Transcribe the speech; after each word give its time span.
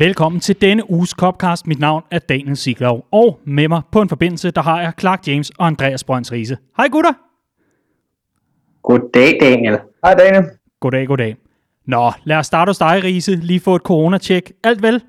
Velkommen 0.00 0.40
til 0.40 0.60
denne 0.60 0.90
uges 0.90 1.10
Copcast. 1.10 1.66
Mit 1.66 1.80
navn 1.80 2.02
er 2.10 2.18
Daniel 2.18 2.56
Siglov, 2.56 3.06
og 3.12 3.40
med 3.46 3.68
mig 3.68 3.82
på 3.92 4.02
en 4.02 4.08
forbindelse, 4.08 4.50
der 4.50 4.62
har 4.62 4.80
jeg 4.80 4.92
Clark 5.00 5.28
James 5.28 5.50
og 5.58 5.66
Andreas 5.66 6.04
Brøns 6.04 6.32
Riese. 6.32 6.56
Hej 6.76 6.88
gutter! 6.88 7.12
Goddag, 8.82 9.38
Daniel. 9.40 9.78
Hej 10.04 10.14
Daniel. 10.14 10.44
Goddag, 10.80 11.06
goddag. 11.06 11.36
Nå, 11.86 12.12
lad 12.24 12.36
os 12.36 12.46
starte 12.46 12.68
hos 12.68 12.78
dig, 12.78 13.00
Riese. 13.04 13.30
Lige 13.30 13.60
få 13.60 13.74
et 13.74 13.82
corona-check. 13.82 14.52
Alt 14.64 14.82
vel? 14.82 15.02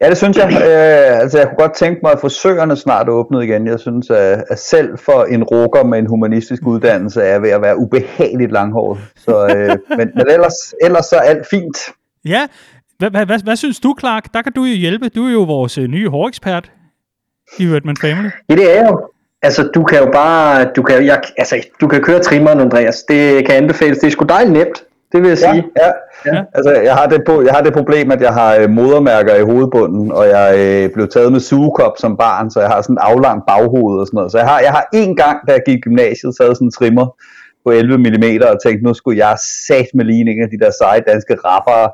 Ja, 0.00 0.08
det 0.10 0.16
synes 0.16 0.36
jeg. 0.36 0.46
Øh, 0.52 1.20
altså, 1.20 1.38
jeg 1.38 1.46
kunne 1.46 1.66
godt 1.66 1.74
tænke 1.74 2.00
mig, 2.02 2.12
at 2.12 2.20
frisørerne 2.20 2.76
snart 2.76 3.08
åbnede 3.08 3.44
igen. 3.44 3.66
Jeg 3.66 3.80
synes, 3.80 4.10
at, 4.10 4.44
at 4.50 4.58
selv 4.58 4.98
for 4.98 5.24
en 5.24 5.44
rukker 5.44 5.84
med 5.84 5.98
en 5.98 6.06
humanistisk 6.06 6.62
uddannelse 6.66 7.22
er 7.22 7.38
ved 7.38 7.50
at 7.50 7.62
være 7.62 7.78
ubehageligt 7.78 8.52
langhåret. 8.52 8.98
Så, 9.16 9.46
øh, 9.46 9.96
men, 9.98 10.10
men 10.14 10.30
ellers, 10.30 10.74
ellers 10.82 11.06
så 11.06 11.16
er 11.16 11.20
alt 11.20 11.46
fint. 11.50 11.76
Ja, 12.24 12.46
hvad, 12.98 13.10
hvad, 13.10 13.26
hvad, 13.26 13.38
hvad 13.44 13.56
synes 13.56 13.80
du, 13.80 13.94
Clark? 14.00 14.34
Der 14.34 14.42
kan 14.42 14.52
du 14.52 14.64
jo 14.64 14.74
hjælpe. 14.76 15.08
Du 15.08 15.26
er 15.26 15.32
jo 15.32 15.42
vores 15.42 15.78
øh, 15.78 15.84
nye 15.88 16.08
hårekspert 16.08 16.72
i 17.58 17.66
Redman 17.68 17.96
Family. 17.96 18.28
Ja, 18.48 18.54
det 18.54 18.70
er 18.70 18.82
jeg 18.82 18.90
jo. 18.90 19.00
Altså, 19.42 19.70
du 19.74 19.84
kan 19.84 19.98
jo 19.98 20.10
bare, 20.12 20.64
du 20.76 20.82
kan, 20.82 21.06
jeg, 21.06 21.22
altså, 21.38 21.56
du 21.80 21.88
kan 21.88 22.02
køre 22.02 22.18
trimmeren, 22.20 22.60
Andreas. 22.60 23.02
Det 23.02 23.46
kan 23.46 23.54
anbefales. 23.56 23.98
Det 23.98 24.06
er 24.06 24.10
sgu 24.10 24.24
dejligt 24.24 24.52
nemt. 24.52 24.82
Det 25.12 25.22
vil 25.22 25.28
jeg 25.28 25.38
Ja, 25.38 25.52
sige. 25.52 25.64
ja. 25.76 25.86
Ja. 26.26 26.36
ja. 26.36 26.42
Altså, 26.54 26.72
jeg 26.72 26.94
har, 26.94 27.06
det 27.06 27.22
på, 27.26 27.42
jeg 27.42 27.52
har 27.52 27.62
det 27.62 27.72
problem, 27.72 28.10
at 28.10 28.20
jeg 28.20 28.32
har 28.32 28.56
øh, 28.56 28.70
modermærker 28.70 29.34
i 29.34 29.42
hovedbunden, 29.42 30.12
og 30.12 30.28
jeg 30.28 30.54
øh, 30.58 30.90
blev 30.94 31.08
taget 31.08 31.32
med 31.32 31.40
sugekop 31.40 31.92
som 31.98 32.16
barn, 32.16 32.50
så 32.50 32.60
jeg 32.60 32.68
har 32.68 32.82
sådan 32.82 32.94
en 32.94 32.98
aflang 33.00 33.42
baghoved 33.48 34.00
og 34.00 34.06
sådan 34.06 34.16
noget. 34.16 34.32
Så 34.32 34.38
jeg 34.38 34.46
har, 34.46 34.60
jeg 34.60 34.70
har 34.70 34.86
en 34.94 35.16
gang, 35.16 35.38
da 35.48 35.52
jeg 35.52 35.60
gik 35.66 35.76
i 35.76 35.80
gymnasiet, 35.80 36.36
taget 36.40 36.56
sådan 36.56 36.66
en 36.68 36.72
trimmer 36.72 37.06
på 37.64 37.70
11 37.70 37.98
mm 37.98 38.24
og 38.52 38.62
tænkte, 38.64 38.84
nu 38.84 38.94
skulle 38.94 39.18
jeg 39.18 39.36
sat 39.66 39.86
med 39.94 40.04
lige 40.04 40.20
en 40.20 40.42
af 40.42 40.48
de 40.50 40.64
der 40.64 40.70
seje 40.80 41.00
danske 41.06 41.34
rappere. 41.44 41.90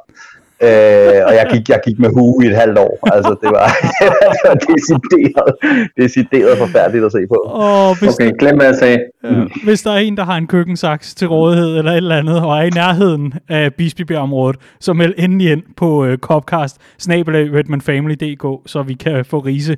Øh, 0.62 1.20
og 1.26 1.32
jeg 1.38 1.46
gik, 1.52 1.68
jeg 1.68 1.80
gik 1.86 1.98
med 1.98 2.10
hue 2.14 2.44
i 2.44 2.48
et 2.48 2.56
halvt 2.56 2.78
år. 2.78 2.98
Altså, 3.14 3.36
det 3.42 3.50
var, 3.56 3.66
det 4.00 4.38
var 4.44 4.54
decideret, 4.70 5.54
decideret 5.96 6.58
forfærdeligt 6.58 7.04
at 7.04 7.12
se 7.12 7.18
på. 7.28 7.34
Og 7.34 7.98
hvis, 7.98 8.14
Okay, 8.14 8.32
glem 8.38 8.56
hvad 8.56 8.66
jeg 8.66 8.74
sagde. 8.74 8.98
Ja, 9.24 9.28
hvis 9.64 9.82
der 9.82 9.90
er 9.90 9.96
en, 9.96 10.16
der 10.16 10.24
har 10.24 10.36
en 10.36 10.46
køkkensaks 10.46 11.14
til 11.14 11.28
rådighed 11.28 11.78
eller 11.78 11.90
et 11.92 11.96
eller 11.96 12.16
andet, 12.16 12.40
og 12.40 12.58
er 12.58 12.62
i 12.62 12.70
nærheden 12.70 13.34
af 13.48 13.74
Bispebjerg-området, 13.74 14.56
så 14.80 14.92
meld 14.92 15.14
endelig 15.18 15.52
ind 15.52 15.62
på 15.76 16.06
uh, 16.06 16.14
Copcast, 16.14 16.76
redmanfamily.dk, 17.08 18.70
så 18.70 18.82
vi 18.82 18.94
kan 18.94 19.24
få 19.24 19.38
rise 19.38 19.76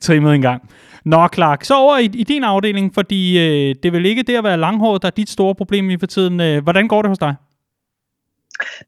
trimmet 0.00 0.34
en 0.34 0.42
gang. 0.42 0.62
Nå, 1.04 1.28
Clark, 1.34 1.64
så 1.64 1.74
over 1.76 1.98
i, 1.98 2.04
i 2.04 2.22
din 2.22 2.44
afdeling, 2.44 2.94
fordi 2.94 3.38
øh, 3.38 3.74
det 3.82 3.92
vil 3.92 4.06
ikke 4.06 4.22
det 4.22 4.36
at 4.36 4.44
være 4.44 4.56
langhåret, 4.56 5.02
der 5.02 5.08
er 5.08 5.12
dit 5.16 5.30
store 5.30 5.54
problem 5.54 5.90
i 5.90 5.98
for 5.98 6.06
tiden. 6.06 6.40
Øh, 6.40 6.62
hvordan 6.62 6.88
går 6.88 7.02
det 7.02 7.08
hos 7.08 7.18
dig? 7.18 7.34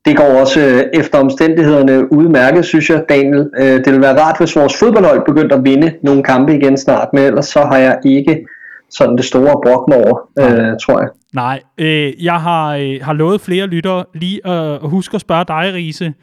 Det 0.04 0.16
går 0.16 0.40
også 0.40 0.60
øh, 0.60 1.00
efter 1.00 1.18
omstændighederne 1.18 2.12
udmærket, 2.12 2.64
synes 2.64 2.90
jeg, 2.90 3.04
Daniel. 3.08 3.50
Øh, 3.58 3.84
det 3.84 3.92
vil 3.92 4.00
være 4.00 4.20
rart, 4.22 4.38
hvis 4.38 4.56
vores 4.56 4.78
fodboldhold 4.78 5.22
begyndte 5.26 5.54
at 5.54 5.64
vinde 5.64 5.92
nogle 6.02 6.22
kampe 6.22 6.56
igen 6.56 6.76
snart, 6.76 7.08
men 7.12 7.22
ellers 7.22 7.46
så 7.46 7.60
har 7.60 7.78
jeg 7.78 7.98
ikke 8.04 8.46
sådan 8.90 9.16
det 9.16 9.24
store 9.24 9.84
mig 9.88 10.04
over, 10.04 10.28
øh, 10.38 10.78
tror 10.82 11.00
jeg. 11.00 11.08
Nej, 11.34 11.60
øh, 11.78 12.24
jeg 12.24 12.40
har, 12.40 12.76
øh, 12.76 12.98
har 13.02 13.12
lovet 13.12 13.40
flere 13.40 13.66
lyttere 13.66 14.04
lige 14.14 14.46
at 14.46 14.78
huske 14.82 15.14
at 15.14 15.20
spørge 15.20 15.44
dig, 15.48 15.74
Riese, 15.74 16.14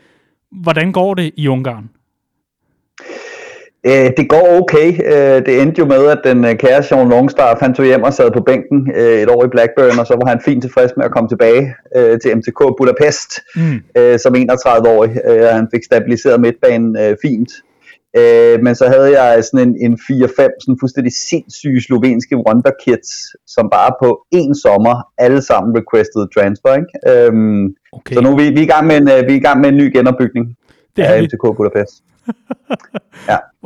hvordan 0.52 0.92
går 0.92 1.14
det 1.14 1.32
i 1.38 1.48
Ungarn? 1.48 1.90
Øh, 3.88 4.12
det 4.18 4.30
går 4.30 4.60
okay. 4.62 4.88
Øh, 5.14 5.46
det 5.46 5.62
endte 5.62 5.80
jo 5.80 5.86
med, 5.86 6.06
at 6.08 6.20
den 6.24 6.46
øh, 6.46 6.56
kære 6.56 6.84
Sean 6.84 7.10
Longstar 7.10 7.58
han 7.62 7.74
tog 7.74 7.86
hjem 7.86 8.04
og 8.04 8.14
sad 8.14 8.32
på 8.32 8.42
bænken 8.42 8.92
øh, 8.96 9.22
et 9.22 9.30
år 9.30 9.46
i 9.46 9.48
Blackburn, 9.48 10.00
og 10.00 10.08
så 10.08 10.14
var 10.22 10.30
han 10.30 10.42
fint 10.46 10.62
tilfreds 10.64 10.92
med 10.98 11.06
at 11.06 11.12
komme 11.12 11.30
tilbage 11.30 11.74
øh, 11.96 12.20
til 12.20 12.38
MTK 12.38 12.60
Budapest 12.80 13.32
Mm. 13.56 13.80
øh, 13.98 14.20
som 14.20 14.36
31-årig. 14.36 15.12
Øh, 15.30 15.44
han 15.44 15.68
fik 15.74 15.84
stabiliseret 15.84 16.42
midtbanen 16.42 16.98
øh, 16.98 17.16
fint. 17.22 17.52
Øh, 18.18 18.60
men 18.64 18.76
så 18.76 18.86
havde 18.88 19.22
jeg 19.22 19.44
sådan 19.44 19.68
en, 19.70 19.76
en 19.92 19.94
4-5 19.94 20.36
sådan 20.36 20.78
fuldstændig 20.80 21.14
sindssyge 21.30 21.82
slovenske 21.82 22.36
wonderkids, 22.48 23.10
som 23.48 23.70
bare 23.72 23.92
på 24.02 24.26
én 24.36 24.62
sommer 24.64 24.96
alle 25.18 25.42
sammen 25.42 25.78
requested 25.80 26.24
transfer. 26.36 26.74
Ikke? 26.82 27.28
Øhm, 27.28 27.76
Okay, 27.98 28.16
Så 28.16 28.22
nu 28.22 28.30
er 28.32 28.38
vi, 28.38 28.50
vi, 28.50 28.60
er 28.60 28.64
i 28.64 28.74
gang 28.76 28.88
med 28.88 28.96
en, 28.98 29.10
øh, 29.10 29.28
vi 29.28 29.32
er 29.34 29.38
i 29.38 29.46
gang 29.48 29.62
med 29.62 29.70
en 29.70 29.78
ny 29.78 29.98
genopbygning 29.98 30.46
det 30.96 31.04
af 31.04 31.22
vi. 31.22 31.26
MTK 31.26 31.58
Budapest. 31.58 31.94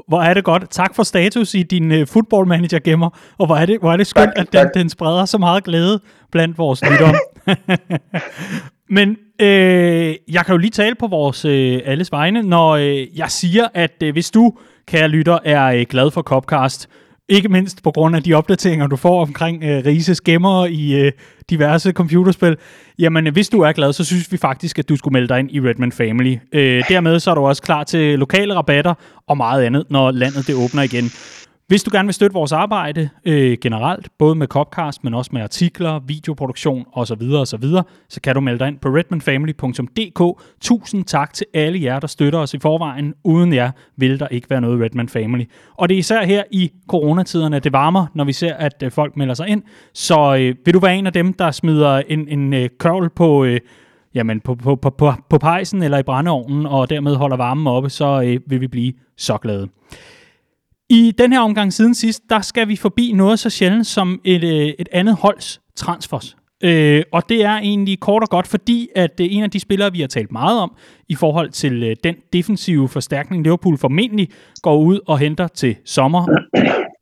Hvor 0.08 0.22
er 0.22 0.34
det 0.34 0.44
godt. 0.44 0.70
Tak 0.70 0.96
for 0.96 1.04
status 1.04 1.54
i 1.54 1.64
din 1.64 1.92
uh, 1.92 2.08
football 2.08 2.48
manager 2.48 2.80
gemmer, 2.80 3.10
og 3.38 3.46
hvor 3.46 3.56
er 3.56 3.66
det, 3.66 3.80
hvor 3.80 3.94
er 3.94 3.98
det 3.98 4.08
skønt, 4.08 4.32
Tak, 4.36 4.48
at 4.48 4.54
den, 4.54 4.62
tak. 4.62 4.74
den 4.74 4.90
spreder 4.90 5.26
så 5.26 5.38
meget 5.38 5.64
glæde 5.64 6.00
blandt 6.32 6.58
vores 6.58 6.82
lyttere. 6.92 7.14
Men 8.90 9.18
øh, 9.40 10.16
jeg 10.32 10.46
kan 10.46 10.54
jo 10.54 10.58
lige 10.58 10.72
tale 10.72 10.96
på 10.96 11.08
vores 11.08 11.46
øh, 11.46 11.80
alles 11.86 12.12
vegne, 12.12 12.42
når 12.42 12.70
øh, 12.70 13.18
jeg 13.18 13.32
siger, 13.32 13.68
at 13.74 14.04
øh, 14.04 14.12
hvis 14.12 14.32
du, 14.32 14.54
kære 14.88 15.08
lytter, 15.08 15.40
er 15.46 15.66
øh, 15.66 15.86
glad 15.90 16.12
for 16.12 16.22
Copcast, 16.22 16.90
ikke 17.30 17.50
mindst 17.50 17.84
på 17.84 17.92
grund 17.92 18.16
af 18.16 18.24
de 18.24 18.34
opdateringer, 18.34 18.88
du 18.88 18.96
får 18.96 19.22
omkring 19.22 19.64
øh, 19.64 19.86
Rises 19.86 20.22
gemmer 20.22 20.66
i 20.66 21.02
øh, 21.02 21.12
diverse 21.50 21.92
computerspil. 21.92 22.58
Jamen, 23.00 23.28
øh, 23.28 23.34
hvis 23.34 23.50
du 23.50 23.62
er 23.62 23.72
glad, 23.72 23.94
så 23.94 24.04
synes 24.04 24.32
vi 24.32 24.38
faktisk, 24.38 24.80
at 24.80 24.90
du 24.90 24.96
skulle 24.96 25.14
melde 25.14 25.28
dig 25.28 25.40
ind 25.40 25.52
i 25.52 25.60
Redman 25.60 25.92
Family. 25.92 26.38
Øh, 26.54 26.84
dermed 26.90 27.20
så 27.20 27.32
er 27.32 27.36
du 27.36 27.42
også 27.42 27.62
klar 27.62 27.84
til 27.84 28.20
lokale 28.20 28.56
rabatter 28.56 28.94
og 29.28 29.38
meget 29.38 29.64
andet, 29.64 29.84
når 29.90 30.12
landet 30.12 30.48
det 30.48 30.56
åbner 30.56 30.82
igen. 30.82 31.12
Hvis 31.68 31.84
du 31.84 31.90
gerne 31.94 32.08
vil 32.08 32.14
støtte 32.14 32.34
vores 32.34 32.52
arbejde 32.52 33.10
øh, 33.26 33.58
generelt, 33.62 34.10
både 34.20 34.36
med 34.36 34.48
Copcast, 34.48 35.04
men 35.04 35.14
også 35.14 35.30
med 35.34 35.42
artikler, 35.42 36.00
videoproduktion 36.00 36.86
osv., 36.94 37.22
osv., 37.22 37.64
så 38.10 38.22
kan 38.22 38.36
du 38.36 38.42
melde 38.42 38.60
dig 38.60 38.68
ind 38.68 38.80
på 38.80 38.90
redmanfamily.dk. 38.90 40.42
Tusind 40.62 41.06
tak 41.06 41.34
til 41.34 41.46
alle 41.54 41.84
jer, 41.84 42.00
der 42.00 42.08
støtter 42.08 42.40
os 42.40 42.54
i 42.54 42.60
forvejen. 42.60 43.14
Uden 43.24 43.54
jer 43.54 43.72
vil 43.98 44.20
der 44.20 44.28
ikke 44.28 44.50
være 44.50 44.62
noget 44.62 44.82
Redman 44.82 45.10
Family. 45.10 45.44
Og 45.78 45.90
det 45.90 45.96
er 45.96 46.00
især 46.00 46.26
her 46.26 46.44
i 46.52 46.72
coronatiderne, 46.90 47.56
at 47.56 47.64
det 47.64 47.74
varmer, 47.74 48.06
når 48.14 48.24
vi 48.24 48.34
ser, 48.34 48.54
at 48.54 48.84
øh, 48.84 48.92
folk 48.92 49.18
melder 49.18 49.34
sig 49.34 49.48
ind. 49.48 49.64
Så 49.94 50.36
øh, 50.40 50.56
vil 50.66 50.74
du 50.74 50.80
være 50.80 50.96
en 50.96 51.08
af 51.08 51.14
dem, 51.14 51.34
der 51.34 51.52
smider 51.52 52.02
en, 52.08 52.28
en 52.28 52.54
øh, 52.54 52.70
kørvel 52.80 53.10
på... 53.10 53.46
Øh, 53.46 53.60
jamen 54.16 54.40
på, 54.40 54.56
på, 54.56 54.76
på, 54.76 54.90
på, 54.90 55.14
på 55.30 55.38
pejsen 55.38 55.84
eller 55.84 55.98
i 55.98 56.04
brændeovnen, 56.04 56.66
og 56.66 56.90
dermed 56.90 57.16
holder 57.16 57.38
varmen 57.38 57.68
oppe, 57.68 57.90
så 57.90 58.22
øh, 58.26 58.40
vil 58.48 58.62
vi 58.62 58.68
blive 58.68 58.94
så 59.18 59.38
glade. 59.38 59.68
I 60.90 61.12
den 61.18 61.34
her 61.34 61.40
omgang 61.40 61.74
siden 61.74 61.96
sidst, 61.96 62.22
der 62.30 62.42
skal 62.42 62.68
vi 62.68 62.76
forbi 62.76 63.12
noget 63.16 63.40
så 63.40 63.50
sjældent 63.50 63.88
som 63.88 64.22
et, 64.24 64.44
øh, 64.44 64.74
et 64.80 64.90
andet 64.92 65.16
holds 65.16 65.62
transfers. 65.76 66.38
Øh, 66.64 67.04
og 67.12 67.30
det 67.30 67.44
er 67.44 67.58
egentlig 67.58 68.00
kort 68.00 68.24
og 68.24 68.30
godt, 68.30 68.48
fordi 68.48 68.88
at 68.96 69.20
øh, 69.22 69.28
en 69.30 69.44
af 69.44 69.52
de 69.52 69.60
spillere, 69.60 69.92
vi 69.92 70.02
har 70.02 70.08
talt 70.08 70.32
meget 70.32 70.60
om, 70.60 70.76
i 71.10 71.16
forhold 71.16 71.50
til 71.50 71.84
øh, 71.84 71.96
den 72.04 72.16
defensive 72.34 72.90
forstærkning, 72.90 73.44
Liverpool 73.44 73.78
formentlig 73.78 74.30
går 74.62 74.78
ud 74.78 75.00
og 75.08 75.20
henter 75.20 75.48
til 75.48 75.76
sommer, 75.86 76.28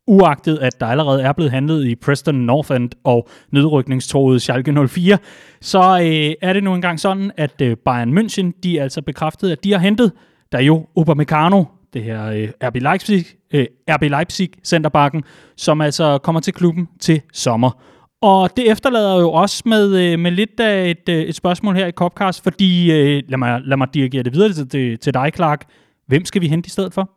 uagtet 0.07 0.57
at 0.57 0.79
der 0.79 0.85
allerede 0.85 1.21
er 1.21 1.33
blevet 1.33 1.51
handlet 1.51 1.85
i 1.87 1.95
Preston 1.95 2.35
North 2.35 2.75
End 2.75 2.89
og 3.03 3.27
nedrykningstroet 3.51 4.41
Schalke 4.41 4.87
04, 4.87 5.17
så 5.61 5.79
øh, 5.79 6.49
er 6.49 6.53
det 6.53 6.63
nu 6.63 6.73
engang 6.75 6.99
sådan, 6.99 7.31
at 7.37 7.61
øh, 7.61 7.77
Bayern 7.85 8.17
München, 8.17 8.59
de 8.63 8.77
er 8.77 8.83
altså 8.83 9.01
bekræftet, 9.01 9.51
at 9.51 9.63
de 9.63 9.71
har 9.71 9.79
hentet 9.79 10.11
Dario 10.51 10.87
Upamecano, 10.95 11.63
det 11.95 12.03
her 12.03 12.25
øh, 12.25 12.49
RB 12.63 12.75
Leipzig, 12.75 13.25
øh, 13.53 13.65
RB 13.89 14.01
Leipzig 14.01 14.49
centerbakken, 14.63 15.23
som 15.57 15.81
altså 15.81 16.17
kommer 16.17 16.41
til 16.41 16.53
klubben 16.53 16.87
til 16.99 17.21
sommer. 17.33 17.81
Og 18.21 18.57
det 18.57 18.71
efterlader 18.71 19.19
jo 19.19 19.31
også 19.31 19.63
med, 19.65 20.11
øh, 20.11 20.19
med 20.19 20.31
lidt 20.31 20.59
af 20.59 20.89
et, 20.89 21.09
øh, 21.09 21.21
et 21.21 21.35
spørgsmål 21.35 21.75
her 21.75 21.87
i 21.87 21.91
Copcast, 21.91 22.43
fordi, 22.43 22.91
øh, 22.91 23.23
lad, 23.27 23.37
mig, 23.37 23.61
lad 23.61 23.77
mig 23.77 23.87
dirigere 23.93 24.23
det 24.23 24.33
videre 24.33 24.53
til, 24.53 24.69
til, 24.69 24.99
til 24.99 25.13
dig, 25.13 25.31
Clark. 25.35 25.65
Hvem 26.07 26.25
skal 26.25 26.41
vi 26.41 26.47
hente 26.47 26.67
i 26.67 26.69
stedet 26.69 26.93
for? 26.93 27.09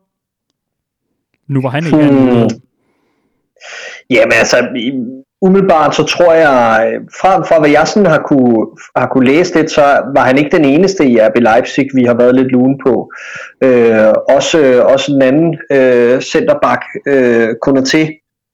Nu 1.52 1.62
var 1.62 1.68
han 1.68 1.86
ikke 1.86 1.96
Hmm. 2.10 2.30
hmm. 2.30 2.48
Jamen 4.10 4.32
altså, 4.32 4.56
umiddelbart 5.42 5.94
så 5.94 6.04
tror 6.04 6.32
jeg, 6.32 6.92
øh, 6.94 7.00
fra, 7.20 7.42
fra 7.42 7.58
hvad 7.60 7.70
jeg 7.70 7.88
sådan 7.88 8.06
har 8.06 8.22
kunne, 8.28 8.66
har 8.96 9.06
kunne 9.06 9.26
læse 9.26 9.54
lidt, 9.54 9.70
så 9.70 9.82
var 10.14 10.20
han 10.20 10.38
ikke 10.38 10.56
den 10.56 10.64
eneste 10.64 11.06
i 11.06 11.20
RB 11.20 11.36
Leipzig, 11.36 11.88
vi 11.94 12.04
har 12.04 12.14
været 12.14 12.34
lidt 12.34 12.52
lune 12.52 12.78
på. 12.86 13.10
Øh, 13.64 14.12
også, 14.28 14.82
også 14.82 15.12
en 15.12 15.22
anden 15.22 15.58
øh, 15.72 16.20
centerback, 16.20 16.82
øh, 17.06 17.48
Konaté, 17.66 18.02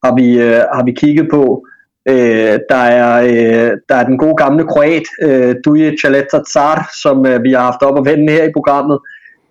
har 0.05 0.15
vi, 0.15 0.39
øh, 0.39 0.63
har 0.75 0.85
vi 0.85 0.93
kigget 0.93 1.29
på. 1.31 1.65
Øh, 2.09 2.59
der, 2.71 2.85
er, 3.01 3.23
øh, 3.23 3.71
der 3.89 3.95
er 3.95 4.05
den 4.05 4.19
gode 4.19 4.37
gamle 4.37 4.65
kroat, 4.65 5.07
øh, 5.23 5.55
Duje 5.65 5.97
Chaleta 5.99 6.39
Tsar, 6.47 6.91
som 7.03 7.27
øh, 7.27 7.43
vi 7.43 7.53
har 7.53 7.61
haft 7.61 7.83
op 7.83 7.99
og 7.99 8.07
vende 8.07 8.33
her 8.33 8.45
i 8.45 8.53
programmet. 8.53 8.99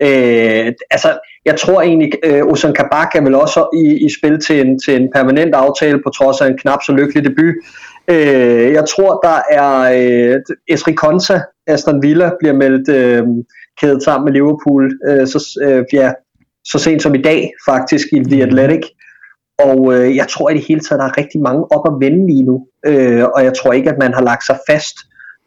Øh, 0.02 0.74
altså, 0.92 1.10
jeg 1.46 1.56
tror 1.60 1.82
egentlig, 1.82 2.12
øh, 2.24 2.46
Ozan 2.46 2.74
Kabak 2.74 3.16
er 3.16 3.22
vel 3.22 3.36
også 3.36 3.70
i, 3.74 4.06
i 4.06 4.10
spil 4.20 4.40
til 4.40 4.68
en, 4.68 4.80
til 4.80 5.02
en 5.02 5.10
permanent 5.16 5.56
aftale, 5.56 6.02
på 6.04 6.10
trods 6.10 6.42
af 6.42 6.48
en 6.48 6.58
knap 6.58 6.80
så 6.86 6.92
lykkelig 6.92 7.24
debut. 7.24 7.56
Øh, 8.08 8.74
jeg 8.74 8.86
tror, 8.86 9.20
der 9.24 9.40
er 9.60 9.74
øh, 10.36 10.42
Esri 10.68 10.94
Konsa, 10.94 11.40
Aston 11.68 12.04
Villa, 12.04 12.32
bliver 12.40 12.54
meldt 12.54 12.90
øh, 12.90 13.24
kædet 13.82 14.04
sammen 14.04 14.26
med 14.26 14.34
Liverpool, 14.34 14.92
øh, 15.10 15.28
så, 15.28 15.60
øh, 15.64 15.84
ja, 15.94 16.12
så 16.66 16.80
sent 16.80 17.02
som 17.02 17.16
i 17.16 17.22
dag 17.22 17.52
faktisk 17.70 18.08
i 18.12 18.20
The 18.20 18.44
Athletic. 18.44 18.84
Og 19.60 19.94
øh, 19.94 20.16
jeg 20.16 20.28
tror 20.28 20.50
i 20.50 20.54
det 20.54 20.66
hele 20.68 20.80
taget, 20.80 21.00
der 21.00 21.06
er 21.06 21.18
rigtig 21.18 21.42
mange 21.42 21.64
op 21.72 21.88
at 21.88 22.00
vende 22.00 22.28
lige 22.28 22.44
nu. 22.44 22.68
Øh, 22.86 23.24
og 23.36 23.44
jeg 23.44 23.54
tror 23.54 23.74
ikke, 23.74 23.90
at 23.90 23.98
man 24.00 24.14
har 24.14 24.22
lagt 24.22 24.46
sig 24.46 24.58
fast 24.70 24.96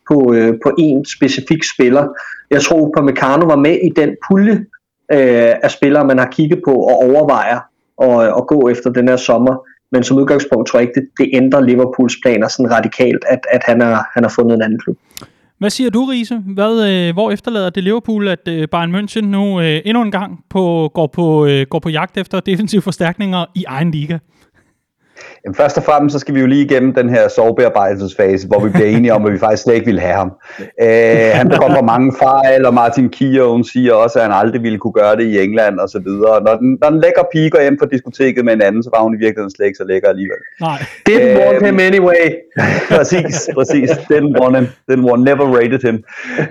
på, 0.09 0.35
øh, 0.35 0.55
på 0.63 0.73
en 0.79 1.05
specifik 1.05 1.63
spiller. 1.75 2.07
Jeg 2.51 2.63
tror, 2.63 2.93
på 2.97 3.03
Meccano 3.03 3.47
var 3.47 3.57
med 3.57 3.79
i 3.83 3.91
den 3.97 4.11
pulje 4.29 4.65
øh, 5.13 5.55
af 5.63 5.71
spillere, 5.71 6.05
man 6.05 6.19
har 6.19 6.27
kigget 6.27 6.61
på 6.65 6.75
og 6.75 6.97
overvejer 6.97 7.61
at, 8.03 8.35
at 8.39 8.47
gå 8.47 8.69
efter 8.69 8.91
den 8.91 9.09
her 9.09 9.17
sommer. 9.17 9.57
Men 9.93 10.05
som 10.05 10.19
udgangspunkt 10.19 10.69
tror 10.69 10.79
jeg 10.79 10.89
ikke, 10.89 11.01
det, 11.01 11.09
det 11.19 11.31
ændrer 11.33 11.61
Liverpools 11.61 12.17
planer 12.23 12.49
sådan 12.49 12.73
radikalt, 12.73 13.25
at, 13.29 13.41
at 13.51 13.63
han, 13.65 13.81
er, 13.81 13.99
han 14.15 14.23
har 14.25 14.33
fundet 14.37 14.55
en 14.55 14.63
anden 14.63 14.79
klub. 14.79 14.97
Hvad 15.59 15.71
siger 15.71 15.91
du, 15.91 16.05
Riese? 16.05 16.37
Hvad, 16.55 16.91
øh, 16.91 17.15
hvor 17.15 17.31
efterlader 17.31 17.71
det 17.71 17.85
Liverpool, 17.85 18.29
at 18.29 18.49
øh, 18.49 18.69
Bayern 18.69 18.95
München 18.95 19.21
nu 19.21 19.61
øh, 19.61 19.81
endnu 19.85 20.03
en 20.03 20.11
gang 20.11 20.45
på, 20.51 20.91
går, 20.95 21.07
på, 21.07 21.47
øh, 21.47 21.67
går 21.71 21.79
på 21.79 21.89
jagt 21.89 22.17
efter 22.17 22.41
defensive 22.41 22.83
forstærkninger 22.83 23.45
i 23.55 23.65
egen 23.69 23.91
liga? 23.91 24.19
Jamen, 25.45 25.55
først 25.55 25.77
og 25.77 25.83
fremmest 25.83 26.13
så 26.13 26.19
skal 26.19 26.35
vi 26.35 26.41
jo 26.41 26.47
lige 26.47 26.65
igennem 26.65 26.95
den 26.95 27.09
her 27.09 27.29
sovebearbejdelsesfase, 27.29 28.47
hvor 28.47 28.61
vi 28.65 28.71
bliver 28.71 28.89
enige 28.89 29.13
om, 29.15 29.27
at 29.27 29.33
vi 29.33 29.39
faktisk 29.39 29.63
slet 29.63 29.75
ikke 29.75 29.87
vil 29.87 30.01
have 30.01 30.15
ham. 30.15 30.31
Øh, 30.83 31.31
han 31.41 31.51
kommer 31.51 31.83
mange 31.83 32.13
fejl, 32.19 32.67
og 32.67 32.75
Martin 32.75 33.09
Keown 33.09 33.65
siger 33.65 33.95
også, 33.95 34.19
at 34.19 34.25
han 34.25 34.35
aldrig 34.43 34.63
ville 34.63 34.79
kunne 34.79 34.93
gøre 34.93 35.17
det 35.17 35.27
i 35.33 35.41
England 35.45 35.79
og 35.79 35.89
så 35.89 35.99
videre. 35.99 36.43
Når 36.47 36.55
den, 36.57 36.79
når 36.81 36.91
den 36.91 37.01
lækker 37.01 37.23
pige 37.33 37.51
går 37.51 37.63
hjem 37.63 37.79
på 37.79 37.87
diskoteket 37.87 38.45
med 38.45 38.53
en 38.53 38.63
anden, 38.63 38.83
så 38.83 38.91
var 38.95 39.03
hun 39.03 39.15
i 39.15 39.21
virkeligheden 39.25 39.51
slet 39.51 39.67
ikke 39.67 39.77
så 39.77 39.85
lækker 39.85 40.09
alligevel. 40.09 40.41
Nej. 40.61 40.79
Didn't 41.09 41.33
øh, 41.33 41.39
want 41.43 41.67
him 41.67 41.79
anyway. 41.89 42.27
præcis, 42.97 43.51
præcis. 43.59 43.91
Didn't 44.13 44.35
want 44.41 44.57
him. 44.57 44.67
Didn't 44.89 45.07
want, 45.09 45.23
never 45.31 45.47
rated 45.59 45.83
him. 45.89 45.99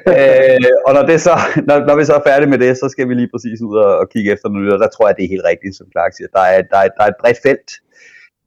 Øh, 0.07 0.69
og 0.87 0.91
når, 0.95 1.03
det 1.09 1.21
så, 1.21 1.35
når, 1.67 1.77
når 1.87 1.95
vi 1.99 2.03
så 2.05 2.13
er 2.13 2.23
færdige 2.29 2.49
med 2.49 2.59
det, 2.59 2.77
så 2.77 2.87
skal 2.93 3.09
vi 3.09 3.13
lige 3.13 3.29
præcis 3.33 3.61
ud 3.67 3.75
og, 3.85 3.91
og 4.01 4.05
kigge 4.13 4.31
efter 4.31 4.49
noget, 4.49 4.73
og 4.73 4.79
der 4.79 4.89
tror 4.95 5.07
jeg, 5.07 5.15
det 5.17 5.23
er 5.25 5.33
helt 5.35 5.47
rigtigt, 5.51 5.75
som 5.77 5.87
Clark 5.93 6.11
siger. 6.17 6.27
Der 6.37 6.43
er, 6.53 6.61
der 6.71 6.79
er, 6.85 6.89
der 6.97 7.03
er 7.03 7.07
et 7.13 7.19
bredt 7.21 7.39
felt 7.47 7.69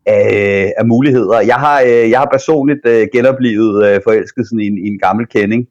af, 0.08 0.72
af 0.78 0.86
muligheder. 0.86 1.40
Jeg 1.40 1.58
har, 1.64 1.78
øh, 1.86 2.10
jeg 2.10 2.18
har 2.18 2.28
personligt 2.36 2.84
øh, 2.86 3.06
genoplevet 3.12 3.76
øh, 3.86 4.00
forelskelsen 4.04 4.60
i 4.60 4.66
en, 4.66 4.78
i 4.84 4.86
en 4.92 4.98
gammel 4.98 5.26
kending, 5.34 5.62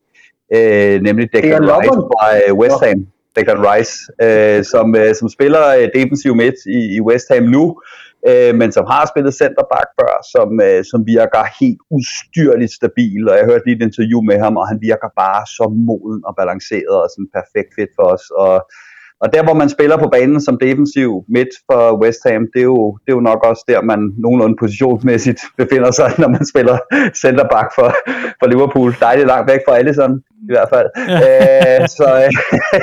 øh, 0.56 1.02
nemlig 1.08 1.26
Declan 1.34 1.64
Rice 1.72 2.02
fra 2.12 2.26
øh, 2.38 2.54
West 2.62 2.82
Ham. 2.86 3.00
Declan 3.36 3.64
Rice, 3.70 3.96
øh, 4.26 4.64
som, 4.74 4.96
øh, 4.96 5.16
som 5.20 5.28
spiller 5.30 5.64
øh, 5.78 5.88
defensiv 6.00 6.36
midt 6.36 6.60
i, 6.78 6.80
i 6.98 7.00
West 7.08 7.28
Ham 7.34 7.44
nu, 7.44 7.66
øh, 8.30 8.56
men 8.60 8.70
som 8.72 8.86
har 8.94 9.04
spillet 9.12 9.34
centerback 9.44 9.90
før, 10.00 10.14
som, 10.34 10.50
øh, 10.68 10.82
som 10.92 11.00
virker 11.16 11.44
helt 11.62 11.82
ustyrligt 11.98 12.74
stabil, 12.80 13.22
og 13.30 13.36
jeg 13.38 13.46
hørte 13.50 13.66
lige 13.66 13.78
et 13.78 13.88
interview 13.90 14.22
med 14.30 14.38
ham, 14.44 14.58
og 14.62 14.66
han 14.72 14.80
virker 14.90 15.10
bare 15.24 15.42
så 15.58 15.66
moden 15.88 16.22
og 16.28 16.34
balanceret 16.40 16.96
og 17.04 17.10
sådan 17.14 17.30
perfekt 17.38 17.72
fit 17.78 17.92
for 17.98 18.08
os, 18.16 18.26
og 18.44 18.56
og 19.22 19.34
der, 19.34 19.44
hvor 19.44 19.54
man 19.54 19.70
spiller 19.70 19.98
på 19.98 20.08
banen 20.16 20.42
som 20.42 20.58
defensiv 20.62 21.10
midt 21.36 21.52
for 21.72 21.82
West 22.02 22.22
Ham, 22.30 22.44
det 22.54 22.60
er 22.60 22.70
jo, 22.76 22.98
det 23.04 23.10
er 23.12 23.18
jo 23.20 23.28
nok 23.32 23.42
også 23.50 23.64
der, 23.68 23.82
man 23.82 24.00
nogenlunde 24.24 24.56
positionsmæssigt 24.60 25.42
befinder 25.62 25.92
sig, 25.92 26.10
når 26.22 26.30
man 26.36 26.46
spiller 26.52 26.78
centerback 27.24 27.70
for, 27.78 27.90
for 28.40 28.48
Liverpool. 28.48 28.90
Dejligt 29.00 29.28
langt 29.28 29.52
væk 29.52 29.62
fra 29.68 29.78
Alisson, 29.78 30.14
i 30.50 30.52
hvert 30.54 30.70
fald. 30.74 30.90
Ja. 30.96 31.20
Æ, 31.26 31.34
øh, 31.82 31.88
så, 31.98 32.08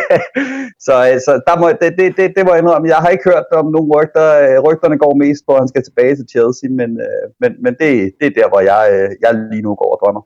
så, 0.86 0.94
så 1.26 1.32
der 1.48 1.54
må, 1.60 1.66
det, 1.82 1.90
det, 1.98 2.06
det, 2.18 2.26
det 2.36 2.42
må 2.44 2.50
jeg 2.52 2.60
indrømme. 2.62 2.92
Jeg 2.94 3.00
har 3.04 3.10
ikke 3.14 3.30
hørt 3.32 3.48
om 3.60 3.66
nogen 3.74 3.90
rygter. 3.96 4.26
Rygterne 4.66 4.98
går 5.04 5.14
mest 5.24 5.42
på, 5.46 5.52
at 5.54 5.62
han 5.62 5.72
skal 5.72 5.84
tilbage 5.84 6.14
til 6.16 6.26
Chelsea, 6.32 6.68
men, 6.80 6.90
øh, 7.06 7.24
men, 7.42 7.50
men 7.64 7.72
det, 7.80 7.90
det 8.18 8.26
er 8.26 8.36
der, 8.40 8.48
hvor 8.52 8.62
jeg, 8.72 8.82
øh, 8.94 9.08
jeg 9.22 9.30
lige 9.52 9.66
nu 9.66 9.72
går 9.82 9.90
og 9.94 9.98
drømmer. 10.02 10.22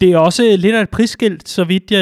Det 0.00 0.12
er 0.12 0.18
også 0.18 0.42
lidt 0.58 0.74
af 0.74 0.82
et 0.82 0.90
prisskilt, 0.90 1.48
så 1.48 1.64
vidt 1.64 1.90
jeg, 1.90 2.00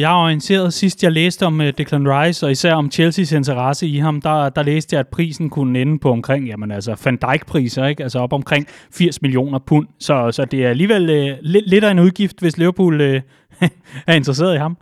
jeg 0.00 0.12
er 0.12 0.24
orienteret. 0.24 0.72
Sidst 0.72 1.02
jeg 1.02 1.12
læste 1.12 1.46
om 1.46 1.60
uh, 1.60 1.66
Declan 1.66 2.08
Rice, 2.08 2.46
og 2.46 2.52
især 2.52 2.74
om 2.74 2.90
Chelseas 2.90 3.32
interesse 3.32 3.86
i 3.86 3.98
ham, 3.98 4.20
der, 4.20 4.48
der 4.48 4.62
læste 4.62 4.94
jeg, 4.94 5.00
at 5.00 5.08
prisen 5.08 5.50
kunne 5.50 5.80
ende 5.80 5.98
på 5.98 6.10
omkring, 6.10 6.46
jamen 6.46 6.70
altså 6.70 7.00
Van 7.04 7.16
Dijk-priser, 7.16 7.86
ikke? 7.86 8.02
Altså 8.02 8.18
op 8.18 8.32
omkring 8.32 8.66
80 8.92 9.22
millioner 9.22 9.58
pund. 9.58 9.86
Så, 9.98 10.32
så 10.32 10.44
det 10.44 10.64
er 10.64 10.68
alligevel 10.68 11.02
uh, 11.02 11.38
lidt, 11.40 11.68
lidt 11.68 11.84
af 11.84 11.90
en 11.90 11.98
udgift, 11.98 12.40
hvis 12.40 12.58
Liverpool 12.58 13.00
uh, 13.00 13.20
er 14.08 14.12
interesseret 14.12 14.54
i 14.54 14.58
ham. 14.58 14.76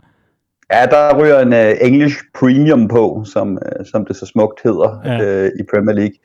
Ja, 0.73 0.85
der 0.85 1.21
ryger 1.21 1.39
en 1.39 1.53
uh, 1.53 1.87
English 1.87 2.17
Premium 2.39 2.87
på, 2.87 3.23
som, 3.25 3.51
uh, 3.51 3.85
som 3.85 4.05
det 4.05 4.15
så 4.15 4.25
smukt 4.25 4.59
hedder 4.63 5.01
ja. 5.05 5.45
uh, 5.45 5.47
i 5.59 5.63
Premier 5.73 5.95
League. 5.95 6.17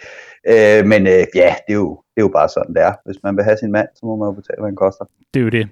Uh, 0.53 0.89
men 0.89 1.03
uh, 1.03 1.25
ja, 1.35 1.55
det 1.67 1.73
er, 1.75 1.75
jo, 1.75 2.01
det 2.15 2.21
er 2.21 2.25
jo 2.25 2.29
bare 2.29 2.49
sådan, 2.49 2.75
det 2.75 2.83
er. 2.83 2.93
Hvis 3.07 3.17
man 3.23 3.37
vil 3.37 3.45
have 3.45 3.57
sin 3.57 3.73
mand, 3.73 3.89
så 3.95 4.07
må 4.07 4.17
man 4.17 4.27
jo 4.27 4.33
betale, 4.33 4.61
hvad 4.61 4.69
den 4.69 4.77
koster. 4.77 5.05
Det 5.35 5.41
er 5.41 5.45
jo 5.45 5.51
det. 5.51 5.69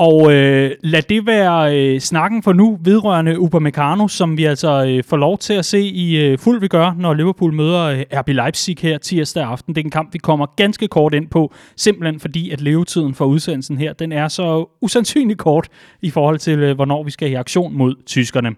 Og 0.00 0.32
øh, 0.32 0.70
lad 0.82 1.02
det 1.02 1.26
være 1.26 1.78
øh, 1.78 2.00
snakken 2.00 2.42
for 2.42 2.52
nu 2.52 2.78
vedrørende 2.84 3.40
Upamecano, 3.40 4.08
som 4.08 4.36
vi 4.36 4.44
altså 4.44 4.84
øh, 4.86 5.04
får 5.04 5.16
lov 5.16 5.38
til 5.38 5.52
at 5.54 5.64
se 5.64 5.80
i 5.80 6.16
øh, 6.16 6.38
fuld 6.38 6.60
vi 6.60 6.68
gør, 6.68 6.94
når 6.98 7.14
Liverpool 7.14 7.52
møder 7.52 7.82
øh, 7.84 8.04
RB 8.12 8.28
Leipzig 8.28 8.76
her 8.80 8.98
tirsdag 8.98 9.44
aften. 9.44 9.74
Det 9.74 9.80
er 9.80 9.84
en 9.84 9.90
kamp, 9.90 10.14
vi 10.14 10.18
kommer 10.18 10.46
ganske 10.56 10.88
kort 10.88 11.14
ind 11.14 11.28
på, 11.28 11.52
simpelthen 11.76 12.20
fordi, 12.20 12.50
at 12.50 12.60
levetiden 12.60 13.14
for 13.14 13.24
udsendelsen 13.24 13.78
her, 13.78 13.92
den 13.92 14.12
er 14.12 14.28
så 14.28 14.68
usandsynligt 14.80 15.38
kort 15.38 15.68
i 16.02 16.10
forhold 16.10 16.38
til, 16.38 16.58
øh, 16.58 16.74
hvornår 16.74 17.02
vi 17.02 17.10
skal 17.10 17.30
i 17.30 17.34
aktion 17.34 17.76
mod 17.76 17.94
tyskerne. 18.06 18.50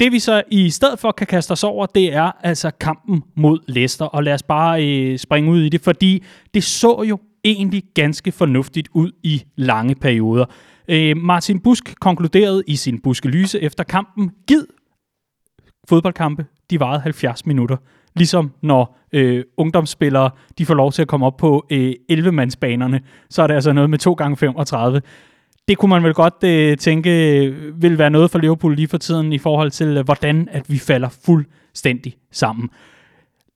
Det 0.00 0.12
vi 0.12 0.18
så 0.18 0.42
i 0.50 0.70
stedet 0.70 0.98
for 0.98 1.12
kan 1.12 1.26
kaste 1.26 1.52
os 1.52 1.64
over, 1.64 1.86
det 1.86 2.14
er 2.14 2.30
altså 2.42 2.70
kampen 2.80 3.22
mod 3.36 3.58
Leicester, 3.68 4.04
og 4.04 4.24
lad 4.24 4.34
os 4.34 4.42
bare 4.42 4.86
øh, 4.86 5.18
springe 5.18 5.50
ud 5.50 5.62
i 5.62 5.68
det, 5.68 5.80
fordi 5.80 6.24
det 6.54 6.64
så 6.64 7.04
jo 7.08 7.18
egentlig 7.52 7.82
ganske 7.94 8.32
fornuftigt 8.32 8.88
ud 8.92 9.12
i 9.22 9.42
lange 9.56 9.94
perioder. 9.94 10.44
Øh, 10.88 11.16
Martin 11.16 11.60
Busk 11.60 11.94
konkluderede 12.00 12.62
i 12.66 12.76
sin 12.76 13.00
buskelyse 13.00 13.62
efter 13.62 13.84
kampen, 13.84 14.30
gid 14.46 14.66
fodboldkampe, 15.88 16.46
de 16.70 16.80
varede 16.80 17.00
70 17.00 17.46
minutter. 17.46 17.76
Ligesom 18.16 18.52
når 18.62 18.98
øh, 19.12 19.44
ungdomsspillere 19.56 20.30
de 20.58 20.66
får 20.66 20.74
lov 20.74 20.92
til 20.92 21.02
at 21.02 21.08
komme 21.08 21.26
op 21.26 21.36
på 21.36 21.66
øh, 21.70 21.92
11-mandsbanerne, 22.12 23.00
så 23.30 23.42
er 23.42 23.46
det 23.46 23.54
altså 23.54 23.72
noget 23.72 23.90
med 23.90 23.98
2 23.98 24.12
gange 24.12 24.36
35 24.36 25.00
det 25.68 25.78
kunne 25.78 25.90
man 25.90 26.04
vel 26.04 26.14
godt 26.14 26.44
øh, 26.44 26.76
tænke 26.76 27.44
øh, 27.44 27.82
vil 27.82 27.98
være 27.98 28.10
noget 28.10 28.30
for 28.30 28.38
Liverpool 28.38 28.74
lige 28.74 28.88
for 28.88 28.98
tiden 28.98 29.32
i 29.32 29.38
forhold 29.38 29.70
til, 29.70 29.86
øh, 29.86 30.04
hvordan 30.04 30.48
at 30.50 30.70
vi 30.70 30.78
falder 30.78 31.08
fuldstændig 31.24 32.16
sammen. 32.32 32.70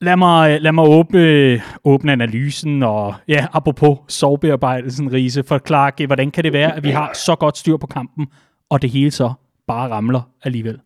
Lad 0.03 0.17
mig, 0.17 0.61
lad 0.61 0.73
mig 0.73 0.85
åbne, 0.85 1.61
åbne 1.85 2.13
analysen, 2.13 2.83
og 2.83 3.15
ja, 3.29 3.47
apropos 3.53 3.99
sovebearbejdelsen, 4.09 5.13
Riese, 5.13 5.43
forklare, 5.43 6.07
hvordan 6.07 6.31
kan 6.31 6.45
det 6.45 6.53
være, 6.53 6.77
at 6.77 6.85
vi 6.85 6.91
har 6.91 7.11
så 7.15 7.37
godt 7.37 7.59
styr 7.59 7.77
på 7.77 7.87
kampen, 7.87 8.27
og 8.71 8.83
det 8.83 8.91
hele 8.91 9.11
så 9.11 9.33
bare 9.67 9.91
ramler 9.91 10.31
alligevel? 10.45 10.81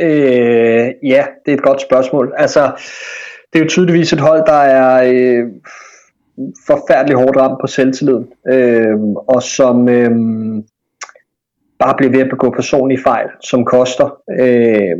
Øh, 0.00 0.86
ja, 1.02 1.24
det 1.46 1.52
er 1.52 1.56
et 1.56 1.62
godt 1.62 1.80
spørgsmål. 1.80 2.32
Altså, 2.36 2.72
det 3.52 3.58
er 3.58 3.62
jo 3.64 3.68
tydeligvis 3.68 4.12
et 4.12 4.20
hold, 4.20 4.46
der 4.46 4.52
er 4.52 5.04
øh, 5.12 5.50
forfærdeligt 6.66 7.18
hårdt 7.18 7.36
ramt 7.36 7.60
på 7.60 7.66
selvtilliden, 7.66 8.28
øh, 8.52 8.98
og 9.28 9.42
som 9.42 9.88
øh, 9.88 10.10
bare 11.78 11.94
bliver 11.96 12.10
ved 12.10 12.20
at 12.20 12.30
begå 12.30 12.50
personlige 12.50 13.02
fejl, 13.02 13.28
som 13.42 13.64
koster. 13.64 14.16
Øh, 14.40 14.96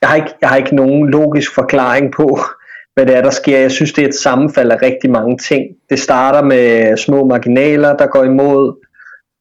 jeg 0.00 0.08
har, 0.08 0.16
ikke, 0.16 0.34
jeg 0.40 0.48
har 0.48 0.56
ikke 0.56 0.76
nogen 0.76 1.10
logisk 1.10 1.54
forklaring 1.54 2.12
på, 2.12 2.38
hvad 2.94 3.06
det 3.06 3.16
er, 3.16 3.22
der 3.22 3.30
sker. 3.30 3.58
Jeg 3.58 3.70
synes, 3.70 3.92
det 3.92 4.04
er 4.04 4.08
et 4.08 4.14
sammenfald 4.14 4.70
af 4.70 4.82
rigtig 4.82 5.10
mange 5.10 5.38
ting. 5.38 5.64
Det 5.90 6.00
starter 6.00 6.42
med 6.42 6.96
små 6.96 7.24
marginaler, 7.24 7.96
der 7.96 8.06
går 8.06 8.24
imod. 8.24 8.86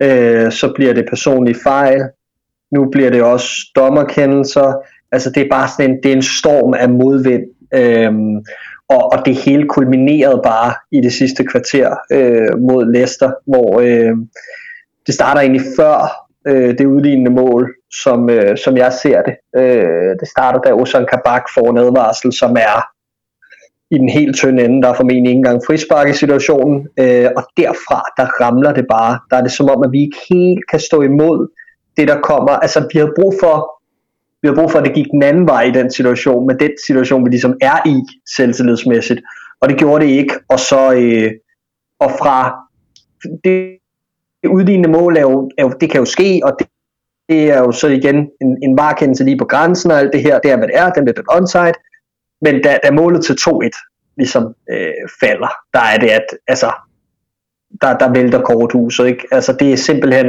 Øh, 0.03 0.51
så 0.51 0.73
bliver 0.75 0.93
det 0.93 1.09
personlige 1.09 1.59
fejl. 1.63 2.01
Nu 2.71 2.89
bliver 2.91 3.09
det 3.09 3.23
også 3.23 3.50
dommerkendelser. 3.75 4.73
Altså, 5.11 5.29
det 5.29 5.43
er 5.43 5.50
bare 5.51 5.67
sådan 5.67 5.91
en, 5.91 5.97
det 6.03 6.11
er 6.11 6.15
en 6.15 6.21
storm 6.21 6.73
af 6.73 6.89
modvind. 6.89 7.43
Øh, 7.73 8.13
og, 8.89 9.11
og 9.13 9.25
det 9.25 9.35
hele 9.35 9.67
kulminerede 9.67 10.41
bare 10.43 10.73
i 10.91 11.01
det 11.01 11.13
sidste 11.13 11.43
kvarter 11.43 11.95
øh, 12.11 12.59
mod 12.59 12.93
Leicester, 12.93 13.31
hvor 13.47 13.79
øh, 13.79 14.17
det 15.07 15.13
starter 15.13 15.41
egentlig 15.41 15.65
før 15.77 16.27
øh, 16.47 16.77
det 16.77 16.85
udlignende 16.85 17.31
mål, 17.31 17.75
som, 18.03 18.29
øh, 18.29 18.57
som 18.57 18.77
jeg 18.77 18.93
ser 18.93 19.21
det. 19.21 19.36
Øh, 19.62 20.15
det 20.19 20.27
starter 20.27 20.60
da 20.60 20.74
Ozan 20.74 21.05
Kabak 21.05 21.43
får 21.55 21.69
en 21.69 21.77
advarsel, 21.77 22.33
som 22.33 22.51
er 22.55 22.77
i 23.95 23.98
den 23.98 24.10
helt 24.10 24.36
tynde 24.36 24.63
ende. 24.63 24.81
Der 24.81 24.89
er 24.89 24.93
formentlig 24.93 25.29
ikke 25.29 25.38
engang 25.38 25.62
frispark 25.67 26.10
i 26.10 26.13
situationen. 26.13 26.88
Øh, 27.00 27.29
og 27.38 27.43
derfra, 27.57 28.01
der 28.17 28.25
ramler 28.41 28.74
det 28.74 28.86
bare. 28.89 29.19
Der 29.29 29.38
er 29.38 29.41
det 29.41 29.51
som 29.51 29.69
om, 29.69 29.83
at 29.83 29.91
vi 29.91 30.01
ikke 30.01 30.17
helt 30.29 30.63
kan 30.71 30.79
stå 30.79 31.01
imod 31.01 31.48
det, 31.98 32.07
der 32.07 32.21
kommer. 32.21 32.51
Altså, 32.51 32.89
vi 32.93 33.00
har 33.00 33.12
brug 33.19 33.33
for 33.43 33.81
vi 34.41 34.48
har 34.48 34.55
brug 34.55 34.71
for, 34.71 34.79
at 34.79 34.86
det 34.86 34.93
gik 34.93 35.07
den 35.12 35.24
anden 35.24 35.48
vej 35.48 35.63
i 35.63 35.71
den 35.71 35.91
situation, 35.91 36.48
med 36.48 36.55
den 36.55 36.71
situation, 36.86 37.25
vi 37.25 37.29
ligesom 37.29 37.57
er 37.62 37.88
i 37.88 37.95
selvtillidsmæssigt. 38.36 39.21
Og 39.62 39.69
det 39.69 39.77
gjorde 39.77 40.05
det 40.05 40.12
ikke. 40.12 40.33
Og 40.50 40.60
så 40.60 40.93
øh, 40.93 41.31
og 42.00 42.12
fra 42.12 42.38
det, 43.43 43.77
det 44.43 44.50
udlignende 44.50 44.89
mål 44.89 45.17
er 45.17 45.21
jo, 45.21 45.51
er 45.57 45.63
jo, 45.63 45.71
det 45.81 45.89
kan 45.89 46.00
jo 46.00 46.05
ske, 46.05 46.41
og 46.43 46.51
det, 46.60 46.67
det 47.31 47.50
er 47.50 47.59
jo 47.59 47.71
så 47.71 47.88
igen 47.88 48.17
en, 48.41 48.57
en 48.63 48.77
varekendelse 48.77 49.23
lige 49.23 49.38
på 49.38 49.45
grænsen 49.45 49.91
og 49.91 50.00
alt 50.00 50.13
det 50.13 50.21
her, 50.21 50.39
det 50.39 50.51
er 50.51 50.57
hvad 50.57 50.67
det 50.67 50.77
er, 50.77 50.89
den 50.89 51.03
bliver 51.03 51.15
den 51.15 51.33
onside, 51.38 51.73
men 52.41 52.61
da, 52.63 52.77
da 52.83 52.91
målet 52.91 53.25
til 53.25 53.33
2-1 53.33 54.15
ligesom 54.17 54.43
øh, 54.71 55.03
falder, 55.19 55.51
der 55.73 55.79
er 55.79 55.97
det, 55.97 56.09
at 56.09 56.25
altså, 56.47 56.71
der, 57.81 57.97
der 57.97 58.13
vælter 58.13 58.41
korthuset, 58.41 59.07
ikke? 59.07 59.27
Altså 59.31 59.53
det 59.59 59.73
er 59.73 59.77
simpelthen, 59.77 60.25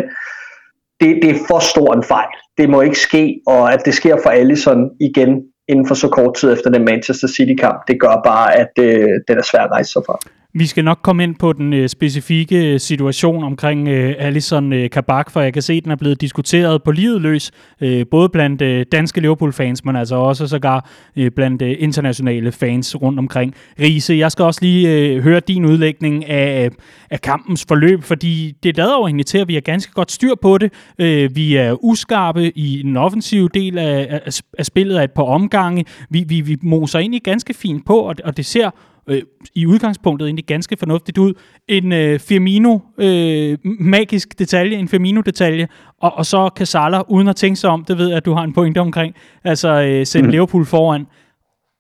det, 1.01 1.19
det 1.23 1.31
er 1.31 1.45
for 1.49 1.59
stor 1.59 1.95
en 1.95 2.03
fejl. 2.03 2.33
Det 2.59 2.71
må 2.71 2.81
ikke 2.81 2.99
ske, 2.99 3.41
og 3.47 3.73
at 3.73 3.83
det 3.85 3.95
sker 3.95 4.17
for 4.23 4.31
Allison 4.31 4.91
igen 5.01 5.43
inden 5.69 5.87
for 5.87 5.95
så 5.95 6.09
kort 6.09 6.37
tid 6.37 6.53
efter 6.53 6.71
den 6.71 6.85
Manchester 6.85 7.29
City-kamp, 7.29 7.79
det 7.89 8.01
gør 8.01 8.21
bare, 8.25 8.57
at 8.57 8.73
øh, 8.79 9.09
det 9.29 9.37
er 9.39 9.43
svært 9.43 9.65
at 9.65 9.71
rejse 9.71 9.93
sig 9.93 10.03
fra. 10.07 10.19
Vi 10.55 10.67
skal 10.67 10.85
nok 10.85 10.99
komme 11.03 11.23
ind 11.23 11.35
på 11.35 11.53
den 11.53 11.73
øh, 11.73 11.89
specifikke 11.89 12.73
øh, 12.73 12.81
situation 12.81 13.45
omkring 13.45 13.89
øh, 13.89 14.15
Alisson 14.19 14.73
øh, 14.73 14.91
Kabak, 14.91 15.31
for 15.31 15.41
jeg 15.41 15.53
kan 15.53 15.63
se, 15.63 15.73
at 15.73 15.85
den 15.85 15.93
er 15.93 15.97
blevet 15.97 16.21
diskuteret 16.21 16.83
på 16.83 16.91
livet 16.91 17.21
løs, 17.21 17.51
øh, 17.81 18.07
både 18.11 18.29
blandt 18.29 18.63
øh, 18.63 18.87
danske 18.93 19.21
Liverpool-fans, 19.21 19.85
men 19.85 19.97
altså 19.97 20.17
også 20.17 20.47
sågar 20.47 20.91
øh, 21.17 21.31
blandt 21.31 21.63
øh, 21.63 21.77
internationale 21.79 22.53
fans 22.53 23.03
rundt 23.03 23.19
omkring. 23.19 23.55
Riese, 23.81 24.15
jeg 24.15 24.33
skal 24.33 24.45
også 24.45 24.61
lige 24.63 24.91
øh, 24.91 25.23
høre 25.23 25.41
din 25.41 25.65
udlægning 25.65 26.29
af, 26.29 26.71
af 27.11 27.21
kampens 27.21 27.65
forløb, 27.69 28.03
fordi 28.03 28.55
det 28.63 28.77
lader 28.77 28.95
jo 28.99 29.07
egentlig 29.07 29.27
til, 29.27 29.39
at 29.39 29.49
vi 29.49 29.55
har 29.55 29.61
ganske 29.61 29.93
godt 29.93 30.13
styr 30.13 30.35
på 30.43 30.59
det. 30.59 30.73
Øh, 30.99 31.37
vi 31.37 31.57
er 31.57 31.85
uskarpe 31.85 32.59
i 32.59 32.83
den 32.83 32.97
offensive 32.97 33.49
del 33.55 33.79
af, 33.79 34.21
af, 34.27 34.41
af 34.59 34.67
spillet 34.67 34.97
af 34.97 35.05
et 35.05 35.13
par 35.13 35.23
omgange. 35.23 35.85
Vi, 36.11 36.25
vi, 36.29 36.41
vi 36.41 36.57
moser 36.63 36.99
egentlig 36.99 37.23
ganske 37.23 37.55
fint 37.55 37.87
på, 37.87 37.97
og, 37.99 38.15
og 38.25 38.37
det 38.37 38.47
ser 38.47 38.71
øh, 39.07 39.23
i 39.55 39.67
udgangspunktet 39.67 40.27
egentlig 40.27 40.45
ganske 40.47 40.77
fornuftigt 40.77 41.19
ud. 41.19 41.35
En 41.69 41.93
øh, 41.93 42.21
Firmino 42.21 42.79
øh, 42.99 43.59
magisk 43.81 44.39
detalje, 44.39 44.77
en 44.77 44.89
Firmino-detalje, 44.89 45.69
og, 46.01 46.15
og 46.15 46.27
så 46.27 46.49
kan 46.57 46.67
Salah, 46.67 47.03
uden 47.09 47.29
at 47.29 47.37
tænke 47.37 47.57
sig 47.57 47.71
om, 47.71 47.85
det 47.85 47.99
ved 47.99 48.13
at 48.13 48.25
du 48.25 48.33
har 48.33 48.43
en 48.43 48.53
pointe 48.53 48.79
omkring, 48.79 49.15
altså 49.45 49.83
øh, 49.83 50.07
sætte 50.07 50.27
mm. 50.27 50.31
Liverpool 50.31 50.67
foran, 50.67 51.07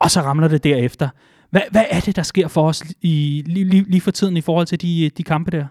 og 0.01 0.11
så 0.11 0.21
ramler 0.21 0.49
det 0.49 0.65
derefter. 0.65 1.09
Hvad, 1.51 1.63
hvad 1.71 1.85
er 1.91 2.01
det, 2.01 2.17
der 2.17 2.23
sker 2.23 2.49
for 2.49 2.69
os 2.69 2.83
i, 3.03 3.43
lige, 3.47 3.65
lige, 3.65 3.85
lige 3.91 4.01
for 4.01 4.11
tiden 4.11 4.37
i 4.37 4.41
forhold 4.41 4.67
til 4.67 4.83
de, 4.83 5.11
de 5.19 5.23
kampe 5.23 5.51
der? 5.51 5.67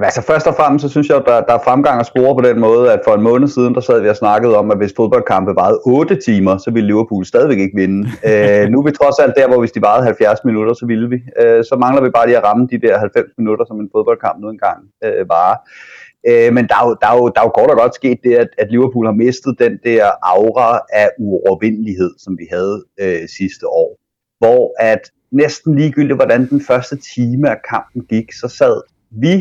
Jamen, 0.00 0.12
altså 0.12 0.22
først 0.22 0.46
og 0.46 0.54
fremmest, 0.54 0.82
så 0.82 0.88
synes 0.88 1.08
jeg, 1.08 1.16
at 1.16 1.26
der, 1.26 1.40
der 1.40 1.54
er 1.54 1.66
fremgang 1.68 2.00
at 2.00 2.06
spore 2.06 2.34
på 2.34 2.42
den 2.48 2.60
måde, 2.60 2.92
at 2.92 3.00
for 3.06 3.14
en 3.14 3.22
måned 3.22 3.48
siden, 3.48 3.74
der 3.74 3.80
sad 3.80 4.00
vi 4.00 4.08
og 4.08 4.16
snakkede 4.16 4.56
om, 4.58 4.70
at 4.70 4.78
hvis 4.78 4.92
fodboldkampe 4.96 5.52
varede 5.56 5.80
8 5.86 6.16
timer, 6.26 6.56
så 6.58 6.70
ville 6.70 6.86
Liverpool 6.86 7.24
stadigvæk 7.24 7.58
ikke 7.58 7.76
vinde. 7.82 8.00
øh, 8.30 8.64
nu 8.70 8.76
er 8.80 8.84
vi 8.88 8.92
trods 9.00 9.18
alt 9.18 9.34
der, 9.36 9.48
hvor 9.48 9.58
hvis 9.58 9.72
de 9.72 9.82
varede 9.82 10.04
70 10.04 10.44
minutter, 10.44 10.74
så 10.74 10.86
ville 10.86 11.08
vi. 11.08 11.18
Øh, 11.40 11.64
så 11.64 11.74
mangler 11.84 12.02
vi 12.02 12.10
bare 12.10 12.26
lige 12.26 12.38
at 12.38 12.44
ramme 12.44 12.68
de 12.72 12.80
der 12.80 12.98
90 12.98 13.26
minutter, 13.38 13.64
som 13.64 13.80
en 13.80 13.88
fodboldkamp 13.94 14.40
nu 14.40 14.48
engang 14.50 14.78
øh, 15.04 15.28
varer. 15.28 15.58
Øh, 16.28 16.50
men 16.56 16.64
der 16.70 16.76
er, 16.80 16.84
jo, 16.88 16.96
der, 17.00 17.08
er 17.12 17.16
jo, 17.20 17.24
der 17.34 17.40
er 17.40 17.46
jo 17.48 17.54
godt 17.60 17.70
og 17.70 17.78
godt 17.82 17.94
sket 17.94 18.18
det, 18.24 18.34
at, 18.42 18.50
at 18.58 18.70
Liverpool 18.70 19.06
har 19.06 19.16
mistet 19.24 19.52
den 19.64 19.74
der 19.84 20.02
aura 20.22 20.80
af 20.92 21.08
uovervindelighed, 21.18 22.12
som 22.24 22.32
vi 22.40 22.46
havde 22.54 22.76
øh, 23.02 23.22
sidste 23.38 23.64
år. 23.82 23.90
Hvor 24.38 24.60
at 24.90 25.02
næsten 25.32 25.78
ligegyldigt, 25.78 26.18
hvordan 26.20 26.48
den 26.48 26.60
første 26.60 26.96
time 27.14 27.50
af 27.50 27.58
kampen 27.70 28.00
gik, 28.12 28.32
så 28.32 28.48
sad 28.48 28.76
vi 29.10 29.34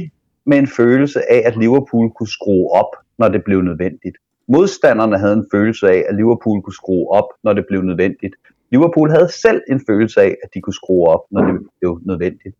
med 0.49 0.57
en 0.57 0.67
følelse 0.67 1.31
af, 1.31 1.41
at 1.45 1.57
Liverpool 1.57 2.07
kunne 2.17 2.33
skrue 2.37 2.71
op, 2.81 2.91
når 3.19 3.29
det 3.29 3.41
blev 3.43 3.61
nødvendigt. 3.61 4.17
Modstanderne 4.47 5.17
havde 5.17 5.33
en 5.33 5.45
følelse 5.53 5.89
af, 5.89 6.05
at 6.09 6.15
Liverpool 6.15 6.61
kunne 6.61 6.79
skrue 6.81 7.11
op, 7.11 7.29
når 7.43 7.53
det 7.53 7.65
blev 7.69 7.81
nødvendigt. 7.81 8.35
Liverpool 8.71 9.09
havde 9.09 9.29
selv 9.31 9.61
en 9.71 9.81
følelse 9.87 10.21
af, 10.21 10.35
at 10.43 10.49
de 10.53 10.61
kunne 10.61 10.79
skrue 10.81 11.07
op, 11.07 11.23
når 11.31 11.41
det 11.41 11.55
blev 11.79 11.99
nødvendigt. 12.05 12.55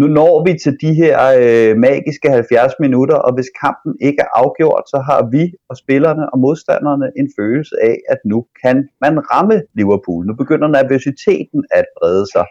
Nu 0.00 0.06
når 0.06 0.44
vi 0.46 0.52
til 0.58 0.74
de 0.84 0.94
her 1.00 1.14
øh, 1.42 1.76
magiske 1.76 2.28
70 2.30 2.72
minutter, 2.80 3.16
og 3.26 3.34
hvis 3.34 3.50
kampen 3.64 3.92
ikke 4.00 4.20
er 4.26 4.30
afgjort, 4.42 4.84
så 4.92 4.98
har 5.08 5.20
vi 5.34 5.42
og 5.70 5.76
spillerne 5.76 6.24
og 6.32 6.38
modstanderne 6.38 7.06
en 7.20 7.28
følelse 7.38 7.74
af, 7.82 7.96
at 8.12 8.18
nu 8.24 8.46
kan 8.62 8.88
man 9.00 9.14
ramme 9.32 9.62
Liverpool. 9.78 10.26
Nu 10.26 10.34
begynder 10.34 10.68
nervøsiteten 10.68 11.60
at 11.70 11.86
brede 11.98 12.26
sig. 12.34 12.44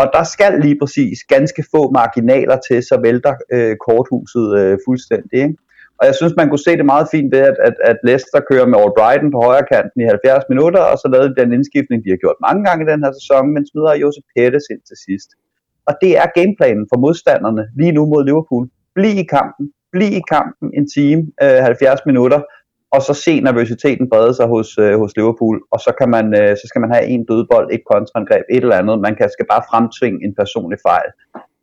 Og 0.00 0.06
der 0.16 0.24
skal 0.34 0.52
lige 0.64 0.78
præcis 0.82 1.18
ganske 1.34 1.62
få 1.74 1.82
marginaler 2.00 2.58
til, 2.68 2.78
så 2.90 2.96
vælter 3.06 3.34
øh, 3.54 3.74
korthuset 3.86 4.46
øh, 4.60 4.78
fuldstændig. 4.86 5.38
Ikke? 5.46 5.56
Og 5.98 6.04
jeg 6.08 6.14
synes, 6.20 6.34
man 6.40 6.48
kunne 6.48 6.66
se 6.68 6.72
det 6.80 6.92
meget 6.94 7.06
fint 7.14 7.30
ved, 7.34 7.42
at, 7.50 7.56
at, 7.68 7.76
at 7.90 7.98
Leicester 8.06 8.40
kører 8.50 8.66
med 8.70 8.78
Albrighton 8.84 9.30
på 9.34 9.40
højre 9.46 9.66
kanten 9.72 9.98
i 10.02 10.04
70 10.04 10.44
minutter, 10.52 10.82
og 10.90 10.96
så 11.02 11.06
lavede 11.14 11.36
den 11.40 11.48
indskiftning, 11.56 11.98
de 12.04 12.12
har 12.14 12.20
gjort 12.24 12.38
mange 12.46 12.62
gange 12.66 12.82
i 12.84 12.90
den 12.92 13.00
her 13.04 13.12
sæson, 13.18 13.44
men 13.54 13.62
smider 13.70 13.94
Josep 14.02 14.26
Pettis 14.34 14.66
ind 14.72 14.82
til 14.90 14.98
sidst. 15.06 15.30
Og 15.88 15.94
det 16.02 16.12
er 16.20 16.26
gameplanen 16.38 16.86
for 16.90 16.98
modstanderne 17.04 17.64
lige 17.80 17.92
nu 17.96 18.02
mod 18.12 18.22
Liverpool. 18.28 18.64
Bliv 18.96 19.14
i 19.24 19.26
kampen, 19.36 19.64
bliv 19.94 20.12
i 20.20 20.22
kampen 20.34 20.66
en 20.78 20.86
time, 20.96 21.22
øh, 21.44 21.60
70 21.68 22.00
minutter, 22.10 22.40
og 22.94 23.02
så 23.02 23.14
se 23.14 23.40
nervøsiteten 23.40 24.10
brede 24.12 24.34
sig 24.34 24.46
hos, 24.46 24.78
øh, 24.78 24.98
hos 24.98 25.16
Liverpool, 25.16 25.60
og 25.72 25.80
så, 25.80 25.90
kan 26.00 26.08
man, 26.10 26.26
øh, 26.40 26.56
så 26.56 26.64
skal 26.66 26.80
man 26.80 26.92
have 26.94 27.06
en 27.06 27.24
dødbold, 27.24 27.68
et 27.72 27.82
kontraangreb, 27.92 28.44
et 28.50 28.62
eller 28.62 28.76
andet. 28.76 29.00
Man 29.00 29.14
kan, 29.16 29.30
skal 29.30 29.46
bare 29.50 29.62
fremtvinge 29.70 30.24
en 30.26 30.34
personlig 30.34 30.78
fejl, 30.88 31.08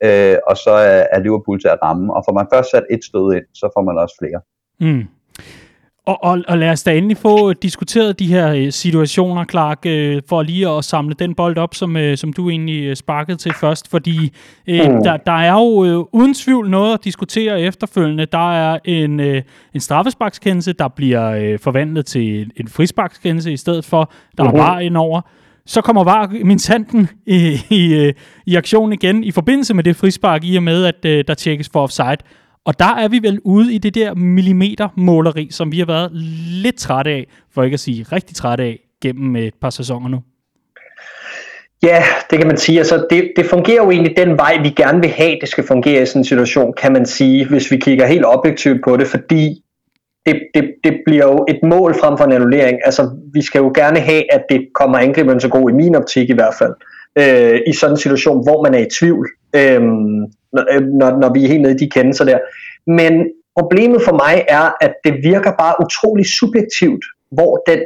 øh, 0.05 0.38
og 0.50 0.55
så 0.57 0.72
er, 0.72 1.03
er 1.15 1.19
Liverpool 1.19 1.62
til 1.62 1.67
at 1.67 1.79
ramme. 1.84 2.13
Og 2.15 2.24
får 2.27 2.34
man 2.34 2.48
først 2.53 2.72
sat 2.72 2.86
et 2.89 3.03
stød 3.10 3.27
ind, 3.38 3.46
så 3.53 3.65
får 3.75 3.84
man 3.89 3.98
også 4.03 4.15
flere. 4.22 4.39
Mm. 4.86 5.03
Og, 6.07 6.23
og, 6.23 6.43
og 6.47 6.57
lad 6.57 6.69
os 6.69 6.83
da 6.83 6.97
endelig 6.97 7.17
få 7.17 7.53
diskuteret 7.53 8.19
de 8.19 8.27
her 8.27 8.53
øh, 8.53 8.71
situationer, 8.71 9.45
Clark, 9.45 9.85
øh, 9.85 10.21
for 10.29 10.41
lige 10.41 10.69
at 10.69 10.85
samle 10.85 11.15
den 11.19 11.35
bold 11.35 11.57
op, 11.57 11.75
som, 11.75 11.97
øh, 11.97 12.17
som 12.17 12.33
du 12.33 12.49
egentlig 12.49 12.83
øh, 12.83 12.95
sparkede 12.95 13.37
til 13.37 13.53
først, 13.53 13.91
fordi 13.91 14.33
øh, 14.67 14.91
mm. 14.91 15.03
der, 15.03 15.17
der 15.17 15.31
er 15.31 15.53
jo 15.53 15.85
øh, 15.85 16.05
uden 16.11 16.33
tvivl 16.33 16.69
noget 16.69 16.93
at 16.93 17.03
diskutere 17.03 17.61
efterfølgende. 17.61 18.25
Der 18.25 18.53
er 18.53 18.79
en, 18.85 19.19
øh, 19.19 19.41
en 19.73 19.79
straffesparkskendelse, 19.79 20.73
der 20.73 20.87
bliver 20.87 21.31
øh, 21.31 21.59
forvandlet 21.59 22.05
til 22.05 22.51
en 22.55 22.67
frisparkskendelse 22.67 23.53
i 23.53 23.57
stedet 23.57 23.85
for, 23.85 24.11
der 24.37 24.43
mm-hmm. 24.43 24.59
er 24.59 24.63
var 24.63 24.79
indover. 24.79 25.21
Så 25.65 25.81
kommer 25.81 26.03
var 26.03 26.33
min 26.43 26.57
tanden 26.57 27.09
i, 27.25 27.59
i, 27.69 27.93
øh, 27.93 28.13
i 28.45 28.55
aktion 28.55 28.93
igen 28.93 29.23
i 29.23 29.31
forbindelse 29.31 29.73
med 29.73 29.83
det 29.83 29.95
frispark, 29.95 30.43
i 30.43 30.55
og 30.55 30.63
med, 30.63 30.85
at 30.85 31.05
øh, 31.05 31.23
der 31.27 31.33
tjekkes 31.33 31.69
for 31.73 31.83
offside. 31.83 32.17
Og 32.67 32.79
der 32.79 32.95
er 32.95 33.07
vi 33.07 33.19
vel 33.24 33.39
ude 33.43 33.74
i 33.74 33.77
det 33.77 33.95
der 33.95 34.13
millimetermåleri, 34.13 35.47
som 35.51 35.71
vi 35.71 35.79
har 35.79 35.86
været 35.86 36.09
lidt 36.63 36.77
trætte 36.77 37.12
af, 37.12 37.27
for 37.53 37.63
ikke 37.63 37.74
at 37.74 37.79
sige 37.79 38.05
rigtig 38.12 38.36
trætte 38.36 38.63
af, 38.63 38.79
gennem 39.01 39.36
et 39.36 39.53
par 39.62 39.69
sæsoner 39.69 40.09
nu. 40.09 40.19
Ja, 41.83 42.03
det 42.31 42.39
kan 42.39 42.47
man 42.47 42.57
sige. 42.57 42.77
Altså, 42.77 43.07
det, 43.09 43.31
det 43.36 43.45
fungerer 43.45 43.83
jo 43.83 43.91
egentlig 43.91 44.17
den 44.17 44.38
vej, 44.38 44.57
vi 44.63 44.69
gerne 44.69 45.01
vil 45.01 45.09
have, 45.09 45.38
det 45.41 45.50
skal 45.50 45.63
fungere 45.63 46.01
i 46.01 46.05
sådan 46.05 46.19
en 46.19 46.25
situation, 46.25 46.74
kan 46.77 46.93
man 46.93 47.05
sige, 47.05 47.47
hvis 47.50 47.71
vi 47.71 47.77
kigger 47.77 48.05
helt 48.05 48.25
objektivt 48.25 48.83
på 48.83 48.97
det, 48.97 49.07
fordi 49.07 49.63
det, 50.25 50.41
det, 50.53 50.63
det 50.83 50.93
bliver 51.05 51.25
jo 51.25 51.45
et 51.50 51.59
mål 51.63 51.95
frem 52.00 52.17
for 52.17 52.25
en 52.25 52.31
annullering. 52.31 52.77
Altså, 52.86 53.09
vi 53.33 53.41
skal 53.41 53.59
jo 53.59 53.71
gerne 53.75 54.00
have, 54.00 54.33
at 54.33 54.43
det 54.50 54.67
kommer 54.75 54.97
angriberen 54.97 55.39
så 55.39 55.50
god, 55.50 55.69
i 55.69 55.74
min 55.74 55.95
optik 55.95 56.29
i 56.29 56.33
hvert 56.33 56.53
fald, 56.59 56.74
øh, 57.19 57.59
i 57.67 57.74
sådan 57.74 57.93
en 57.93 57.97
situation, 57.97 58.43
hvor 58.43 58.63
man 58.63 58.74
er 58.74 58.79
i 58.79 58.89
tvivl. 59.00 59.27
Øh, 59.55 59.81
Øh, 60.71 60.81
når, 60.81 61.09
når 61.21 61.33
vi 61.33 61.43
er 61.43 61.47
helt 61.47 61.61
nede 61.61 61.73
i 61.73 61.77
de 61.77 61.89
kendelser 61.89 62.25
der. 62.25 62.39
Men 62.87 63.13
problemet 63.59 64.01
for 64.01 64.15
mig 64.25 64.45
er, 64.47 64.65
at 64.81 64.93
det 65.05 65.13
virker 65.23 65.51
bare 65.51 65.75
utrolig 65.85 66.25
subjektivt, 66.39 67.03
hvor 67.31 67.63
den 67.69 67.79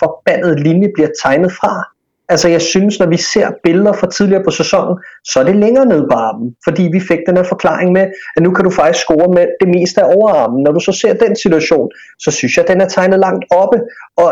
forbandede 0.00 0.62
linje 0.62 0.88
bliver 0.94 1.10
tegnet 1.22 1.52
fra. 1.52 1.96
Altså 2.28 2.48
jeg 2.48 2.62
synes, 2.62 2.98
når 2.98 3.06
vi 3.06 3.16
ser 3.16 3.48
billeder 3.64 3.92
fra 3.92 4.10
tidligere 4.10 4.44
på 4.44 4.50
sæsonen, 4.50 4.98
så 5.24 5.40
er 5.40 5.44
det 5.44 5.56
længere 5.56 5.86
ned 5.86 6.02
på 6.10 6.16
armen, 6.16 6.56
fordi 6.64 6.82
vi 6.92 7.00
fik 7.00 7.18
den 7.26 7.36
her 7.36 7.44
forklaring 7.44 7.92
med, 7.92 8.04
at 8.36 8.42
nu 8.42 8.50
kan 8.54 8.64
du 8.64 8.70
faktisk 8.70 9.04
score 9.04 9.28
med 9.34 9.46
det 9.60 9.68
meste 9.68 10.02
af 10.02 10.14
overarmen. 10.16 10.62
Når 10.62 10.72
du 10.72 10.80
så 10.80 10.92
ser 10.92 11.14
den 11.14 11.36
situation, 11.36 11.90
så 12.18 12.30
synes 12.30 12.56
jeg, 12.56 12.64
at 12.64 12.70
den 12.72 12.80
er 12.80 12.88
tegnet 12.88 13.18
langt 13.20 13.44
oppe, 13.50 13.78
og 14.16 14.30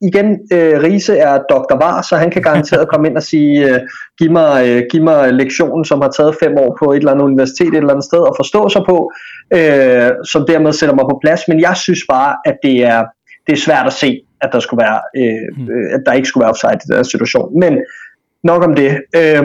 igen, 0.00 0.28
øh, 0.52 0.82
Riese 0.82 1.16
er 1.16 1.38
Dr. 1.50 1.76
Var, 1.76 2.02
så 2.02 2.16
han 2.16 2.30
kan 2.30 2.42
garanteret 2.42 2.88
komme 2.88 3.08
ind 3.08 3.16
og 3.16 3.22
sige, 3.22 3.74
øh, 3.74 3.80
giv, 4.18 4.30
mig, 4.30 4.68
øh, 4.68 4.82
giv 4.90 5.02
mig 5.02 5.32
lektionen, 5.32 5.84
som 5.84 6.00
har 6.00 6.08
taget 6.08 6.36
fem 6.42 6.52
år 6.58 6.76
på 6.82 6.92
et 6.92 6.96
eller 6.96 7.12
andet 7.12 7.24
universitet 7.24 7.68
et 7.68 7.76
eller 7.76 7.90
andet 7.90 8.04
sted 8.04 8.18
og 8.18 8.34
forstå 8.36 8.68
sig 8.68 8.82
på, 8.88 9.12
øh, 9.54 10.10
som 10.32 10.46
dermed 10.48 10.72
sætter 10.72 10.94
mig 10.94 11.04
på 11.10 11.18
plads. 11.24 11.40
Men 11.48 11.60
jeg 11.60 11.76
synes 11.76 12.00
bare, 12.08 12.36
at 12.44 12.56
det 12.62 12.84
er, 12.84 13.04
det 13.46 13.52
er 13.52 13.56
svært 13.66 13.86
at 13.86 13.92
se, 13.92 14.20
at 14.40 14.48
der, 14.52 14.60
skulle 14.60 14.82
være, 14.84 15.00
øh, 15.16 15.56
hmm. 15.56 15.68
øh, 15.72 15.94
at 15.94 16.00
der 16.06 16.12
ikke 16.12 16.28
skulle 16.28 16.42
være 16.42 16.50
offside 16.50 16.74
i 16.74 16.86
den 16.86 16.96
her 16.96 17.02
situation. 17.02 17.60
Men 17.60 17.78
nok 18.44 18.64
om 18.64 18.74
det. 18.74 18.90
Øh, 19.16 19.42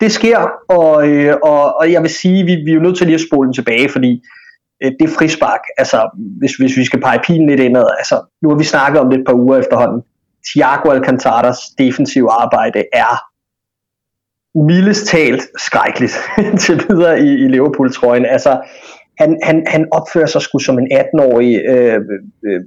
det 0.00 0.12
sker, 0.12 0.38
og, 0.68 1.08
øh, 1.08 1.36
og, 1.42 1.80
og 1.80 1.92
jeg 1.92 2.02
vil 2.02 2.10
sige, 2.10 2.44
vi, 2.44 2.54
vi 2.64 2.70
er 2.70 2.74
jo 2.74 2.80
nødt 2.80 2.96
til 2.96 3.06
lige 3.06 3.14
at 3.14 3.26
spole 3.28 3.46
den 3.46 3.54
tilbage, 3.54 3.88
fordi 3.88 4.22
Øh, 4.84 4.92
det 5.00 5.10
frispark, 5.18 5.60
altså 5.78 6.10
hvis, 6.38 6.54
hvis 6.56 6.76
vi 6.76 6.84
skal 6.84 7.00
pege 7.00 7.20
pilen 7.26 7.48
lidt 7.48 7.60
indad, 7.60 7.86
altså 7.98 8.16
nu 8.42 8.48
har 8.48 8.56
vi 8.56 8.64
snakket 8.64 9.00
om 9.00 9.10
det 9.10 9.18
et 9.18 9.26
par 9.26 9.34
uger 9.34 9.58
efterhånden, 9.58 10.02
Thiago 10.48 10.90
Alcantaras 10.90 11.58
defensive 11.78 12.30
arbejde 12.30 12.84
er 12.92 13.12
mildest 14.58 15.06
talt 15.06 15.42
skrækkeligt 15.58 16.16
til 16.64 16.84
videre 16.88 17.20
i, 17.20 17.30
i 17.44 17.48
Liverpool-trøjen. 17.48 18.26
Altså, 18.26 18.60
han, 19.18 19.38
han, 19.42 19.64
han 19.66 19.88
opfører 19.92 20.26
sig 20.26 20.42
sgu 20.42 20.58
som 20.58 20.78
en 20.78 20.88
18-årig 20.92 21.60
øh, 21.68 22.00
øh, 22.46 22.60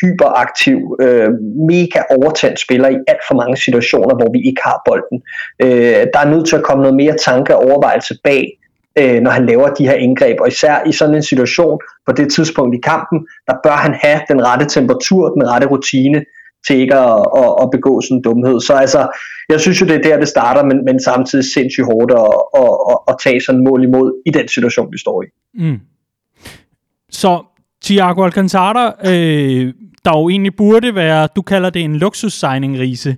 hyperaktiv, 0.00 0.96
øh, 1.00 1.30
mega 1.68 2.00
overtændt 2.10 2.60
spiller 2.60 2.88
i 2.88 2.98
alt 3.08 3.22
for 3.28 3.34
mange 3.34 3.56
situationer, 3.56 4.14
hvor 4.14 4.32
vi 4.32 4.40
ikke 4.48 4.62
har 4.64 4.82
bolden. 4.88 5.22
Øh, 5.62 6.06
der 6.12 6.20
er 6.20 6.30
nødt 6.30 6.48
til 6.48 6.56
at 6.56 6.62
komme 6.62 6.82
noget 6.82 6.96
mere 6.96 7.16
tanke 7.16 7.56
og 7.56 7.62
overvejelse 7.62 8.18
bag 8.24 8.59
øh, 9.00 9.20
når 9.20 9.30
han 9.30 9.46
laver 9.46 9.68
de 9.68 9.84
her 9.84 9.94
indgreb. 9.94 10.36
Og 10.40 10.48
især 10.48 10.84
i 10.86 10.92
sådan 10.92 11.14
en 11.14 11.22
situation 11.22 11.78
på 12.06 12.12
det 12.12 12.32
tidspunkt 12.32 12.74
i 12.74 12.80
kampen, 12.82 13.18
der 13.46 13.54
bør 13.64 13.76
han 13.76 13.94
have 14.02 14.20
den 14.28 14.46
rette 14.46 14.66
temperatur, 14.68 15.28
den 15.28 15.48
rette 15.48 15.66
rutine 15.66 16.24
til 16.66 16.76
ikke 16.76 16.94
at, 16.94 17.26
at, 17.36 17.54
at 17.62 17.68
begå 17.72 18.00
sådan 18.00 18.16
en 18.16 18.22
dumhed. 18.22 18.60
Så 18.60 18.72
altså, 18.72 19.08
jeg 19.48 19.60
synes 19.60 19.80
jo, 19.80 19.86
det 19.86 19.94
er 19.94 20.02
der, 20.02 20.18
det 20.18 20.28
starter, 20.28 20.64
men, 20.64 20.84
men 20.84 21.02
samtidig 21.02 21.44
sindssygt 21.44 21.86
hårdt 21.86 22.12
at, 22.12 22.30
at, 22.62 22.74
at, 22.90 22.98
at 23.08 23.16
tage 23.24 23.40
sådan 23.40 23.58
en 23.58 23.64
mål 23.64 23.84
imod 23.84 24.22
i 24.26 24.30
den 24.30 24.48
situation, 24.48 24.92
vi 24.92 24.98
står 24.98 25.22
i. 25.22 25.26
Mm. 25.54 25.80
Så 27.10 27.42
Thiago 27.84 28.24
Alcantara, 28.24 28.94
øh, 29.04 29.74
der 30.04 30.18
jo 30.18 30.28
egentlig 30.28 30.56
burde 30.56 30.94
være, 30.94 31.28
du 31.36 31.42
kalder 31.42 31.70
det 31.70 31.82
en 31.82 31.96
luksussigning, 31.96 32.78
Riese, 32.78 33.16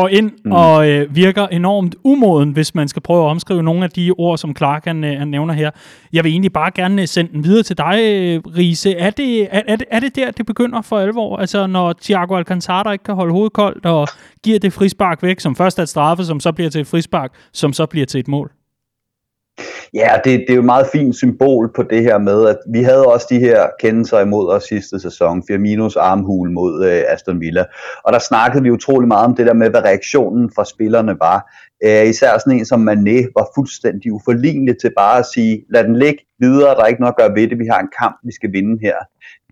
går 0.00 0.08
ind 0.08 0.32
mm. 0.44 0.52
og 0.52 0.88
øh, 0.88 1.16
virker 1.16 1.46
enormt 1.46 1.94
umoden, 2.04 2.52
hvis 2.52 2.74
man 2.74 2.88
skal 2.88 3.02
prøve 3.02 3.24
at 3.24 3.30
omskrive 3.30 3.62
nogle 3.62 3.84
af 3.84 3.90
de 3.90 4.12
ord, 4.18 4.38
som 4.38 4.56
Clark 4.56 4.84
han, 4.84 5.04
øh, 5.04 5.18
han 5.18 5.28
nævner 5.28 5.54
her. 5.54 5.70
Jeg 6.12 6.24
vil 6.24 6.30
egentlig 6.30 6.52
bare 6.52 6.70
gerne 6.74 7.06
sende 7.06 7.32
den 7.32 7.44
videre 7.44 7.62
til 7.62 7.78
dig, 7.78 7.94
Riese. 8.56 8.94
Er 8.94 9.10
det, 9.10 9.48
er, 9.50 9.62
er, 9.66 9.76
det, 9.76 9.86
er 9.90 10.00
det 10.00 10.16
der, 10.16 10.30
det 10.30 10.46
begynder 10.46 10.82
for 10.82 10.98
alvor? 10.98 11.36
Altså, 11.36 11.66
når 11.66 11.94
Thiago 12.02 12.36
Alcantara 12.36 12.92
ikke 12.92 13.04
kan 13.04 13.14
holde 13.14 13.32
hovedet 13.32 13.52
koldt 13.52 13.86
og 13.86 14.08
giver 14.44 14.58
det 14.58 14.72
frispark 14.72 15.22
væk, 15.22 15.40
som 15.40 15.56
først 15.56 15.78
er 15.78 15.82
et 15.82 15.88
straffe, 15.88 16.24
som 16.24 16.40
så 16.40 16.52
bliver 16.52 16.70
til 16.70 16.80
et 16.80 16.86
frispark, 16.86 17.32
som 17.52 17.72
så 17.72 17.86
bliver 17.86 18.06
til 18.06 18.20
et 18.20 18.28
mål? 18.28 18.55
Ja, 19.94 20.08
det, 20.24 20.40
det 20.40 20.50
er 20.50 20.54
jo 20.54 20.60
et 20.60 20.64
meget 20.64 20.86
fint 20.92 21.16
symbol 21.16 21.72
på 21.76 21.82
det 21.82 22.02
her 22.02 22.18
med, 22.18 22.48
at 22.48 22.58
vi 22.72 22.82
havde 22.82 23.06
også 23.06 23.26
de 23.30 23.38
her 23.38 23.66
kendelser 23.80 24.20
imod 24.20 24.52
os 24.52 24.64
sidste 24.64 25.00
sæson, 25.00 25.42
Firminos 25.48 25.96
armhul 25.96 26.50
mod 26.50 26.84
øh, 26.84 27.02
Aston 27.08 27.40
Villa, 27.40 27.64
og 28.04 28.12
der 28.12 28.18
snakkede 28.18 28.62
vi 28.62 28.70
utrolig 28.70 29.08
meget 29.08 29.26
om 29.26 29.34
det 29.34 29.46
der 29.46 29.54
med, 29.54 29.70
hvad 29.70 29.80
reaktionen 29.80 30.50
fra 30.54 30.64
spillerne 30.64 31.16
var. 31.20 31.52
Æh, 31.84 32.08
især 32.08 32.38
sådan 32.38 32.58
en 32.58 32.64
som 32.64 32.88
Mané 32.88 33.32
var 33.36 33.48
fuldstændig 33.54 34.12
uforlignelig 34.12 34.78
til 34.78 34.92
bare 34.96 35.18
at 35.18 35.26
sige, 35.34 35.64
lad 35.70 35.84
den 35.84 35.96
ligge 35.96 36.24
videre, 36.38 36.74
der 36.74 36.82
er 36.82 36.86
ikke 36.86 37.00
noget 37.00 37.12
at 37.12 37.18
gøre 37.18 37.34
ved 37.34 37.48
det, 37.48 37.58
vi 37.58 37.66
har 37.66 37.80
en 37.80 37.92
kamp, 38.00 38.16
vi 38.24 38.32
skal 38.32 38.52
vinde 38.52 38.78
her. 38.82 38.96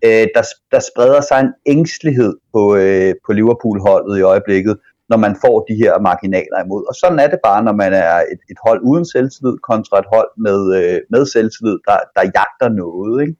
Æh, 0.03 0.27
der, 0.35 0.43
der 0.71 0.79
spreder 0.79 1.21
sig 1.21 1.39
en 1.41 1.53
ængstelighed 1.65 2.33
på, 2.53 2.75
øh, 2.75 3.13
på 3.25 3.33
Liverpool-holdet 3.33 4.19
i 4.19 4.21
øjeblikket, 4.21 4.77
når 5.09 5.17
man 5.17 5.35
får 5.43 5.65
de 5.69 5.75
her 5.83 5.99
marginaler 5.99 6.63
imod. 6.65 6.83
Og 6.89 6.95
sådan 7.01 7.19
er 7.19 7.27
det 7.27 7.39
bare, 7.43 7.63
når 7.63 7.75
man 7.83 7.93
er 7.93 8.15
et, 8.33 8.41
et 8.51 8.59
hold 8.65 8.79
uden 8.89 9.05
selvtillid 9.05 9.57
kontra 9.69 9.99
et 9.99 10.09
hold 10.13 10.31
med, 10.37 10.59
øh, 10.79 10.99
med 11.13 11.25
selvtillid, 11.25 11.77
der, 11.87 11.97
der 12.15 12.31
jagter 12.37 12.69
noget. 12.83 13.15
Ikke? 13.23 13.35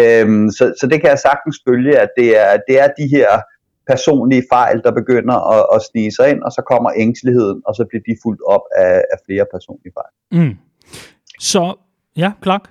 Øhm, 0.00 0.50
så, 0.50 0.64
så 0.80 0.86
det 0.86 1.00
kan 1.00 1.10
jeg 1.10 1.18
sagtens 1.18 1.56
følge, 1.68 1.98
at 2.04 2.10
det 2.18 2.28
er, 2.44 2.52
det 2.68 2.80
er 2.82 2.88
de 3.00 3.06
her 3.16 3.30
personlige 3.86 4.44
fejl, 4.52 4.82
der 4.82 4.92
begynder 5.00 5.36
at, 5.54 5.64
at 5.74 5.82
snige 5.90 6.12
sig 6.16 6.30
ind, 6.30 6.42
og 6.42 6.52
så 6.52 6.62
kommer 6.70 6.90
ængsteligheden, 6.96 7.62
og 7.66 7.74
så 7.74 7.84
bliver 7.88 8.02
de 8.08 8.16
fuldt 8.22 8.40
op 8.46 8.64
af, 8.76 8.94
af 9.12 9.18
flere 9.26 9.46
personlige 9.54 9.92
fejl. 9.98 10.12
Mm. 10.38 10.54
Så, 11.40 11.74
ja, 12.16 12.32
klart. 12.42 12.70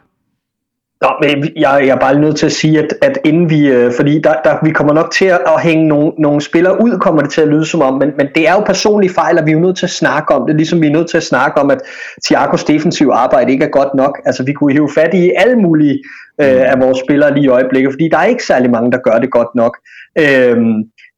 Nå, 1.04 1.10
men 1.22 1.52
jeg, 1.56 1.84
jeg 1.86 1.96
er 1.96 2.00
bare 2.00 2.20
nødt 2.20 2.36
til 2.36 2.46
at 2.46 2.52
sige, 2.52 2.80
at, 2.80 2.94
at 3.02 3.18
inden 3.26 3.50
vi, 3.50 3.68
øh, 3.68 3.92
fordi 3.96 4.20
der, 4.22 4.34
der, 4.44 4.58
vi 4.64 4.72
kommer 4.72 4.94
nok 4.94 5.12
til 5.12 5.26
at, 5.26 5.40
at 5.46 5.62
hænge 5.62 5.88
nogle, 5.88 6.12
nogle 6.18 6.42
spillere 6.42 6.84
ud, 6.84 7.00
kommer 7.00 7.22
det 7.22 7.32
til 7.32 7.42
at 7.42 7.48
lyde 7.48 7.66
som 7.66 7.82
om, 7.82 7.94
men, 7.94 8.10
men 8.18 8.28
det 8.36 8.48
er 8.48 8.54
jo 8.54 8.60
personlige 8.60 9.14
fejl, 9.14 9.40
og 9.40 9.46
vi 9.46 9.52
er 9.52 9.56
jo 9.56 9.62
nødt 9.62 9.78
til 9.78 9.86
at 9.86 9.90
snakke 9.90 10.34
om 10.34 10.48
det, 10.48 10.56
ligesom 10.56 10.82
vi 10.82 10.88
er 10.88 10.92
nødt 10.92 11.10
til 11.10 11.18
at 11.18 11.24
snakke 11.24 11.62
om, 11.62 11.72
at 11.72 11.82
Thiagos 12.26 12.64
defensive 12.64 13.14
arbejde 13.14 13.52
ikke 13.52 13.66
er 13.66 13.70
godt 13.70 13.96
nok. 13.96 14.20
Altså 14.26 14.44
vi 14.44 14.54
kunne 14.54 14.74
hive 14.74 14.90
fat 14.96 15.14
i 15.14 15.32
alle 15.36 15.56
mulige 15.56 16.04
øh, 16.42 16.72
af 16.72 16.82
vores 16.82 17.00
spillere 17.00 17.34
lige 17.34 17.46
i 17.46 17.48
øjeblikket, 17.48 17.94
fordi 17.94 18.10
der 18.12 18.18
er 18.18 18.26
ikke 18.26 18.46
særlig 18.46 18.72
mange, 18.72 18.92
der 18.92 18.98
gør 18.98 19.20
det 19.20 19.32
godt 19.32 19.56
nok. 19.56 19.78
Øh, 20.20 20.58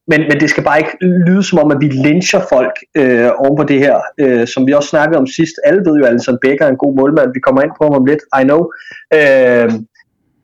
men, 0.07 0.21
men 0.29 0.39
det 0.39 0.49
skal 0.49 0.63
bare 0.63 0.79
ikke 0.79 0.97
lyde 1.27 1.43
som 1.43 1.59
om, 1.59 1.71
at 1.71 1.77
vi 1.81 1.87
lyncher 2.05 2.41
folk 2.53 2.75
øh, 2.97 3.29
oven 3.37 3.57
på 3.57 3.63
det 3.63 3.79
her. 3.79 3.97
Øh, 4.17 4.47
som 4.47 4.67
vi 4.67 4.73
også 4.73 4.89
snakkede 4.89 5.19
om 5.19 5.27
sidst. 5.27 5.55
Alle 5.63 5.81
ved 5.85 5.97
jo, 5.97 6.03
at 6.03 6.09
Alisson 6.09 6.37
Becker 6.41 6.65
er 6.65 6.69
en 6.69 6.83
god 6.83 6.95
målmand. 6.99 7.29
Vi 7.33 7.39
kommer 7.39 7.61
ind 7.61 7.71
på 7.77 7.83
ham 7.83 7.93
om 7.93 8.05
lidt, 8.05 8.23
I 8.41 8.43
know. 8.43 8.61
Øh, 9.17 9.71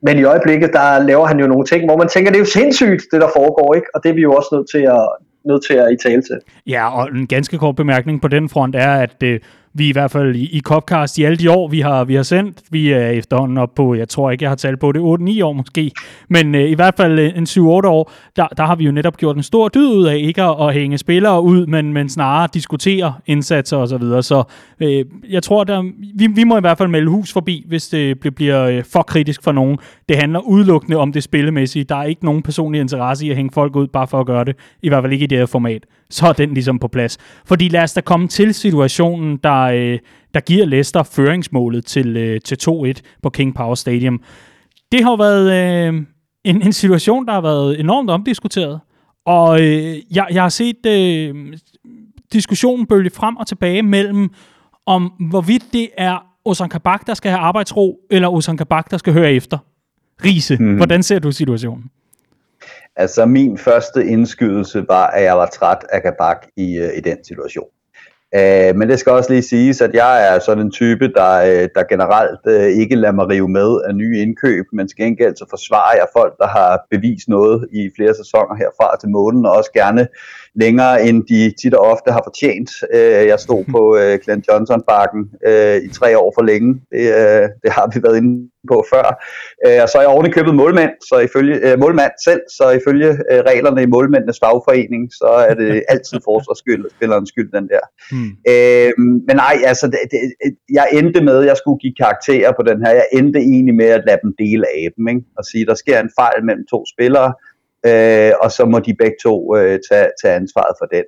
men 0.06 0.18
i 0.18 0.24
øjeblikket, 0.24 0.70
der 0.72 1.02
laver 1.02 1.26
han 1.26 1.40
jo 1.40 1.46
nogle 1.46 1.64
ting, 1.64 1.84
hvor 1.84 1.96
man 1.96 2.08
tænker, 2.08 2.30
det 2.30 2.36
er 2.36 2.46
jo 2.46 2.54
sindssygt, 2.60 3.02
det 3.12 3.20
der 3.20 3.28
foregår, 3.36 3.74
ikke? 3.74 3.86
Og 3.94 4.02
det 4.02 4.10
er 4.10 4.14
vi 4.14 4.20
jo 4.20 4.32
også 4.32 4.48
nødt 4.52 4.68
til 4.74 4.82
at, 4.98 5.08
nødt 5.44 5.62
til 5.68 5.74
at 5.74 5.92
i 5.92 6.08
tale 6.08 6.22
til. 6.22 6.38
Ja, 6.66 6.98
og 6.98 7.08
en 7.08 7.26
ganske 7.26 7.58
kort 7.58 7.76
bemærkning 7.76 8.22
på 8.22 8.28
den 8.28 8.48
front 8.48 8.74
er, 8.74 8.92
at 9.06 9.22
øh, 9.24 9.40
vi 9.74 9.88
i 9.88 9.92
hvert 9.92 10.10
fald 10.10 10.36
i, 10.36 10.56
i 10.56 10.60
Copcast 10.60 11.18
i 11.18 11.24
alle 11.24 11.36
de 11.36 11.50
år, 11.50 11.68
vi 11.68 11.80
har, 11.80 12.04
vi 12.04 12.14
har 12.14 12.22
sendt, 12.22 12.58
vi 12.70 12.92
er 12.92 13.08
efterhånden 13.08 13.58
op 13.58 13.74
på, 13.74 13.94
jeg 13.94 14.08
tror 14.08 14.30
ikke, 14.30 14.42
jeg 14.42 14.50
har 14.50 14.56
talt 14.56 14.80
på 14.80 14.92
det, 14.92 15.00
8-9 15.00 15.44
år 15.44 15.52
måske, 15.52 15.90
men 16.28 16.54
øh, 16.54 16.70
i 16.70 16.74
hvert 16.74 16.94
fald 16.96 17.18
øh, 17.18 17.32
en 17.36 17.44
7-8 17.44 17.60
år, 17.62 18.12
der, 18.36 18.46
der 18.46 18.66
har 18.66 18.76
vi 18.76 18.84
jo 18.84 18.92
netop 18.92 19.16
gjort 19.16 19.36
en 19.36 19.42
stor 19.42 19.68
dyd 19.68 19.88
ud 19.88 20.06
af 20.06 20.16
ikke 20.16 20.42
at, 20.42 20.56
at 20.60 20.74
hænge 20.74 20.98
spillere 20.98 21.42
ud, 21.42 21.66
men, 21.66 21.92
men 21.92 22.08
snarere 22.08 22.48
diskutere 22.54 23.14
indsatser 23.26 23.76
og 23.76 23.88
så 23.88 23.98
videre. 23.98 24.22
Så 24.22 24.44
øh, 24.80 25.04
jeg 25.28 25.42
tror, 25.42 25.64
der, 25.64 25.82
vi, 26.14 26.26
vi 26.26 26.44
må 26.44 26.56
i 26.56 26.60
hvert 26.60 26.78
fald 26.78 26.88
melde 26.88 27.08
hus 27.08 27.32
forbi, 27.32 27.64
hvis 27.68 27.88
det 27.88 28.20
bliver, 28.20 28.32
bliver 28.34 28.64
øh, 28.64 28.84
for 28.92 29.02
kritisk 29.02 29.42
for 29.42 29.52
nogen. 29.52 29.78
Det 30.08 30.16
handler 30.16 30.40
udelukkende 30.40 30.96
om 30.96 31.12
det 31.12 31.22
spillemæssige. 31.22 31.84
Der 31.84 31.96
er 31.96 32.04
ikke 32.04 32.24
nogen 32.24 32.42
personlig 32.42 32.80
interesse 32.80 33.26
i 33.26 33.30
at 33.30 33.36
hænge 33.36 33.50
folk 33.54 33.76
ud 33.76 33.86
bare 33.86 34.06
for 34.06 34.20
at 34.20 34.26
gøre 34.26 34.44
det, 34.44 34.56
i 34.82 34.88
hvert 34.88 35.02
fald 35.02 35.12
ikke 35.12 35.24
i 35.24 35.26
det 35.26 35.38
her 35.38 35.46
format. 35.46 35.86
Så 36.12 36.26
er 36.26 36.32
den 36.32 36.54
ligesom 36.54 36.78
på 36.78 36.88
plads. 36.88 37.18
Fordi 37.46 37.68
lad 37.68 37.82
os 37.82 37.92
da 37.92 38.00
komme 38.00 38.28
til 38.28 38.54
situationen, 38.54 39.36
der 39.36 39.62
øh, 39.62 39.98
der 40.34 40.40
giver 40.40 40.66
Leicester 40.66 41.02
føringsmålet 41.02 41.86
til, 41.86 42.16
øh, 42.16 42.40
til 42.40 42.58
2-1 42.62 42.92
på 43.22 43.30
King 43.30 43.54
Power 43.54 43.74
Stadium. 43.74 44.20
Det 44.92 45.04
har 45.04 45.16
været 45.16 45.52
øh, 45.52 45.94
en, 46.44 46.62
en 46.62 46.72
situation, 46.72 47.26
der 47.26 47.32
har 47.32 47.40
været 47.40 47.80
enormt 47.80 48.10
omdiskuteret. 48.10 48.80
Og 49.26 49.60
øh, 49.60 49.96
jeg, 50.14 50.26
jeg 50.30 50.42
har 50.42 50.48
set 50.48 50.86
øh, 50.86 51.34
diskussionen 52.32 52.86
bølge 52.86 53.10
frem 53.10 53.36
og 53.36 53.46
tilbage 53.46 53.82
mellem, 53.82 54.30
om 54.86 55.12
hvorvidt 55.30 55.64
det 55.72 55.88
er 55.98 56.18
Ozan 56.44 56.68
Kabak, 56.68 57.06
der 57.06 57.14
skal 57.14 57.30
have 57.30 57.40
arbejdsro, 57.40 57.98
eller 58.10 58.28
Ozan 58.28 58.56
Kabak, 58.56 58.90
der 58.90 58.96
skal 58.96 59.12
høre 59.12 59.32
efter. 59.32 59.58
Riese, 60.24 60.56
hmm. 60.56 60.76
hvordan 60.76 61.02
ser 61.02 61.18
du 61.18 61.32
situationen? 61.32 61.84
Altså 62.96 63.26
min 63.26 63.58
første 63.58 64.06
indskydelse 64.06 64.84
var, 64.88 65.06
at 65.06 65.22
jeg 65.22 65.36
var 65.36 65.46
træt 65.46 65.84
af 65.92 66.02
Kabak 66.02 66.46
i, 66.56 66.78
øh, 66.78 66.96
i 66.96 67.00
den 67.00 67.24
situation. 67.24 67.68
Øh, 68.34 68.76
men 68.76 68.88
det 68.88 68.98
skal 68.98 69.12
også 69.12 69.32
lige 69.32 69.42
siges, 69.42 69.80
at 69.80 69.94
jeg 69.94 70.34
er 70.34 70.38
sådan 70.38 70.64
en 70.64 70.70
type, 70.70 71.08
der, 71.08 71.32
øh, 71.32 71.68
der 71.74 71.82
generelt 71.88 72.40
øh, 72.46 72.80
ikke 72.80 72.96
lader 72.96 73.12
mig 73.12 73.28
rive 73.28 73.48
med 73.48 73.80
af 73.88 73.94
nye 73.94 74.18
indkøb, 74.18 74.64
men 74.72 74.88
skal 74.88 75.04
gengæld 75.04 75.36
så 75.36 75.46
forsvarer 75.50 75.96
jeg 75.96 76.06
folk, 76.12 76.34
der 76.38 76.46
har 76.46 76.80
bevist 76.90 77.28
noget 77.28 77.68
i 77.72 77.90
flere 77.96 78.14
sæsoner 78.14 78.54
herfra 78.54 78.96
til 79.00 79.08
månen, 79.08 79.46
og 79.46 79.52
også 79.52 79.70
gerne 79.72 80.08
længere, 80.54 81.04
end 81.06 81.24
de 81.24 81.54
tit 81.62 81.74
og 81.74 81.84
ofte 81.84 82.12
har 82.12 82.22
fortjent. 82.24 82.70
Øh, 82.94 83.26
jeg 83.32 83.40
stod 83.40 83.64
på 83.64 83.96
øh, 83.96 84.18
Glenn 84.24 84.44
Johnson-bakken 84.48 85.30
øh, 85.46 85.76
i 85.76 85.88
tre 85.88 86.18
år 86.18 86.32
for 86.36 86.42
længe. 86.42 86.80
Det, 86.92 87.04
øh, 87.20 87.48
det 87.62 87.70
har 87.72 87.90
vi 87.94 88.02
været 88.02 88.16
inde 88.16 88.51
på 88.68 88.84
før. 88.92 89.06
Øh, 89.66 89.80
og 89.82 89.88
så 89.88 89.94
er 89.98 90.02
jeg 90.02 90.10
oven 90.14 90.32
købet 90.32 90.54
målmand, 90.54 90.94
så 91.08 91.16
ifølge, 91.28 91.54
øh, 91.66 91.78
målmand 91.78 92.12
selv, 92.24 92.42
så 92.56 92.70
ifølge 92.70 93.10
øh, 93.30 93.40
reglerne 93.50 93.82
i 93.82 93.86
målmændenes 93.94 94.38
fagforening, 94.44 95.02
så 95.20 95.30
er 95.48 95.54
det 95.54 95.84
altid 95.92 96.18
forsvarsspillerens 96.24 97.28
skyld, 97.28 97.50
den 97.58 97.68
der. 97.74 97.84
Hmm. 98.12 98.30
Øh, 98.52 98.92
men 99.26 99.36
nej, 99.44 99.56
altså, 99.70 99.86
det, 99.86 99.98
det, 100.12 100.18
jeg 100.78 100.86
endte 100.92 101.20
med, 101.24 101.38
at 101.38 101.46
jeg 101.46 101.56
skulle 101.56 101.78
give 101.84 101.94
karakterer 102.02 102.52
på 102.58 102.62
den 102.68 102.78
her. 102.84 102.92
Jeg 103.00 103.06
endte 103.12 103.38
egentlig 103.38 103.74
med 103.74 103.86
at 103.96 104.02
lade 104.06 104.20
dem 104.24 104.32
dele 104.38 104.64
af 104.78 104.86
dem, 104.96 105.08
ikke? 105.08 105.22
og 105.38 105.44
sige, 105.44 105.66
der 105.66 105.74
sker 105.74 106.00
en 106.00 106.10
fejl 106.20 106.44
mellem 106.44 106.64
to 106.72 106.84
spillere, 106.94 107.30
øh, 107.88 108.32
og 108.42 108.48
så 108.56 108.64
må 108.64 108.78
de 108.78 108.94
begge 109.02 109.18
to 109.22 109.56
øh, 109.56 109.78
tage, 109.88 110.08
tage 110.22 110.34
ansvaret 110.34 110.74
for 110.80 110.86
den. 110.86 111.04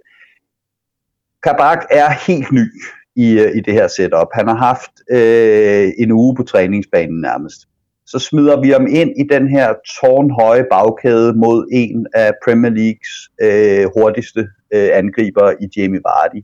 Kabak 1.44 1.80
er 1.90 2.08
helt 2.26 2.52
ny 2.52 2.66
i, 3.16 3.40
øh, 3.40 3.56
i 3.56 3.60
det 3.60 3.74
her 3.74 3.88
setup. 3.88 4.28
Han 4.32 4.48
har 4.48 4.56
haft 4.56 4.90
øh, 5.10 5.92
en 5.98 6.12
uge 6.12 6.36
på 6.36 6.42
træningsbanen 6.42 7.20
nærmest. 7.20 7.60
Så 8.06 8.18
smider 8.18 8.60
vi 8.60 8.70
ham 8.70 8.86
ind 8.86 9.10
i 9.20 9.24
den 9.34 9.48
her 9.48 9.74
tårnhøje 10.00 10.64
bagkæde 10.70 11.32
mod 11.34 11.68
en 11.72 12.06
af 12.14 12.32
Premier 12.44 12.72
Leagues 12.72 13.12
øh, 13.42 13.90
hurtigste 13.96 14.40
øh, 14.74 14.90
angriber 14.92 15.50
i 15.60 15.66
Jamie 15.76 16.00
Vardy. 16.04 16.42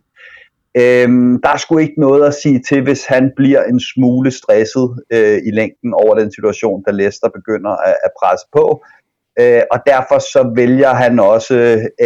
Øhm, 0.76 1.40
der 1.42 1.48
er 1.48 1.56
sgu 1.56 1.78
ikke 1.78 2.00
noget 2.00 2.26
at 2.26 2.34
sige 2.34 2.60
til, 2.68 2.82
hvis 2.82 3.04
han 3.04 3.32
bliver 3.36 3.62
en 3.62 3.80
smule 3.80 4.30
stresset 4.30 4.88
øh, 5.12 5.38
i 5.48 5.50
længden 5.50 5.94
over 5.94 6.14
den 6.14 6.32
situation, 6.32 6.82
der 6.86 6.92
Leicester 6.92 7.28
begynder 7.28 7.70
at, 7.70 7.96
at 8.04 8.10
presse 8.20 8.46
på 8.52 8.82
øh, 9.40 9.62
og 9.70 9.78
derfor 9.86 10.18
så 10.18 10.52
vælger 10.56 10.94
han 10.94 11.20
også 11.20 11.54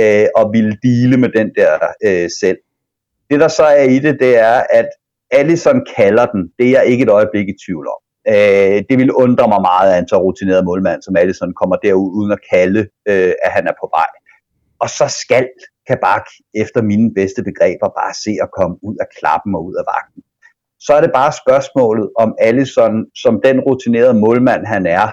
øh, 0.01 0.27
at 0.41 0.47
ville 0.53 0.77
dele 0.83 1.17
med 1.17 1.29
den 1.29 1.51
der 1.57 1.73
øh, 2.07 2.29
selv. 2.41 2.59
Det 3.31 3.41
der 3.41 3.49
så 3.49 3.63
er 3.63 3.83
i 3.83 3.99
det, 3.99 4.21
det 4.21 4.39
er, 4.39 4.63
at 4.71 4.89
Allison 5.31 5.87
kalder 5.97 6.27
den, 6.27 6.51
det 6.59 6.67
er 6.67 6.71
jeg 6.71 6.87
ikke 6.87 7.03
et 7.03 7.09
øjeblik 7.09 7.49
i 7.49 7.59
tvivl 7.67 7.87
om. 7.89 8.01
Øh, 8.29 8.79
det 8.89 8.99
vil 8.99 9.13
undre 9.13 9.49
mig 9.49 9.61
meget, 9.71 9.93
at 9.93 9.99
en 9.99 10.09
så 10.09 10.17
rutineret 10.17 10.65
målmand 10.65 11.03
som 11.03 11.17
Allison 11.17 11.55
kommer 11.61 11.77
derud 11.77 12.11
uden 12.19 12.33
at 12.33 12.45
kalde, 12.53 12.81
øh, 13.09 13.33
at 13.45 13.51
han 13.57 13.67
er 13.67 13.73
på 13.83 13.87
vej. 13.97 14.11
Og 14.79 14.89
så 14.89 15.07
skal 15.23 15.49
Kabak 15.89 16.27
efter 16.55 16.83
mine 16.83 17.15
bedste 17.15 17.43
begreber 17.43 17.89
bare 18.01 18.15
se 18.25 18.33
at 18.43 18.49
komme 18.59 18.77
ud 18.83 18.97
af 19.01 19.07
klappen 19.19 19.55
og 19.55 19.65
ud 19.69 19.75
af 19.75 19.85
vagten. 19.95 20.23
Så 20.81 20.93
er 20.95 21.01
det 21.01 21.13
bare 21.15 21.33
spørgsmålet, 21.43 22.11
om 22.19 22.35
Allison, 22.39 22.95
som 23.15 23.41
den 23.45 23.61
rutinerede 23.61 24.15
målmand 24.15 24.67
han 24.67 24.87
er, 24.87 25.07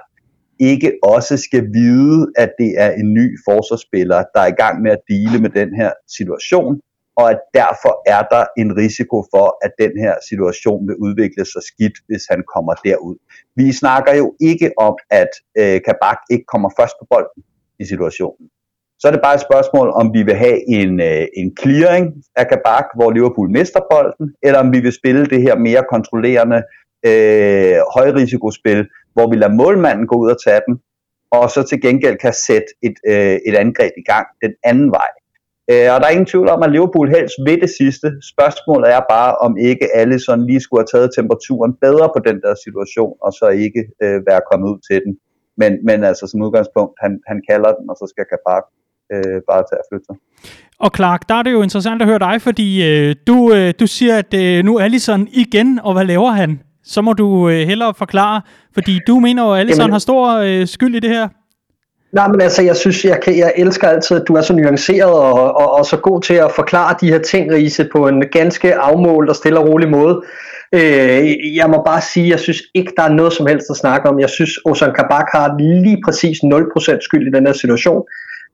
ikke 0.59 0.91
også 1.03 1.37
skal 1.37 1.63
vide, 1.73 2.27
at 2.37 2.51
det 2.59 2.71
er 2.77 2.91
en 2.91 3.13
ny 3.13 3.37
forsvarsspiller, 3.47 4.23
der 4.33 4.41
er 4.41 4.47
i 4.47 4.59
gang 4.63 4.81
med 4.81 4.91
at 4.91 5.01
dele 5.13 5.37
med 5.41 5.49
den 5.49 5.75
her 5.75 5.91
situation, 6.17 6.81
og 7.21 7.31
at 7.33 7.39
derfor 7.53 7.93
er 8.15 8.23
der 8.33 8.43
en 8.61 8.69
risiko 8.83 9.17
for, 9.33 9.47
at 9.65 9.71
den 9.83 9.93
her 10.03 10.15
situation 10.29 10.87
vil 10.87 10.95
udvikle 11.05 11.45
sig 11.53 11.63
skidt, 11.71 11.97
hvis 12.07 12.23
han 12.31 12.41
kommer 12.53 12.73
derud. 12.87 13.15
Vi 13.55 13.71
snakker 13.81 14.13
jo 14.21 14.27
ikke 14.49 14.71
om, 14.87 14.95
at 15.09 15.31
øh, 15.59 15.77
Kabak 15.85 16.19
ikke 16.33 16.45
kommer 16.53 16.69
først 16.79 16.95
på 16.99 17.05
bolden 17.11 17.39
i 17.79 17.85
situationen. 17.85 18.45
Så 18.99 19.07
er 19.07 19.11
det 19.11 19.21
bare 19.27 19.35
et 19.35 19.47
spørgsmål, 19.49 19.87
om 20.01 20.13
vi 20.13 20.21
vil 20.23 20.35
have 20.45 20.59
en, 20.79 20.91
øh, 21.09 21.25
en 21.39 21.57
clearing 21.61 22.05
af 22.35 22.45
Kabak, 22.47 22.85
hvor 22.97 23.11
Liverpool 23.11 23.49
mister 23.57 23.81
bolden, 23.91 24.25
eller 24.43 24.59
om 24.59 24.73
vi 24.73 24.79
vil 24.79 24.93
spille 25.01 25.25
det 25.25 25.41
her 25.41 25.55
mere 25.67 25.83
kontrollerende 25.93 26.59
øh, 27.09 27.77
højrisikospil, 27.95 28.87
hvor 29.13 29.29
vi 29.29 29.35
lader 29.35 29.53
målmanden 29.61 30.07
gå 30.07 30.15
ud 30.23 30.29
og 30.35 30.39
tage 30.45 30.61
den, 30.67 30.75
og 31.31 31.49
så 31.53 31.63
til 31.63 31.81
gengæld 31.81 32.17
kan 32.17 32.33
sætte 32.33 32.69
et, 32.87 32.97
øh, 33.11 33.37
et 33.47 33.55
angreb 33.63 33.93
i 33.97 34.05
gang 34.11 34.27
den 34.41 34.53
anden 34.63 34.91
vej. 34.91 35.11
Øh, 35.71 35.87
og 35.93 35.97
der 35.99 36.05
er 36.07 36.15
ingen 36.15 36.31
tvivl 36.33 36.47
om, 36.55 36.63
at 36.65 36.71
Liverpool 36.71 37.09
helst 37.17 37.35
ved 37.47 37.57
det 37.63 37.71
sidste. 37.79 38.07
Spørgsmålet 38.33 38.87
er 38.97 39.01
bare, 39.15 39.31
om 39.45 39.51
ikke 39.69 39.85
alle 39.99 40.17
sådan 40.25 40.45
lige 40.49 40.61
skulle 40.61 40.81
have 40.81 40.91
taget 40.93 41.09
temperaturen 41.17 41.73
bedre 41.85 42.07
på 42.15 42.19
den 42.27 42.37
der 42.45 42.53
situation, 42.65 43.13
og 43.25 43.31
så 43.39 43.45
ikke 43.65 43.81
øh, 44.03 44.17
være 44.29 44.41
kommet 44.49 44.67
ud 44.71 44.79
til 44.89 44.99
den. 45.05 45.13
Men, 45.61 45.71
men 45.87 45.97
altså 46.09 46.23
som 46.27 46.41
udgangspunkt, 46.45 46.93
han, 47.03 47.11
han 47.29 47.37
kalder 47.49 47.71
den, 47.77 47.85
og 47.91 47.95
så 47.99 48.05
skal 48.11 48.25
Kabak 48.31 48.65
øh, 49.13 49.39
bare 49.49 49.63
tage 49.69 49.81
at 49.83 49.87
flytte 49.89 50.05
sig. 50.09 50.17
Og 50.85 50.89
Clark, 50.95 51.21
der 51.29 51.35
er 51.35 51.43
det 51.43 51.51
jo 51.51 51.61
interessant 51.61 52.01
at 52.01 52.07
høre 52.07 52.19
dig, 52.19 52.41
fordi 52.41 52.67
øh, 52.89 53.15
du, 53.27 53.37
øh, 53.53 53.73
du 53.79 53.87
siger, 53.87 54.17
at 54.17 54.33
øh, 54.33 54.65
nu 54.65 54.77
er 54.77 54.83
Alisson 54.83 55.27
igen, 55.43 55.79
og 55.83 55.93
hvad 55.93 56.05
laver 56.05 56.31
han? 56.31 56.59
Så 56.83 57.01
må 57.01 57.13
du 57.13 57.49
øh, 57.49 57.67
hellere 57.67 57.93
forklare, 57.93 58.41
fordi 58.73 58.99
du 59.07 59.19
mener 59.19 59.43
jo, 59.43 59.53
at 59.53 59.59
Alisson 59.59 59.81
Jamen, 59.81 59.91
har 59.91 59.99
stor 59.99 60.37
øh, 60.37 60.67
skyld 60.67 60.95
i 60.95 60.99
det 60.99 61.09
her. 61.09 61.27
Nej, 62.13 62.27
men 62.27 62.41
altså, 62.41 62.61
jeg 62.61 62.75
synes, 62.75 63.05
jeg, 63.05 63.19
kan, 63.21 63.37
jeg 63.37 63.53
elsker 63.57 63.87
altid, 63.87 64.17
at 64.17 64.27
du 64.27 64.33
er 64.33 64.41
så 64.41 64.53
nuanceret 64.53 65.13
og, 65.13 65.55
og, 65.55 65.71
og 65.73 65.85
så 65.85 65.97
god 65.97 66.21
til 66.21 66.33
at 66.33 66.51
forklare 66.51 66.95
de 67.01 67.11
her 67.11 67.19
ting, 67.19 67.51
Riese, 67.51 67.89
på 67.91 68.07
en 68.07 68.23
ganske 68.31 68.75
afmålt 68.75 69.29
og 69.29 69.35
stille 69.35 69.59
og 69.59 69.67
rolig 69.67 69.89
måde. 69.89 70.21
Øh, 70.75 71.55
jeg 71.55 71.69
må 71.69 71.81
bare 71.85 72.01
sige, 72.01 72.29
jeg 72.29 72.39
synes 72.39 72.61
ikke, 72.75 72.93
der 72.97 73.03
er 73.03 73.13
noget 73.13 73.33
som 73.33 73.45
helst 73.47 73.69
at 73.69 73.75
snakke 73.75 74.09
om. 74.09 74.19
Jeg 74.19 74.29
synes, 74.29 74.51
Ozan 74.65 74.93
Kabak 74.93 75.25
har 75.31 75.55
lige 75.59 76.01
præcis 76.05 76.37
0% 76.37 76.97
skyld 77.01 77.27
i 77.27 77.31
den 77.37 77.45
her 77.45 77.53
situation. 77.53 78.03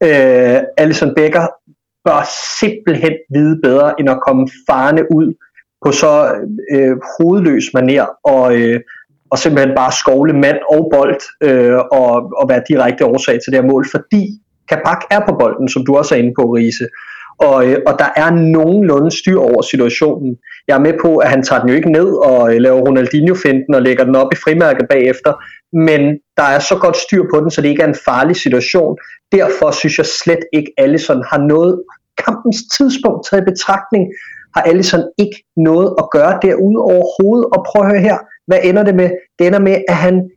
Øh, 0.04 0.60
Alison 0.78 1.13
Becker 1.15 1.48
bør 2.06 2.30
simpelthen 2.60 3.13
vide 3.34 3.60
bedre, 3.63 4.00
end 4.00 4.10
at 4.10 4.22
komme 4.28 4.48
farne 4.70 5.04
ud 5.15 5.34
på 5.86 5.91
så 5.91 6.36
øh, 6.72 6.98
hovedløs 7.17 7.63
manér 7.78 8.22
og, 8.24 8.56
øh, 8.56 8.80
og 9.31 9.37
simpelthen 9.39 9.75
bare 9.75 9.91
skovle 9.91 10.33
mand 10.33 10.57
og 10.71 10.89
bold 10.93 11.21
øh, 11.43 11.79
og, 11.91 12.11
og 12.39 12.49
være 12.49 12.63
direkte 12.69 13.05
årsag 13.05 13.39
til 13.39 13.51
det 13.51 13.61
her 13.61 13.71
mål, 13.71 13.85
fordi 13.91 14.23
Kabak 14.69 15.01
er 15.11 15.21
på 15.27 15.35
bolden, 15.39 15.69
som 15.69 15.85
du 15.85 15.97
også 15.97 16.15
er 16.15 16.19
inde 16.19 16.33
på, 16.39 16.43
Riese. 16.43 16.87
Og, 17.39 17.67
øh, 17.67 17.77
og 17.87 17.99
der 17.99 18.09
er 18.15 18.29
nogenlunde 18.29 19.11
styr 19.11 19.39
over 19.39 19.61
situationen. 19.61 20.37
Jeg 20.67 20.75
er 20.75 20.79
med 20.79 20.93
på, 21.01 21.17
at 21.17 21.29
han 21.29 21.43
tager 21.43 21.59
den 21.61 21.69
jo 21.69 21.75
ikke 21.75 21.91
ned 21.91 22.09
og 22.29 22.55
øh, 22.55 22.61
laver 22.61 22.79
Ronaldinho-finden 22.79 23.75
og 23.75 23.81
lægger 23.81 24.03
den 24.03 24.15
op 24.15 24.33
i 24.33 24.35
frimærket 24.35 24.85
bagefter, 24.89 25.33
men 25.73 26.01
der 26.37 26.43
er 26.43 26.59
så 26.59 26.75
godt 26.75 26.97
styr 26.97 27.23
på 27.33 27.39
den, 27.39 27.51
så 27.51 27.61
det 27.61 27.69
ikke 27.69 27.83
er 27.83 27.87
en 27.87 28.03
farlig 28.05 28.35
situation. 28.35 28.97
Derfor 29.31 29.71
synes 29.71 29.97
jeg 29.97 30.05
slet 30.05 30.43
ikke, 30.53 30.71
at 30.77 30.83
Allison 30.83 31.23
har 31.29 31.37
noget 31.37 31.81
kampens 32.25 32.57
tidspunkt 32.77 33.27
taget 33.29 33.41
i 33.41 33.51
betragtning, 33.51 34.03
har 34.55 34.61
Allison 34.61 35.03
ikke 35.17 35.43
noget 35.57 35.95
at 36.01 36.05
gøre 36.11 36.39
derude 36.41 36.77
overhovedet. 36.93 37.45
Og 37.53 37.65
prøv 37.67 37.81
at 37.81 37.91
høre 37.91 38.01
her, 38.09 38.17
hvad 38.47 38.60
ender 38.63 38.83
det 38.83 38.95
med? 38.95 39.10
Det 39.39 39.47
ender 39.47 39.60
med, 39.60 39.77
at 39.88 39.95
han 39.95 40.29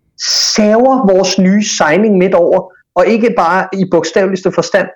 saver 0.54 1.12
vores 1.12 1.38
nye 1.38 1.62
signing 1.62 2.18
midt 2.18 2.34
over, 2.34 2.72
og 2.94 3.06
ikke 3.06 3.34
bare 3.36 3.68
i 3.72 3.84
bogstaveligste 3.90 4.52
forstand, 4.52 4.88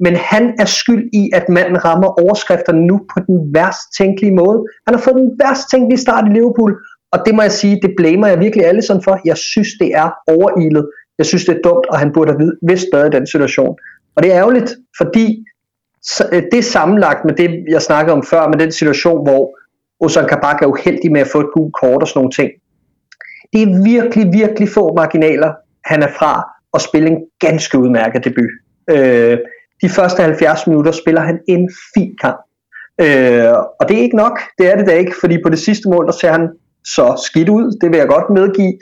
men 0.00 0.16
han 0.16 0.54
er 0.58 0.64
skyld 0.64 1.10
i, 1.12 1.30
at 1.34 1.48
manden 1.48 1.84
rammer 1.84 2.20
overskrifterne 2.22 2.86
nu 2.86 2.96
på 2.98 3.20
den 3.26 3.54
værst 3.54 3.96
tænkelige 3.98 4.34
måde. 4.34 4.64
Han 4.86 4.94
har 4.94 5.02
fået 5.02 5.16
den 5.16 5.30
værst 5.38 5.70
tænkelige 5.70 6.00
start 6.00 6.24
i 6.28 6.32
Liverpool, 6.32 6.72
og 7.12 7.18
det 7.26 7.34
må 7.34 7.42
jeg 7.42 7.52
sige, 7.52 7.80
det 7.82 7.94
blamer 7.96 8.26
jeg 8.26 8.40
virkelig 8.40 8.66
alle 8.66 8.82
sådan 8.82 9.02
for. 9.02 9.20
Jeg 9.24 9.36
synes, 9.36 9.68
det 9.80 9.90
er 9.94 10.10
overilet. 10.26 10.88
Jeg 11.18 11.26
synes, 11.26 11.44
det 11.44 11.56
er 11.56 11.62
dumt, 11.64 11.86
og 11.90 11.98
han 11.98 12.12
burde 12.12 12.32
have 12.32 12.52
vidst 12.68 12.86
bedre 12.92 13.06
i 13.06 13.10
den 13.10 13.26
situation. 13.26 13.76
Og 14.16 14.22
det 14.22 14.32
er 14.32 14.38
ærgerligt, 14.38 14.76
fordi 14.98 15.44
øh, 16.32 16.42
det 16.52 16.64
sammenlagt 16.64 17.24
med 17.24 17.34
det, 17.34 17.64
jeg 17.68 17.82
snakkede 17.82 18.12
om 18.16 18.22
før, 18.22 18.48
med 18.48 18.58
den 18.58 18.72
situation, 18.72 19.22
hvor 19.22 19.58
Ozan 20.00 20.28
Kabak 20.28 20.62
er 20.62 20.66
uheldig 20.66 21.12
med 21.12 21.20
at 21.20 21.26
få 21.26 21.40
et 21.40 21.52
gult 21.54 21.74
kort 21.80 22.02
og 22.02 22.08
sådan 22.08 22.18
nogle 22.18 22.30
ting. 22.30 22.50
Det 23.52 23.62
er 23.62 23.82
virkelig, 23.82 24.32
virkelig 24.32 24.68
få 24.68 24.94
marginaler, 24.94 25.52
han 25.84 26.02
er 26.02 26.08
fra 26.18 26.52
at 26.74 26.80
spille 26.80 27.08
en 27.08 27.24
ganske 27.40 27.78
udmærket 27.78 28.24
debut. 28.24 28.50
Øh, 28.90 29.38
de 29.82 29.88
første 29.88 30.22
70 30.22 30.66
minutter 30.66 30.92
spiller 30.92 31.20
han 31.20 31.40
en 31.48 31.70
fin 31.94 32.16
kamp. 32.20 32.40
Øh, 33.00 33.52
og 33.80 33.88
det 33.88 33.98
er 33.98 34.02
ikke 34.02 34.16
nok, 34.16 34.40
det 34.58 34.72
er 34.72 34.76
det 34.76 34.86
da 34.86 34.92
ikke, 34.92 35.12
fordi 35.20 35.42
på 35.42 35.48
det 35.48 35.58
sidste 35.58 35.88
mål, 35.88 36.06
der 36.06 36.12
ser 36.12 36.32
han 36.32 36.48
så 36.84 37.22
skidt 37.26 37.48
ud, 37.48 37.78
det 37.80 37.90
vil 37.90 37.98
jeg 37.98 38.08
godt 38.08 38.30
medgive. 38.30 38.78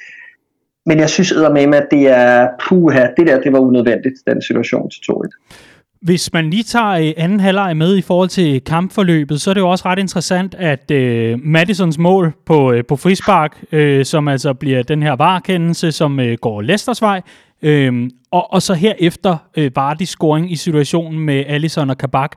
Men 0.86 0.98
jeg 0.98 1.10
synes 1.10 1.32
med, 1.52 1.74
at 1.74 1.88
det 1.90 2.08
er, 2.08 2.48
puha, 2.68 3.06
det 3.16 3.26
der, 3.26 3.40
det 3.40 3.52
var 3.52 3.58
unødvendigt, 3.58 4.14
den 4.26 4.42
situation 4.42 4.90
til 4.90 5.00
2-1. 5.12 5.69
Hvis 6.02 6.32
man 6.32 6.50
lige 6.50 6.62
tager 6.62 6.90
øh, 6.90 7.12
anden 7.16 7.40
halvleg 7.40 7.76
med 7.76 7.96
i 7.96 8.02
forhold 8.02 8.28
til 8.28 8.60
kampforløbet, 8.60 9.40
så 9.40 9.50
er 9.50 9.54
det 9.54 9.60
jo 9.60 9.70
også 9.70 9.84
ret 9.84 9.98
interessant, 9.98 10.54
at 10.54 10.90
øh, 10.90 11.38
Madisons 11.42 11.98
mål 11.98 12.32
på, 12.46 12.72
øh, 12.72 12.84
på 12.84 12.96
frispark, 12.96 13.64
øh, 13.72 14.04
som 14.04 14.28
altså 14.28 14.54
bliver 14.54 14.82
den 14.82 15.02
her 15.02 15.12
varekendelse, 15.12 15.92
som 15.92 16.20
øh, 16.20 16.38
går 16.40 16.60
Leicesters 16.60 17.02
vej, 17.02 17.22
øh, 17.62 18.10
og, 18.30 18.52
og 18.52 18.62
så 18.62 18.74
herefter 18.74 19.36
øh, 19.56 19.70
Vardis 19.76 20.08
scoring 20.08 20.52
i 20.52 20.56
situationen 20.56 21.20
med 21.20 21.44
Allison 21.46 21.90
og 21.90 21.98
Kabak, 21.98 22.36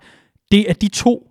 det 0.52 0.70
er 0.70 0.74
de 0.74 0.88
to 0.88 1.28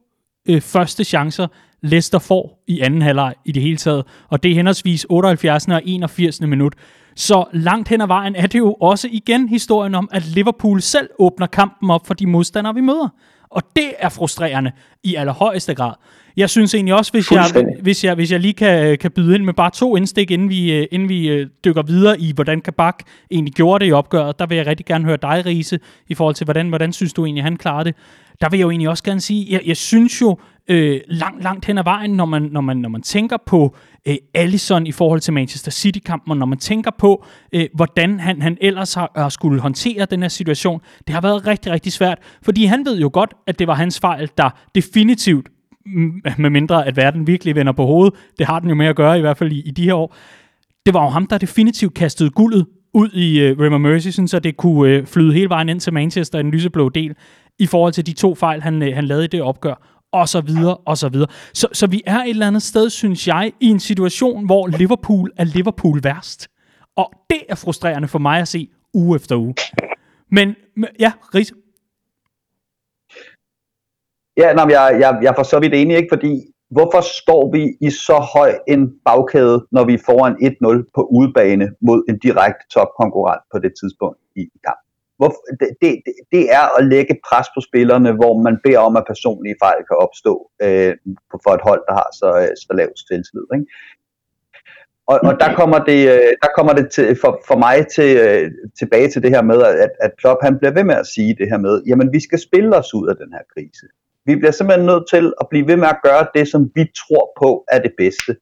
øh, 0.48 0.60
første 0.60 1.04
chancer, 1.04 1.46
Leicester 1.82 2.18
får 2.18 2.62
i 2.66 2.80
anden 2.80 3.02
halvleg 3.02 3.34
i 3.44 3.52
det 3.52 3.62
hele 3.62 3.76
taget, 3.76 4.04
og 4.28 4.42
det 4.42 4.50
er 4.50 4.54
henholdsvis 4.54 5.06
78. 5.08 5.68
og 5.68 5.82
81. 5.84 6.40
minut. 6.40 6.74
Så 7.14 7.44
langt 7.52 7.88
hen 7.88 8.00
ad 8.00 8.06
vejen 8.06 8.36
er 8.36 8.46
det 8.46 8.58
jo 8.58 8.72
også 8.80 9.08
igen 9.10 9.48
historien 9.48 9.94
om, 9.94 10.08
at 10.12 10.26
Liverpool 10.26 10.82
selv 10.82 11.10
åbner 11.18 11.46
kampen 11.46 11.90
op 11.90 12.06
for 12.06 12.14
de 12.14 12.26
modstandere, 12.26 12.74
vi 12.74 12.80
møder. 12.80 13.08
Og 13.50 13.62
det 13.76 13.92
er 13.98 14.08
frustrerende 14.08 14.72
i 15.02 15.14
allerhøjeste 15.14 15.74
grad. 15.74 15.94
Jeg 16.36 16.50
synes 16.50 16.74
egentlig 16.74 16.94
også, 16.94 17.12
hvis 17.12 17.32
jeg, 17.32 17.44
hvis 17.82 18.04
jeg, 18.04 18.14
hvis 18.14 18.32
jeg 18.32 18.40
lige 18.40 18.52
kan, 18.52 18.98
kan 18.98 19.10
byde 19.10 19.34
ind 19.34 19.44
med 19.44 19.54
bare 19.54 19.70
to 19.70 19.96
indstik, 19.96 20.30
inden 20.30 20.48
vi, 20.48 20.72
øh, 20.72 20.86
inden 20.90 21.08
vi 21.08 21.28
øh, 21.28 21.46
dykker 21.64 21.82
videre 21.82 22.20
i, 22.20 22.32
hvordan 22.34 22.60
Kabak 22.60 23.02
egentlig 23.30 23.54
gjorde 23.54 23.84
det 23.84 23.90
i 23.90 23.92
opgøret, 23.92 24.38
der 24.38 24.46
vil 24.46 24.56
jeg 24.56 24.66
rigtig 24.66 24.86
gerne 24.86 25.04
høre 25.04 25.18
dig, 25.22 25.46
Riese, 25.46 25.78
i 26.08 26.14
forhold 26.14 26.34
til, 26.34 26.44
hvordan, 26.44 26.68
hvordan 26.68 26.92
synes 26.92 27.12
du 27.12 27.24
egentlig, 27.24 27.44
han 27.44 27.56
klarede 27.56 27.84
det. 27.84 27.94
Der 28.40 28.48
vil 28.48 28.58
jeg 28.58 28.64
jo 28.64 28.70
egentlig 28.70 28.88
også 28.88 29.04
gerne 29.04 29.20
sige, 29.20 29.46
jeg, 29.50 29.60
jeg 29.66 29.76
synes 29.76 30.20
jo 30.20 30.38
øh, 30.68 31.00
langt, 31.08 31.42
langt 31.42 31.64
hen 31.64 31.78
ad 31.78 31.84
vejen, 31.84 32.10
når 32.10 32.24
man, 32.24 32.42
når 32.42 32.60
man, 32.60 32.76
når 32.76 32.88
man 32.88 33.02
tænker 33.02 33.36
på 33.46 33.76
øh, 34.08 34.16
Allison 34.34 34.86
i 34.86 34.92
forhold 34.92 35.20
til 35.20 35.32
Manchester 35.32 35.70
City-kampen, 35.70 36.30
og 36.30 36.36
når 36.36 36.46
man 36.46 36.58
tænker 36.58 36.90
på, 36.98 37.24
øh, 37.52 37.68
hvordan 37.74 38.20
han, 38.20 38.42
han 38.42 38.58
ellers 38.60 38.94
har, 38.94 39.12
har 39.16 39.28
skulle 39.28 39.60
håndtere 39.60 40.06
den 40.10 40.22
her 40.22 40.28
situation, 40.28 40.80
det 41.06 41.14
har 41.14 41.20
været 41.20 41.46
rigtig, 41.46 41.72
rigtig 41.72 41.92
svært, 41.92 42.18
fordi 42.42 42.64
han 42.64 42.84
ved 42.84 43.00
jo 43.00 43.10
godt, 43.12 43.34
at 43.46 43.58
det 43.58 43.66
var 43.66 43.74
hans 43.74 44.00
fejl, 44.00 44.30
der 44.38 44.50
definitivt 44.74 45.48
med 46.38 46.50
mindre 46.50 46.86
at 46.86 46.96
verden 46.96 47.26
virkelig 47.26 47.54
vender 47.54 47.72
på 47.72 47.86
hovedet, 47.86 48.14
det 48.38 48.46
har 48.46 48.58
den 48.58 48.68
jo 48.68 48.74
med 48.74 48.86
at 48.86 48.96
gøre, 48.96 49.18
i 49.18 49.20
hvert 49.20 49.36
fald 49.36 49.52
i, 49.52 49.60
i 49.60 49.70
de 49.70 49.84
her 49.84 49.94
år, 49.94 50.16
det 50.86 50.94
var 50.94 51.02
jo 51.02 51.08
ham, 51.08 51.26
der 51.26 51.38
definitivt 51.38 51.94
kastede 51.94 52.30
guldet 52.30 52.66
ud 52.94 53.08
i 53.08 53.40
øh, 53.40 53.58
Rimmer 53.58 53.78
Mercy, 53.78 54.08
så 54.26 54.38
det 54.38 54.56
kunne 54.56 54.90
øh, 54.90 55.06
flyde 55.06 55.32
hele 55.32 55.48
vejen 55.48 55.68
ind 55.68 55.80
til 55.80 55.92
Manchester 55.92 56.38
i 56.38 56.42
den 56.42 56.50
lyseblå 56.50 56.88
del, 56.88 57.14
i 57.58 57.66
forhold 57.66 57.92
til 57.92 58.06
de 58.06 58.12
to 58.12 58.34
fejl, 58.34 58.62
han, 58.62 58.82
øh, 58.82 58.94
han 58.94 59.04
lavede 59.04 59.24
i 59.24 59.28
det 59.28 59.42
opgør, 59.42 60.02
og 60.12 60.28
så 60.28 60.40
videre, 60.40 60.76
og 60.76 60.98
så 60.98 61.08
videre. 61.08 61.28
Så, 61.54 61.68
så 61.72 61.86
vi 61.86 62.02
er 62.06 62.18
et 62.18 62.30
eller 62.30 62.46
andet 62.46 62.62
sted, 62.62 62.90
synes 62.90 63.28
jeg, 63.28 63.52
i 63.60 63.66
en 63.66 63.80
situation, 63.80 64.46
hvor 64.46 64.66
Liverpool 64.66 65.30
er 65.36 65.44
Liverpool 65.44 66.00
værst. 66.02 66.48
Og 66.96 67.12
det 67.30 67.40
er 67.48 67.54
frustrerende 67.54 68.08
for 68.08 68.18
mig 68.18 68.40
at 68.40 68.48
se 68.48 68.68
uge 68.94 69.16
efter 69.16 69.36
uge. 69.36 69.54
Men 70.30 70.56
ja, 71.00 71.12
Ries, 71.34 71.52
Ja, 74.36 74.52
nej, 74.52 74.66
jeg, 74.70 74.96
jeg, 75.00 75.18
jeg 75.22 75.30
er 75.30 75.34
for 75.36 75.42
så 75.42 75.58
vidt 75.60 75.74
enig, 75.74 75.96
ikke? 75.96 76.12
fordi 76.12 76.32
hvorfor 76.70 77.00
står 77.20 77.42
vi 77.54 77.62
i 77.86 77.90
så 77.90 78.18
høj 78.34 78.50
en 78.68 78.82
bagkæde, 79.04 79.66
når 79.72 79.84
vi 79.84 79.96
får 80.06 80.26
en 80.26 80.36
1-0 80.36 80.90
på 80.94 81.02
udebane 81.16 81.66
mod 81.80 82.04
en 82.08 82.18
direkte 82.18 82.64
topkonkurrent 82.74 83.42
på 83.52 83.58
det 83.58 83.72
tidspunkt 83.80 84.18
i 84.36 84.44
kampen? 84.66 84.88
Hvor, 85.18 85.30
det, 85.60 85.68
det, 85.82 85.90
det 86.32 86.44
er 86.58 86.66
at 86.78 86.86
lægge 86.86 87.14
pres 87.28 87.46
på 87.56 87.60
spillerne, 87.68 88.12
hvor 88.12 88.42
man 88.46 88.56
beder 88.64 88.78
om, 88.78 88.96
at 88.96 89.04
personlige 89.12 89.56
fejl 89.64 89.80
kan 89.88 89.96
opstå 90.06 90.50
øh, 90.62 90.92
for 91.44 91.52
et 91.54 91.66
hold, 91.68 91.82
der 91.88 91.94
har 92.00 92.08
så, 92.20 92.28
øh, 92.42 92.52
så 92.62 92.70
lavt 92.80 92.98
selvtillid. 93.08 93.46
Ikke? 93.54 93.66
Og, 95.06 95.18
og 95.28 95.34
der 95.42 95.54
kommer 95.60 95.78
det, 95.90 96.00
øh, 96.14 96.32
der 96.42 96.50
kommer 96.56 96.72
det 96.72 96.86
til, 96.90 97.18
for, 97.22 97.32
for 97.48 97.58
mig 97.66 97.86
til, 97.96 98.10
øh, 98.24 98.50
tilbage 98.78 99.08
til 99.10 99.22
det 99.22 99.30
her 99.30 99.42
med, 99.42 99.62
at, 99.62 99.92
at 100.00 100.12
Klopp 100.20 100.40
han 100.42 100.58
bliver 100.58 100.74
ved 100.78 100.84
med 100.84 100.94
at 100.94 101.06
sige 101.06 101.36
det 101.40 101.48
her 101.50 101.58
med, 101.58 101.82
jamen 101.88 102.12
vi 102.12 102.20
skal 102.20 102.38
spille 102.38 102.76
os 102.76 102.94
ud 102.94 103.08
af 103.08 103.16
den 103.16 103.32
her 103.32 103.44
krise. 103.54 103.86
Vi 104.26 104.36
bliver 104.36 104.50
simpelthen 104.50 104.86
nødt 104.86 105.06
til 105.14 105.24
at 105.40 105.46
blive 105.50 105.66
ved 105.70 105.76
med 105.76 105.88
at 105.88 106.02
gøre 106.08 106.26
det, 106.34 106.44
som 106.48 106.70
vi 106.74 106.84
tror 107.00 107.24
på 107.40 107.64
er 107.74 107.78
det 107.86 107.92
bedste. 107.98 108.32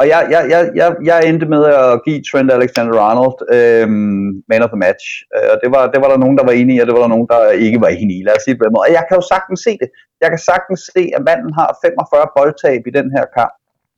Og 0.00 0.04
jeg, 0.12 0.20
jeg, 0.34 0.42
jeg, 0.54 0.62
jeg, 0.80 0.88
jeg 1.10 1.18
endte 1.28 1.46
med 1.54 1.62
at 1.64 2.00
give 2.06 2.20
Trent 2.28 2.50
Alexander-Arnold 2.58 3.38
øhm, 3.56 4.28
man 4.50 4.64
of 4.64 4.72
the 4.74 4.82
match. 4.86 5.06
Øh, 5.34 5.48
og 5.52 5.56
det 5.62 5.68
var, 5.74 5.82
det 5.92 6.00
var 6.02 6.08
der 6.12 6.18
nogen, 6.24 6.36
der 6.38 6.44
var 6.48 6.54
enige 6.60 6.76
i, 6.76 6.80
og 6.82 6.86
det 6.86 6.94
var 6.96 7.04
der 7.04 7.14
nogen, 7.14 7.28
der 7.34 7.40
ikke 7.66 7.80
var 7.84 7.90
enige 8.00 8.18
i. 8.20 8.24
Lad 8.26 8.36
os 8.36 8.42
sige 8.42 8.52
det 8.54 8.60
på 8.60 8.66
den 8.66 8.74
måde. 8.74 8.86
Og 8.88 8.92
jeg 8.98 9.04
kan 9.06 9.16
jo 9.20 9.24
sagtens 9.34 9.60
se 9.66 9.72
det. 9.82 9.88
Jeg 10.22 10.28
kan 10.32 10.42
sagtens 10.50 10.80
se, 10.94 11.02
at 11.16 11.22
manden 11.28 11.52
har 11.58 11.68
45 11.84 12.26
boldtab 12.36 12.80
i 12.90 12.92
den 12.98 13.08
her 13.16 13.24
kamp. 13.38 13.54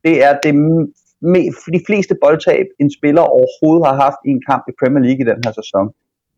Det 0.07 0.15
er 0.27 0.33
det 0.45 0.55
med, 1.33 1.45
de 1.79 1.83
fleste 1.89 2.15
boldtab, 2.25 2.67
en 2.83 2.91
spiller 2.99 3.25
overhovedet 3.37 3.87
har 3.89 3.97
haft 4.07 4.21
i 4.29 4.31
en 4.37 4.43
kamp 4.51 4.63
i 4.71 4.73
Premier 4.81 5.03
League 5.07 5.23
i 5.25 5.31
den 5.33 5.41
her 5.45 5.53
sæson. 5.61 5.87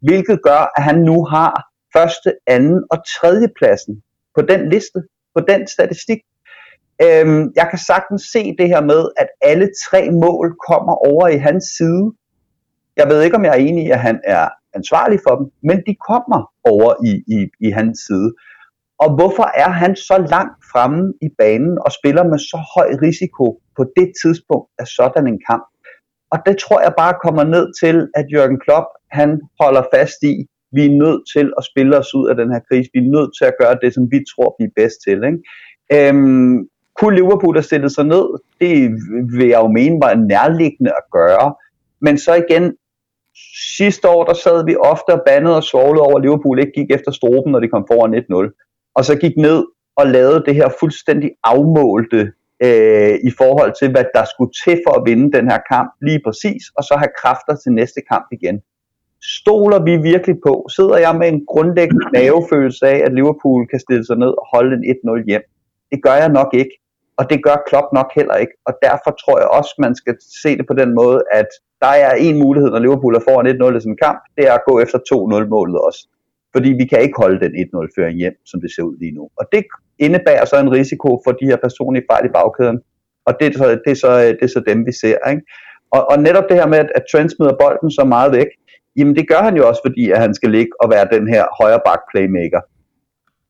Hvilket 0.08 0.38
gør, 0.48 0.62
at 0.76 0.82
han 0.88 0.98
nu 1.10 1.18
har 1.34 1.52
første, 1.96 2.30
anden 2.54 2.78
og 2.92 2.98
tredje 3.16 3.48
pladsen 3.58 3.94
på 4.36 4.42
den 4.42 4.68
liste, 4.68 5.00
på 5.34 5.40
den 5.48 5.66
statistik. 5.66 6.20
Øhm, 7.02 7.52
jeg 7.56 7.66
kan 7.70 7.78
sagtens 7.78 8.22
se 8.32 8.56
det 8.58 8.68
her 8.68 8.82
med, 8.92 9.08
at 9.16 9.28
alle 9.42 9.68
tre 9.84 10.10
mål 10.10 10.56
kommer 10.68 10.94
over 11.10 11.28
i 11.28 11.36
hans 11.36 11.64
side. 11.64 12.04
Jeg 12.96 13.08
ved 13.08 13.22
ikke, 13.22 13.36
om 13.36 13.44
jeg 13.44 13.52
er 13.52 13.66
enig 13.68 13.86
i, 13.86 13.90
at 13.90 14.00
han 14.00 14.20
er 14.24 14.48
ansvarlig 14.74 15.20
for 15.28 15.34
dem, 15.36 15.46
men 15.62 15.78
de 15.86 15.94
kommer 16.10 16.40
over 16.64 16.90
i, 17.10 17.12
i, 17.36 17.38
i 17.66 17.70
hans 17.70 17.98
side. 18.06 18.34
Og 18.98 19.08
hvorfor 19.16 19.46
er 19.64 19.70
han 19.82 19.96
så 19.96 20.16
langt 20.34 20.58
fremme 20.72 21.14
i 21.22 21.28
banen 21.38 21.78
og 21.84 21.90
spiller 21.98 22.24
med 22.24 22.38
så 22.38 22.58
høj 22.74 22.88
risiko 23.02 23.60
på 23.76 23.82
det 23.96 24.12
tidspunkt 24.22 24.70
af 24.78 24.86
sådan 24.86 25.26
en 25.26 25.40
kamp? 25.50 25.66
Og 26.32 26.38
det 26.46 26.56
tror 26.58 26.80
jeg 26.80 26.94
bare 26.98 27.14
kommer 27.24 27.44
ned 27.44 27.66
til, 27.80 27.96
at 28.14 28.26
Jørgen 28.34 28.60
Klopp, 28.64 28.86
han 29.10 29.40
holder 29.60 29.82
fast 29.94 30.20
i, 30.22 30.46
vi 30.76 30.82
er 30.86 30.98
nødt 31.04 31.22
til 31.34 31.46
at 31.58 31.64
spille 31.70 31.98
os 31.98 32.14
ud 32.14 32.26
af 32.30 32.36
den 32.36 32.48
her 32.52 32.60
krise. 32.68 32.90
Vi 32.94 33.00
er 33.00 33.14
nødt 33.16 33.30
til 33.38 33.44
at 33.50 33.58
gøre 33.60 33.76
det, 33.82 33.94
som 33.94 34.04
vi 34.12 34.18
tror, 34.30 34.56
vi 34.58 34.64
er 34.64 34.76
bedst 34.80 34.98
til. 35.06 35.18
Ikke? 35.30 35.40
Øhm, 35.94 36.56
kunne 36.98 37.16
Liverpool 37.16 37.54
have 37.56 37.70
stillet 37.70 37.92
sig 37.92 38.04
ned? 38.14 38.26
Det 38.60 38.74
vil 39.36 39.48
jeg 39.48 39.60
jo 39.64 39.68
mene 39.78 39.96
var 40.04 40.14
nærliggende 40.14 40.92
at 41.00 41.04
gøre. 41.12 41.54
Men 42.00 42.18
så 42.18 42.34
igen, 42.34 42.64
sidste 43.76 44.08
år, 44.08 44.24
der 44.24 44.34
sad 44.34 44.64
vi 44.64 44.76
ofte 44.76 45.10
og 45.18 45.22
bandede 45.26 45.56
og 45.56 45.64
svovlede 45.64 46.02
over, 46.02 46.16
at 46.18 46.22
Liverpool 46.22 46.58
ikke 46.58 46.72
gik 46.78 46.90
efter 46.90 47.10
stroben, 47.10 47.52
når 47.52 47.60
de 47.60 47.68
kom 47.68 47.84
foran 47.90 48.14
1-0. 48.14 48.92
Og 48.94 49.04
så 49.04 49.14
gik 49.16 49.36
ned 49.36 49.64
og 49.96 50.06
lavede 50.06 50.44
det 50.46 50.54
her 50.54 50.68
fuldstændig 50.80 51.30
afmålte 51.44 52.32
øh, 52.66 53.14
i 53.28 53.30
forhold 53.40 53.72
til, 53.78 53.90
hvad 53.90 54.04
der 54.14 54.24
skulle 54.32 54.52
til 54.64 54.76
for 54.86 54.92
at 54.98 55.04
vinde 55.08 55.36
den 55.38 55.50
her 55.50 55.60
kamp 55.72 55.90
lige 56.02 56.20
præcis, 56.26 56.62
og 56.76 56.82
så 56.84 56.94
have 57.02 57.16
kræfter 57.20 57.54
til 57.56 57.72
næste 57.72 58.00
kamp 58.12 58.26
igen. 58.32 58.56
Stoler 59.22 59.80
vi 59.84 59.96
virkelig 59.96 60.36
på? 60.46 60.66
Sidder 60.76 60.96
jeg 60.96 61.16
med 61.16 61.28
en 61.28 61.46
grundlæggende 61.46 62.06
mavefølelse 62.14 62.86
af, 62.86 62.98
at 63.06 63.14
Liverpool 63.14 63.66
kan 63.66 63.80
stille 63.80 64.06
sig 64.06 64.16
ned 64.16 64.32
og 64.40 64.46
holde 64.54 64.72
en 64.76 64.84
1-0 65.18 65.26
hjem? 65.26 65.42
Det 65.92 66.02
gør 66.02 66.16
jeg 66.22 66.28
nok 66.28 66.54
ikke, 66.54 66.74
og 67.16 67.30
det 67.30 67.44
gør 67.44 67.56
Klopp 67.68 67.88
nok 67.92 68.10
heller 68.14 68.34
ikke, 68.34 68.52
og 68.66 68.72
derfor 68.82 69.10
tror 69.22 69.38
jeg 69.38 69.48
også, 69.48 69.74
man 69.78 69.94
skal 69.94 70.14
se 70.42 70.56
det 70.58 70.66
på 70.66 70.74
den 70.74 70.94
måde, 70.94 71.20
at 71.32 71.48
der 71.82 71.92
er 72.06 72.14
en 72.14 72.38
mulighed, 72.38 72.70
når 72.70 72.78
Liverpool 72.78 73.14
er 73.14 73.26
foran 73.28 73.46
1-0 73.46 73.76
i 73.76 73.80
sådan 73.80 73.92
en 73.92 74.04
kamp, 74.06 74.20
det 74.36 74.48
er 74.48 74.52
at 74.52 74.66
gå 74.68 74.80
efter 74.80 74.98
2-0-målet 74.98 75.78
også. 75.88 76.08
Fordi 76.54 76.70
vi 76.80 76.84
kan 76.84 77.00
ikke 77.00 77.20
holde 77.22 77.40
den 77.44 77.52
1-0-føring 77.64 78.18
hjem, 78.18 78.36
som 78.46 78.60
det 78.60 78.70
ser 78.74 78.82
ud 78.82 78.96
lige 78.98 79.12
nu. 79.12 79.28
Og 79.40 79.44
det 79.52 79.64
indebærer 79.98 80.44
så 80.44 80.56
en 80.60 80.72
risiko 80.72 81.20
for 81.24 81.32
de 81.32 81.46
her 81.46 81.56
personlige 81.56 82.04
fejl 82.10 82.26
i 82.26 82.32
bagkæden. 82.38 82.78
Og 83.26 83.32
det 83.40 83.46
er 83.46 83.58
så, 83.58 83.66
det 83.84 83.90
er 83.90 84.00
så, 84.04 84.10
det 84.38 84.42
er 84.42 84.54
så 84.56 84.62
dem, 84.66 84.86
vi 84.86 84.92
ser. 84.92 85.16
Ikke? 85.30 85.42
Og, 85.90 86.10
og 86.10 86.16
netop 86.18 86.44
det 86.48 86.56
her 86.56 86.66
med, 86.66 86.78
at 86.78 87.04
Trent 87.12 87.32
smider 87.32 87.56
bolden 87.60 87.90
så 87.90 88.04
meget 88.04 88.32
væk, 88.32 88.50
jamen 88.96 89.16
det 89.16 89.28
gør 89.28 89.42
han 89.42 89.56
jo 89.56 89.68
også, 89.68 89.80
fordi 89.86 90.10
at 90.10 90.20
han 90.20 90.34
skal 90.34 90.50
ligge 90.50 90.72
og 90.82 90.90
være 90.90 91.08
den 91.12 91.28
her 91.28 91.44
højre 91.60 91.80
back 91.86 92.00
playmaker. 92.10 92.60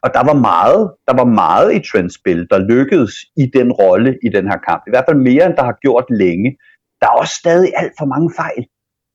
Og 0.03 0.15
der 0.15 0.25
var 0.31 0.39
meget, 0.51 0.83
der 1.09 1.15
var 1.21 1.25
meget 1.25 1.75
i 1.75 1.81
Trents 1.91 2.15
spil, 2.15 2.47
der 2.51 2.59
lykkedes 2.59 3.15
i 3.37 3.47
den 3.59 3.73
rolle 3.73 4.19
i 4.23 4.29
den 4.29 4.45
her 4.51 4.59
kamp. 4.69 4.83
I 4.87 4.91
hvert 4.91 5.05
fald 5.09 5.19
mere, 5.31 5.47
end 5.47 5.57
der 5.57 5.65
har 5.65 5.77
gjort 5.83 6.05
længe. 6.11 6.57
Der 7.01 7.07
er 7.07 7.17
også 7.23 7.35
stadig 7.43 7.73
alt 7.77 7.93
for 7.99 8.07
mange 8.15 8.31
fejl, 8.37 8.63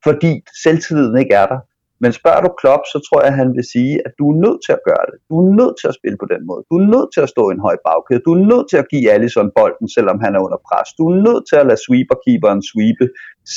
fordi 0.03 0.31
selvtilliden 0.63 1.17
ikke 1.17 1.33
er 1.33 1.47
der. 1.53 1.59
Men 2.03 2.11
spørger 2.19 2.41
du 2.45 2.49
Klopp, 2.61 2.83
så 2.93 2.97
tror 3.07 3.19
jeg, 3.21 3.31
at 3.33 3.39
han 3.43 3.49
vil 3.57 3.65
sige, 3.75 3.93
at 4.05 4.13
du 4.19 4.25
er 4.31 4.37
nødt 4.45 4.59
til 4.65 4.73
at 4.77 4.83
gøre 4.89 5.05
det. 5.09 5.17
Du 5.29 5.35
er 5.41 5.47
nødt 5.61 5.75
til 5.81 5.87
at 5.91 5.97
spille 5.99 6.17
på 6.23 6.27
den 6.33 6.41
måde. 6.49 6.61
Du 6.69 6.75
er 6.81 6.85
nødt 6.95 7.09
til 7.13 7.21
at 7.25 7.29
stå 7.35 7.43
i 7.49 7.53
en 7.57 7.65
høj 7.67 7.77
bagkæde. 7.87 8.21
Du 8.27 8.31
er 8.37 8.41
nødt 8.51 8.65
til 8.71 8.77
at 8.83 8.89
give 8.91 9.11
Allison 9.15 9.49
bolden, 9.57 9.87
selvom 9.97 10.17
han 10.23 10.31
er 10.35 10.41
under 10.45 10.59
pres. 10.67 10.89
Du 10.99 11.03
er 11.11 11.15
nødt 11.27 11.43
til 11.49 11.57
at 11.61 11.67
lade 11.69 11.81
sweeperkeeperen 11.85 12.61
sweepe, 12.71 13.05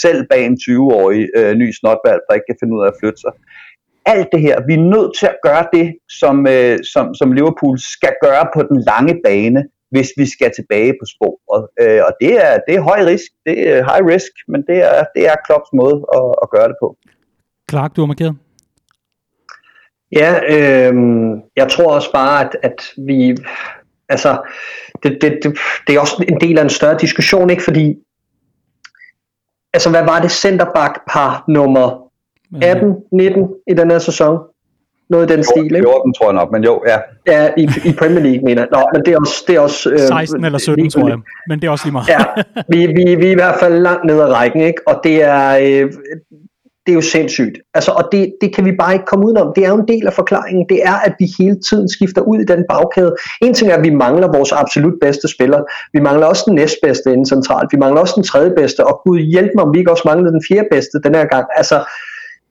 selv 0.05 0.21
bag 0.31 0.43
en 0.47 0.59
20-årig 0.65 1.23
øh, 1.39 1.53
ny 1.63 1.67
snotvalg, 1.79 2.21
der 2.27 2.37
ikke 2.37 2.49
kan 2.51 2.61
finde 2.61 2.75
ud 2.77 2.83
af 2.85 2.89
at 2.93 2.99
flytte 3.01 3.21
sig. 3.25 3.33
Alt 4.15 4.29
det 4.35 4.41
her, 4.47 4.57
vi 4.69 4.75
er 4.81 4.89
nødt 4.95 5.13
til 5.19 5.27
at 5.35 5.39
gøre 5.49 5.65
det, 5.77 5.87
som, 6.21 6.37
øh, 6.55 6.77
som, 6.93 7.05
som 7.19 7.29
Liverpool 7.39 7.77
skal 7.97 8.15
gøre 8.27 8.45
på 8.55 8.61
den 8.71 8.79
lange 8.91 9.15
bane, 9.27 9.61
hvis 9.95 10.11
vi 10.21 10.27
skal 10.35 10.51
tilbage 10.59 10.93
på 11.01 11.05
sporet. 11.15 11.63
Øh, 11.83 12.01
og 12.07 12.13
det 12.23 12.33
er, 12.47 12.53
det 12.67 12.75
er 12.75 12.89
høj 12.91 13.01
risk, 13.11 13.29
det 13.47 13.57
er 13.71 13.79
high 13.91 14.05
risk, 14.13 14.33
men 14.53 14.61
det 14.69 14.79
er, 14.91 14.99
det 15.15 15.23
er 15.31 15.45
Klopps 15.47 15.73
måde 15.81 15.99
at, 16.19 16.29
at 16.43 16.49
gøre 16.55 16.69
det 16.73 16.79
på. 16.85 16.89
Clark, 17.75 17.97
du 17.97 18.01
har 18.01 18.07
markeret. 18.07 18.37
Ja, 20.13 20.31
øh, 20.55 20.95
jeg 21.57 21.69
tror 21.69 21.95
også 21.95 22.13
bare, 22.13 22.45
at, 22.45 22.57
at 22.63 22.85
vi, 23.07 23.37
altså, 24.09 24.39
det, 25.03 25.19
det, 25.21 25.39
det, 25.43 25.59
det 25.87 25.95
er 25.95 26.01
også 26.01 26.25
en 26.29 26.41
del 26.41 26.59
af 26.59 26.63
en 26.63 26.71
større 26.71 26.99
diskussion, 27.01 27.51
ikke? 27.51 27.63
Fordi, 27.63 27.95
altså, 29.73 29.91
hvad 29.91 30.05
var 30.05 30.21
det 30.21 30.31
centerback 30.31 30.95
par 31.13 31.45
nummer 31.49 32.11
18, 32.63 32.95
19 33.13 33.49
i 33.71 33.75
den 33.75 33.91
her 33.91 33.99
sæson? 33.99 34.39
Noget 35.11 35.31
i 35.31 35.35
den 35.35 35.45
14, 35.45 35.45
stil, 35.45 35.77
ikke? 35.77 35.89
14 35.89 36.15
tror 36.15 36.27
jeg 36.27 36.35
nok, 36.35 36.53
men 36.53 36.65
jo, 36.65 36.83
ja. 36.87 36.99
Ja, 37.27 37.51
i, 37.57 37.69
i 37.85 37.93
Premier 37.99 38.23
League, 38.23 38.45
mener 38.45 38.63
jeg. 38.63 38.69
Nå, 38.73 38.89
men 38.93 39.05
det 39.05 39.13
er 39.15 39.19
også... 39.19 39.45
Det 39.47 39.57
er 39.57 39.61
også 39.61 39.91
øh, 39.91 39.99
16 39.99 40.45
eller 40.45 40.59
17, 40.59 40.91
tror 40.91 41.09
jeg. 41.09 41.19
Men 41.49 41.61
det 41.61 41.67
er 41.67 41.71
også 41.71 41.85
lige 41.85 41.93
meget. 41.93 42.09
ja, 42.09 42.25
vi, 42.69 42.87
vi, 42.87 43.15
vi 43.15 43.27
er 43.27 43.31
i 43.31 43.41
hvert 43.43 43.59
fald 43.61 43.75
langt 43.79 44.05
ned 44.05 44.21
ad 44.21 44.33
rækken, 44.33 44.61
ikke? 44.61 44.89
Og 44.89 45.01
det 45.05 45.23
er... 45.23 45.59
Øh, 45.63 45.93
det 46.87 46.93
er 46.93 46.95
jo 46.95 47.01
sindssygt. 47.01 47.59
Altså, 47.75 47.91
og 47.91 48.09
det, 48.13 48.35
det 48.41 48.55
kan 48.55 48.65
vi 48.65 48.73
bare 48.73 48.93
ikke 48.93 49.05
komme 49.05 49.27
udenom. 49.27 49.53
Det 49.57 49.65
er 49.65 49.69
jo 49.69 49.79
en 49.81 49.89
del 49.89 50.07
af 50.07 50.13
forklaringen. 50.13 50.67
Det 50.69 50.81
er, 50.83 50.95
at 50.95 51.15
vi 51.19 51.27
hele 51.39 51.57
tiden 51.69 51.89
skifter 51.89 52.23
ud 52.23 52.39
i 52.41 52.45
den 52.45 52.65
bagkæde. 52.69 53.15
En 53.43 53.55
ting 53.55 53.71
er, 53.71 53.77
at 53.77 53.85
vi 53.85 53.91
mangler 53.91 54.33
vores 54.37 54.53
absolut 54.53 54.95
bedste 55.01 55.29
spiller. 55.29 55.61
Vi 55.93 56.01
mangler 56.01 56.27
også 56.27 56.45
den 56.47 56.55
næstbedste 56.55 57.13
inden 57.13 57.27
centralt. 57.27 57.73
Vi 57.73 57.79
mangler 57.79 58.01
også 58.01 58.15
den 58.17 58.25
tredje 58.25 58.53
bedste. 58.57 58.87
Og 58.87 59.01
gud 59.05 59.19
hjælp 59.19 59.51
mig, 59.55 59.65
om 59.65 59.75
vi 59.75 59.79
ikke 59.79 59.91
også 59.91 60.03
mangler 60.07 60.31
den 60.31 60.43
fjerde 60.49 60.69
bedste 60.71 61.01
den 61.05 61.15
her 61.15 61.25
gang. 61.25 61.47
Altså, 61.57 61.85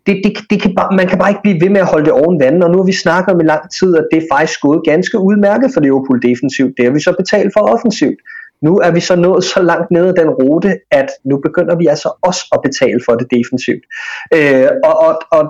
det, 0.07 0.21
det, 0.23 0.31
det 0.49 0.61
kan 0.61 0.75
bare, 0.75 0.95
man 0.95 1.07
kan 1.07 1.17
bare 1.17 1.29
ikke 1.29 1.41
blive 1.41 1.61
ved 1.61 1.69
med 1.69 1.81
at 1.81 1.87
holde 1.87 2.05
det 2.05 2.13
oven 2.13 2.39
vandet, 2.39 2.63
og 2.63 2.71
nu 2.71 2.77
har 2.77 2.85
vi 2.85 2.91
snakket 3.05 3.33
om 3.33 3.39
i 3.39 3.43
lang 3.43 3.63
tid, 3.79 3.97
at 3.97 4.05
det 4.11 4.17
er 4.23 4.27
faktisk 4.35 4.61
gået 4.61 4.81
ganske 4.85 5.19
udmærket 5.19 5.69
for 5.73 5.81
Liverpool 5.81 6.21
defensivt. 6.21 6.73
Det 6.77 6.85
har 6.85 6.91
vi 6.91 6.99
så 6.99 7.13
betalt 7.21 7.51
for 7.53 7.61
offensivt. 7.73 8.19
Nu 8.63 8.73
er 8.85 8.91
vi 8.91 8.99
så 8.99 9.15
nået 9.15 9.43
så 9.43 9.61
langt 9.61 9.91
ned 9.91 10.05
ad 10.07 10.13
den 10.13 10.29
rute, 10.29 10.71
at 10.91 11.09
nu 11.25 11.37
begynder 11.37 11.75
vi 11.75 11.85
altså 11.87 12.09
også 12.21 12.43
at 12.55 12.59
betale 12.67 12.99
for 13.05 13.13
det 13.15 13.27
defensivt. 13.37 13.83
Øh, 14.35 14.69
og, 14.83 14.95
og, 15.07 15.13
og 15.37 15.43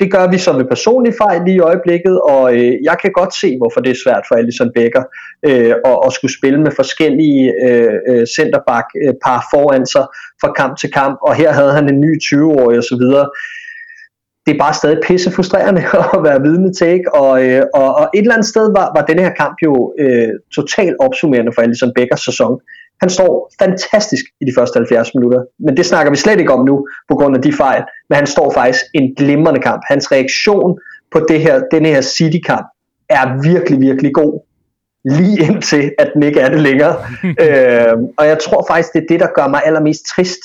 det 0.00 0.12
gør 0.12 0.26
vi 0.30 0.38
så 0.38 0.52
ved 0.52 0.64
personlig 0.64 1.12
fejl 1.22 1.40
lige 1.46 1.56
i 1.56 1.66
øjeblikket, 1.70 2.20
og 2.20 2.54
øh, 2.54 2.72
jeg 2.88 2.96
kan 3.02 3.12
godt 3.12 3.34
se, 3.34 3.56
hvorfor 3.60 3.80
det 3.80 3.90
er 3.90 4.02
svært 4.04 4.24
for 4.28 4.34
Alisson 4.34 4.70
Becker 4.74 5.04
øh, 5.48 5.74
at, 5.90 5.98
at 6.06 6.12
skulle 6.12 6.34
spille 6.38 6.60
med 6.60 6.72
forskellige 6.80 7.44
øh, 7.66 7.94
øh 8.08 8.26
centerback-par 8.36 9.40
øh, 9.40 9.48
foran 9.52 9.86
sig 9.86 10.04
fra 10.40 10.52
kamp 10.52 10.74
til 10.78 10.90
kamp, 10.92 11.18
og 11.26 11.34
her 11.34 11.52
havde 11.52 11.72
han 11.72 11.88
en 11.88 12.00
ny 12.00 12.12
20-årig 12.26 12.78
osv., 12.78 13.04
det 14.46 14.54
er 14.54 14.58
bare 14.58 14.74
stadig 14.74 14.98
pisse 15.06 15.30
frustrerende 15.30 15.82
at 16.16 16.22
være 16.28 16.42
vidne 16.42 16.72
til, 16.72 16.88
ikke? 16.88 17.14
Og, 17.14 17.44
øh, 17.44 17.62
og, 17.74 17.94
og 17.94 18.10
et 18.14 18.20
eller 18.20 18.34
andet 18.34 18.48
sted 18.48 18.72
var, 18.72 18.92
var 18.96 19.04
denne 19.06 19.22
her 19.22 19.34
kamp 19.42 19.56
jo 19.64 19.94
øh, 19.98 20.28
totalt 20.54 20.96
opsummerende 21.00 21.52
for 21.54 21.62
Alisson 21.62 21.92
Beckers 21.94 22.24
sæson. 22.24 22.60
Han 23.00 23.10
står 23.10 23.52
fantastisk 23.62 24.24
i 24.40 24.44
de 24.44 24.52
første 24.58 24.76
70 24.76 25.14
minutter, 25.14 25.40
men 25.58 25.76
det 25.76 25.86
snakker 25.86 26.10
vi 26.10 26.16
slet 26.16 26.40
ikke 26.40 26.52
om 26.52 26.64
nu, 26.64 26.88
på 27.10 27.14
grund 27.14 27.36
af 27.36 27.42
de 27.42 27.52
fejl. 27.52 27.82
Men 28.08 28.16
han 28.16 28.26
står 28.26 28.52
faktisk 28.54 28.80
en 28.94 29.14
glimrende 29.14 29.60
kamp. 29.60 29.82
Hans 29.88 30.12
reaktion 30.12 30.78
på 31.12 31.26
det 31.28 31.40
her, 31.40 31.62
denne 31.70 31.88
her 31.88 32.00
City-kamp 32.00 32.66
er 33.08 33.42
virkelig, 33.50 33.80
virkelig 33.80 34.14
god. 34.14 34.40
Lige 35.04 35.38
indtil, 35.46 35.92
at 35.98 36.10
den 36.14 36.22
ikke 36.22 36.40
er 36.40 36.48
det 36.48 36.60
længere. 36.60 36.96
øh, 37.44 37.94
og 38.18 38.26
jeg 38.26 38.38
tror 38.38 38.64
faktisk, 38.70 38.92
det 38.92 39.02
er 39.02 39.06
det, 39.08 39.20
der 39.20 39.28
gør 39.34 39.48
mig 39.48 39.62
allermest 39.64 40.02
trist. 40.14 40.40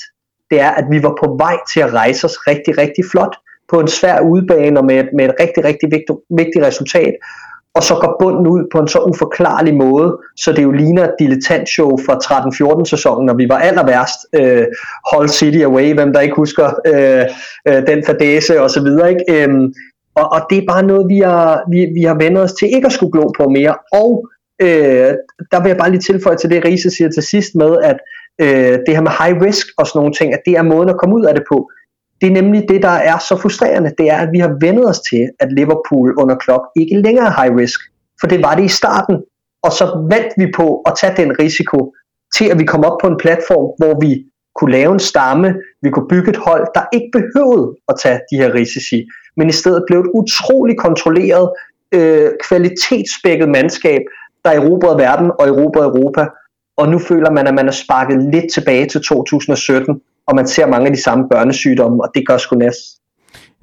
Det 0.50 0.60
er, 0.60 0.70
at 0.70 0.84
vi 0.90 1.02
var 1.02 1.14
på 1.24 1.36
vej 1.38 1.56
til 1.72 1.80
at 1.80 1.92
rejse 1.92 2.24
os 2.24 2.36
rigtig, 2.46 2.78
rigtig 2.78 3.04
flot 3.10 3.36
på 3.70 3.80
en 3.80 3.88
svær 3.88 4.20
udbane 4.20 4.80
og 4.80 4.84
med 4.84 5.04
med 5.16 5.24
et 5.24 5.34
rigtig, 5.40 5.64
rigtig 5.64 5.88
vigtigt, 5.90 6.18
vigtigt 6.30 6.64
resultat, 6.64 7.14
og 7.76 7.82
så 7.82 7.94
går 7.94 8.16
bunden 8.20 8.46
ud 8.46 8.62
på 8.72 8.78
en 8.78 8.88
så 8.88 8.98
uforklarlig 8.98 9.74
måde, 9.74 10.18
så 10.36 10.52
det 10.52 10.62
jo 10.62 10.70
ligner 10.70 11.04
et 11.04 11.14
dilettantshow 11.18 11.90
fra 12.06 12.14
13-14 12.80 12.84
sæsonen, 12.84 13.26
når 13.26 13.34
vi 13.34 13.48
var 13.48 13.58
aller 13.58 13.86
værst. 13.86 14.20
Øh, 14.38 14.66
Hull 15.12 15.28
City 15.28 15.58
Away, 15.58 15.94
hvem 15.94 16.12
der 16.12 16.20
ikke 16.20 16.36
husker 16.36 16.66
øh, 16.86 17.24
øh, 17.68 17.86
den 17.86 18.04
fadese 18.06 18.62
og 18.62 18.70
så 18.70 18.80
videre. 18.82 19.10
Ikke? 19.10 19.24
Øhm, 19.34 19.72
og, 20.14 20.32
og 20.32 20.40
det 20.50 20.58
er 20.58 20.66
bare 20.68 20.82
noget, 20.82 21.08
vi 21.08 21.18
har, 21.18 21.62
vi, 21.70 21.80
vi 21.94 22.02
har 22.02 22.14
vendt 22.14 22.38
os 22.38 22.52
til 22.52 22.68
ikke 22.74 22.86
at 22.86 22.92
skulle 22.92 23.12
glo 23.12 23.30
på 23.38 23.48
mere. 23.48 23.74
Og 23.92 24.28
øh, 24.62 25.12
der 25.52 25.62
vil 25.62 25.68
jeg 25.68 25.76
bare 25.76 25.90
lige 25.90 26.06
tilføje 26.08 26.36
til 26.36 26.50
det, 26.50 26.64
Riese 26.64 26.90
siger 26.90 27.10
til 27.10 27.22
sidst 27.22 27.54
med, 27.54 27.76
at 27.90 27.98
øh, 28.40 28.78
det 28.86 28.94
her 28.96 29.00
med 29.00 29.16
high 29.20 29.42
risk 29.42 29.66
og 29.78 29.86
sådan 29.86 29.98
nogle 29.98 30.14
ting, 30.14 30.34
at 30.34 30.42
det 30.46 30.54
er 30.56 30.62
måden 30.62 30.88
at 30.88 30.98
komme 30.98 31.14
ud 31.14 31.24
af 31.24 31.34
det 31.34 31.44
på 31.48 31.70
det 32.20 32.26
er 32.26 32.32
nemlig 32.32 32.64
det, 32.68 32.82
der 32.82 32.96
er 33.10 33.18
så 33.18 33.36
frustrerende, 33.36 33.92
det 33.98 34.10
er, 34.10 34.16
at 34.16 34.28
vi 34.32 34.38
har 34.38 34.56
vendet 34.60 34.88
os 34.88 35.00
til, 35.00 35.30
at 35.40 35.52
Liverpool 35.52 36.14
under 36.18 36.36
Klopp 36.36 36.62
ikke 36.76 37.00
længere 37.00 37.26
er 37.26 37.42
high 37.42 37.56
risk. 37.56 37.80
For 38.20 38.26
det 38.26 38.42
var 38.42 38.54
det 38.54 38.64
i 38.64 38.68
starten, 38.68 39.16
og 39.62 39.72
så 39.72 40.06
vandt 40.10 40.32
vi 40.36 40.52
på 40.56 40.82
at 40.86 40.92
tage 41.00 41.16
den 41.16 41.38
risiko 41.38 41.94
til, 42.36 42.44
at 42.44 42.58
vi 42.58 42.64
kom 42.64 42.84
op 42.84 42.98
på 43.00 43.06
en 43.06 43.16
platform, 43.16 43.66
hvor 43.78 44.00
vi 44.00 44.24
kunne 44.54 44.72
lave 44.72 44.92
en 44.92 44.98
stamme, 44.98 45.54
vi 45.82 45.90
kunne 45.90 46.08
bygge 46.08 46.30
et 46.30 46.36
hold, 46.36 46.66
der 46.74 46.84
ikke 46.92 47.10
behøvede 47.12 47.76
at 47.88 47.94
tage 48.02 48.20
de 48.30 48.36
her 48.36 48.54
risici, 48.54 49.06
men 49.36 49.48
i 49.48 49.52
stedet 49.52 49.84
blev 49.86 50.00
et 50.00 50.10
utroligt 50.14 50.78
kontrolleret, 50.78 51.50
øh, 51.92 52.30
kvalitetsspækket 52.48 53.48
mandskab, 53.48 54.00
der 54.44 54.50
erobrede 54.50 54.98
verden 54.98 55.30
og 55.38 55.48
erobrede 55.48 55.86
Europa. 55.86 56.26
Og 56.76 56.88
nu 56.88 56.98
føler 56.98 57.30
man, 57.30 57.46
at 57.46 57.54
man 57.54 57.68
er 57.68 57.72
sparket 57.72 58.22
lidt 58.34 58.52
tilbage 58.52 58.86
til 58.86 59.00
2017, 59.02 60.00
og 60.26 60.36
man 60.36 60.46
ser 60.46 60.66
mange 60.66 60.86
af 60.86 60.92
de 60.92 61.02
samme 61.02 61.28
børnesygdomme, 61.30 62.02
og 62.02 62.10
det 62.14 62.26
gør 62.26 62.38
sgu 62.38 62.56
næst. 62.56 62.96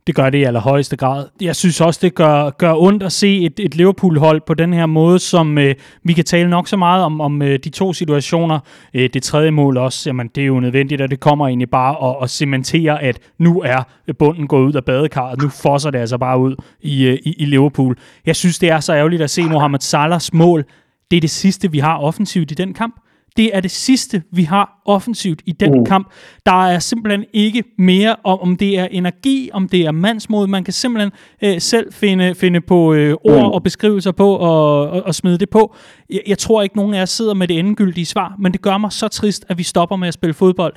Det 0.07 0.15
gør 0.15 0.29
det 0.29 0.37
i 0.37 0.43
allerhøjeste 0.43 0.97
grad. 0.97 1.25
Jeg 1.41 1.55
synes 1.55 1.81
også, 1.81 1.99
det 2.03 2.15
gør, 2.15 2.49
gør 2.49 2.73
ondt 2.73 3.03
at 3.03 3.11
se 3.11 3.45
et, 3.45 3.59
et 3.59 3.75
Liverpool-hold 3.75 4.41
på 4.47 4.53
den 4.53 4.73
her 4.73 4.85
måde, 4.85 5.19
som 5.19 5.57
øh, 5.57 5.75
vi 6.03 6.13
kan 6.13 6.25
tale 6.25 6.49
nok 6.49 6.67
så 6.67 6.77
meget 6.77 7.03
om, 7.03 7.21
om 7.21 7.41
øh, 7.41 7.59
de 7.63 7.69
to 7.69 7.93
situationer. 7.93 8.59
Øh, 8.93 9.09
det 9.13 9.23
tredje 9.23 9.51
mål 9.51 9.77
også, 9.77 10.09
jamen 10.09 10.27
det 10.35 10.41
er 10.41 10.45
jo 10.45 10.59
nødvendigt, 10.59 11.01
at 11.01 11.11
det 11.11 11.19
kommer 11.19 11.47
egentlig 11.47 11.69
bare 11.69 12.09
at, 12.09 12.23
at 12.23 12.29
cementere, 12.29 13.03
at 13.03 13.19
nu 13.39 13.61
er 13.65 13.83
bunden 14.19 14.47
gået 14.47 14.67
ud 14.67 14.73
af 14.73 14.85
badekarret. 14.85 15.41
Nu 15.41 15.49
fosser 15.49 15.91
det 15.91 15.99
altså 15.99 16.17
bare 16.17 16.39
ud 16.39 16.55
i, 16.81 17.07
øh, 17.07 17.17
i, 17.23 17.33
i 17.37 17.45
Liverpool. 17.45 17.97
Jeg 18.25 18.35
synes, 18.35 18.59
det 18.59 18.69
er 18.69 18.79
så 18.79 18.93
ærgerligt 18.93 19.21
at 19.21 19.29
se 19.29 19.43
Mohamed 19.43 19.79
Salahs 19.79 20.33
mål. 20.33 20.65
Det 21.11 21.17
er 21.17 21.21
det 21.21 21.29
sidste, 21.29 21.71
vi 21.71 21.79
har 21.79 21.97
offensivt 21.97 22.51
i 22.51 22.53
den 22.53 22.73
kamp. 22.73 22.95
Det 23.37 23.55
er 23.55 23.59
det 23.59 23.71
sidste, 23.71 24.23
vi 24.31 24.43
har 24.43 24.81
offensivt 24.85 25.41
i 25.45 25.51
den 25.51 25.77
mm. 25.77 25.85
kamp. 25.85 26.11
Der 26.45 26.67
er 26.67 26.79
simpelthen 26.79 27.25
ikke 27.33 27.63
mere 27.77 28.15
om, 28.23 28.39
om 28.39 28.57
det 28.57 28.79
er 28.79 28.85
energi, 28.85 29.49
om 29.53 29.67
det 29.67 29.81
er 29.81 29.91
mandsmod. 29.91 30.47
Man 30.47 30.63
kan 30.63 30.73
simpelthen 30.73 31.11
øh, 31.43 31.61
selv 31.61 31.93
finde, 31.93 32.35
finde 32.35 32.61
på 32.61 32.93
øh, 32.93 33.15
ord 33.23 33.45
mm. 33.45 33.51
og 33.51 33.63
beskrivelser 33.63 34.11
på 34.11 34.35
og, 34.35 34.89
og, 34.89 35.03
og 35.03 35.15
smide 35.15 35.37
det 35.37 35.49
på. 35.49 35.75
Jeg, 36.09 36.21
jeg 36.27 36.37
tror 36.37 36.61
ikke, 36.61 36.75
nogen 36.75 36.93
af 36.93 36.99
jer 36.99 37.05
sidder 37.05 37.33
med 37.33 37.47
det 37.47 37.59
endegyldige 37.59 38.05
svar, 38.05 38.35
men 38.39 38.51
det 38.51 38.61
gør 38.61 38.77
mig 38.77 38.91
så 38.91 39.07
trist, 39.07 39.45
at 39.49 39.57
vi 39.57 39.63
stopper 39.63 39.95
med 39.95 40.07
at 40.07 40.13
spille 40.13 40.33
fodbold 40.33 40.73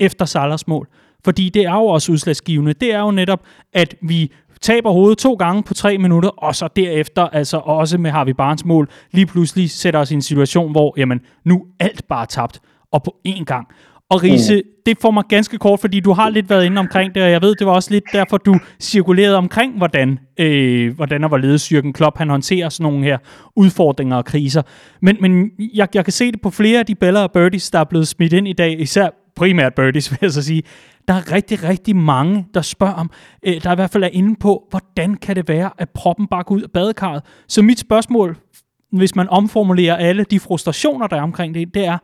efter 0.00 0.24
Salers 0.24 0.66
mål. 0.66 0.88
Fordi 1.24 1.48
det 1.48 1.62
er 1.62 1.74
jo 1.74 1.86
også 1.86 2.12
udslagsgivende. 2.12 2.72
Det 2.72 2.94
er 2.94 3.00
jo 3.00 3.10
netop, 3.10 3.40
at 3.72 3.94
vi 4.02 4.32
taber 4.60 4.90
hovedet 4.90 5.18
to 5.18 5.34
gange 5.34 5.62
på 5.62 5.74
tre 5.74 5.98
minutter, 5.98 6.28
og 6.28 6.54
så 6.54 6.68
derefter, 6.76 7.22
altså 7.22 7.56
også 7.56 7.98
med 7.98 8.10
Harvey 8.10 8.32
Barnes 8.32 8.64
mål, 8.64 8.88
lige 9.12 9.26
pludselig 9.26 9.70
sætter 9.70 10.00
os 10.00 10.10
i 10.10 10.14
en 10.14 10.22
situation, 10.22 10.70
hvor 10.70 10.94
jamen, 10.96 11.20
nu 11.44 11.64
alt 11.80 12.08
bare 12.08 12.26
tabt, 12.26 12.60
og 12.92 13.02
på 13.02 13.16
én 13.28 13.44
gang. 13.44 13.66
Og 14.10 14.22
Riese, 14.22 14.56
mm. 14.56 14.62
det 14.86 14.98
får 15.00 15.10
mig 15.10 15.24
ganske 15.28 15.58
kort, 15.58 15.80
fordi 15.80 16.00
du 16.00 16.12
har 16.12 16.28
lidt 16.28 16.50
været 16.50 16.64
inde 16.64 16.78
omkring 16.78 17.14
det, 17.14 17.22
og 17.22 17.30
jeg 17.30 17.42
ved, 17.42 17.54
det 17.54 17.66
var 17.66 17.72
også 17.72 17.90
lidt 17.90 18.04
derfor, 18.12 18.36
du 18.36 18.58
cirkulerede 18.80 19.36
omkring, 19.36 19.76
hvordan, 19.76 20.18
øh, 20.40 20.94
hvordan 20.94 21.24
og 21.24 21.28
hvorledes 21.28 21.72
Jürgen 21.72 21.92
Klopp 21.92 22.18
han 22.18 22.30
håndterer 22.30 22.68
sådan 22.68 22.92
nogle 22.92 23.04
her 23.04 23.18
udfordringer 23.56 24.16
og 24.16 24.24
kriser. 24.24 24.62
Men, 25.02 25.16
men 25.20 25.50
jeg, 25.74 25.88
jeg 25.94 26.04
kan 26.04 26.12
se 26.12 26.32
det 26.32 26.40
på 26.40 26.50
flere 26.50 26.78
af 26.78 26.86
de 26.86 26.94
Bella 26.94 27.22
og 27.22 27.32
Birdies, 27.32 27.70
der 27.70 27.78
er 27.78 27.84
blevet 27.84 28.08
smidt 28.08 28.32
ind 28.32 28.48
i 28.48 28.52
dag, 28.52 28.80
især 28.80 29.08
primært 29.38 29.74
Birdies, 29.74 30.10
vil 30.12 30.18
jeg 30.22 30.32
så 30.32 30.42
sige, 30.42 30.62
der 31.08 31.14
er 31.14 31.32
rigtig, 31.32 31.62
rigtig 31.64 31.96
mange, 31.96 32.46
der 32.54 32.62
spørger 32.62 32.94
om, 32.94 33.10
øh, 33.42 33.62
der 33.62 33.72
i 33.72 33.74
hvert 33.74 33.90
fald 33.90 34.04
er 34.04 34.08
inde 34.12 34.36
på, 34.36 34.66
hvordan 34.70 35.14
kan 35.14 35.36
det 35.36 35.48
være, 35.48 35.70
at 35.78 35.90
proppen 35.90 36.26
bare 36.26 36.44
går 36.44 36.54
ud 36.54 36.62
af 36.62 36.70
badekarret? 36.70 37.22
Så 37.48 37.62
mit 37.62 37.78
spørgsmål, 37.78 38.36
hvis 38.92 39.16
man 39.16 39.28
omformulerer 39.28 39.96
alle 39.96 40.24
de 40.24 40.40
frustrationer, 40.40 41.06
der 41.06 41.16
er 41.16 41.22
omkring 41.22 41.54
det, 41.54 41.74
det 41.74 41.86
er, 41.86 41.98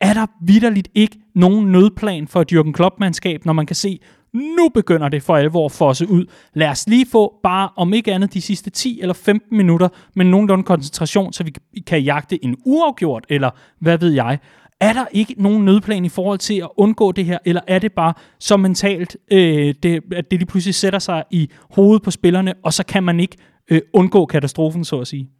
er 0.00 0.12
der 0.12 0.26
vidderligt 0.42 0.88
ikke 0.94 1.16
nogen 1.34 1.72
nødplan 1.72 2.28
for 2.28 2.40
et 2.40 2.52
Jürgen 2.52 2.72
Klopp-mandskab, 2.72 3.44
når 3.44 3.52
man 3.52 3.66
kan 3.66 3.76
se, 3.76 4.00
nu 4.34 4.68
begynder 4.68 5.08
det 5.08 5.22
for 5.22 5.36
alvor 5.36 5.64
at 5.64 5.72
fosse 5.72 6.08
ud. 6.08 6.26
Lad 6.54 6.68
os 6.68 6.88
lige 6.88 7.06
få 7.12 7.40
bare, 7.42 7.68
om 7.76 7.92
ikke 7.92 8.12
andet, 8.12 8.34
de 8.34 8.40
sidste 8.40 8.70
10 8.70 9.00
eller 9.00 9.14
15 9.14 9.56
minutter 9.56 9.88
med 10.14 10.24
nogenlunde 10.24 10.64
koncentration, 10.64 11.32
så 11.32 11.44
vi 11.44 11.54
kan 11.86 12.02
jagte 12.02 12.44
en 12.44 12.56
uafgjort, 12.64 13.26
eller 13.28 13.50
hvad 13.80 13.98
ved 13.98 14.12
jeg. 14.12 14.38
Er 14.80 14.92
der 14.92 15.06
ikke 15.12 15.34
nogen 15.38 15.64
nødplan 15.64 16.04
i 16.04 16.08
forhold 16.08 16.38
til 16.38 16.58
at 16.60 16.68
undgå 16.76 17.12
det 17.12 17.24
her, 17.24 17.38
eller 17.44 17.60
er 17.66 17.78
det 17.78 17.92
bare 17.92 18.14
så 18.38 18.56
mentalt, 18.56 19.16
øh, 19.32 19.74
det, 19.82 20.02
at 20.16 20.30
det 20.30 20.38
lige 20.38 20.46
pludselig 20.46 20.74
sætter 20.74 20.98
sig 20.98 21.24
i 21.30 21.50
hovedet 21.70 22.02
på 22.02 22.10
spillerne, 22.10 22.54
og 22.64 22.72
så 22.72 22.86
kan 22.86 23.02
man 23.02 23.20
ikke 23.20 23.36
øh, 23.70 23.80
undgå 23.92 24.26
katastrofen, 24.26 24.84
så 24.84 25.00
at 25.00 25.06
sige? 25.06 25.30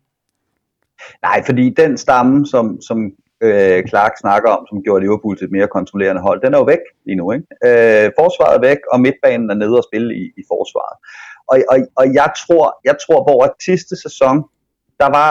Nej, 1.22 1.42
fordi 1.46 1.70
den 1.70 1.96
stamme, 1.96 2.46
som, 2.46 2.81
som 2.81 3.12
øh, 3.40 3.88
Clark 3.88 4.12
snakker 4.20 4.51
om, 4.51 4.66
som 4.68 4.83
gjorde 4.83 5.05
Liverpool 5.05 5.38
til 5.38 5.44
et 5.44 5.53
mere 5.53 5.68
kontrollerende 5.68 6.22
hold, 6.22 6.42
den 6.44 6.55
er 6.55 6.59
jo 6.59 6.64
væk 6.64 6.85
lige 7.07 7.16
nu. 7.16 7.33
Ikke? 7.33 7.46
Øh, 7.66 8.11
forsvaret 8.20 8.57
er 8.57 8.61
væk, 8.61 8.79
og 8.92 9.01
midtbanen 9.01 9.51
er 9.51 9.55
nede 9.55 9.77
og 9.77 9.85
spille 9.90 10.14
i, 10.22 10.24
i 10.40 10.42
forsvaret. 10.53 10.96
Og, 11.51 11.57
og, 11.72 11.77
og 12.01 12.14
jeg 12.14 12.31
tror, 12.42 12.81
jeg 12.85 12.96
tror, 13.05 13.20
hvor 13.22 13.55
sidste 13.68 13.94
sæson, 14.05 14.37
der 15.01 15.09
var 15.18 15.29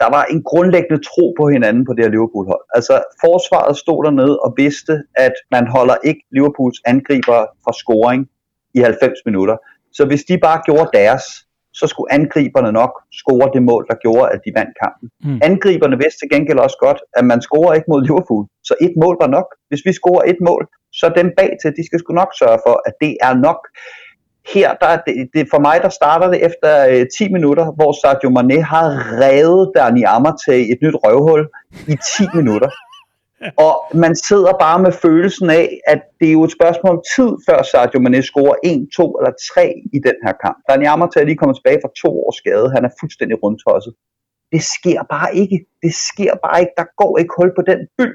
der 0.00 0.08
var 0.16 0.24
en 0.24 0.42
grundlæggende 0.50 1.00
tro 1.10 1.24
på 1.38 1.44
hinanden 1.54 1.84
på 1.86 1.92
det 1.92 2.04
her 2.04 2.10
Liverpool-hold. 2.16 2.64
Altså, 2.76 2.94
forsvaret 3.24 3.76
stod 3.76 4.04
dernede 4.04 4.36
og 4.44 4.54
vidste, 4.56 4.94
at 5.26 5.34
man 5.50 5.64
holder 5.76 5.96
ikke 6.04 6.22
Liverpools 6.36 6.78
angriber 6.92 7.38
fra 7.64 7.72
scoring 7.80 8.22
i 8.74 8.80
90 8.80 9.18
minutter. 9.28 9.56
Så 9.92 10.02
hvis 10.08 10.22
de 10.28 10.38
bare 10.38 10.62
gjorde 10.68 10.90
deres, 10.98 11.24
så 11.80 11.86
skulle 11.86 12.12
angriberne 12.18 12.72
nok 12.80 12.92
score 13.20 13.50
det 13.54 13.62
mål, 13.70 13.82
der 13.90 13.96
gjorde, 14.04 14.26
at 14.34 14.40
de 14.44 14.50
vandt 14.58 14.74
kampen. 14.82 15.06
Mm. 15.24 15.40
Angriberne 15.50 15.96
vidste 16.02 16.18
til 16.20 16.30
gengæld 16.34 16.58
også 16.66 16.78
godt, 16.86 17.00
at 17.18 17.24
man 17.30 17.40
scorer 17.46 17.72
ikke 17.74 17.90
mod 17.92 18.02
Liverpool, 18.08 18.44
så 18.68 18.74
et 18.86 18.94
mål 19.02 19.16
var 19.22 19.30
nok. 19.36 19.48
Hvis 19.68 19.82
vi 19.86 19.92
scorer 20.00 20.24
et 20.32 20.40
mål, 20.48 20.62
så 21.00 21.06
dem 21.18 21.28
bag 21.40 21.50
til, 21.60 21.76
de 21.78 21.86
skal 21.86 21.98
sgu 21.98 22.10
nok 22.20 22.32
sørge 22.42 22.60
for, 22.66 22.74
at 22.88 22.94
det 23.02 23.12
er 23.26 23.34
nok 23.46 23.60
her, 24.54 24.74
der, 24.74 24.98
det, 25.06 25.28
det, 25.34 25.48
for 25.50 25.58
mig, 25.58 25.80
der 25.82 25.88
starter 25.88 26.28
det 26.30 26.46
efter 26.46 26.86
øh, 26.90 27.06
10 27.18 27.32
minutter, 27.32 27.64
hvor 27.72 27.92
Sadio 28.00 28.30
Mane 28.30 28.62
har 28.62 28.86
revet 29.22 29.72
Dani 29.76 30.02
Ammer 30.02 30.32
til 30.46 30.72
et 30.72 30.78
nyt 30.82 30.94
røvhul 31.04 31.48
i 31.92 31.96
10 32.16 32.22
minutter. 32.38 32.70
Og 33.56 33.74
man 33.94 34.16
sidder 34.16 34.52
bare 34.60 34.78
med 34.78 34.92
følelsen 34.92 35.50
af, 35.50 35.80
at 35.86 36.00
det 36.20 36.28
er 36.28 36.32
jo 36.32 36.44
et 36.44 36.52
spørgsmål 36.58 36.96
om 36.96 37.02
tid, 37.16 37.30
før 37.48 37.62
Sadio 37.62 38.00
Mane 38.00 38.22
scorer 38.22 38.54
1, 38.64 38.88
2 38.96 39.18
eller 39.18 39.32
3 39.54 39.74
i 39.96 39.98
den 39.98 40.16
her 40.24 40.34
kamp. 40.44 40.58
Dani 40.68 40.84
Ammer 40.84 41.06
er 41.16 41.24
lige 41.24 41.36
kommet 41.36 41.56
tilbage 41.56 41.80
fra 41.84 41.90
to 42.02 42.10
års 42.24 42.36
skade. 42.36 42.72
Han 42.74 42.84
er 42.84 42.92
fuldstændig 43.00 43.42
rundtosset. 43.42 43.94
Det 44.52 44.62
sker 44.62 45.00
bare 45.14 45.30
ikke. 45.42 45.58
Det 45.82 45.94
sker 45.94 46.32
bare 46.44 46.60
ikke. 46.60 46.72
Der 46.76 46.86
går 46.96 47.18
ikke 47.18 47.34
hul 47.38 47.50
på 47.58 47.62
den 47.70 47.80
by. 47.98 48.06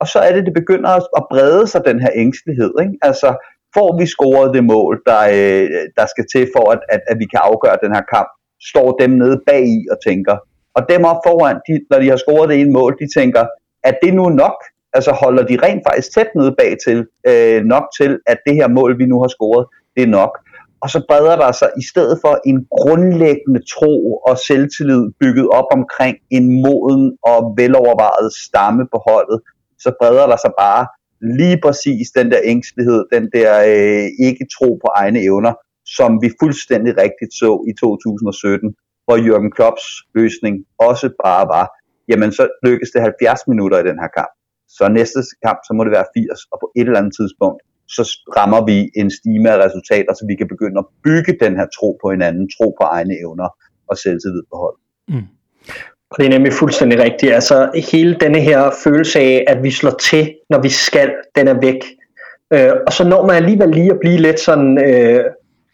Og 0.00 0.06
så 0.12 0.18
er 0.18 0.32
det, 0.34 0.46
det 0.46 0.54
begynder 0.54 0.90
at 1.18 1.24
brede 1.30 1.66
sig, 1.66 1.80
den 1.84 2.00
her 2.00 2.10
ængstelighed. 2.14 2.72
Ikke? 2.84 2.96
Altså, 3.02 3.28
får 3.76 3.90
vi 4.00 4.06
scoret 4.14 4.54
det 4.56 4.64
mål, 4.74 4.94
der, 5.08 5.22
øh, 5.36 5.68
der 5.98 6.06
skal 6.12 6.26
til 6.32 6.44
for, 6.54 6.66
at, 6.74 6.80
at, 6.94 7.00
at 7.10 7.16
vi 7.22 7.26
kan 7.32 7.40
afgøre 7.50 7.82
den 7.84 7.92
her 7.96 8.04
kamp, 8.14 8.30
står 8.70 8.88
dem 9.00 9.10
nede 9.10 9.38
bag 9.46 9.62
i 9.76 9.78
og 9.92 9.98
tænker. 10.08 10.36
Og 10.76 10.82
dem 10.88 11.04
op 11.04 11.20
foran, 11.26 11.56
de, 11.66 11.74
når 11.90 11.98
de 12.02 12.08
har 12.08 12.16
scoret 12.24 12.48
det 12.50 12.60
ene 12.60 12.72
mål, 12.72 12.92
de 13.02 13.20
tænker, 13.20 13.44
at 13.88 13.96
det 14.02 14.14
nu 14.14 14.28
nok? 14.28 14.58
Altså 14.96 15.12
holder 15.12 15.44
de 15.50 15.58
rent 15.66 15.82
faktisk 15.88 16.14
tæt 16.14 16.30
nede 16.36 16.54
bag 16.58 16.76
til, 16.86 16.98
øh, 17.30 17.64
nok 17.64 17.84
til, 17.98 18.18
at 18.26 18.38
det 18.46 18.54
her 18.54 18.68
mål, 18.68 18.98
vi 18.98 19.06
nu 19.06 19.20
har 19.20 19.28
scoret, 19.28 19.66
det 19.96 20.02
er 20.02 20.12
nok. 20.20 20.32
Og 20.82 20.90
så 20.90 20.98
breder 21.08 21.36
der 21.36 21.52
sig 21.52 21.70
i 21.82 21.84
stedet 21.90 22.18
for 22.24 22.34
en 22.50 22.66
grundlæggende 22.78 23.60
tro 23.74 23.94
og 24.28 24.38
selvtillid 24.38 25.02
bygget 25.20 25.48
op 25.48 25.68
omkring 25.78 26.16
en 26.30 26.62
moden 26.62 27.18
og 27.22 27.38
velovervejet 27.56 28.30
stamme 28.46 28.82
på 28.92 28.98
holdet, 29.08 29.40
så 29.78 29.92
breder 30.00 30.26
der 30.26 30.36
sig 30.44 30.52
bare 30.58 30.86
lige 31.20 31.58
præcis 31.64 32.10
den 32.18 32.30
der 32.30 32.40
ængstelighed, 32.44 33.04
den 33.12 33.30
der 33.36 33.50
øh, 33.74 34.26
ikke 34.28 34.46
tro 34.56 34.68
på 34.82 34.88
egne 34.96 35.20
evner, 35.22 35.54
som 35.96 36.10
vi 36.22 36.28
fuldstændig 36.42 36.92
rigtigt 37.04 37.32
så 37.42 37.50
i 37.70 37.72
2017, 37.80 38.74
hvor 39.04 39.16
Jürgen 39.26 39.50
Klopps 39.56 39.86
løsning 40.14 40.54
også 40.78 41.08
bare 41.24 41.44
var, 41.56 41.66
jamen 42.10 42.32
så 42.32 42.44
lykkes 42.66 42.90
det 42.90 43.00
70 43.02 43.40
minutter 43.50 43.78
i 43.78 43.88
den 43.90 43.98
her 44.02 44.10
kamp. 44.18 44.32
Så 44.68 44.88
næste 44.88 45.20
kamp, 45.46 45.58
så 45.66 45.72
må 45.74 45.80
det 45.84 45.92
være 45.98 46.08
80, 46.14 46.44
og 46.52 46.56
på 46.62 46.66
et 46.76 46.86
eller 46.86 47.00
andet 47.00 47.14
tidspunkt, 47.20 47.60
så 47.96 48.02
rammer 48.38 48.60
vi 48.70 48.76
en 49.00 49.10
stime 49.18 49.48
af 49.54 49.58
resultater, 49.66 50.12
så 50.14 50.24
vi 50.30 50.34
kan 50.40 50.48
begynde 50.48 50.78
at 50.82 50.88
bygge 51.06 51.32
den 51.44 51.52
her 51.58 51.66
tro 51.76 51.88
på 52.02 52.06
hinanden, 52.14 52.44
tro 52.56 52.66
på 52.78 52.84
egne 52.96 53.14
evner 53.24 53.48
og 53.90 53.96
selvtillid 54.02 54.42
på 54.50 54.56
hold. 54.64 54.78
Mm. 55.08 55.28
Og 56.10 56.16
det 56.18 56.26
er 56.26 56.30
nemlig 56.30 56.52
fuldstændig 56.52 56.98
rigtigt. 56.98 57.32
Altså 57.32 57.70
hele 57.92 58.16
denne 58.20 58.40
her 58.40 58.70
følelse 58.84 59.20
af, 59.20 59.44
at 59.46 59.62
vi 59.62 59.70
slår 59.70 59.90
til, 59.90 60.34
når 60.50 60.62
vi 60.62 60.68
skal, 60.68 61.10
den 61.36 61.48
er 61.48 61.60
væk. 61.60 61.84
Øh, 62.52 62.72
og 62.86 62.92
så 62.92 63.04
når 63.04 63.26
man 63.26 63.36
alligevel 63.36 63.68
lige 63.68 63.90
at 63.90 64.00
blive 64.00 64.16
lidt 64.16 64.40
sådan, 64.40 64.78
øh, 64.84 65.24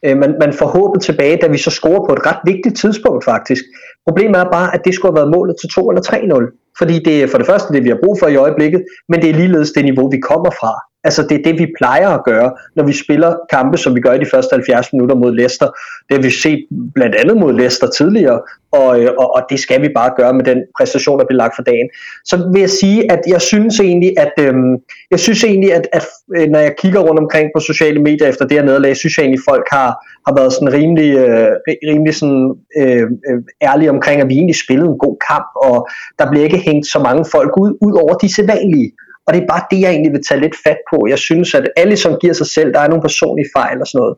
øh, 0.04 0.16
man, 0.16 0.34
man 0.40 0.52
får 0.52 0.66
håbet 0.66 1.02
tilbage, 1.02 1.36
da 1.36 1.46
vi 1.46 1.58
så 1.58 1.70
scorer 1.70 2.06
på 2.06 2.12
et 2.12 2.26
ret 2.26 2.40
vigtigt 2.44 2.76
tidspunkt 2.76 3.24
faktisk. 3.24 3.64
Problemet 4.06 4.40
er 4.40 4.50
bare, 4.50 4.74
at 4.74 4.80
det 4.84 4.94
skulle 4.94 5.12
have 5.12 5.20
været 5.20 5.34
målet 5.36 5.56
til 5.60 5.68
2 5.68 5.90
eller 5.90 6.02
3-0. 6.02 6.74
Fordi 6.78 6.98
det 6.98 7.22
er 7.22 7.26
for 7.26 7.38
det 7.38 7.46
første 7.46 7.74
det, 7.74 7.84
vi 7.84 7.88
har 7.88 7.98
brug 8.04 8.18
for 8.20 8.28
i 8.28 8.36
øjeblikket, 8.36 8.84
men 9.08 9.22
det 9.22 9.30
er 9.30 9.34
ligeledes 9.34 9.72
det 9.72 9.84
niveau, 9.84 10.10
vi 10.10 10.20
kommer 10.20 10.50
fra. 10.60 10.72
Altså 11.04 11.22
det 11.22 11.38
er 11.38 11.42
det, 11.42 11.58
vi 11.58 11.66
plejer 11.78 12.08
at 12.08 12.24
gøre, 12.24 12.52
når 12.76 12.84
vi 12.84 12.92
spiller 12.92 13.34
kampe, 13.50 13.78
som 13.78 13.94
vi 13.94 14.00
gør 14.00 14.12
i 14.12 14.18
de 14.18 14.30
første 14.34 14.54
70 14.54 14.92
minutter 14.92 15.16
mod 15.16 15.34
Leicester. 15.34 15.66
Det 16.08 16.16
har 16.16 16.22
vi 16.22 16.30
set 16.30 16.66
blandt 16.94 17.14
andet 17.14 17.36
mod 17.36 17.52
Leicester 17.52 17.86
tidligere, 17.86 18.40
og, 18.72 19.00
øh, 19.00 19.10
og, 19.18 19.34
og 19.34 19.42
det 19.50 19.60
skal 19.60 19.82
vi 19.82 19.88
bare 19.94 20.12
gøre 20.16 20.32
med 20.32 20.44
den 20.44 20.58
præstation, 20.78 21.18
der 21.18 21.26
bliver 21.26 21.42
lagt 21.42 21.56
for 21.56 21.62
dagen. 21.62 21.88
Så 22.24 22.50
vil 22.52 22.60
jeg 22.60 22.70
sige, 22.70 23.12
at 23.12 23.20
jeg 23.26 23.40
synes 23.40 23.80
egentlig, 23.80 24.12
at, 24.18 24.32
øhm, 24.40 24.76
jeg 25.10 25.20
synes 25.20 25.44
egentlig, 25.44 25.74
at, 25.74 25.88
at 25.92 26.06
øh, 26.36 26.48
når 26.48 26.58
jeg 26.58 26.74
kigger 26.78 27.00
rundt 27.00 27.20
omkring 27.20 27.50
på 27.54 27.60
sociale 27.60 28.02
medier 28.02 28.28
efter 28.28 28.44
det 28.46 28.56
her 28.56 28.64
nederlag, 28.64 28.96
synes 28.96 29.16
jeg 29.16 29.22
egentlig, 29.24 29.42
at 29.46 29.50
folk 29.52 29.66
har, 29.70 29.90
har 30.26 30.34
været 30.38 30.52
sådan 30.52 30.72
rimelig, 30.72 31.10
øh, 31.16 31.50
rimelig 31.90 32.14
sådan, 32.14 32.54
øh, 32.80 33.06
øh, 33.28 33.38
ærlige 33.62 33.90
omkring, 33.90 34.20
at 34.20 34.28
vi 34.28 34.34
egentlig 34.34 34.56
spillede 34.64 34.90
en 34.90 34.98
god 34.98 35.16
kamp, 35.30 35.48
og 35.56 35.88
der 36.18 36.30
bliver 36.30 36.44
ikke 36.44 36.64
hængt 36.68 36.86
så 36.86 36.98
mange 36.98 37.24
folk 37.32 37.52
ud, 37.62 37.70
ud 37.86 37.94
over 38.02 38.14
de 38.14 38.34
sædvanlige. 38.34 38.92
Og 39.26 39.34
det 39.34 39.42
er 39.42 39.46
bare 39.46 39.64
det, 39.70 39.80
jeg 39.80 39.90
egentlig 39.90 40.12
vil 40.12 40.24
tage 40.28 40.40
lidt 40.40 40.56
fat 40.66 40.80
på. 40.90 41.06
Jeg 41.08 41.18
synes, 41.18 41.54
at 41.54 41.68
alle 41.76 41.96
som 41.96 42.18
giver 42.20 42.32
sig 42.32 42.46
selv, 42.46 42.72
der 42.74 42.80
er 42.80 42.88
nogle 42.88 43.02
personlige 43.02 43.48
fejl 43.56 43.80
og 43.80 43.86
sådan 43.86 43.98
noget. 43.98 44.16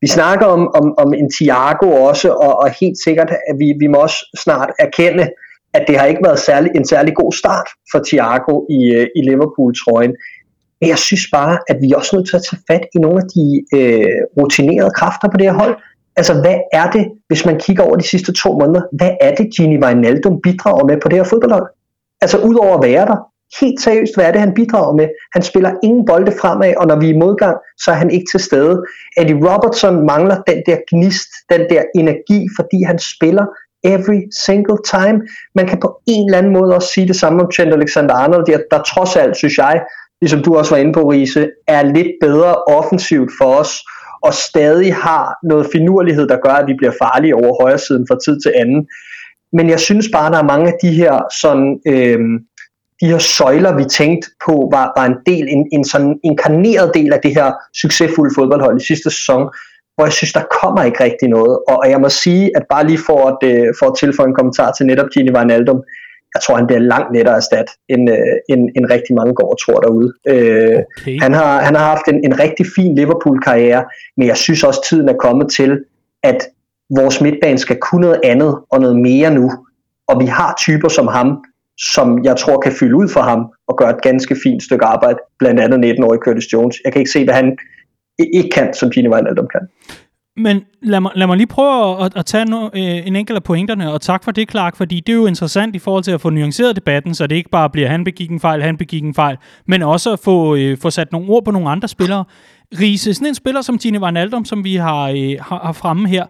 Vi 0.00 0.06
snakker 0.06 0.46
om, 0.46 0.62
om, 0.74 0.94
om 0.98 1.14
en 1.14 1.30
Thiago 1.36 1.88
også, 2.10 2.28
og, 2.30 2.52
og 2.62 2.70
helt 2.80 2.98
sikkert, 3.04 3.30
at 3.48 3.56
vi, 3.58 3.74
vi 3.80 3.86
må 3.86 3.98
også 3.98 4.38
snart 4.44 4.70
erkende, 4.78 5.28
at 5.74 5.84
det 5.88 5.98
har 5.98 6.06
ikke 6.06 6.24
været 6.24 6.38
særlig, 6.38 6.70
en 6.74 6.86
særlig 6.86 7.14
god 7.14 7.32
start 7.32 7.68
for 7.92 8.00
Thiago 8.08 8.54
i, 8.70 8.80
øh, 8.96 9.06
i 9.16 9.20
Liverpool-trøjen. 9.28 10.14
Men 10.80 10.88
jeg 10.88 10.98
synes 10.98 11.24
bare, 11.32 11.58
at 11.68 11.76
vi 11.82 11.90
er 11.90 11.96
også 11.96 12.16
nødt 12.16 12.28
til 12.28 12.36
at 12.36 12.46
tage 12.50 12.62
fat 12.70 12.84
i 12.94 12.98
nogle 12.98 13.18
af 13.22 13.26
de 13.36 13.46
øh, 13.76 14.18
rutinerede 14.38 14.90
kræfter 14.98 15.28
på 15.28 15.36
det 15.36 15.46
her 15.46 15.58
hold. 15.62 15.74
Altså, 16.16 16.34
hvad 16.40 16.58
er 16.72 16.90
det, 16.90 17.04
hvis 17.28 17.46
man 17.46 17.60
kigger 17.60 17.82
over 17.84 17.96
de 17.96 18.08
sidste 18.08 18.32
to 18.32 18.52
måneder, 18.60 18.82
hvad 18.92 19.12
er 19.20 19.34
det, 19.34 19.46
Gini 19.56 19.78
Wijnaldum 19.82 20.40
bidrager 20.42 20.84
med 20.84 20.96
på 21.02 21.08
det 21.08 21.18
her 21.18 21.24
fodboldhold? 21.24 21.66
Altså, 22.20 22.38
udover 22.38 22.74
at 22.78 22.84
være 22.88 23.06
der, 23.06 23.18
helt 23.60 23.80
seriøst, 23.80 24.14
hvad 24.14 24.24
er 24.24 24.32
det, 24.32 24.40
han 24.40 24.54
bidrager 24.54 24.94
med? 24.96 25.08
Han 25.34 25.42
spiller 25.42 25.72
ingen 25.82 26.06
bolde 26.06 26.32
fremad, 26.40 26.74
og 26.76 26.86
når 26.86 27.00
vi 27.00 27.06
er 27.10 27.14
i 27.14 27.18
modgang, 27.18 27.56
så 27.78 27.90
er 27.90 27.94
han 27.94 28.10
ikke 28.10 28.26
til 28.32 28.40
stede. 28.40 28.82
Eddie 29.20 29.40
Robertson 29.48 30.06
mangler 30.06 30.36
den 30.46 30.62
der 30.66 30.76
gnist, 30.90 31.30
den 31.52 31.60
der 31.70 31.82
energi, 31.94 32.48
fordi 32.56 32.82
han 32.82 32.98
spiller 32.98 33.46
every 33.84 34.20
single 34.46 34.78
time. 34.94 35.18
Man 35.54 35.66
kan 35.66 35.80
på 35.80 36.00
en 36.06 36.26
eller 36.26 36.38
anden 36.38 36.52
måde 36.52 36.74
også 36.74 36.88
sige 36.88 37.08
det 37.08 37.16
samme 37.16 37.42
om 37.42 37.50
Trent 37.56 37.74
Alexander-Arnold, 37.74 38.44
der, 38.46 38.58
der 38.70 38.82
trods 38.82 39.16
alt, 39.16 39.36
synes 39.36 39.58
jeg, 39.58 39.82
ligesom 40.20 40.42
du 40.42 40.56
også 40.56 40.74
var 40.74 40.80
inde 40.80 40.92
på, 40.92 41.02
Riese, 41.10 41.50
er 41.68 41.82
lidt 41.82 42.12
bedre 42.20 42.54
offensivt 42.54 43.30
for 43.40 43.54
os, 43.54 43.72
og 44.22 44.34
stadig 44.34 44.94
har 44.94 45.34
noget 45.42 45.66
finurlighed, 45.72 46.28
der 46.28 46.36
gør, 46.36 46.54
at 46.54 46.66
vi 46.66 46.74
bliver 46.78 46.92
farlige 47.02 47.34
over 47.34 47.62
højre 47.62 47.78
siden 47.78 48.06
fra 48.10 48.18
tid 48.24 48.40
til 48.40 48.52
anden. 48.56 48.86
Men 49.52 49.70
jeg 49.70 49.80
synes 49.80 50.08
bare, 50.12 50.32
der 50.32 50.38
er 50.38 50.52
mange 50.52 50.66
af 50.72 50.78
de 50.82 50.90
her 50.90 51.14
sådan, 51.42 51.80
øh, 51.86 52.18
de 53.00 53.06
her 53.06 53.18
søjler, 53.18 53.76
vi 53.76 53.84
tænkte 53.84 54.28
på, 54.46 54.68
var, 54.72 54.92
var 54.96 55.06
en 55.06 55.16
del, 55.26 55.48
en, 55.48 55.68
en 55.72 55.84
sådan 55.84 56.20
inkarneret 56.24 56.90
del 56.94 57.12
af 57.12 57.20
det 57.22 57.34
her 57.34 57.52
succesfulde 57.82 58.34
fodboldhold 58.34 58.80
i 58.80 58.86
sidste 58.86 59.10
sæson, 59.10 59.42
hvor 59.94 60.04
jeg 60.04 60.12
synes, 60.12 60.32
der 60.32 60.44
kommer 60.62 60.82
ikke 60.82 61.04
rigtig 61.04 61.28
noget. 61.28 61.58
Og, 61.68 61.76
og 61.82 61.90
jeg 61.90 62.00
må 62.00 62.08
sige, 62.08 62.50
at 62.56 62.62
bare 62.70 62.86
lige 62.86 62.98
for 63.06 63.20
at, 63.30 63.50
øh, 63.50 63.66
for 63.78 63.86
at 63.86 63.96
tilføje 64.00 64.28
en 64.28 64.34
kommentar 64.34 64.72
til 64.72 64.86
netop 64.86 65.08
Gini 65.14 65.30
Wijnaldum, 65.30 65.82
jeg 66.34 66.42
tror, 66.42 66.56
han 66.56 66.66
bliver 66.66 66.80
langt 66.80 67.16
lettere 67.16 67.36
erstat, 67.36 67.68
end, 67.88 68.10
øh, 68.10 68.36
end, 68.48 68.62
end 68.76 68.86
rigtig 68.90 69.14
mange 69.14 69.34
går 69.34 69.50
og 69.50 69.58
tror 69.64 69.80
derude. 69.80 70.12
Øh, 70.28 70.78
okay. 71.00 71.20
han, 71.20 71.32
har, 71.34 71.60
han 71.60 71.74
har 71.74 71.84
haft 71.84 72.06
en, 72.08 72.18
en 72.24 72.40
rigtig 72.40 72.66
fin 72.76 72.94
Liverpool-karriere, 72.94 73.84
men 74.16 74.28
jeg 74.28 74.36
synes 74.36 74.64
også, 74.64 74.86
tiden 74.88 75.08
er 75.08 75.16
kommet 75.26 75.46
til, 75.58 75.84
at 76.22 76.38
vores 76.96 77.20
midtbane 77.20 77.58
skal 77.58 77.76
kunne 77.76 78.00
noget 78.00 78.20
andet 78.24 78.58
og 78.70 78.80
noget 78.80 78.96
mere 78.96 79.30
nu. 79.34 79.52
Og 80.08 80.20
vi 80.20 80.26
har 80.26 80.54
typer 80.58 80.88
som 80.88 81.06
ham, 81.06 81.28
som 81.78 82.24
jeg 82.24 82.36
tror 82.36 82.60
kan 82.60 82.72
fylde 82.72 82.96
ud 82.96 83.08
for 83.08 83.20
ham 83.20 83.46
og 83.68 83.76
gøre 83.76 83.90
et 83.90 84.02
ganske 84.02 84.36
fint 84.42 84.62
stykke 84.62 84.84
arbejde, 84.84 85.18
blandt 85.38 85.60
andet 85.60 85.92
19-årige 85.92 86.20
Curtis 86.24 86.52
Jones. 86.52 86.76
Jeg 86.84 86.92
kan 86.92 87.00
ikke 87.00 87.10
se, 87.10 87.24
hvad 87.24 87.34
han 87.34 87.58
ikke 88.18 88.50
kan, 88.50 88.74
som 88.74 88.90
Gini 88.90 89.08
Wijnaldum 89.08 89.48
kan. 89.52 89.60
Men 90.36 90.64
lad 90.82 91.00
mig, 91.00 91.12
lad 91.14 91.26
mig 91.26 91.36
lige 91.36 91.46
prøve 91.46 92.04
at, 92.04 92.16
at 92.16 92.26
tage 92.26 92.44
no, 92.44 92.66
øh, 92.66 93.06
en 93.06 93.16
enkelt 93.16 93.36
af 93.36 93.42
pointerne, 93.42 93.92
og 93.92 94.00
tak 94.00 94.24
for 94.24 94.30
det, 94.30 94.50
Clark, 94.50 94.76
fordi 94.76 95.00
det 95.00 95.12
er 95.12 95.16
jo 95.16 95.26
interessant 95.26 95.76
i 95.76 95.78
forhold 95.78 96.04
til 96.04 96.12
at 96.12 96.20
få 96.20 96.30
nuanceret 96.30 96.76
debatten, 96.76 97.14
så 97.14 97.26
det 97.26 97.36
ikke 97.36 97.50
bare 97.50 97.70
bliver, 97.70 97.88
han 97.88 98.04
begik 98.04 98.30
en 98.30 98.40
fejl, 98.40 98.62
han 98.62 98.76
begik 98.76 99.04
en 99.04 99.14
fejl, 99.14 99.36
men 99.66 99.82
også 99.82 100.12
at 100.12 100.18
få, 100.18 100.56
øh, 100.56 100.78
få 100.78 100.90
sat 100.90 101.12
nogle 101.12 101.28
ord 101.28 101.44
på 101.44 101.50
nogle 101.50 101.70
andre 101.70 101.88
spillere. 101.88 102.24
Riese, 102.80 103.14
sådan 103.14 103.28
en 103.28 103.34
spiller 103.34 103.62
som 103.62 103.78
Gini 103.78 103.98
Wijnaldum, 103.98 104.44
som 104.44 104.64
vi 104.64 104.76
har, 104.76 105.08
øh, 105.08 105.36
har, 105.40 105.60
har 105.64 105.72
fremme 105.72 106.08
her, 106.08 106.26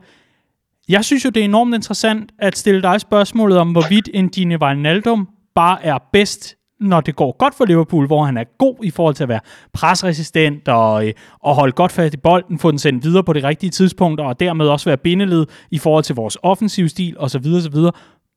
jeg 0.88 1.04
synes 1.04 1.24
jo, 1.24 1.30
det 1.30 1.40
er 1.40 1.44
enormt 1.44 1.74
interessant 1.74 2.32
at 2.38 2.58
stille 2.58 2.82
dig 2.82 3.00
spørgsmålet 3.00 3.58
om, 3.58 3.72
hvorvidt 3.72 4.08
en 4.14 4.28
Gini 4.28 4.56
Wijnaldum 4.56 5.28
bare 5.56 5.84
er 5.84 5.98
bedst 6.12 6.56
når 6.80 7.00
det 7.00 7.16
går 7.16 7.36
godt 7.38 7.54
for 7.54 7.64
Liverpool, 7.64 8.06
hvor 8.06 8.24
han 8.24 8.36
er 8.36 8.44
god 8.58 8.76
i 8.82 8.90
forhold 8.90 9.14
til 9.14 9.22
at 9.22 9.28
være 9.28 9.40
presresistent 9.72 10.68
og, 10.68 11.06
øh, 11.06 11.12
og 11.40 11.54
holde 11.54 11.72
godt 11.72 11.92
fast 11.92 12.14
i 12.14 12.16
bolden, 12.16 12.58
få 12.58 12.70
den 12.70 12.78
sendt 12.78 13.04
videre 13.04 13.24
på 13.24 13.32
det 13.32 13.44
rigtige 13.44 13.70
tidspunkt, 13.70 14.20
og 14.20 14.40
dermed 14.40 14.68
også 14.68 14.90
være 14.90 14.96
bindeled 14.96 15.46
i 15.70 15.78
forhold 15.78 16.04
til 16.04 16.14
vores 16.14 16.38
offensiv 16.42 16.88
stil 16.88 17.18
osv. 17.18 17.46
osv. 17.56 17.76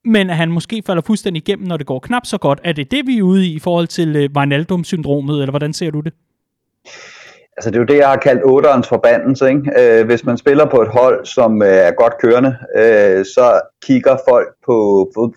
Men 0.05 0.29
at 0.29 0.37
han 0.37 0.51
måske 0.51 0.83
falder 0.85 1.01
fuldstændig 1.05 1.41
igennem, 1.47 1.67
når 1.67 1.77
det 1.77 1.85
går 1.85 1.99
knap 1.99 2.25
så 2.25 2.37
godt. 2.37 2.59
Er 2.63 2.73
det 2.73 2.91
det, 2.91 3.07
vi 3.07 3.17
er 3.17 3.23
ude 3.23 3.47
i 3.47 3.53
i 3.53 3.59
forhold 3.59 3.87
til 3.87 4.15
øh, 4.15 4.29
Wijnaldum-syndromet, 4.37 5.41
eller 5.41 5.51
hvordan 5.51 5.73
ser 5.73 5.91
du 5.91 5.99
det? 5.99 6.13
Altså 7.59 7.71
det 7.71 7.77
er 7.77 7.79
jo 7.79 7.93
det, 7.93 7.97
jeg 7.97 8.09
har 8.09 8.25
kaldt 8.27 8.43
otterens 8.45 8.87
forbandelse. 8.87 9.49
Ikke? 9.49 9.71
Øh, 9.79 10.05
hvis 10.05 10.25
man 10.25 10.37
spiller 10.37 10.65
på 10.65 10.81
et 10.81 10.87
hold, 10.87 11.25
som 11.25 11.61
øh, 11.61 11.67
er 11.89 11.91
godt 11.91 12.13
kørende, 12.21 12.55
øh, 12.77 13.25
så 13.25 13.61
kigger 13.85 14.17
folk 14.29 14.49
på 14.65 14.75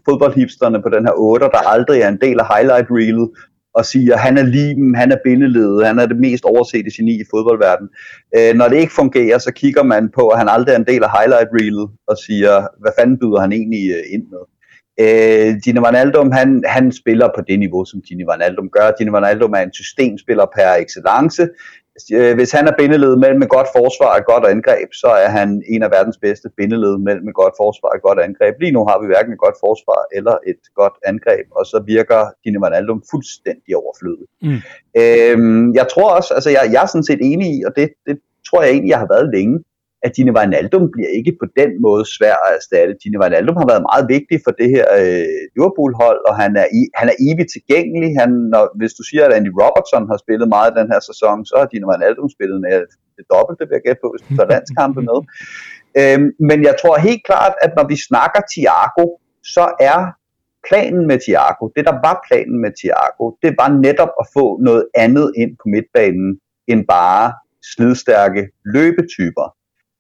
fodboldhipsterne 0.09 0.83
på 0.83 0.89
den 0.89 1.07
her 1.07 1.13
otter, 1.17 1.49
der 1.49 1.69
aldrig 1.75 2.01
er 2.01 2.09
en 2.09 2.21
del 2.21 2.41
af 2.41 2.47
highlight 2.55 2.89
reelet, 2.91 3.31
og 3.75 3.85
siger, 3.87 4.17
han 4.17 4.39
er 4.39 4.43
limen, 4.43 4.95
han 4.95 5.13
er 5.13 5.17
bindeledet, 5.25 5.87
han 5.87 5.99
er 5.99 6.07
det 6.07 6.17
mest 6.17 6.45
oversete 6.45 6.91
geni 6.97 7.15
i 7.21 7.31
fodboldverdenen. 7.31 7.91
Øh, 8.37 8.55
når 8.55 8.69
det 8.69 8.77
ikke 8.77 8.99
fungerer, 9.01 9.39
så 9.39 9.53
kigger 9.53 9.83
man 9.83 10.11
på, 10.15 10.29
at 10.29 10.39
han 10.39 10.49
aldrig 10.49 10.73
er 10.73 10.79
en 10.79 10.91
del 10.93 11.03
af 11.05 11.11
highlight 11.19 11.49
reelet, 11.59 11.89
og 12.07 12.17
siger, 12.27 12.55
hvad 12.83 12.93
fanden 12.99 13.19
byder 13.19 13.41
han 13.41 13.53
egentlig 13.53 13.85
øh, 13.91 14.15
ind 14.15 14.25
med? 14.33 14.43
Øh, 15.01 15.51
Gini 15.65 15.81
Wijnaldum, 15.81 16.31
han, 16.33 16.63
han 16.67 16.93
spiller 16.93 17.29
på 17.35 17.41
det 17.49 17.59
niveau, 17.59 17.85
som 17.85 18.01
Gino 18.07 18.25
Wijnaldum 18.29 18.69
gør. 18.77 18.97
Gino 18.99 19.13
Wijnaldum 19.13 19.53
er 19.53 19.63
en 19.63 19.73
systemspiller 19.73 20.47
per 20.57 20.73
excellence. 20.83 21.49
Øh, 22.19 22.35
hvis 22.35 22.53
han 22.53 22.69
er 22.69 22.75
bindeled 22.79 23.17
mellem 23.17 23.43
et 23.43 23.49
godt 23.49 23.69
forsvar 23.77 24.11
og 24.13 24.19
et 24.19 24.31
godt 24.33 24.47
angreb, 24.55 24.89
så 24.93 25.11
er 25.25 25.29
han 25.39 25.63
en 25.69 25.83
af 25.83 25.91
verdens 25.91 26.19
bedste 26.27 26.49
bindeled 26.57 26.95
mellem 26.99 27.29
et 27.29 27.35
godt 27.35 27.55
forsvar 27.63 27.89
og 27.89 27.97
et 27.97 28.03
godt 28.09 28.21
angreb. 28.29 28.55
Lige 28.61 28.77
nu 28.77 28.83
har 28.89 28.97
vi 29.01 29.07
hverken 29.07 29.33
et 29.33 29.45
godt 29.47 29.59
forsvar 29.67 30.01
eller 30.19 30.37
et 30.51 30.63
godt 30.81 30.97
angreb, 31.11 31.47
og 31.59 31.65
så 31.67 31.83
virker 31.87 32.21
Gini 32.43 32.59
Wijnaldum 32.63 33.03
fuldstændig 33.11 33.73
overflødet. 33.83 34.27
Mm. 34.47 34.61
Øhm, 35.01 35.75
jeg 35.79 35.87
tror 35.93 36.09
også, 36.19 36.31
altså 36.35 36.51
jeg, 36.57 36.63
jeg 36.73 36.83
er 36.83 36.91
sådan 36.93 37.09
set 37.11 37.23
enig 37.31 37.49
i, 37.57 37.59
og 37.67 37.73
det, 37.77 37.87
det 38.07 38.17
tror 38.49 38.63
jeg 38.63 38.71
egentlig, 38.71 38.91
jeg 38.91 39.03
har 39.05 39.11
været 39.15 39.29
længe, 39.37 39.57
at 40.05 40.11
Gini 40.17 40.33
Wijnaldum 40.37 40.85
bliver 40.95 41.11
ikke 41.19 41.33
på 41.43 41.47
den 41.61 41.71
måde 41.87 42.05
svær 42.17 42.37
at 42.47 42.51
erstatte. 42.59 42.93
Gini 43.03 43.17
Wijnaldum 43.21 43.57
har 43.61 43.69
været 43.73 43.89
meget 43.91 44.05
vigtig 44.15 44.37
for 44.45 44.53
det 44.61 44.69
her 44.75 44.87
øh, 45.01 45.39
Liverpool-hold, 45.57 46.21
og 46.29 46.35
han 46.43 46.53
er, 46.63 46.69
i, 46.79 46.81
han 47.01 47.07
er 47.13 47.17
evigt 47.27 47.51
tilgængelig. 47.57 48.11
Han, 48.21 48.31
når, 48.53 48.65
hvis 48.81 48.93
du 48.99 49.03
siger, 49.09 49.23
at 49.27 49.33
Andy 49.39 49.53
Robertson 49.63 50.05
har 50.11 50.19
spillet 50.25 50.49
meget 50.57 50.79
den 50.81 50.89
her 50.93 51.01
sæson, 51.11 51.37
så 51.49 51.55
har 51.61 51.67
Gini 51.73 51.87
Wijnaldum 51.91 52.29
spillet 52.37 52.59
med 52.67 52.77
det 53.17 53.25
dobbelte, 53.33 53.63
vil 53.69 53.77
jeg 53.79 53.85
gætte 53.87 54.03
på, 54.05 54.09
hvis 54.13 54.25
du 54.27 54.31
tager 54.37 54.53
landskampe 54.55 55.01
med. 55.11 55.19
Øhm, 56.01 56.29
men 56.49 56.59
jeg 56.69 56.75
tror 56.81 56.95
helt 57.09 57.25
klart, 57.31 57.55
at 57.65 57.73
når 57.79 57.87
vi 57.93 57.97
snakker 58.09 58.41
Thiago, 58.53 59.05
så 59.55 59.67
er 59.91 60.01
planen 60.69 61.05
med 61.11 61.19
Thiago, 61.27 61.65
det 61.77 61.85
der 61.89 61.97
var 62.07 62.17
planen 62.29 62.57
med 62.65 62.73
Thiago, 62.81 63.25
det 63.43 63.53
var 63.61 63.69
netop 63.87 64.13
at 64.23 64.27
få 64.37 64.47
noget 64.69 64.85
andet 65.05 65.27
ind 65.43 65.53
på 65.61 65.67
midtbanen, 65.75 66.29
end 66.71 66.81
bare 66.97 67.25
slidstærke 67.73 68.43
løbetyper. 68.75 69.47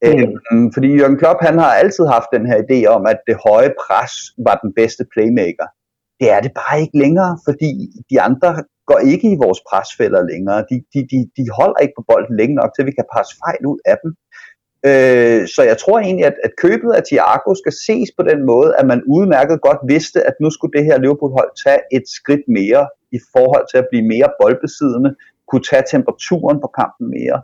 Mm. 0.02 0.38
Øhm, 0.52 0.72
fordi 0.74 0.88
Jørgen 0.98 1.18
Klopp, 1.18 1.38
han 1.48 1.58
har 1.58 1.72
altid 1.82 2.04
haft 2.06 2.28
den 2.36 2.44
her 2.50 2.58
idé 2.66 2.78
om, 2.96 3.02
at 3.12 3.20
det 3.26 3.36
høje 3.46 3.72
pres 3.84 4.12
var 4.46 4.56
den 4.64 4.70
bedste 4.78 5.04
playmaker. 5.12 5.66
Det 6.20 6.28
er 6.30 6.40
det 6.40 6.52
bare 6.60 6.80
ikke 6.80 6.98
længere, 7.04 7.32
fordi 7.46 7.70
de 8.10 8.20
andre 8.20 8.48
går 8.90 8.98
ikke 9.12 9.28
i 9.34 9.40
vores 9.44 9.60
presfælder 9.70 10.22
længere. 10.32 10.58
De, 10.70 10.76
de, 10.92 11.00
de, 11.12 11.18
de 11.38 11.44
holder 11.58 11.78
ikke 11.82 11.96
på 11.98 12.04
bolden 12.10 12.36
længe 12.40 12.54
nok, 12.60 12.70
til 12.72 12.86
vi 12.86 12.98
kan 12.98 13.12
passe 13.16 13.32
fejl 13.44 13.62
ud 13.72 13.78
af 13.92 13.96
dem. 14.02 14.10
Øh, 14.88 15.40
så 15.54 15.60
jeg 15.70 15.76
tror 15.82 15.98
egentlig, 15.98 16.26
at, 16.30 16.36
at 16.46 16.52
købet 16.64 16.90
af 16.98 17.02
Thiago 17.08 17.50
skal 17.62 17.74
ses 17.86 18.08
på 18.18 18.22
den 18.30 18.40
måde, 18.52 18.70
at 18.80 18.86
man 18.92 19.00
udmærket 19.16 19.66
godt 19.68 19.82
vidste, 19.94 20.18
at 20.28 20.34
nu 20.42 20.48
skulle 20.50 20.74
det 20.76 20.84
her 20.88 20.98
Liverpool-hold 20.98 21.50
tage 21.64 21.82
et 21.96 22.06
skridt 22.18 22.44
mere 22.58 22.82
i 23.16 23.20
forhold 23.34 23.64
til 23.70 23.78
at 23.82 23.88
blive 23.90 24.06
mere 24.14 24.28
boldbesiddende, 24.40 25.10
kunne 25.48 25.64
tage 25.70 25.84
temperaturen 25.94 26.58
på 26.64 26.68
kampen 26.80 27.06
mere 27.18 27.38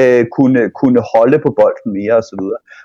øh, 0.00 0.24
kunne, 0.36 0.62
kunne 0.80 1.00
holde 1.14 1.38
på 1.44 1.50
bolden 1.58 1.90
mere 1.98 2.14
osv. 2.20 2.42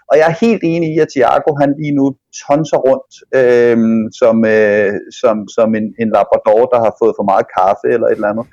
Og 0.09 0.15
jeg 0.19 0.27
er 0.29 0.45
helt 0.45 0.63
enig 0.63 0.89
i, 0.95 0.99
at 0.99 1.11
Thiago 1.13 1.51
han 1.61 1.75
lige 1.79 1.95
nu 1.99 2.05
tonser 2.41 2.79
rundt 2.87 3.13
øh, 3.39 3.77
som, 4.19 4.35
øh, 4.55 4.93
som, 5.21 5.35
som 5.55 5.75
en, 5.79 5.85
en 6.01 6.09
labrador, 6.17 6.63
der 6.73 6.79
har 6.85 6.93
fået 7.01 7.13
for 7.17 7.25
meget 7.31 7.45
kaffe 7.57 7.87
eller 7.93 8.07
et 8.07 8.17
eller 8.19 8.31
andet. 8.33 8.47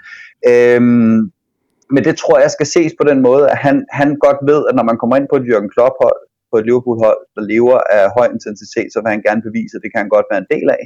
Øh, 0.50 0.82
men 1.94 2.04
det 2.04 2.14
tror 2.16 2.38
jeg 2.38 2.50
skal 2.50 2.66
ses 2.66 2.92
på 3.00 3.04
den 3.10 3.18
måde, 3.28 3.44
at 3.50 3.58
han, 3.66 3.76
han 3.90 4.16
godt 4.24 4.40
ved, 4.50 4.60
at 4.68 4.74
når 4.74 4.82
man 4.90 4.98
kommer 4.98 5.16
ind 5.16 5.28
på 5.30 5.36
et 5.36 5.48
Jürgen 5.50 5.70
Klopp-hold, 5.74 6.20
på 6.54 6.58
et 6.60 6.68
Liverpool-hold, 6.68 7.20
der 7.36 7.42
lever 7.52 7.76
af 7.98 8.04
høj 8.16 8.26
intensitet, 8.36 8.88
så 8.90 8.98
vil 9.00 9.14
han 9.14 9.24
gerne 9.28 9.42
bevise, 9.48 9.74
at 9.76 9.82
det 9.82 9.90
kan 9.90 10.02
han 10.04 10.14
godt 10.16 10.28
være 10.30 10.42
en 10.44 10.52
del 10.54 10.66
af. 10.76 10.82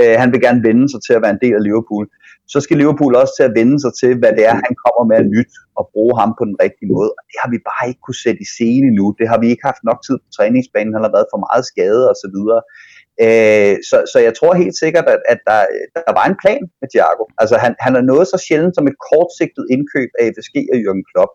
Øh, 0.00 0.14
han 0.22 0.28
vil 0.32 0.40
gerne 0.46 0.60
vende 0.68 0.86
sig 0.92 1.00
til 1.06 1.14
at 1.16 1.22
være 1.24 1.34
en 1.36 1.44
del 1.44 1.54
af 1.58 1.64
Liverpool. 1.68 2.04
Så 2.52 2.58
skal 2.64 2.76
Liverpool 2.82 3.12
også 3.22 3.34
til 3.36 3.46
at 3.48 3.56
vende 3.60 3.78
sig 3.84 3.92
til, 4.00 4.12
hvad 4.20 4.32
det 4.38 4.44
er, 4.50 4.54
han 4.68 4.74
kommer 4.84 5.02
med 5.10 5.16
at 5.22 5.30
nyt 5.36 5.52
og 5.78 5.84
bruge 5.94 6.14
ham 6.20 6.30
på 6.38 6.44
den 6.50 6.56
rigtige 6.64 6.90
måde. 6.94 7.10
Og 7.18 7.22
det 7.28 7.36
har 7.42 7.50
vi 7.54 7.58
bare 7.70 7.84
ikke 7.90 8.02
kunne 8.04 8.22
sætte 8.24 8.40
i 8.46 8.52
scene 8.54 8.88
nu. 8.98 9.04
Det 9.18 9.26
har 9.30 9.38
vi 9.42 9.46
ikke 9.52 9.68
haft 9.70 9.82
nok 9.88 9.98
tid 10.06 10.16
på 10.24 10.28
træningsbanen. 10.36 10.96
Han 10.96 11.06
har 11.06 11.14
været 11.16 11.32
for 11.32 11.40
meget 11.46 11.64
skadet 11.72 12.04
og 12.12 12.16
så 12.22 12.28
videre. 12.36 12.60
Øh, 13.24 13.74
så, 13.88 13.96
så 14.12 14.18
jeg 14.26 14.32
tror 14.34 14.62
helt 14.62 14.76
sikkert, 14.82 15.06
at, 15.14 15.20
at 15.32 15.40
der, 15.48 15.60
der 16.06 16.12
var 16.18 16.26
en 16.26 16.40
plan 16.42 16.62
med 16.80 16.88
Thiago. 16.92 17.24
Altså 17.42 17.56
han, 17.64 17.72
han 17.84 17.92
er 18.00 18.04
noget 18.10 18.26
så 18.32 18.38
sjældent 18.46 18.74
som 18.76 18.88
et 18.90 18.98
kortsigtet 19.08 19.64
indkøb 19.74 20.10
af 20.20 20.24
FSG 20.34 20.56
og 20.72 20.78
Jürgen 20.84 21.04
Klopp. 21.10 21.32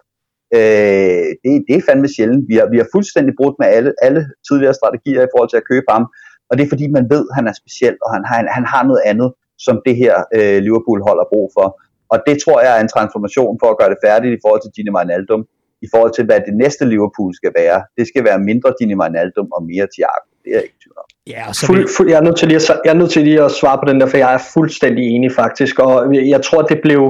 Øh, 0.58 1.28
det, 1.43 1.52
det 1.68 1.74
er 1.76 1.88
fandme 1.88 2.10
sjældent. 2.16 2.43
Vi 2.52 2.56
har, 2.60 2.68
vi 2.74 2.78
har 2.82 2.88
fuldstændig 2.95 3.34
brudt 3.39 3.56
med 3.62 3.68
alle, 3.78 3.91
alle 4.02 4.22
tidligere 4.47 4.76
strategier 4.80 5.22
i 5.24 5.32
forhold 5.34 5.50
til 5.52 5.62
at 5.62 5.70
købe 5.72 5.89
ham. 5.95 6.04
Og 6.50 6.54
det 6.58 6.64
er 6.64 6.72
fordi, 6.74 6.86
man 6.97 7.06
ved, 7.14 7.24
at 7.30 7.36
han 7.39 7.47
er 7.52 7.56
speciel, 7.62 7.95
og 8.06 8.10
han 8.16 8.24
har, 8.30 8.38
han 8.58 8.66
har 8.74 8.84
noget 8.89 9.04
andet, 9.12 9.30
som 9.66 9.76
det 9.86 9.95
her 10.02 10.16
øh, 10.38 10.58
Liverpool 10.68 11.00
holder 11.10 11.26
brug 11.34 11.47
for. 11.58 11.68
Og 12.14 12.18
det 12.28 12.36
tror 12.43 12.58
jeg 12.66 12.72
er 12.78 12.82
en 12.82 12.93
transformation 12.95 13.54
for 13.62 13.68
at 13.72 13.78
gøre 13.80 13.91
det 13.93 14.04
færdigt 14.06 14.34
i 14.38 14.41
forhold 14.43 14.62
til 14.62 14.72
Gini 14.76 14.91
Wijnaldum. 14.95 15.41
I 15.86 15.88
forhold 15.93 16.14
til, 16.14 16.26
hvad 16.26 16.39
det 16.47 16.56
næste 16.64 16.84
Liverpool 16.93 17.32
skal 17.39 17.52
være. 17.62 17.80
Det 17.97 18.06
skal 18.08 18.24
være 18.30 18.39
mindre 18.50 18.70
Gini 18.80 18.95
Wijnaldum 19.00 19.47
og 19.56 19.62
mere 19.72 19.88
Thiago. 19.95 20.29
Det 20.44 20.50
er 20.52 20.56
jeg 20.56 20.64
ikke 20.64 20.80
tvivl 20.84 20.98
om. 20.98 21.08
Ja, 21.34 21.42
og 21.48 21.56
så 21.56 21.66
Fuld, 21.66 21.88
fuld, 21.98 22.10
jeg, 22.10 22.18
er 22.18 22.26
nødt 22.28 22.38
til 22.38 22.48
lige 22.48 22.58
at, 22.58 22.80
jeg 22.86 22.92
er 22.92 23.00
nødt 23.02 23.12
til 23.12 23.24
lige 23.24 23.44
at 23.44 23.52
svare 23.52 23.78
på 23.82 23.86
den 23.90 24.00
der, 24.00 24.08
for 24.08 24.18
jeg 24.18 24.34
er 24.34 24.44
fuldstændig 24.54 25.04
enig 25.16 25.32
faktisk, 25.32 25.80
og 25.80 26.16
jeg 26.16 26.42
tror, 26.42 26.62
det 26.62 26.80
blev, 26.86 27.02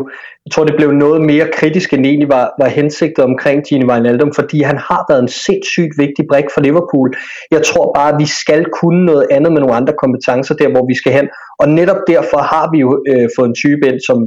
jeg 0.45 0.51
tror, 0.53 0.63
det 0.63 0.75
blev 0.75 0.91
noget 0.91 1.21
mere 1.21 1.47
kritisk, 1.53 1.93
end 1.93 2.05
egentlig 2.05 2.29
var, 2.29 2.45
var 2.59 2.67
hensigtet 2.67 3.23
omkring 3.25 3.63
Gini 3.67 3.85
Wijnaldum, 3.85 4.31
fordi 4.33 4.61
han 4.61 4.77
har 4.77 5.05
været 5.09 5.21
en 5.21 5.33
sindssygt 5.47 5.93
vigtig 5.97 6.23
brik 6.29 6.47
for 6.53 6.61
Liverpool. 6.61 7.09
Jeg 7.51 7.61
tror 7.63 7.91
bare, 7.95 8.13
at 8.13 8.19
vi 8.19 8.25
skal 8.41 8.65
kunne 8.79 9.05
noget 9.05 9.27
andet 9.31 9.51
med 9.53 9.61
nogle 9.61 9.75
andre 9.75 9.93
kompetencer 10.03 10.55
der, 10.55 10.69
hvor 10.69 10.85
vi 10.87 10.95
skal 10.95 11.13
hen, 11.13 11.27
og 11.59 11.69
netop 11.69 12.01
derfor 12.07 12.39
har 12.53 12.65
vi 12.73 12.79
jo 12.85 13.03
øh, 13.11 13.29
fået 13.35 13.47
en 13.47 13.55
type 13.63 13.83
ind 13.89 13.99
som, 14.07 14.19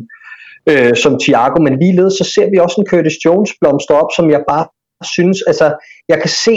øh, 0.70 0.96
som 1.02 1.12
Thiago, 1.22 1.58
men 1.62 1.78
ligeledes 1.82 2.14
så 2.20 2.24
ser 2.34 2.46
vi 2.50 2.58
også 2.58 2.76
en 2.80 2.86
Curtis 2.90 3.16
Jones 3.24 3.50
blomstre 3.60 3.94
op, 4.02 4.10
som 4.16 4.30
jeg 4.30 4.42
bare 4.48 4.66
synes, 5.16 5.38
altså 5.50 5.66
jeg 6.08 6.18
kan 6.20 6.30
se 6.46 6.56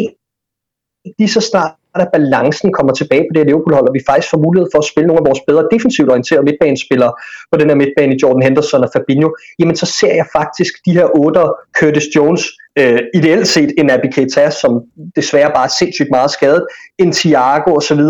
lige 1.20 1.30
så 1.30 1.42
snart 1.42 1.72
at 2.02 2.10
balancen 2.14 2.74
kommer 2.74 2.94
tilbage 2.94 3.26
på 3.26 3.32
det 3.34 3.40
her 3.42 3.50
Liverpool-hold, 3.50 3.88
og 3.90 3.94
vi 3.94 4.04
faktisk 4.10 4.32
får 4.32 4.42
mulighed 4.46 4.68
for 4.74 4.80
at 4.80 4.90
spille 4.92 5.08
nogle 5.08 5.22
af 5.22 5.28
vores 5.30 5.42
bedre 5.48 5.68
defensivt 5.74 6.10
orienterede 6.10 6.46
midtbanespillere 6.50 7.14
på 7.52 7.56
den 7.60 7.70
her 7.70 7.78
midtbane 7.82 8.16
i 8.16 8.20
Jordan 8.24 8.42
Henderson 8.48 8.84
og 8.84 8.90
Fabinho, 8.94 9.30
jamen 9.60 9.76
så 9.76 9.86
ser 10.00 10.14
jeg 10.22 10.28
faktisk 10.40 10.74
de 10.86 10.92
her 10.98 11.08
otte 11.22 11.44
Curtis 11.78 12.08
Jones, 12.16 12.44
øh, 12.80 13.00
ideelt 13.14 13.48
set 13.48 13.72
en 13.78 13.86
Naby 13.86 14.08
Keita, 14.16 14.50
som 14.50 14.72
desværre 15.16 15.52
bare 15.58 15.68
er 15.70 15.76
sindssygt 15.80 16.10
meget 16.12 16.32
skadet, 16.32 16.66
en 16.98 17.12
Thiago 17.12 17.70
osv., 17.80 18.02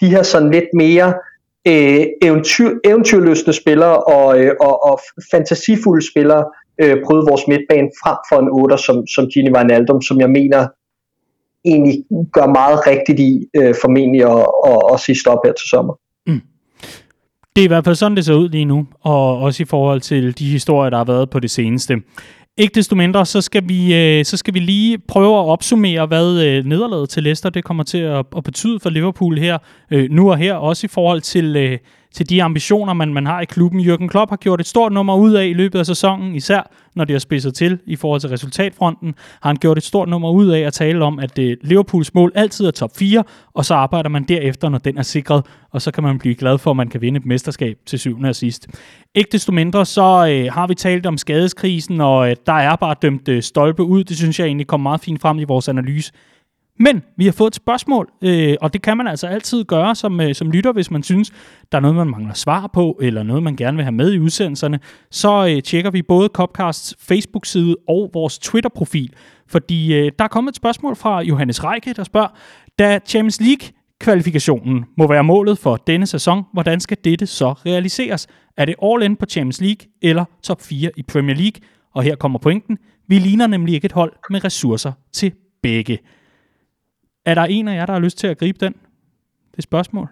de 0.00 0.08
her 0.14 0.22
sådan 0.22 0.50
lidt 0.50 0.70
mere 0.74 1.14
øh, 1.68 2.06
eventyr, 2.22 2.70
eventyrløsende 2.84 3.52
spillere 3.52 3.96
og, 3.96 4.40
øh, 4.40 4.52
og, 4.60 4.84
og 4.84 5.00
fantasifulde 5.30 6.10
spillere 6.10 6.44
øh, 6.82 6.96
vores 7.30 7.44
midtbane 7.48 7.88
frem 8.02 8.18
for 8.28 8.38
en 8.42 8.48
8 8.62 8.78
som, 8.78 9.06
som 9.06 9.26
Gini 9.26 9.50
Wijnaldum, 9.50 10.02
som 10.02 10.20
jeg 10.20 10.30
mener 10.30 10.66
egentlig 11.64 12.04
gør 12.32 12.46
meget 12.46 12.80
rigtigt 12.86 13.20
i 13.20 13.46
øh, 13.56 13.74
formentlig 13.82 14.22
at, 14.22 14.46
at, 14.66 14.78
at 14.92 15.00
sige 15.00 15.18
stop 15.18 15.38
her 15.44 15.52
til 15.52 15.68
sommer. 15.68 15.94
Mm. 16.26 16.40
Det 17.56 17.62
er 17.62 17.64
i 17.64 17.68
hvert 17.68 17.84
fald 17.84 17.94
sådan, 17.94 18.16
det 18.16 18.24
ser 18.24 18.34
ud 18.34 18.48
lige 18.48 18.64
nu, 18.64 18.86
og 19.00 19.38
også 19.38 19.62
i 19.62 19.66
forhold 19.66 20.00
til 20.00 20.38
de 20.38 20.44
historier, 20.50 20.90
der 20.90 20.96
har 20.96 21.04
været 21.04 21.30
på 21.30 21.40
det 21.40 21.50
seneste. 21.50 21.96
Ikke 22.56 22.74
desto 22.74 22.96
mindre, 22.96 23.26
så 23.26 23.40
skal 23.40 23.68
vi, 23.68 23.94
øh, 23.94 24.24
så 24.24 24.36
skal 24.36 24.54
vi 24.54 24.58
lige 24.58 24.98
prøve 24.98 25.38
at 25.38 25.44
opsummere, 25.44 26.06
hvad 26.06 26.42
øh, 26.44 26.64
nederlaget 26.64 27.08
til 27.08 27.22
Leicester 27.22 27.50
det 27.50 27.64
kommer 27.64 27.84
til 27.84 27.98
at, 27.98 28.26
at 28.36 28.44
betyde 28.44 28.80
for 28.80 28.90
Liverpool 28.90 29.38
her, 29.38 29.58
øh, 29.90 30.10
nu 30.10 30.30
og 30.30 30.36
her, 30.36 30.54
også 30.54 30.86
i 30.86 30.88
forhold 30.88 31.20
til, 31.20 31.56
øh, 31.56 31.78
til 32.18 32.30
de 32.30 32.42
ambitioner, 32.42 32.92
man, 32.92 33.14
man 33.14 33.26
har 33.26 33.40
i 33.40 33.44
klubben. 33.44 33.80
Jürgen 33.80 34.08
Klopp 34.08 34.30
har 34.30 34.36
gjort 34.36 34.60
et 34.60 34.66
stort 34.66 34.92
nummer 34.92 35.16
ud 35.16 35.32
af 35.32 35.46
i 35.46 35.52
løbet 35.52 35.78
af 35.78 35.86
sæsonen, 35.86 36.34
især 36.34 36.70
når 36.94 37.04
det 37.04 37.14
har 37.14 37.18
spidset 37.18 37.54
til 37.54 37.78
i 37.86 37.96
forhold 37.96 38.20
til 38.20 38.30
resultatfronten, 38.30 39.14
har 39.42 39.50
han 39.50 39.56
gjort 39.56 39.78
et 39.78 39.84
stort 39.84 40.08
nummer 40.08 40.30
ud 40.30 40.48
af 40.48 40.60
at 40.60 40.72
tale 40.72 41.04
om, 41.04 41.18
at 41.18 41.38
øh, 41.38 41.56
Liverpools 41.62 42.14
mål 42.14 42.32
altid 42.34 42.66
er 42.66 42.70
top 42.70 42.96
4, 42.96 43.24
og 43.54 43.64
så 43.64 43.74
arbejder 43.74 44.08
man 44.08 44.24
derefter, 44.24 44.68
når 44.68 44.78
den 44.78 44.98
er 44.98 45.02
sikret, 45.02 45.46
og 45.70 45.82
så 45.82 45.90
kan 45.90 46.02
man 46.02 46.18
blive 46.18 46.34
glad 46.34 46.58
for, 46.58 46.70
at 46.70 46.76
man 46.76 46.88
kan 46.88 47.00
vinde 47.00 47.18
et 47.18 47.26
mesterskab 47.26 47.78
til 47.86 47.98
syvende 47.98 48.28
og 48.28 48.36
sidst. 48.36 48.66
Ikke 49.14 49.28
desto 49.32 49.52
mindre, 49.52 49.86
så 49.86 50.28
øh, 50.30 50.52
har 50.52 50.66
vi 50.66 50.74
talt 50.74 51.06
om 51.06 51.18
skadeskrisen, 51.18 52.00
og 52.00 52.30
øh, 52.30 52.36
der 52.46 52.52
er 52.52 52.76
bare 52.76 52.94
dømt 53.02 53.28
øh, 53.28 53.42
stolpe 53.42 53.82
ud. 53.82 54.04
Det 54.04 54.16
synes 54.16 54.40
jeg 54.40 54.46
egentlig 54.46 54.66
kom 54.66 54.80
meget 54.80 55.00
fint 55.00 55.20
frem 55.20 55.38
i 55.38 55.44
vores 55.44 55.68
analyse 55.68 56.12
men 56.80 57.02
vi 57.16 57.24
har 57.24 57.32
fået 57.32 57.50
et 57.50 57.54
spørgsmål, 57.54 58.08
øh, 58.22 58.56
og 58.60 58.72
det 58.72 58.82
kan 58.82 58.96
man 58.96 59.06
altså 59.06 59.26
altid 59.26 59.64
gøre 59.64 59.94
som, 59.94 60.20
øh, 60.20 60.34
som 60.34 60.50
lytter, 60.50 60.72
hvis 60.72 60.90
man 60.90 61.02
synes, 61.02 61.32
der 61.72 61.78
er 61.78 61.82
noget, 61.82 61.96
man 61.96 62.08
mangler 62.08 62.34
svar 62.34 62.70
på, 62.72 62.98
eller 63.02 63.22
noget, 63.22 63.42
man 63.42 63.56
gerne 63.56 63.76
vil 63.76 63.84
have 63.84 63.92
med 63.92 64.12
i 64.12 64.18
udsendelserne. 64.18 64.80
Så 65.10 65.46
øh, 65.46 65.62
tjekker 65.62 65.90
vi 65.90 66.02
både 66.02 66.28
Copcasts 66.32 66.96
Facebook-side 67.00 67.76
og 67.88 68.10
vores 68.14 68.38
Twitter-profil, 68.38 69.12
fordi 69.46 69.94
øh, 69.94 70.12
der 70.18 70.24
er 70.24 70.28
kommet 70.28 70.52
et 70.52 70.56
spørgsmål 70.56 70.96
fra 70.96 71.20
Johannes 71.20 71.64
Reike, 71.64 71.92
der 71.92 72.04
spørger, 72.04 72.28
da 72.78 72.98
Champions 73.06 73.40
League 73.40 73.68
kvalifikationen 74.00 74.84
må 74.96 75.06
være 75.06 75.24
målet 75.24 75.58
for 75.58 75.76
denne 75.76 76.06
sæson. 76.06 76.44
Hvordan 76.52 76.80
skal 76.80 76.96
dette 77.04 77.26
så 77.26 77.52
realiseres? 77.52 78.26
Er 78.56 78.64
det 78.64 78.74
all 78.82 79.02
in 79.02 79.16
på 79.16 79.26
Champions 79.26 79.60
League 79.60 79.86
eller 80.02 80.24
top 80.42 80.62
4 80.62 80.90
i 80.96 81.02
Premier 81.02 81.36
League? 81.36 81.60
Og 81.94 82.02
her 82.02 82.16
kommer 82.16 82.38
pointen. 82.38 82.78
Vi 83.08 83.18
ligner 83.18 83.46
nemlig 83.46 83.74
ikke 83.74 83.84
et 83.84 83.92
hold 83.92 84.12
med 84.30 84.44
ressourcer 84.44 84.92
til 85.12 85.32
begge. 85.62 85.98
Er 87.28 87.34
der 87.34 87.42
en 87.42 87.68
af 87.68 87.76
jer, 87.76 87.86
der 87.86 87.92
har 87.92 88.00
lyst 88.00 88.18
til 88.18 88.26
at 88.26 88.38
gribe 88.38 88.58
den? 88.60 88.74
Det 89.56 89.64
spørgsmål. 89.64 90.06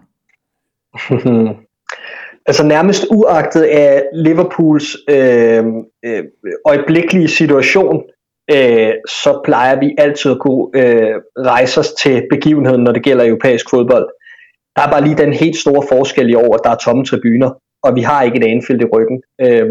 altså 2.48 2.66
nærmest 2.66 3.06
uagtet 3.10 3.62
af 3.62 4.02
Liverpools 4.14 4.96
øh, 5.10 5.64
øh, 6.04 6.24
øjeblikkelige 6.66 7.28
situation, 7.28 8.02
øh, 8.50 8.92
så 9.08 9.40
plejer 9.44 9.80
vi 9.80 9.94
altid 9.98 10.30
at 10.30 10.38
kunne 10.38 10.66
øh, 10.74 11.14
rejse 11.38 11.80
os 11.80 11.92
til 11.92 12.26
begivenheden, 12.30 12.84
når 12.84 12.92
det 12.92 13.02
gælder 13.02 13.26
europæisk 13.26 13.70
fodbold. 13.70 14.08
Der 14.76 14.82
er 14.82 14.90
bare 14.90 15.04
lige 15.04 15.16
den 15.24 15.32
helt 15.32 15.56
store 15.56 15.82
forskel 15.88 16.30
i 16.30 16.34
år, 16.34 16.54
at 16.54 16.60
der 16.64 16.70
er 16.70 16.76
tomme 16.76 17.04
tribuner, 17.04 17.50
og 17.82 17.94
vi 17.94 18.00
har 18.00 18.22
ikke 18.22 18.36
et 18.36 18.44
Anfield 18.44 18.82
i 18.82 18.90
ryggen. 18.94 19.22
Øh, 19.40 19.70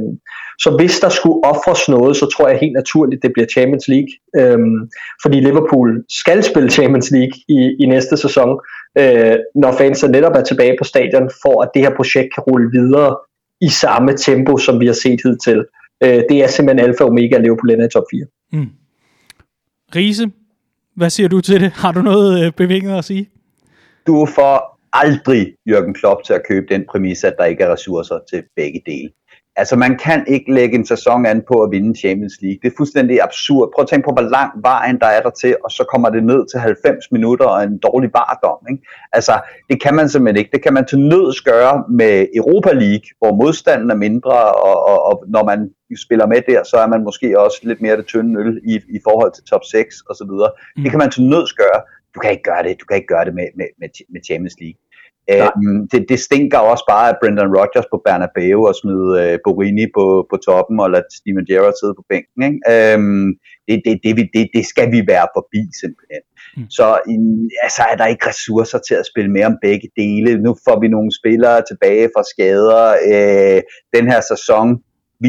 så 0.60 0.78
hvis 0.78 0.99
der 0.99 1.10
skulle 1.10 1.39
ofres 1.43 1.89
noget, 1.89 2.18
så 2.18 2.26
tror 2.26 2.47
jeg 2.47 2.60
helt 2.60 2.74
naturligt, 2.74 3.24
det 3.24 3.34
bliver 3.34 3.47
Champions 3.47 3.88
League. 3.88 4.12
Øhm, 4.38 4.89
fordi 5.22 5.39
Liverpool 5.39 6.03
skal 6.10 6.43
spille 6.43 6.70
Champions 6.70 7.12
League 7.12 7.36
i, 7.47 7.60
i 7.80 7.86
næste 7.86 8.18
sæson, 8.18 8.60
øh, 8.97 9.36
når 9.56 9.72
fansene 9.72 10.12
netop 10.12 10.36
er 10.36 10.43
tilbage 10.43 10.76
på 10.80 10.84
stadion, 10.84 11.30
for 11.41 11.62
at 11.62 11.70
det 11.74 11.82
her 11.82 11.95
projekt 11.95 12.34
kan 12.34 12.43
rulle 12.43 12.72
videre 12.72 13.16
i 13.62 13.70
samme 13.70 14.18
tempo, 14.18 14.58
som 14.58 14.80
vi 14.80 14.86
har 14.86 14.93
set 14.93 15.20
hidtil. 15.24 15.66
Øh, 16.03 16.24
det 16.30 16.43
er 16.43 16.47
simpelthen 16.47 16.89
alfa 16.89 17.03
og 17.03 17.10
omega 17.10 17.36
at 17.36 17.41
Liverpool 17.41 17.72
ender 17.72 17.86
i 17.86 17.89
top 17.89 18.03
4. 18.12 18.26
Mm. 18.51 18.70
Riese, 19.95 20.32
hvad 20.95 21.10
siger 21.10 21.30
du 21.30 21.41
til 21.41 21.62
det? 21.62 21.72
Har 21.72 21.91
du 21.91 22.01
noget 22.01 22.45
øh, 22.45 22.51
bevinget 22.51 22.97
at 22.97 23.06
sige? 23.06 23.30
Du 24.08 24.28
får 24.36 24.80
aldrig 24.93 25.53
Jørgen 25.70 25.93
Klopp 25.93 26.24
til 26.24 26.34
at 26.34 26.41
købe 26.47 26.66
den 26.74 26.84
præmis, 26.91 27.24
at 27.24 27.36
der 27.38 27.45
ikke 27.45 27.64
er 27.64 27.74
ressourcer 27.74 28.20
til 28.30 28.43
begge 28.56 28.82
dele. 28.86 29.10
Altså 29.58 29.76
man 29.76 29.97
kan 29.97 30.26
ikke 30.28 30.53
lægge 30.53 30.76
en 30.76 30.86
sæson 30.86 31.26
an 31.26 31.43
på 31.47 31.53
at 31.64 31.72
vinde 31.72 31.99
Champions 31.99 32.38
League. 32.41 32.60
Det 32.62 32.68
er 32.72 32.78
fuldstændig 32.78 33.24
absurd. 33.24 33.72
Prøv 33.76 33.84
at 33.84 33.89
tænke 33.89 34.06
på, 34.06 34.14
hvor 34.18 34.30
lang 34.38 34.51
vejen 34.62 34.99
der 34.99 35.06
er 35.06 35.22
der 35.22 35.30
til, 35.30 35.56
og 35.64 35.72
så 35.72 35.84
kommer 35.91 36.10
det 36.10 36.24
ned 36.24 36.41
til 36.51 36.60
90 36.60 37.12
minutter 37.12 37.45
og 37.45 37.64
en 37.64 37.78
dårlig 37.78 38.12
bardom. 38.12 38.60
Ikke? 38.72 38.84
Altså 39.14 39.34
det 39.70 39.82
kan 39.84 39.95
man 39.95 40.10
simpelthen 40.10 40.39
ikke. 40.39 40.51
Det 40.53 40.64
kan 40.64 40.74
man 40.74 40.86
til 40.86 40.99
nøds 40.99 41.41
gøre 41.41 41.84
med 41.89 42.28
Europa 42.36 42.72
League, 42.72 43.08
hvor 43.20 43.36
modstanden 43.36 43.91
er 43.91 43.95
mindre, 43.95 44.38
og, 44.68 44.78
og, 44.89 44.97
og 45.10 45.24
når 45.28 45.43
man 45.45 45.60
spiller 46.06 46.28
med 46.28 46.41
der, 46.47 46.64
så 46.64 46.78
er 46.78 46.88
man 46.88 47.03
måske 47.03 47.39
også 47.39 47.60
lidt 47.64 47.82
mere 47.82 47.97
det 47.97 48.06
tynde 48.06 48.39
øl 48.39 48.62
i, 48.68 48.76
i 48.76 48.99
forhold 49.03 49.32
til 49.34 49.43
top 49.43 49.64
6 49.72 49.95
osv. 50.10 50.32
Mm. 50.32 50.84
Det 50.84 50.89
kan 50.91 50.99
man 50.99 51.12
til 51.12 51.24
nøds 51.24 51.53
gøre. 51.53 51.82
Du 52.16 52.20
kan 52.20 52.32
ikke 52.32 52.43
gøre 52.43 52.64
det. 52.64 52.80
Du 52.82 52.86
kan 52.86 52.97
ikke 52.97 53.14
gøre 53.14 53.26
det 53.26 53.36
med, 53.36 53.47
med, 53.56 53.68
med, 53.80 53.89
med 54.14 54.22
Champions 54.28 54.56
League. 54.62 54.80
Øhm, 55.34 55.80
det, 55.91 56.01
det 56.09 56.19
stinker 56.28 56.59
også 56.71 56.86
bare 56.93 57.09
af 57.09 57.15
Brendan 57.21 57.55
Rodgers 57.57 57.88
på 57.93 57.97
Bernabeu 58.05 58.59
og 58.69 58.76
smide 58.82 59.09
øh, 59.21 59.36
Borini 59.45 59.86
på, 59.97 60.05
på 60.32 60.36
toppen 60.47 60.78
og 60.84 60.91
lade 60.93 61.15
Steven 61.19 61.45
Gerrard 61.49 61.76
sidde 61.80 61.95
på 61.99 62.05
bænken. 62.11 62.39
Ikke? 62.47 62.59
Øhm, 62.73 63.28
det, 63.67 63.76
det, 63.86 63.93
det, 64.03 64.11
det, 64.36 64.43
det 64.55 64.65
skal 64.71 64.88
vi 64.95 65.01
være 65.13 65.28
forbi 65.38 65.61
simpelthen. 65.82 66.23
Mm. 66.57 66.69
Så 66.78 66.86
altså, 67.65 67.82
er 67.91 67.95
der 67.97 68.07
ikke 68.13 68.28
ressourcer 68.32 68.80
til 68.88 68.95
at 69.01 69.09
spille 69.11 69.32
mere 69.36 69.51
om 69.51 69.57
begge 69.67 69.89
dele. 70.01 70.32
Nu 70.45 70.51
får 70.65 70.78
vi 70.84 70.88
nogle 70.95 71.11
spillere 71.19 71.59
tilbage 71.69 72.07
fra 72.13 72.23
skader. 72.34 72.86
Øh, 73.11 73.59
den 73.95 74.05
her 74.11 74.21
sæson 74.32 74.67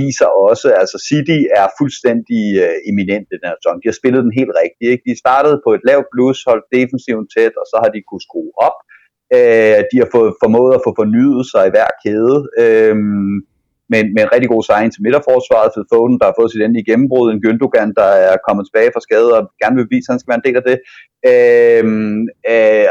viser 0.01 0.31
også, 0.49 0.69
altså 0.83 0.97
City 1.09 1.39
er 1.61 1.67
fuldstændig 1.81 2.45
øh, 2.65 2.77
eminent 2.91 3.27
den 3.35 3.43
her 3.47 3.55
sæson. 3.59 3.81
De 3.83 3.89
har 3.91 3.99
spillet 4.01 4.23
den 4.27 4.39
helt 4.41 4.55
rigtigt. 4.63 4.89
Ikke? 4.93 5.05
De 5.11 5.23
startede 5.25 5.59
på 5.65 5.71
et 5.77 5.85
lavt 5.91 6.09
plus, 6.15 6.39
holdt 6.49 6.67
defensiven 6.77 7.27
tæt, 7.35 7.55
og 7.61 7.67
så 7.71 7.77
har 7.83 7.91
de 7.95 8.01
kunne 8.09 8.27
skrue 8.29 8.53
op. 8.69 8.79
Øh, 8.85 8.96
Øh, 9.35 9.79
de 9.91 9.97
har 10.03 10.09
fået 10.17 10.33
formået 10.43 10.73
at 10.75 10.85
få 10.87 10.91
fornyet 11.01 11.43
sig 11.53 11.63
i 11.67 11.75
hver 11.75 11.91
kæde. 12.03 12.37
Øh, 12.63 12.97
med, 13.93 14.01
med 14.15 14.23
en 14.23 14.33
rigtig 14.35 14.51
god 14.55 14.63
sejr 14.69 14.89
til 14.91 15.05
midterforsvaret, 15.05 15.73
Phil 15.73 15.91
Foden, 15.93 16.19
der 16.21 16.27
har 16.29 16.39
fået 16.39 16.53
sit 16.53 16.63
endelige 16.63 16.89
gennembrud, 16.91 17.27
en 17.29 17.43
Gündogan, 17.45 17.91
der 18.01 18.11
er 18.29 18.37
kommet 18.47 18.65
tilbage 18.65 18.93
fra 18.95 19.05
skade 19.07 19.31
og 19.39 19.43
gerne 19.63 19.77
vil 19.79 19.93
vise, 19.95 20.07
at 20.07 20.13
han 20.13 20.21
skal 20.21 20.33
være 20.33 20.41
en 20.43 20.49
del 20.49 20.61
af 20.61 20.67
det. 20.71 20.79
Øh, 21.31 21.85
øh, 22.53 22.91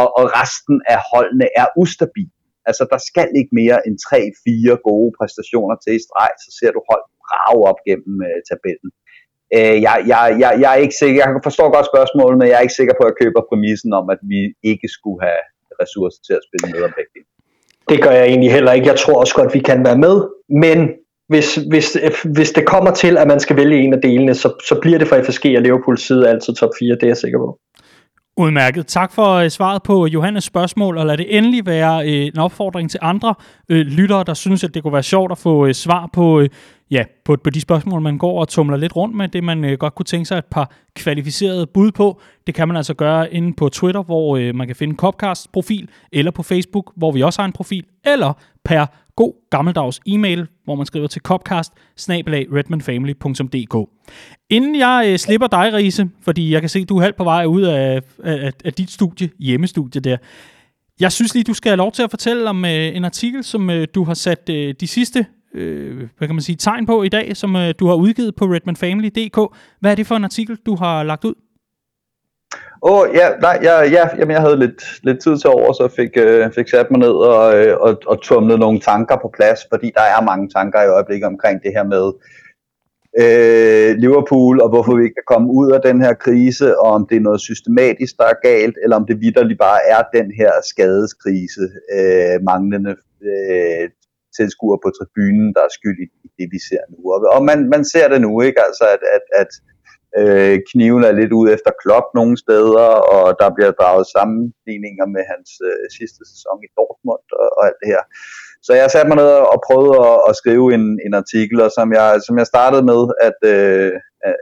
og, 0.00 0.06
og 0.18 0.24
resten 0.40 0.76
af 0.94 0.98
holdene 1.10 1.46
er 1.60 1.66
ustabil. 1.82 2.30
Altså, 2.68 2.82
der 2.92 3.00
skal 3.10 3.28
ikke 3.40 3.52
mere 3.60 3.78
end 3.86 3.96
3-4 4.08 4.88
gode 4.88 5.10
præstationer 5.18 5.76
til 5.84 5.92
i 5.98 6.04
streg, 6.06 6.32
så 6.44 6.50
ser 6.58 6.70
du 6.76 6.80
hold 6.90 7.04
brage 7.24 7.62
op 7.70 7.80
gennem 7.88 8.14
øh, 8.28 8.38
tabellen. 8.48 8.90
Øh, 9.56 9.76
jeg, 9.86 9.96
jeg, 10.12 10.22
jeg, 10.42 10.50
jeg 10.62 10.70
er 10.74 10.80
ikke 10.84 11.00
sikker, 11.02 11.18
jeg 11.20 11.46
forstår 11.48 11.68
godt 11.76 11.90
spørgsmålet, 11.92 12.36
men 12.38 12.46
jeg 12.48 12.56
er 12.56 12.66
ikke 12.66 12.80
sikker 12.80 12.94
på, 12.96 13.02
at 13.04 13.10
jeg 13.10 13.20
køber 13.22 13.48
præmissen 13.48 13.92
om, 14.00 14.06
at 14.14 14.20
vi 14.32 14.40
ikke 14.70 14.88
skulle 14.96 15.20
have 15.26 15.42
ressourcer 15.82 16.20
til 16.26 16.34
at 16.38 16.42
spille 16.46 16.66
med 16.74 16.82
om 16.88 16.92
begge 16.98 17.20
Det 17.90 17.98
gør 18.04 18.10
jeg 18.10 18.26
egentlig 18.26 18.52
heller 18.52 18.72
ikke. 18.72 18.88
Jeg 18.88 18.98
tror 18.98 19.20
også 19.20 19.34
godt, 19.34 19.54
vi 19.54 19.58
kan 19.70 19.84
være 19.84 19.98
med, 19.98 20.16
men 20.64 20.78
hvis, 21.28 21.54
hvis, 21.70 21.98
hvis 22.36 22.50
det 22.52 22.66
kommer 22.66 22.90
til, 22.90 23.18
at 23.18 23.26
man 23.28 23.40
skal 23.40 23.56
vælge 23.56 23.78
en 23.78 23.94
af 23.94 24.00
delene, 24.00 24.34
så, 24.34 24.48
så 24.68 24.78
bliver 24.82 24.98
det 24.98 25.08
for 25.08 25.22
FSG 25.22 25.44
og 25.56 25.62
Liverpools 25.62 26.06
side 26.06 26.28
altid 26.28 26.54
top 26.54 26.70
4, 26.78 26.94
det 26.94 27.02
er 27.02 27.06
jeg 27.06 27.16
sikker 27.16 27.38
på. 27.38 27.58
Udmærket. 28.36 28.86
Tak 28.86 29.12
for 29.12 29.42
uh, 29.42 29.48
svaret 29.48 29.82
på 29.82 30.06
Johannes 30.06 30.44
spørgsmål, 30.44 30.98
og 30.98 31.06
lad 31.06 31.16
det 31.16 31.36
endelig 31.38 31.66
være 31.66 31.96
uh, 31.96 32.12
en 32.12 32.38
opfordring 32.38 32.90
til 32.90 33.00
andre 33.02 33.34
uh, 33.70 33.76
lyttere, 33.76 34.24
der 34.26 34.34
synes, 34.34 34.64
at 34.64 34.74
det 34.74 34.82
kunne 34.82 34.92
være 34.92 35.02
sjovt 35.02 35.32
at 35.32 35.38
få 35.38 35.72
svar 35.72 36.10
på 36.12 36.46
ja, 36.90 37.04
på, 37.24 37.36
på 37.44 37.50
de 37.50 37.60
spørgsmål, 37.60 38.00
man 38.00 38.18
går 38.18 38.40
og 38.40 38.48
tumler 38.48 38.76
lidt 38.76 38.96
rundt 38.96 39.16
med, 39.16 39.28
det 39.28 39.44
man 39.44 39.64
øh, 39.64 39.78
godt 39.78 39.94
kunne 39.94 40.04
tænke 40.04 40.26
sig 40.26 40.38
et 40.38 40.44
par 40.44 40.70
kvalificerede 40.94 41.66
bud 41.66 41.92
på. 41.92 42.20
Det 42.46 42.54
kan 42.54 42.68
man 42.68 42.76
altså 42.76 42.94
gøre 42.94 43.32
inde 43.34 43.52
på 43.52 43.68
Twitter, 43.68 44.02
hvor 44.02 44.36
øh, 44.36 44.54
man 44.54 44.66
kan 44.66 44.76
finde 44.76 44.94
Copcasts 44.96 45.48
profil, 45.52 45.88
eller 46.12 46.30
på 46.30 46.42
Facebook, 46.42 46.92
hvor 46.96 47.12
vi 47.12 47.22
også 47.22 47.40
har 47.40 47.46
en 47.46 47.52
profil, 47.52 47.84
eller 48.04 48.32
per 48.64 48.86
god 49.16 49.32
gammeldags 49.50 50.00
e-mail, 50.06 50.46
hvor 50.64 50.74
man 50.74 50.86
skriver 50.86 51.06
til 51.06 51.22
copcast 51.22 51.72
Inden 54.50 54.78
jeg 54.78 55.04
øh, 55.06 55.18
slipper 55.18 55.46
dig, 55.46 55.74
Riese, 55.74 56.10
fordi 56.22 56.52
jeg 56.52 56.60
kan 56.60 56.68
se, 56.68 56.78
at 56.78 56.88
du 56.88 56.96
er 56.96 57.02
halvt 57.02 57.16
på 57.16 57.24
vej 57.24 57.44
ud 57.44 57.62
af, 57.62 58.02
af, 58.24 58.52
af 58.64 58.72
dit 58.72 58.90
studie, 58.90 59.30
hjemmestudie 59.38 60.00
der. 60.00 60.16
Jeg 61.00 61.12
synes 61.12 61.34
lige, 61.34 61.44
du 61.44 61.54
skal 61.54 61.70
have 61.70 61.76
lov 61.76 61.92
til 61.92 62.02
at 62.02 62.10
fortælle 62.10 62.50
om 62.50 62.64
øh, 62.64 62.96
en 62.96 63.04
artikel, 63.04 63.44
som 63.44 63.70
øh, 63.70 63.86
du 63.94 64.04
har 64.04 64.14
sat 64.14 64.48
øh, 64.50 64.74
de 64.80 64.86
sidste 64.86 65.26
øh, 65.54 65.96
hvad 66.18 66.28
kan 66.28 66.34
man 66.34 66.42
sige, 66.42 66.56
tegn 66.56 66.86
på 66.86 67.02
i 67.02 67.08
dag, 67.08 67.36
som 67.36 67.56
øh, 67.56 67.74
du 67.78 67.86
har 67.86 67.94
udgivet 67.94 68.34
på 68.34 68.44
redmanfamily.dk. 68.44 69.38
Hvad 69.80 69.90
er 69.90 69.94
det 69.94 70.06
for 70.06 70.14
en 70.14 70.24
artikel, 70.24 70.58
du 70.66 70.76
har 70.76 71.02
lagt 71.02 71.24
ud? 71.24 71.34
Åh, 72.82 73.00
oh, 73.00 73.08
ja, 73.14 73.28
nej, 73.40 73.58
ja, 73.62 73.82
ja, 73.82 74.08
jamen, 74.18 74.30
jeg 74.30 74.40
havde 74.40 74.58
lidt, 74.58 74.82
lidt 75.02 75.22
tid 75.22 75.38
til 75.38 75.50
over, 75.50 75.72
så 75.72 75.88
fik, 75.96 76.10
øh, 76.16 76.52
fik 76.52 76.68
sat 76.68 76.90
mig 76.90 77.00
ned 77.00 77.14
og, 77.32 77.58
øh, 77.58 77.76
og, 77.80 77.98
og 78.06 78.22
tumlet 78.22 78.58
nogle 78.58 78.80
tanker 78.80 79.16
på 79.22 79.30
plads, 79.36 79.60
fordi 79.72 79.92
der 79.94 80.02
er 80.02 80.22
mange 80.22 80.48
tanker 80.48 80.82
i 80.82 80.88
øjeblikket 80.88 81.26
omkring 81.26 81.62
det 81.62 81.72
her 81.76 81.84
med 81.94 82.06
øh, 83.22 83.96
Liverpool, 84.02 84.60
og 84.60 84.68
hvorfor 84.68 84.96
vi 84.96 85.02
ikke 85.02 85.14
kan 85.14 85.32
komme 85.34 85.48
ud 85.52 85.72
af 85.72 85.80
den 85.80 86.00
her 86.00 86.14
krise, 86.14 86.78
og 86.80 86.88
om 86.92 87.06
det 87.06 87.16
er 87.16 87.20
noget 87.28 87.40
systematisk, 87.40 88.16
der 88.18 88.24
er 88.24 88.48
galt, 88.48 88.76
eller 88.82 88.96
om 88.96 89.06
det 89.06 89.20
vidderligt 89.20 89.58
bare 89.58 89.80
er 89.88 90.02
den 90.18 90.32
her 90.40 90.52
skadeskrise, 90.70 91.64
øh, 91.96 92.36
manglende 92.42 92.96
øh, 93.30 93.88
tilskuere 94.38 94.78
på 94.84 94.88
tribunen, 94.98 95.48
der 95.56 95.62
er 95.64 95.76
skyld 95.78 95.98
i, 96.04 96.06
i 96.26 96.28
det, 96.38 96.46
vi 96.54 96.60
ser 96.68 96.82
nu. 96.92 96.98
Og, 97.14 97.18
og 97.36 97.40
man, 97.50 97.58
man 97.74 97.82
ser 97.92 98.06
det 98.12 98.20
nu, 98.26 98.32
ikke? 98.48 98.60
Altså, 98.68 98.84
at, 98.94 99.02
at, 99.16 99.24
at 99.42 99.50
øh, 100.20 100.56
kniven 100.70 101.04
er 101.08 101.18
lidt 101.20 101.32
ude 101.38 101.48
efter 101.56 101.70
Klopp 101.82 102.06
nogle 102.18 102.34
steder, 102.44 102.88
og 103.14 103.24
der 103.40 103.48
bliver 103.56 103.72
draget 103.80 104.06
sammenligninger 104.16 105.06
med 105.14 105.22
hans 105.32 105.50
øh, 105.68 105.84
sidste 105.98 106.22
sæson 106.32 106.58
i 106.66 106.68
Dortmund 106.78 107.24
og, 107.40 107.48
og 107.56 107.62
alt 107.68 107.80
det 107.82 107.88
her. 107.94 108.02
Så 108.66 108.72
jeg 108.80 108.90
satte 108.90 109.08
mig 109.10 109.18
ned 109.20 109.30
og 109.54 109.58
prøvede 109.68 109.94
at, 110.10 110.16
at 110.28 110.34
skrive 110.40 110.66
en, 110.76 110.84
en 111.06 111.14
artikel, 111.22 111.56
og 111.64 111.70
som 111.78 111.88
jeg, 111.98 112.08
som 112.26 112.34
jeg 112.40 112.46
startede 112.52 112.84
med 112.92 113.00
at, 113.28 113.38
øh, 113.54 113.92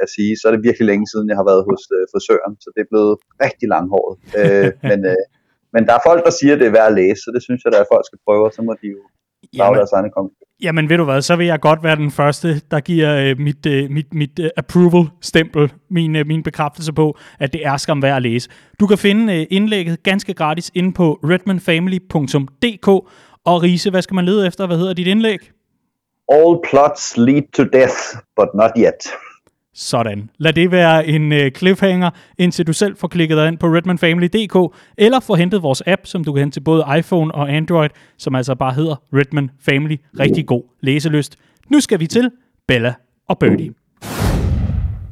at 0.03 0.09
sige, 0.17 0.33
så 0.37 0.45
er 0.49 0.53
det 0.53 0.67
virkelig 0.69 0.87
længe 0.91 1.07
siden, 1.13 1.31
jeg 1.31 1.39
har 1.41 1.49
været 1.51 1.67
hos 1.71 1.83
øh, 1.97 2.05
frisøren, 2.13 2.55
så 2.63 2.69
det 2.75 2.81
er 2.83 2.93
blevet 2.93 3.15
rigtig 3.45 3.67
langhåret. 3.75 4.15
Øh, 4.41 4.69
men, 4.91 5.01
øh, 5.13 5.25
men 5.75 5.83
der 5.87 5.95
er 5.95 6.07
folk, 6.09 6.21
der 6.27 6.35
siger, 6.41 6.55
at 6.55 6.61
det 6.61 6.69
er 6.69 6.77
værd 6.79 6.93
at 6.93 6.99
læse, 7.01 7.21
så 7.25 7.31
det 7.35 7.43
synes 7.47 7.61
jeg, 7.63 7.71
at 7.83 7.93
folk 7.95 8.05
skal 8.07 8.25
prøve, 8.27 8.45
og 8.49 8.53
så 8.57 8.63
må 8.69 8.73
de 8.83 8.89
jo 8.97 9.03
Jamen, 9.57 9.77
deres 9.77 9.93
egne 9.93 10.11
Jamen 10.63 10.89
ved 10.89 10.97
du 10.97 11.05
hvad, 11.05 11.23
så 11.23 11.37
vil 11.37 11.47
jeg 11.47 11.61
godt 11.61 11.83
være 11.83 11.97
den 11.97 12.11
første, 12.11 12.61
der 12.71 12.81
giver 12.81 13.17
øh, 13.17 13.39
mit, 13.39 13.67
øh, 13.67 13.91
mit, 13.91 14.15
mit 14.15 14.39
øh, 14.39 14.51
approval-stempel, 14.57 15.73
min, 15.91 16.17
øh, 16.17 16.27
min 16.27 16.43
bekræftelse 16.43 16.93
på, 16.93 17.19
at 17.41 17.53
det 17.53 17.67
er 17.67 17.77
skam 17.77 18.03
værd 18.03 18.17
at 18.17 18.23
læse. 18.23 18.51
Du 18.81 18.87
kan 18.87 18.99
finde 18.99 19.41
øh, 19.41 19.47
indlægget 19.51 20.03
ganske 20.03 20.35
gratis 20.35 20.71
inde 20.75 20.93
på 20.93 21.19
redmanfamily.dk. 21.25 22.89
Og 23.45 23.63
Riese, 23.63 23.91
hvad 23.91 24.03
skal 24.03 24.15
man 24.15 24.25
lede 24.25 24.47
efter? 24.47 24.67
Hvad 24.67 24.77
hedder 24.77 24.95
dit 24.95 25.07
indlæg? 25.07 25.39
All 26.29 26.59
plots 26.71 27.17
lead 27.17 27.43
to 27.53 27.63
death, 27.65 27.97
but 28.37 28.49
not 28.55 28.71
yet. 28.77 29.13
Sådan. 29.75 30.31
Lad 30.39 30.53
det 30.53 30.71
være 30.71 31.07
en 31.07 31.33
øh, 31.33 31.51
cliffhanger, 31.51 32.11
indtil 32.39 32.67
du 32.67 32.73
selv 32.73 32.97
får 32.97 33.09
klikket 33.09 33.37
dig 33.37 33.49
ind 33.49 33.59
på 33.59 33.67
redmanfamily.dk, 33.67 34.77
eller 34.99 35.21
får 35.21 35.37
hentet 35.37 35.63
vores 35.63 35.83
app, 35.87 36.07
som 36.07 36.25
du 36.25 36.33
kan 36.33 36.41
hente 36.41 36.55
til 36.55 36.61
både 36.61 36.85
iPhone 36.99 37.35
og 37.35 37.53
Android, 37.53 37.91
som 38.19 38.35
altså 38.35 38.55
bare 38.55 38.75
hedder 38.75 38.97
Redman 39.13 39.51
Family. 39.61 39.97
Rigtig 40.19 40.47
god 40.47 40.63
læselyst. 40.81 41.39
Nu 41.71 41.81
skal 41.81 42.01
vi 42.01 42.07
til 42.07 42.31
Bella 42.69 42.95
og 43.29 43.39
Birdie. 43.39 43.73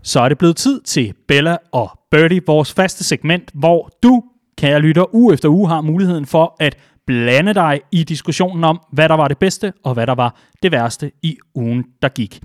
Så 0.03 0.21
er 0.21 0.29
det 0.29 0.39
blevet 0.39 0.57
tid 0.57 0.81
til 0.81 1.15
Bella 1.29 1.57
og 1.73 1.91
Birdie, 2.11 2.41
vores 2.47 2.73
faste 2.73 3.05
segment, 3.05 3.51
hvor 3.55 3.91
du, 4.03 4.23
kære 4.59 4.81
lytter, 4.81 5.15
uge 5.15 5.35
efter 5.35 5.49
uge 5.49 5.69
har 5.69 5.81
muligheden 5.81 6.27
for 6.27 6.57
at 6.61 6.77
blande 7.11 7.55
dig 7.55 7.81
i 7.93 8.05
diskussionen 8.05 8.65
om, 8.65 8.81
hvad 8.93 9.09
der 9.09 9.15
var 9.15 9.29
det 9.29 9.39
bedste 9.39 9.73
og 9.85 9.95
hvad 9.95 10.07
der 10.07 10.15
var 10.15 10.37
det 10.63 10.73
værste 10.73 11.11
i 11.23 11.37
ugen, 11.55 11.85
der 12.03 12.09
gik. 12.09 12.41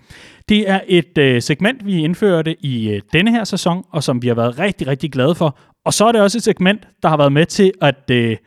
Det 0.49 0.69
er 0.69 0.79
et 0.87 1.17
øh, 1.17 1.41
segment, 1.41 1.85
vi 1.85 2.03
indførte 2.03 2.65
i 2.65 2.89
øh, 2.89 3.01
denne 3.13 3.31
her 3.31 3.43
sæson, 3.43 3.83
og 3.91 4.03
som 4.03 4.21
vi 4.21 4.27
har 4.27 4.35
været 4.35 4.59
rigtig, 4.59 4.87
rigtig 4.87 5.11
glade 5.11 5.35
for. 5.35 5.57
Og 5.85 5.93
så 5.93 6.05
er 6.05 6.11
det 6.11 6.21
også 6.21 6.37
et 6.37 6.43
segment, 6.43 6.87
der 7.03 7.09
har 7.09 7.17
været 7.17 7.31
med 7.31 7.45
til 7.45 7.71
at... 7.81 8.11
Øh, 8.11 8.37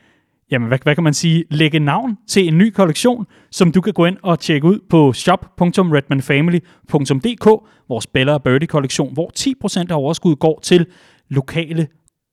jamen, 0.51 0.69
hvad, 0.69 0.79
hvad 0.83 0.95
kan 0.95 1.05
man 1.05 1.15
sige, 1.15 1.45
lægge 1.51 1.79
navn 1.79 2.19
til 2.29 2.49
en 2.49 2.59
ny 2.59 2.71
kollektion, 2.71 3.27
som 3.51 3.73
du 3.73 3.81
kan 3.81 3.93
gå 3.93 4.05
ind 4.05 4.17
og 4.23 4.39
tjekke 4.39 4.67
ud 4.67 4.79
på 4.91 5.13
shop.redmanfamily.dk, 5.13 7.47
vores 7.89 8.07
Bella 8.07 8.39
Birdie 8.39 8.67
kollektion, 8.67 9.13
hvor 9.13 9.31
10% 9.39 9.87
af 9.91 9.95
overskuddet 9.95 10.39
går 10.39 10.61
til 10.63 10.87
lokale 11.29 11.89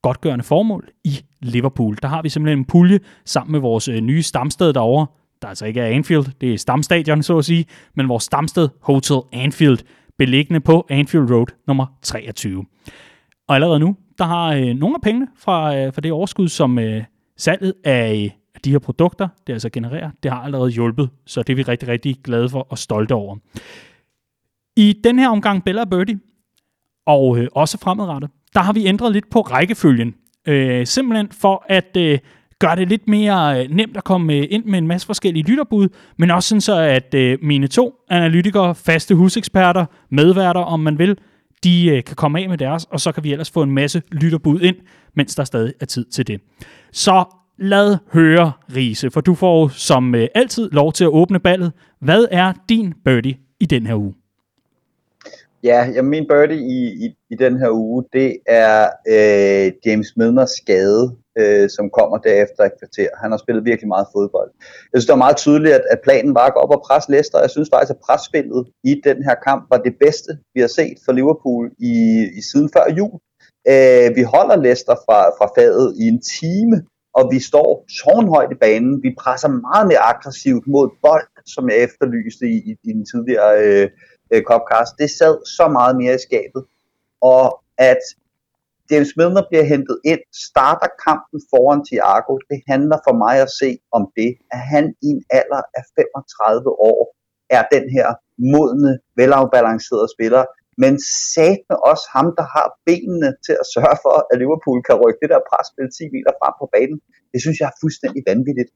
godgørende 0.06 0.44
formål 0.44 0.88
i 1.04 1.20
Liverpool. 1.42 1.96
Der 2.02 2.08
har 2.08 2.22
vi 2.22 2.28
simpelthen 2.28 2.58
en 2.58 2.64
pulje 2.64 3.00
sammen 3.24 3.52
med 3.52 3.60
vores 3.60 3.88
øh, 3.88 4.00
nye 4.00 4.22
stamsted 4.22 4.72
derovre, 4.72 5.06
der 5.42 5.48
altså 5.48 5.66
ikke 5.66 5.80
er 5.80 5.86
Anfield, 5.86 6.26
det 6.40 6.54
er 6.54 6.58
stamstadion 6.58 7.22
så 7.22 7.38
at 7.38 7.44
sige, 7.44 7.64
men 7.94 8.08
vores 8.08 8.24
stamsted 8.24 8.68
Hotel 8.80 9.16
Anfield, 9.32 9.78
beliggende 10.18 10.60
på 10.60 10.86
Anfield 10.90 11.30
Road 11.30 11.46
nummer 11.66 11.86
23. 12.02 12.64
Og 13.48 13.54
allerede 13.54 13.80
nu, 13.80 13.96
der 14.18 14.24
har 14.24 14.52
øh, 14.52 14.74
nogle 14.74 14.94
af 14.94 15.00
pengene 15.00 15.26
fra, 15.38 15.76
øh, 15.76 15.92
fra 15.94 16.00
det 16.00 16.12
overskud, 16.12 16.48
som 16.48 16.78
øh, 16.78 17.04
salget 17.36 17.74
af 17.84 18.38
de 18.64 18.70
her 18.70 18.78
produkter, 18.78 19.28
det 19.46 19.52
altså 19.52 19.70
genererer, 19.70 20.10
det 20.22 20.30
har 20.30 20.40
allerede 20.40 20.70
hjulpet, 20.70 21.10
så 21.26 21.42
det 21.42 21.52
er 21.52 21.56
vi 21.56 21.62
rigtig, 21.62 21.88
rigtig 21.88 22.16
glade 22.24 22.48
for 22.48 22.66
og 22.70 22.78
stolte 22.78 23.14
over. 23.14 23.36
I 24.76 25.00
den 25.04 25.18
her 25.18 25.28
omgang 25.28 25.64
Bella 25.64 25.84
Birdie, 25.84 26.20
og 27.06 27.38
øh, 27.38 27.48
også 27.52 27.78
fremadrettet, 27.78 28.30
der 28.54 28.60
har 28.60 28.72
vi 28.72 28.86
ændret 28.86 29.12
lidt 29.12 29.30
på 29.30 29.40
rækkefølgen. 29.40 30.14
Øh, 30.48 30.86
simpelthen 30.86 31.28
for 31.40 31.64
at 31.68 31.96
øh, 31.96 32.18
gøre 32.58 32.76
det 32.76 32.88
lidt 32.88 33.08
mere 33.08 33.62
øh, 33.64 33.70
nemt 33.70 33.96
at 33.96 34.04
komme 34.04 34.32
øh, 34.34 34.46
ind 34.50 34.64
med 34.64 34.78
en 34.78 34.86
masse 34.86 35.06
forskellige 35.06 35.46
lytterbud, 35.46 35.88
men 36.18 36.30
også 36.30 36.48
sådan 36.48 36.60
så, 36.60 36.78
at 36.78 37.14
øh, 37.14 37.38
mine 37.42 37.66
to 37.66 37.94
analytikere, 38.10 38.74
faste 38.74 39.14
huseksperter, 39.14 39.86
medværter, 40.10 40.60
om 40.60 40.80
man 40.80 40.98
vil, 40.98 41.18
de 41.64 41.86
øh, 41.86 42.04
kan 42.04 42.16
komme 42.16 42.40
af 42.40 42.48
med 42.48 42.58
deres, 42.58 42.84
og 42.84 43.00
så 43.00 43.12
kan 43.12 43.24
vi 43.24 43.32
ellers 43.32 43.50
få 43.50 43.62
en 43.62 43.70
masse 43.70 44.02
lytterbud 44.12 44.60
ind, 44.60 44.76
mens 45.16 45.34
der 45.34 45.44
stadig 45.44 45.72
er 45.80 45.86
tid 45.86 46.04
til 46.04 46.26
det. 46.26 46.40
Så 46.92 47.24
lad 47.58 47.96
høre, 48.12 48.52
Riese, 48.76 49.10
for 49.10 49.20
du 49.20 49.34
får 49.34 49.68
som 49.68 50.14
øh, 50.14 50.28
altid 50.34 50.70
lov 50.70 50.92
til 50.92 51.04
at 51.04 51.10
åbne 51.10 51.38
ballet. 51.38 51.72
Hvad 52.00 52.26
er 52.30 52.52
din 52.68 52.94
birdie 53.04 53.36
i 53.60 53.66
den 53.66 53.86
her 53.86 53.94
uge? 53.94 54.14
Ja, 55.70 55.80
jamen 55.94 56.10
min 56.10 56.26
birdie 56.28 56.62
i, 56.76 56.80
i, 57.04 57.06
i 57.30 57.34
den 57.34 57.58
her 57.58 57.70
uge, 57.70 58.04
det 58.12 58.30
er 58.46 58.76
øh, 59.14 59.72
James 59.86 60.10
Midners 60.16 60.50
skade, 60.50 61.16
øh, 61.38 61.68
som 61.76 61.90
kommer 61.98 62.18
derefter 62.18 62.62
et 62.64 62.78
kvarter. 62.80 63.08
Han 63.22 63.30
har 63.30 63.38
spillet 63.38 63.64
virkelig 63.64 63.88
meget 63.88 64.06
fodbold. 64.14 64.50
Jeg 64.60 64.96
synes, 64.96 65.06
det 65.06 65.16
var 65.16 65.26
meget 65.26 65.36
tydeligt, 65.36 65.74
at, 65.74 65.84
at 65.90 66.00
planen 66.06 66.34
var 66.34 66.46
at 66.46 66.54
gå 66.54 66.60
op 66.60 66.76
og 66.76 66.82
presse 66.86 67.10
Leicester. 67.10 67.38
Jeg 67.46 67.50
synes 67.50 67.68
faktisk, 67.72 67.90
at 67.94 68.04
presspillet 68.06 68.62
i 68.84 68.92
den 69.08 69.18
her 69.26 69.36
kamp 69.48 69.62
var 69.72 69.78
det 69.86 69.94
bedste, 70.04 70.30
vi 70.54 70.60
har 70.60 70.72
set 70.78 70.96
for 71.04 71.12
Liverpool 71.12 71.64
i, 71.78 71.94
i 72.38 72.42
siden 72.50 72.68
før 72.74 72.84
jul. 72.98 73.16
Øh, 73.72 74.08
vi 74.18 74.22
holder 74.34 74.56
Leicester 74.64 74.96
fra, 75.06 75.18
fra 75.38 75.48
fadet 75.56 75.88
i 76.02 76.04
en 76.12 76.20
time, 76.40 76.76
og 77.18 77.24
vi 77.32 77.40
står 77.50 77.68
tårnhøjt 78.00 78.52
i 78.52 78.62
banen. 78.66 79.02
Vi 79.06 79.10
presser 79.22 79.48
meget 79.66 79.86
mere 79.90 80.02
aggressivt 80.12 80.66
mod 80.74 80.88
bold, 81.04 81.28
som 81.54 81.68
jeg 81.70 81.78
efterlyste 81.86 82.44
i, 82.54 82.56
i, 82.70 82.72
i 82.88 82.92
den 82.96 83.04
tidligere 83.12 83.52
øh, 83.64 83.88
øh, 84.32 84.42
Copcast. 84.48 84.92
Det 85.02 85.10
sad 85.10 85.34
så 85.58 85.68
meget 85.68 85.94
mere 85.96 86.14
i 86.14 86.24
skabet. 86.28 86.62
Og 87.34 87.44
at 87.90 88.02
James 88.90 89.12
Milner 89.18 89.44
bliver 89.50 89.66
hentet 89.72 89.98
ind, 90.12 90.22
starter 90.48 90.90
kampen 91.06 91.38
foran 91.50 91.80
Thiago. 91.88 92.34
Det 92.50 92.60
handler 92.72 92.98
for 93.06 93.14
mig 93.24 93.36
at 93.46 93.50
se 93.60 93.70
om 93.96 94.02
det, 94.18 94.30
at 94.54 94.62
han 94.72 94.84
i 95.06 95.08
en 95.16 95.22
alder 95.38 95.62
af 95.78 95.84
35 95.96 96.70
år 96.90 97.00
er 97.56 97.62
den 97.76 97.84
her 97.96 98.08
modne, 98.52 98.92
velafbalancerede 99.18 100.08
spiller, 100.16 100.44
men 100.82 100.92
satme 101.34 101.74
også 101.90 102.04
ham, 102.16 102.26
der 102.38 102.46
har 102.54 102.66
benene 102.86 103.30
til 103.46 103.54
at 103.62 103.66
sørge 103.74 103.98
for, 104.04 104.14
at 104.30 104.34
Liverpool 104.42 104.78
kan 104.88 104.96
rykke 105.02 105.20
det 105.22 105.30
der 105.34 105.46
presspil 105.50 105.88
10 105.98 106.14
meter 106.14 106.32
frem 106.40 106.54
på 106.60 106.66
banen. 106.74 106.98
Det 107.32 107.38
synes 107.44 107.56
jeg 107.60 107.68
er 107.72 107.76
fuldstændig 107.82 108.22
vanvittigt. 108.30 108.70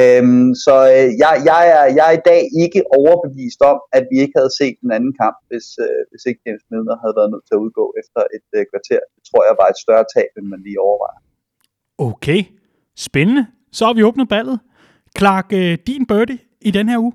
Øhm, 0.00 0.48
så 0.64 0.76
øh, 0.94 1.08
jeg, 1.22 1.32
jeg, 1.50 1.62
er, 1.76 1.84
jeg 1.98 2.04
er 2.10 2.16
i 2.20 2.24
dag 2.30 2.42
ikke 2.64 2.80
overbevist 3.00 3.60
om, 3.72 3.78
at 3.96 4.04
vi 4.10 4.16
ikke 4.22 4.36
havde 4.40 4.54
set 4.60 4.76
den 4.82 4.90
anden 4.96 5.14
kamp, 5.22 5.36
hvis, 5.48 5.66
øh, 5.84 6.00
hvis 6.10 6.22
ikke 6.28 6.40
James 6.46 6.64
Midler 6.70 6.96
havde 7.02 7.16
været 7.18 7.30
nødt 7.32 7.44
til 7.46 7.54
at 7.56 7.64
udgå 7.66 7.84
efter 8.00 8.20
et 8.36 8.48
øh, 8.56 8.62
kvarter. 8.70 9.00
Det 9.14 9.22
tror 9.28 9.42
jeg 9.48 9.56
var 9.60 9.68
et 9.70 9.78
større 9.84 10.06
tab, 10.14 10.30
end 10.38 10.46
man 10.52 10.60
lige 10.66 10.80
overvejer. 10.86 11.20
Okay, 12.08 12.40
spændende. 13.06 13.44
Så 13.76 13.82
har 13.86 13.94
vi 13.98 14.02
åbnet 14.08 14.28
ballet. 14.36 14.56
Clark, 15.18 15.48
øh, 15.60 15.78
din 15.90 16.06
birdie 16.06 16.38
i 16.68 16.70
den 16.78 16.88
her 16.88 16.98
uge? 17.04 17.12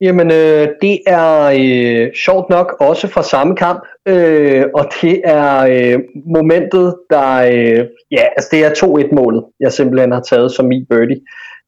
Jamen, 0.00 0.30
øh, 0.30 0.68
det 0.82 0.98
er 1.06 1.44
øh, 1.44 2.14
sjovt 2.14 2.50
nok 2.50 2.76
også 2.80 3.08
fra 3.08 3.22
samme 3.22 3.56
kamp, 3.56 3.82
øh, 4.08 4.64
og 4.74 4.84
det 5.02 5.20
er 5.24 5.58
øh, 5.60 5.98
momentet, 6.26 6.96
der, 7.10 7.34
øh, 7.36 7.86
ja, 8.10 8.24
altså 8.36 8.48
det 8.52 8.64
er 8.64 8.70
2-1-målet, 8.70 9.44
jeg 9.60 9.72
simpelthen 9.72 10.12
har 10.12 10.20
taget 10.20 10.52
som 10.52 10.66
min 10.66 10.86
birdie. 10.90 11.20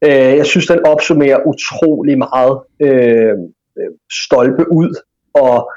Øh, 0.05 0.37
jeg 0.37 0.47
synes, 0.47 0.67
den 0.67 0.87
opsummerer 0.87 1.47
utrolig 1.47 2.19
meget. 2.19 2.59
Øh, 2.81 3.35
stolpe 4.25 4.73
ud, 4.73 4.91
og 5.35 5.73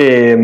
øh, 0.00 0.38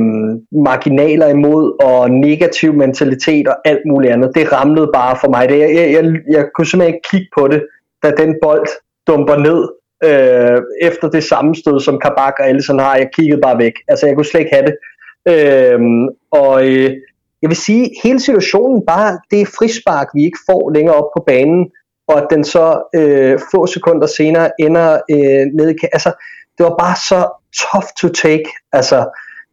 marginaler 0.53 1.29
imod, 1.29 1.85
og 1.85 2.11
negativ 2.11 2.73
mentalitet 2.73 3.49
og 3.49 3.57
alt 3.65 3.83
muligt 3.91 4.13
andet. 4.13 4.35
Det 4.35 4.53
ramlede 4.53 4.91
bare 4.95 5.17
for 5.21 5.29
mig. 5.29 5.49
Det, 5.49 5.59
jeg, 5.59 5.75
jeg, 5.75 5.93
jeg, 5.93 6.05
jeg 6.31 6.45
kunne 6.55 6.67
simpelthen 6.67 6.95
ikke 6.95 7.09
kigge 7.11 7.29
på 7.39 7.49
det, 7.49 7.67
da 8.03 8.11
den 8.11 8.35
bold 8.43 8.69
dumper 9.07 9.37
ned 9.37 9.69
øh, 10.05 10.63
efter 10.83 11.11
det 11.11 11.25
sammenstød, 11.25 11.81
som 11.81 11.99
Kabak 11.99 12.35
og 12.39 12.49
Allison 12.49 12.79
har. 12.79 12.97
Jeg 12.97 13.09
kiggede 13.17 13.41
bare 13.41 13.59
væk. 13.59 13.73
Altså, 13.89 14.07
jeg 14.07 14.15
kunne 14.15 14.27
slet 14.27 14.41
ikke 14.41 14.57
have 14.57 14.67
det. 14.67 14.77
Øh, 15.33 15.81
og 16.31 16.67
øh, 16.69 16.91
jeg 17.43 17.49
vil 17.51 17.57
sige, 17.57 17.91
hele 18.03 18.21
situationen 18.21 18.87
bare, 18.87 19.19
det 19.31 19.41
er 19.41 19.47
frispark, 19.59 20.09
vi 20.15 20.25
ikke 20.25 20.39
får 20.51 20.71
længere 20.75 20.97
op 20.97 21.11
på 21.17 21.25
banen, 21.27 21.71
og 22.09 22.23
at 22.23 22.27
den 22.31 22.45
så 22.45 22.89
øh, 22.95 23.39
få 23.55 23.67
sekunder 23.67 24.07
senere 24.07 24.51
ender 24.61 24.93
øh, 25.11 25.47
nede 25.55 25.73
i... 25.73 25.77
Altså, 25.93 26.13
det 26.59 26.65
var 26.65 26.75
bare 26.79 26.97
så 26.97 27.21
tough 27.63 27.87
to 28.01 28.09
take. 28.09 28.51
Altså, 28.73 28.99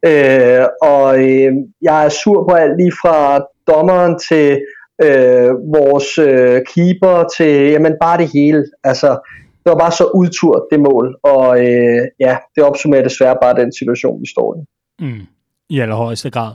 øh, 0.06 0.66
og 0.82 1.20
øh, 1.20 1.54
jeg 1.82 2.06
er 2.06 2.10
sur 2.10 2.48
på 2.50 2.56
alt 2.56 2.78
lige 2.78 2.92
fra 3.02 3.46
dommeren 3.68 4.20
til 4.20 4.62
øh, 5.04 5.52
vores 5.76 6.18
øh, 6.18 6.62
keeper 6.74 7.24
til 7.38 7.72
jamen 7.72 7.96
bare 8.02 8.18
det 8.18 8.30
hele. 8.34 8.66
Altså, 8.84 9.18
det 9.64 9.70
var 9.72 9.78
bare 9.78 9.92
så 9.92 10.06
udtur, 10.14 10.68
det 10.72 10.80
mål, 10.80 11.18
og 11.24 11.66
øh, 11.66 12.02
ja, 12.20 12.38
det 12.56 12.64
opsummerer 12.64 13.04
desværre 13.04 13.38
bare 13.42 13.56
den 13.62 13.74
situation, 13.74 14.22
vi 14.22 14.28
står 14.28 14.56
i. 14.56 14.60
Mm, 15.06 15.22
I 15.70 15.80
allerhøjeste 15.80 16.30
grad. 16.30 16.54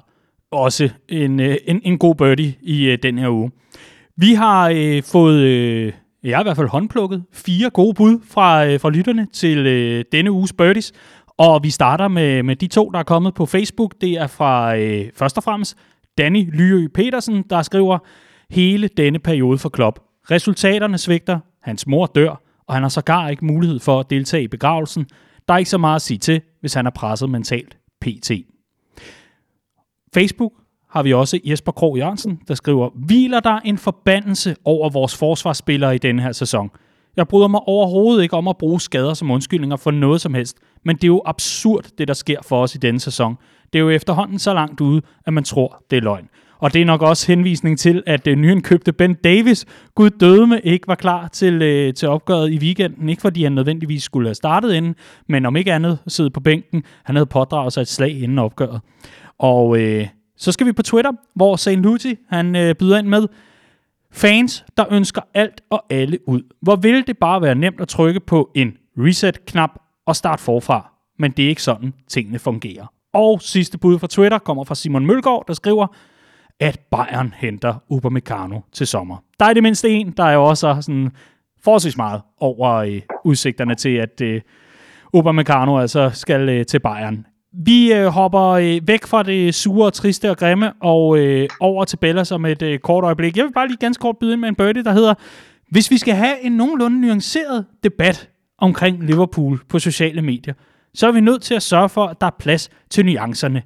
Også 0.51 0.89
en, 1.09 1.41
øh, 1.41 1.57
en, 1.67 1.81
en 1.85 1.99
god 1.99 2.15
birdie 2.15 2.55
i 2.63 2.91
øh, 2.91 2.99
den 3.03 3.19
her 3.19 3.29
uge. 3.29 3.51
Vi 4.17 4.35
har 4.35 4.73
øh, 4.75 5.03
fået, 5.03 5.41
øh, 5.41 5.93
jeg 6.25 6.37
har 6.37 6.43
i 6.43 6.47
hvert 6.47 6.57
fald 6.57 6.69
håndplukket, 6.69 7.25
fire 7.33 7.71
gode 7.71 7.95
bud 7.95 8.19
fra, 8.31 8.67
øh, 8.67 8.81
fra 8.81 8.91
lytterne 8.91 9.27
til 9.33 9.67
øh, 9.67 10.05
denne 10.13 10.31
uges 10.31 10.53
birdies. 10.53 10.93
Og 11.39 11.61
vi 11.63 11.71
starter 11.71 12.09
med, 12.09 12.43
med 12.43 12.57
de 12.57 12.67
to, 12.67 12.91
der 12.91 12.99
er 12.99 13.03
kommet 13.03 13.35
på 13.35 13.47
Facebook. 13.47 13.95
Det 14.01 14.13
er 14.13 14.27
fra 14.27 14.77
øh, 14.77 15.07
først 15.17 15.37
og 15.37 15.43
fremmest 15.43 15.77
Danny 16.19 16.51
Lyø 16.53 16.89
Petersen, 16.95 17.45
der 17.51 17.63
skriver, 17.63 17.99
hele 18.51 18.89
denne 18.89 19.19
periode 19.19 19.59
for 19.59 19.69
Klopp. 19.69 19.99
Resultaterne 20.31 20.99
svigter, 20.99 21.39
hans 21.63 21.87
mor 21.87 22.07
dør, 22.07 22.43
og 22.69 22.75
han 22.75 22.83
har 22.83 22.89
sågar 22.89 23.29
ikke 23.29 23.45
mulighed 23.45 23.81
for 23.81 24.01
at 24.01 24.11
deltage 24.11 24.43
i 24.43 24.49
begravelsen. 24.49 25.07
Der 25.49 25.55
er 25.55 25.59
ikke 25.59 25.71
så 25.71 25.79
meget 25.79 25.97
at 25.97 26.03
sige 26.03 26.19
til, 26.19 26.41
hvis 26.61 26.75
han 26.75 26.87
er 26.87 26.91
presset 26.91 27.31
mentalt 27.31 27.77
pt. 28.01 28.31
Facebook 30.15 30.53
har 30.91 31.03
vi 31.03 31.13
også 31.13 31.41
Jesper 31.45 31.73
Krog 31.73 31.99
Jørgensen, 31.99 32.41
der 32.49 32.55
skriver, 32.55 32.91
Hviler 32.95 33.41
der 33.41 33.61
en 33.61 33.79
forbandelse 33.79 34.57
over 34.65 34.91
vores 34.91 35.17
forsvarsspillere 35.17 35.95
i 35.95 35.99
denne 35.99 36.23
her 36.23 36.33
sæson? 36.33 36.71
Jeg 37.17 37.29
bryder 37.29 37.49
mig 37.49 37.61
overhovedet 37.61 38.23
ikke 38.23 38.37
om 38.37 38.49
at 38.49 38.59
bruge 38.59 38.81
skader 38.81 39.15
som 39.15 39.31
undskyldninger 39.31 39.77
for 39.77 39.91
noget 39.91 40.21
som 40.21 40.35
helst, 40.35 40.57
men 40.85 40.97
det 40.97 41.05
er 41.05 41.09
jo 41.09 41.23
absurd, 41.27 41.85
det 41.99 42.09
der 42.09 42.15
sker 42.15 42.43
for 42.43 42.63
os 42.63 42.75
i 42.75 42.79
denne 42.79 43.01
sæson. 43.01 43.37
Det 43.73 43.79
er 43.79 43.83
jo 43.83 43.91
efterhånden 43.91 44.39
så 44.39 44.55
langt 44.55 44.81
ude, 44.81 45.03
at 45.27 45.33
man 45.33 45.45
tror, 45.45 45.85
det 45.91 45.97
er 45.97 46.01
løgn. 46.01 46.29
Og 46.59 46.73
det 46.73 46.83
er 46.83 46.87
nok 46.87 47.03
også 47.03 47.27
henvisning 47.27 47.79
til, 47.79 48.03
at 48.07 48.27
øh, 48.27 48.37
nyindkøbte 48.37 48.93
Ben 48.93 49.15
Davis, 49.15 49.67
gud 49.95 50.11
døde 50.11 50.47
med, 50.47 50.61
ikke 50.65 50.89
var 50.89 50.95
klar 50.95 51.29
til, 51.29 51.63
øh, 51.63 51.95
til 51.95 52.09
opgøret 52.09 52.53
i 52.53 52.59
weekenden. 52.59 53.09
Ikke 53.09 53.23
fordi 53.23 53.43
han 53.43 53.53
nødvendigvis 53.53 54.03
skulle 54.03 54.29
have 54.29 54.35
startet 54.35 54.75
inden, 54.75 54.95
men 55.29 55.47
om 55.47 55.57
ikke 55.57 55.73
andet 55.73 55.99
sidde 56.07 56.31
på 56.31 56.41
bænken. 56.41 56.83
Han 57.05 57.17
havde 57.17 57.27
pådraget 57.27 57.73
sig 57.73 57.81
et 57.81 57.89
slag 57.89 58.23
inden 58.23 58.39
opgøret. 58.39 58.81
Og 59.39 59.81
øh, 59.81 60.07
så 60.37 60.53
skal 60.53 60.67
vi 60.67 60.73
på 60.73 60.83
Twitter, 60.83 61.13
hvor 61.35 61.57
St. 61.57 61.69
Lucy, 61.69 62.13
han 62.29 62.57
øh, 62.57 62.75
byder 62.75 62.99
ind 62.99 63.09
med, 63.09 63.27
Fans, 64.13 64.65
der 64.77 64.85
ønsker 64.91 65.23
alt 65.35 65.61
og 65.71 65.85
alle 65.91 66.29
ud. 66.29 66.43
Hvor 66.63 66.77
vil 66.77 67.07
det 67.07 67.19
bare 67.19 67.43
være 67.43 67.55
nemt 67.55 67.81
at 67.81 67.89
trykke 67.89 68.21
på 68.21 68.51
en 68.55 68.73
reset-knap 68.99 69.71
og 70.07 70.17
starte 70.17 70.43
forfra. 70.43 70.91
Men 71.19 71.31
det 71.31 71.45
er 71.45 71.49
ikke 71.49 71.63
sådan, 71.63 71.95
tingene 72.09 72.39
fungerer. 72.39 72.87
Og 73.13 73.43
sidste 73.43 73.79
bud 73.79 73.99
fra 73.99 74.07
Twitter 74.07 74.39
kommer 74.39 74.65
fra 74.65 74.75
Simon 74.75 75.07
Mølgaard, 75.07 75.45
der 75.49 75.55
skriver, 75.55 75.87
at 76.61 76.81
Bayern 76.91 77.35
henter 77.37 77.75
Upamecano 77.89 78.61
til 78.73 78.87
sommer. 78.87 79.17
Der 79.41 79.47
er 79.47 79.55
det 79.55 79.63
mindste 79.63 79.91
en, 79.91 80.11
der 80.17 80.25
er 80.25 80.33
jo 80.33 80.45
også 80.45 80.79
sådan 80.81 81.11
forholdsvis 81.65 81.97
meget 81.97 82.21
over 82.41 82.73
øh, 82.75 83.01
udsigterne 83.25 83.75
til, 83.75 83.97
at 83.97 84.21
øh, 84.21 84.41
Upamecano 85.13 85.79
altså 85.79 86.11
skal 86.15 86.49
øh, 86.49 86.67
til 86.67 86.81
Bayern. 86.81 87.27
Vi 87.53 87.93
øh, 87.93 88.07
hopper 88.07 88.43
øh, 88.43 88.81
væk 88.89 89.07
fra 89.07 89.23
det 89.23 89.55
sure, 89.55 89.91
triste 89.91 90.31
og 90.31 90.37
grimme 90.37 90.73
og 90.81 91.19
øh, 91.19 91.49
over 91.61 91.85
til 91.85 91.97
Bella 91.97 92.25
som 92.25 92.45
et 92.45 92.63
øh, 92.63 92.79
kort 92.79 93.05
øjeblik. 93.05 93.37
Jeg 93.37 93.45
vil 93.45 93.53
bare 93.53 93.69
lige 93.69 93.77
ganske 93.77 94.01
kort 94.01 94.19
byde 94.19 94.33
ind 94.33 94.41
med 94.41 94.49
en 94.49 94.55
birdie, 94.55 94.85
der 94.85 94.93
hedder, 94.93 95.15
hvis 95.71 95.91
vi 95.91 95.99
skal 95.99 96.15
have 96.15 96.43
en 96.43 96.53
nogenlunde 96.53 97.01
nuanceret 97.01 97.67
debat 97.85 98.31
omkring 98.59 99.05
Liverpool 99.05 99.61
på 99.69 99.79
sociale 99.79 100.23
medier, 100.23 100.55
så 100.95 101.09
er 101.09 101.13
vi 101.13 101.21
nødt 101.21 101.43
til 101.43 101.55
at 101.55 101.63
sørge 101.63 101.89
for, 101.89 102.07
at 102.07 102.21
der 102.21 102.27
er 102.27 102.37
plads 102.39 102.71
til 102.91 103.07
nuancerne. 103.07 103.63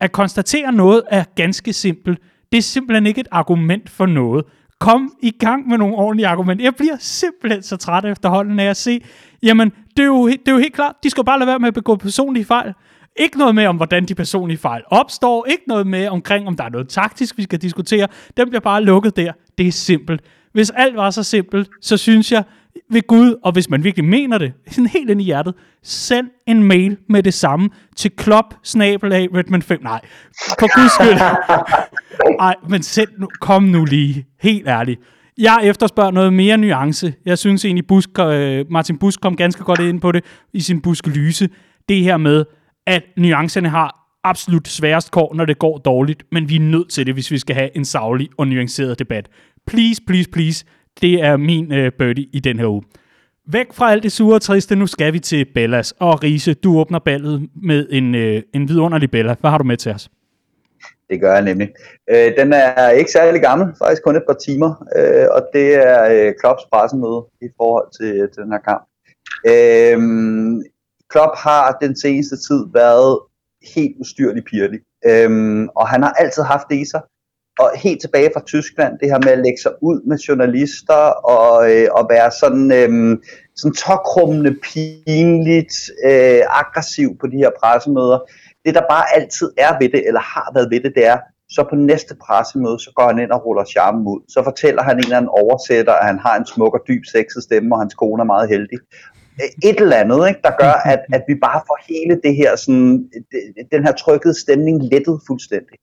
At 0.00 0.12
konstatere 0.12 0.72
noget 0.72 1.02
er 1.10 1.24
ganske 1.34 1.72
simpelt. 1.72 2.18
Det 2.52 2.58
er 2.58 2.62
simpelthen 2.62 3.06
ikke 3.06 3.20
et 3.20 3.28
argument 3.30 3.90
for 3.90 4.06
noget. 4.06 4.44
Kom 4.78 5.12
i 5.22 5.30
gang 5.30 5.68
med 5.68 5.78
nogle 5.78 5.94
ordentlige 5.94 6.26
argumenter. 6.26 6.64
Jeg 6.64 6.74
bliver 6.74 6.96
simpelthen 6.98 7.62
så 7.62 7.76
træt 7.76 8.04
efterhånden 8.04 8.60
af 8.60 8.64
at 8.64 8.76
se, 8.76 9.00
jamen, 9.42 9.72
det 9.96 10.02
er, 10.02 10.06
jo, 10.06 10.28
det 10.28 10.48
er 10.48 10.52
jo 10.52 10.58
helt 10.58 10.74
klart, 10.74 10.94
de 11.04 11.10
skal 11.10 11.24
bare 11.24 11.38
lade 11.38 11.46
være 11.46 11.58
med 11.58 11.68
at 11.68 11.74
begå 11.74 11.96
personlige 11.96 12.44
fejl. 12.44 12.74
Ikke 13.16 13.38
noget 13.38 13.54
med 13.54 13.66
om, 13.66 13.76
hvordan 13.76 14.04
de 14.04 14.14
personlige 14.14 14.58
fejl 14.58 14.82
opstår. 14.86 15.46
Ikke 15.46 15.62
noget 15.66 15.86
med 15.86 16.08
omkring, 16.08 16.48
om 16.48 16.56
der 16.56 16.64
er 16.64 16.68
noget 16.68 16.88
taktisk, 16.88 17.38
vi 17.38 17.42
skal 17.42 17.62
diskutere. 17.62 18.08
Den 18.36 18.48
bliver 18.48 18.60
bare 18.60 18.84
lukket 18.84 19.16
der. 19.16 19.32
Det 19.58 19.66
er 19.66 19.72
simpelt. 19.72 20.20
Hvis 20.52 20.70
alt 20.70 20.96
var 20.96 21.10
så 21.10 21.22
simpelt, 21.22 21.68
så 21.80 21.96
synes 21.96 22.32
jeg, 22.32 22.44
ved 22.90 23.06
Gud, 23.06 23.34
og 23.44 23.52
hvis 23.52 23.70
man 23.70 23.84
virkelig 23.84 24.04
mener 24.04 24.38
det, 24.38 24.52
sådan 24.70 24.86
helt 24.86 25.10
ind 25.10 25.20
i 25.20 25.24
hjertet, 25.24 25.54
send 25.82 26.28
en 26.46 26.62
mail 26.62 26.96
med 27.08 27.22
det 27.22 27.34
samme 27.34 27.70
til 27.96 28.10
klop 28.10 28.54
Redmond 28.64 29.62
5. 29.62 29.82
Nej, 29.82 30.00
for 30.58 30.80
guds 30.80 30.92
skyld. 30.92 31.20
Nej, 32.40 32.54
men 32.68 32.82
send 32.82 33.08
nu, 33.18 33.28
kom 33.40 33.62
nu 33.62 33.84
lige, 33.84 34.26
helt 34.40 34.68
ærligt. 34.68 35.00
Jeg 35.38 35.60
efterspørger 35.62 36.10
noget 36.10 36.32
mere 36.32 36.56
nuance. 36.56 37.14
Jeg 37.24 37.38
synes 37.38 37.64
egentlig, 37.64 37.86
Busk, 37.86 38.10
øh, 38.18 38.64
Martin 38.70 38.98
Busk 38.98 39.20
kom 39.20 39.36
ganske 39.36 39.64
godt 39.64 39.80
ind 39.80 40.00
på 40.00 40.12
det 40.12 40.24
i 40.52 40.60
sin 40.60 40.80
Busk-lyse. 40.80 41.48
Det 41.88 42.02
her 42.02 42.16
med, 42.16 42.44
at 42.86 43.02
nuancerne 43.16 43.68
har 43.68 44.00
absolut 44.24 44.68
sværest 44.68 45.10
kår, 45.10 45.34
når 45.34 45.44
det 45.44 45.58
går 45.58 45.78
dårligt, 45.78 46.22
men 46.32 46.48
vi 46.48 46.56
er 46.56 46.60
nødt 46.60 46.90
til 46.90 47.06
det, 47.06 47.14
hvis 47.14 47.30
vi 47.30 47.38
skal 47.38 47.56
have 47.56 47.76
en 47.76 47.84
savlig 47.84 48.28
og 48.38 48.48
nuanceret 48.48 48.98
debat. 48.98 49.28
Please, 49.66 50.02
please, 50.06 50.30
please. 50.30 50.64
Det 51.02 51.22
er 51.22 51.36
min 51.36 51.72
øh, 51.72 51.92
birdie 51.92 52.26
i 52.32 52.40
den 52.40 52.58
her 52.58 52.66
uge. 52.66 52.82
Væk 53.46 53.72
fra 53.72 53.92
alt 53.92 54.02
det 54.02 54.12
sure 54.12 54.34
og 54.34 54.42
triste, 54.42 54.76
nu 54.76 54.86
skal 54.86 55.12
vi 55.12 55.18
til 55.18 55.46
Bellas. 55.54 55.94
Og 55.98 56.22
Riese, 56.22 56.54
du 56.54 56.78
åbner 56.78 56.98
ballet 56.98 57.48
med 57.62 57.86
en, 57.90 58.14
øh, 58.14 58.42
en 58.54 58.68
vidunderlig 58.68 59.10
Bella. 59.10 59.34
Hvad 59.40 59.50
har 59.50 59.58
du 59.58 59.64
med 59.64 59.76
til 59.76 59.92
os? 59.92 60.10
Det 61.10 61.20
gør 61.20 61.32
jeg 61.32 61.42
nemlig. 61.44 61.68
Øh, 62.10 62.36
den 62.38 62.52
er 62.52 62.90
ikke 62.90 63.10
særlig 63.10 63.40
gammel, 63.40 63.68
faktisk 63.78 64.02
kun 64.02 64.16
et 64.16 64.22
par 64.28 64.36
timer, 64.46 64.70
øh, 64.96 65.26
og 65.30 65.42
det 65.54 65.74
er 65.74 66.26
øh, 66.26 66.34
Klopps 66.40 66.62
pressemøde 66.72 67.24
i 67.42 67.48
forhold 67.56 67.88
til, 68.00 68.28
til 68.32 68.42
den 68.42 68.52
her 68.52 68.58
kamp. 68.70 68.82
Øh, 69.46 69.98
Klopp 71.10 71.34
har 71.36 71.78
den 71.80 71.96
seneste 71.96 72.36
tid 72.36 72.60
været 72.72 73.18
helt 73.74 73.96
ustyrlig 74.00 74.44
pirlig. 74.44 74.80
øh, 75.06 75.30
og 75.76 75.88
han 75.88 76.02
har 76.02 76.12
altid 76.12 76.42
haft 76.42 76.66
det 76.70 76.76
i 76.76 76.84
sig. 76.84 77.02
Og 77.58 77.70
helt 77.76 78.00
tilbage 78.00 78.30
fra 78.34 78.42
Tyskland, 78.46 78.98
det 79.00 79.10
her 79.10 79.18
med 79.24 79.32
at 79.32 79.38
lægge 79.38 79.60
sig 79.62 79.72
ud 79.82 80.02
med 80.08 80.18
journalister 80.18 81.02
og, 81.36 81.72
øh, 81.72 81.88
og 81.92 82.06
være 82.10 82.30
sådan, 82.40 82.72
øh, 82.72 83.18
sådan 83.56 83.74
tokrummende, 83.74 84.56
pinligt, 84.68 85.74
øh, 86.04 86.42
aggressiv 86.62 87.08
på 87.20 87.26
de 87.26 87.36
her 87.36 87.50
pressemøder. 87.60 88.18
Det 88.64 88.74
der 88.74 88.82
bare 88.90 89.04
altid 89.16 89.50
er 89.58 89.72
ved 89.80 89.88
det, 89.88 90.06
eller 90.06 90.20
har 90.20 90.50
været 90.54 90.70
ved 90.70 90.80
det, 90.80 90.92
det 90.96 91.06
er, 91.06 91.18
så 91.50 91.66
på 91.70 91.76
næste 91.76 92.14
pressemøde, 92.24 92.78
så 92.78 92.90
går 92.96 93.06
han 93.06 93.18
ind 93.18 93.30
og 93.30 93.46
ruller 93.46 93.64
charmen 93.64 94.06
ud. 94.06 94.20
Så 94.28 94.40
fortæller 94.44 94.82
han 94.82 94.96
en 94.96 95.04
eller 95.04 95.16
anden 95.16 95.36
oversætter, 95.42 95.92
at 95.92 96.06
han 96.06 96.18
har 96.18 96.36
en 96.36 96.46
smuk 96.46 96.74
og 96.74 96.82
dyb 96.88 97.04
sexet 97.04 97.42
stemme, 97.42 97.74
og 97.74 97.80
hans 97.80 97.94
kone 97.94 98.20
er 98.22 98.32
meget 98.34 98.48
heldig 98.48 98.78
øh, 99.42 99.70
et 99.70 99.80
eller 99.80 99.96
andet, 99.96 100.28
ikke, 100.28 100.40
der 100.48 100.54
gør, 100.62 100.74
at, 100.92 101.02
at 101.16 101.22
vi 101.28 101.34
bare 101.46 101.60
får 101.68 101.78
hele 101.88 102.14
det 102.24 102.34
her, 102.36 102.56
sådan, 102.56 103.10
den 103.72 103.82
her 103.86 103.92
trykkede 103.92 104.40
stemning 104.40 104.76
lettet 104.92 105.20
fuldstændig. 105.26 105.76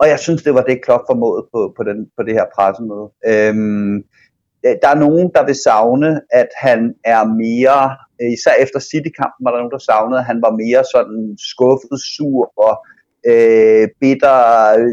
Og 0.00 0.08
jeg 0.12 0.18
synes, 0.18 0.42
det 0.42 0.54
var 0.54 0.64
det, 0.68 0.84
Klopp 0.84 1.04
formåede 1.10 1.44
på, 1.52 1.60
på, 1.76 1.82
den, 1.88 1.98
på 2.16 2.22
det 2.26 2.34
her 2.38 2.46
pressemøde. 2.54 3.08
Øhm, 3.30 3.96
øh, 4.66 4.74
der 4.82 4.88
er 4.90 5.02
nogen, 5.06 5.26
der 5.36 5.42
vil 5.48 5.58
savne, 5.68 6.10
at 6.40 6.50
han 6.66 6.80
er 7.14 7.22
mere, 7.44 7.80
øh, 8.20 8.30
især 8.36 8.54
efter 8.64 8.80
City-kampen 8.90 9.42
var 9.44 9.50
der 9.50 9.60
nogen, 9.60 9.76
der 9.76 9.88
savnede, 9.90 10.20
at 10.22 10.30
han 10.30 10.40
var 10.46 10.52
mere 10.62 10.82
sådan 10.94 11.20
skuffet, 11.50 11.96
sur 12.14 12.42
og 12.66 12.74
øh, 13.30 13.84
bitter, 14.00 14.38
øh, 14.78 14.92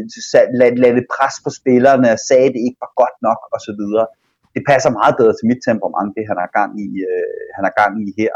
lade, 0.60 0.76
lade 0.84 1.04
pres 1.14 1.34
på 1.44 1.50
spillerne, 1.58 2.08
sagde, 2.28 2.48
at 2.48 2.54
det 2.54 2.62
ikke 2.66 2.82
var 2.84 2.92
godt 3.02 3.16
nok 3.26 3.40
osv 3.56 3.82
det 4.56 4.62
passer 4.70 4.90
meget 5.00 5.14
bedre 5.20 5.34
til 5.36 5.48
mit 5.50 5.62
temperament, 5.68 6.10
det 6.16 6.24
han 6.30 6.38
har 6.42 6.50
gang 6.58 6.70
i, 6.86 6.88
øh, 7.10 7.40
han 7.56 7.62
har 7.68 7.74
gang 7.82 7.92
i 8.06 8.08
her. 8.20 8.34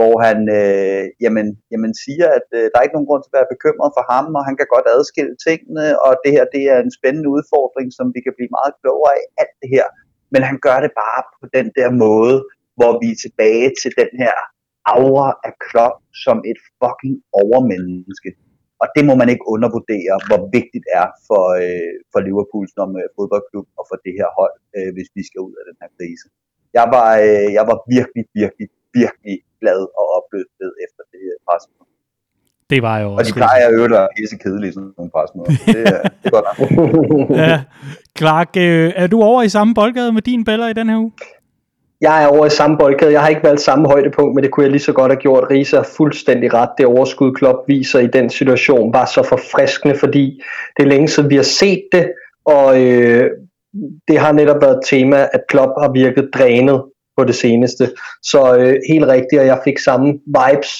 Hvor 0.00 0.14
han 0.26 0.38
øh, 0.60 1.04
jamen, 1.24 1.46
jamen 1.72 1.92
siger, 2.04 2.28
at 2.38 2.48
øh, 2.58 2.64
der 2.70 2.76
er 2.76 2.84
ikke 2.86 2.96
nogen 2.96 3.10
grund 3.10 3.22
til 3.22 3.32
at 3.32 3.38
være 3.38 3.54
bekymret 3.54 3.90
for 3.96 4.04
ham, 4.12 4.26
og 4.38 4.42
han 4.48 4.56
kan 4.58 4.68
godt 4.74 4.88
adskille 4.96 5.34
tingene, 5.46 5.86
og 6.06 6.12
det 6.22 6.30
her 6.36 6.44
det 6.54 6.62
er 6.72 6.78
en 6.80 6.96
spændende 6.98 7.30
udfordring, 7.36 7.88
som 7.98 8.06
vi 8.14 8.20
kan 8.26 8.34
blive 8.38 8.54
meget 8.58 8.72
klogere 8.80 9.12
af, 9.20 9.24
alt 9.42 9.56
det 9.62 9.70
her. 9.76 9.86
Men 10.32 10.42
han 10.48 10.56
gør 10.66 10.78
det 10.84 10.92
bare 11.04 11.22
på 11.40 11.46
den 11.56 11.66
der 11.78 11.88
måde, 12.04 12.36
hvor 12.78 12.92
vi 13.02 13.08
er 13.12 13.22
tilbage 13.24 13.68
til 13.82 13.92
den 14.00 14.10
her 14.22 14.34
aura 14.94 15.28
af 15.48 15.52
Klopp 15.64 15.96
som 16.24 16.36
et 16.50 16.60
fucking 16.80 17.16
overmenneske. 17.42 18.30
Og 18.82 18.86
det 18.94 19.02
må 19.08 19.14
man 19.20 19.28
ikke 19.32 19.46
undervurdere, 19.54 20.14
hvor 20.28 20.40
vigtigt 20.56 20.84
det 20.86 20.94
er 21.02 21.08
for, 21.28 21.44
øh, 21.62 21.94
for 22.12 22.20
Liverpool 22.26 22.66
som 22.76 22.88
øh, 23.00 23.06
fodboldklub 23.16 23.66
og 23.78 23.84
for 23.90 23.96
det 24.04 24.12
her 24.18 24.28
hold, 24.38 24.56
øh, 24.76 24.90
hvis 24.94 25.10
vi 25.16 25.22
skal 25.28 25.40
ud 25.46 25.54
af 25.60 25.64
den 25.68 25.76
her 25.82 25.90
krise. 25.98 26.26
Jeg 26.78 26.86
var, 26.96 27.08
øh, 27.26 27.48
jeg 27.58 27.64
var 27.70 27.78
virkelig, 27.96 28.24
virkelig, 28.42 28.68
virkelig 29.00 29.36
glad 29.60 29.80
og 30.00 30.06
opløftet 30.18 30.70
efter 30.84 31.02
det 31.12 31.20
her 31.26 31.36
pressemøde. 31.48 31.86
Det 32.70 32.82
var 32.82 32.98
jo 32.98 33.08
Og 33.12 33.24
de 33.26 33.32
plejer 33.32 33.66
at 33.68 33.72
øve 33.74 33.88
dig 33.88 34.08
pisse 34.18 34.36
kedelige, 34.44 34.72
sådan 34.72 34.92
nogle 34.98 35.10
pressemøder. 35.16 35.50
Det, 35.66 35.82
er- 35.94 36.02
det 36.22 36.26
er 36.28 36.30
godt 36.30 36.46
nok. 36.48 36.58
ja. 37.48 37.62
Clark, 38.18 38.48
øh, 38.56 38.92
er 38.96 39.06
du 39.06 39.22
over 39.22 39.42
i 39.42 39.48
samme 39.48 39.74
boldgade 39.74 40.12
med 40.12 40.22
din 40.22 40.44
Bella 40.44 40.66
i 40.68 40.72
den 40.72 40.88
her 40.88 40.98
uge? 40.98 41.12
Jeg 42.00 42.22
er 42.24 42.26
over 42.26 42.46
i 42.46 42.50
samme 42.50 42.78
boldgade. 42.78 43.12
Jeg 43.12 43.20
har 43.20 43.28
ikke 43.28 43.42
valgt 43.42 43.60
samme 43.60 43.88
højdepunkt, 43.88 44.34
men 44.34 44.44
det 44.44 44.50
kunne 44.50 44.64
jeg 44.64 44.70
lige 44.70 44.82
så 44.82 44.92
godt 44.92 45.12
have 45.12 45.20
gjort. 45.20 45.46
Riese 45.50 45.76
har 45.76 45.88
fuldstændig 45.96 46.54
ret. 46.54 46.68
Det 46.78 46.86
overskud 46.86 47.34
Klopp 47.34 47.58
viser 47.68 47.98
i 47.98 48.06
den 48.06 48.30
situation 48.30 48.92
var 48.92 49.04
så 49.06 49.22
forfriskende, 49.22 49.94
fordi 49.94 50.42
det 50.76 50.82
er 50.82 50.88
længe 50.88 51.08
siden 51.08 51.30
vi 51.30 51.36
har 51.36 51.42
set 51.42 51.82
det, 51.92 52.12
og 52.44 52.82
øh, 52.82 53.30
det 54.08 54.18
har 54.18 54.32
netop 54.32 54.62
været 54.62 54.76
et 54.76 54.82
tema, 54.90 55.16
at 55.32 55.40
Klopp 55.48 55.72
har 55.82 55.92
virket 55.92 56.30
drænet 56.34 56.84
på 57.20 57.24
det 57.24 57.34
seneste. 57.34 57.84
Så 58.22 58.40
øh, 58.56 58.74
helt 58.92 59.06
rigtigt, 59.14 59.40
og 59.42 59.46
jeg 59.46 59.60
fik 59.64 59.78
samme 59.78 60.08
vibes 60.38 60.72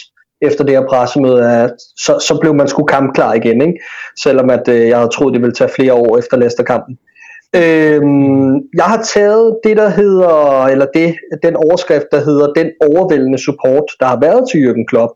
efter 0.42 0.64
det 0.64 0.74
her 0.76 0.86
pressemøde, 0.88 1.40
at 1.64 1.76
så, 2.04 2.12
så 2.28 2.38
blev 2.40 2.54
man 2.54 2.68
sgu 2.68 2.84
kampklar 2.84 3.32
igen, 3.34 3.60
ikke? 3.62 3.78
selvom 4.22 4.50
at, 4.50 4.68
øh, 4.68 4.88
jeg 4.88 4.96
havde 4.96 5.14
troet, 5.14 5.34
det 5.34 5.42
ville 5.42 5.54
tage 5.54 5.76
flere 5.76 5.94
år 5.94 6.18
efter 6.18 6.36
Leicester-kampen. 6.36 6.98
Øhm, 7.56 8.52
jeg 8.80 8.84
har 8.92 9.02
taget 9.14 9.58
det, 9.64 9.76
der 9.76 9.88
hedder, 9.88 10.64
eller 10.72 10.86
det, 10.94 11.14
den 11.42 11.56
overskrift, 11.56 12.06
der 12.12 12.24
hedder 12.24 12.52
den 12.52 12.68
overvældende 12.80 13.38
support, 13.38 13.88
der 14.00 14.06
har 14.06 14.20
været 14.20 14.42
til 14.48 14.58
Jürgen 14.58 14.84
Klopp 14.90 15.12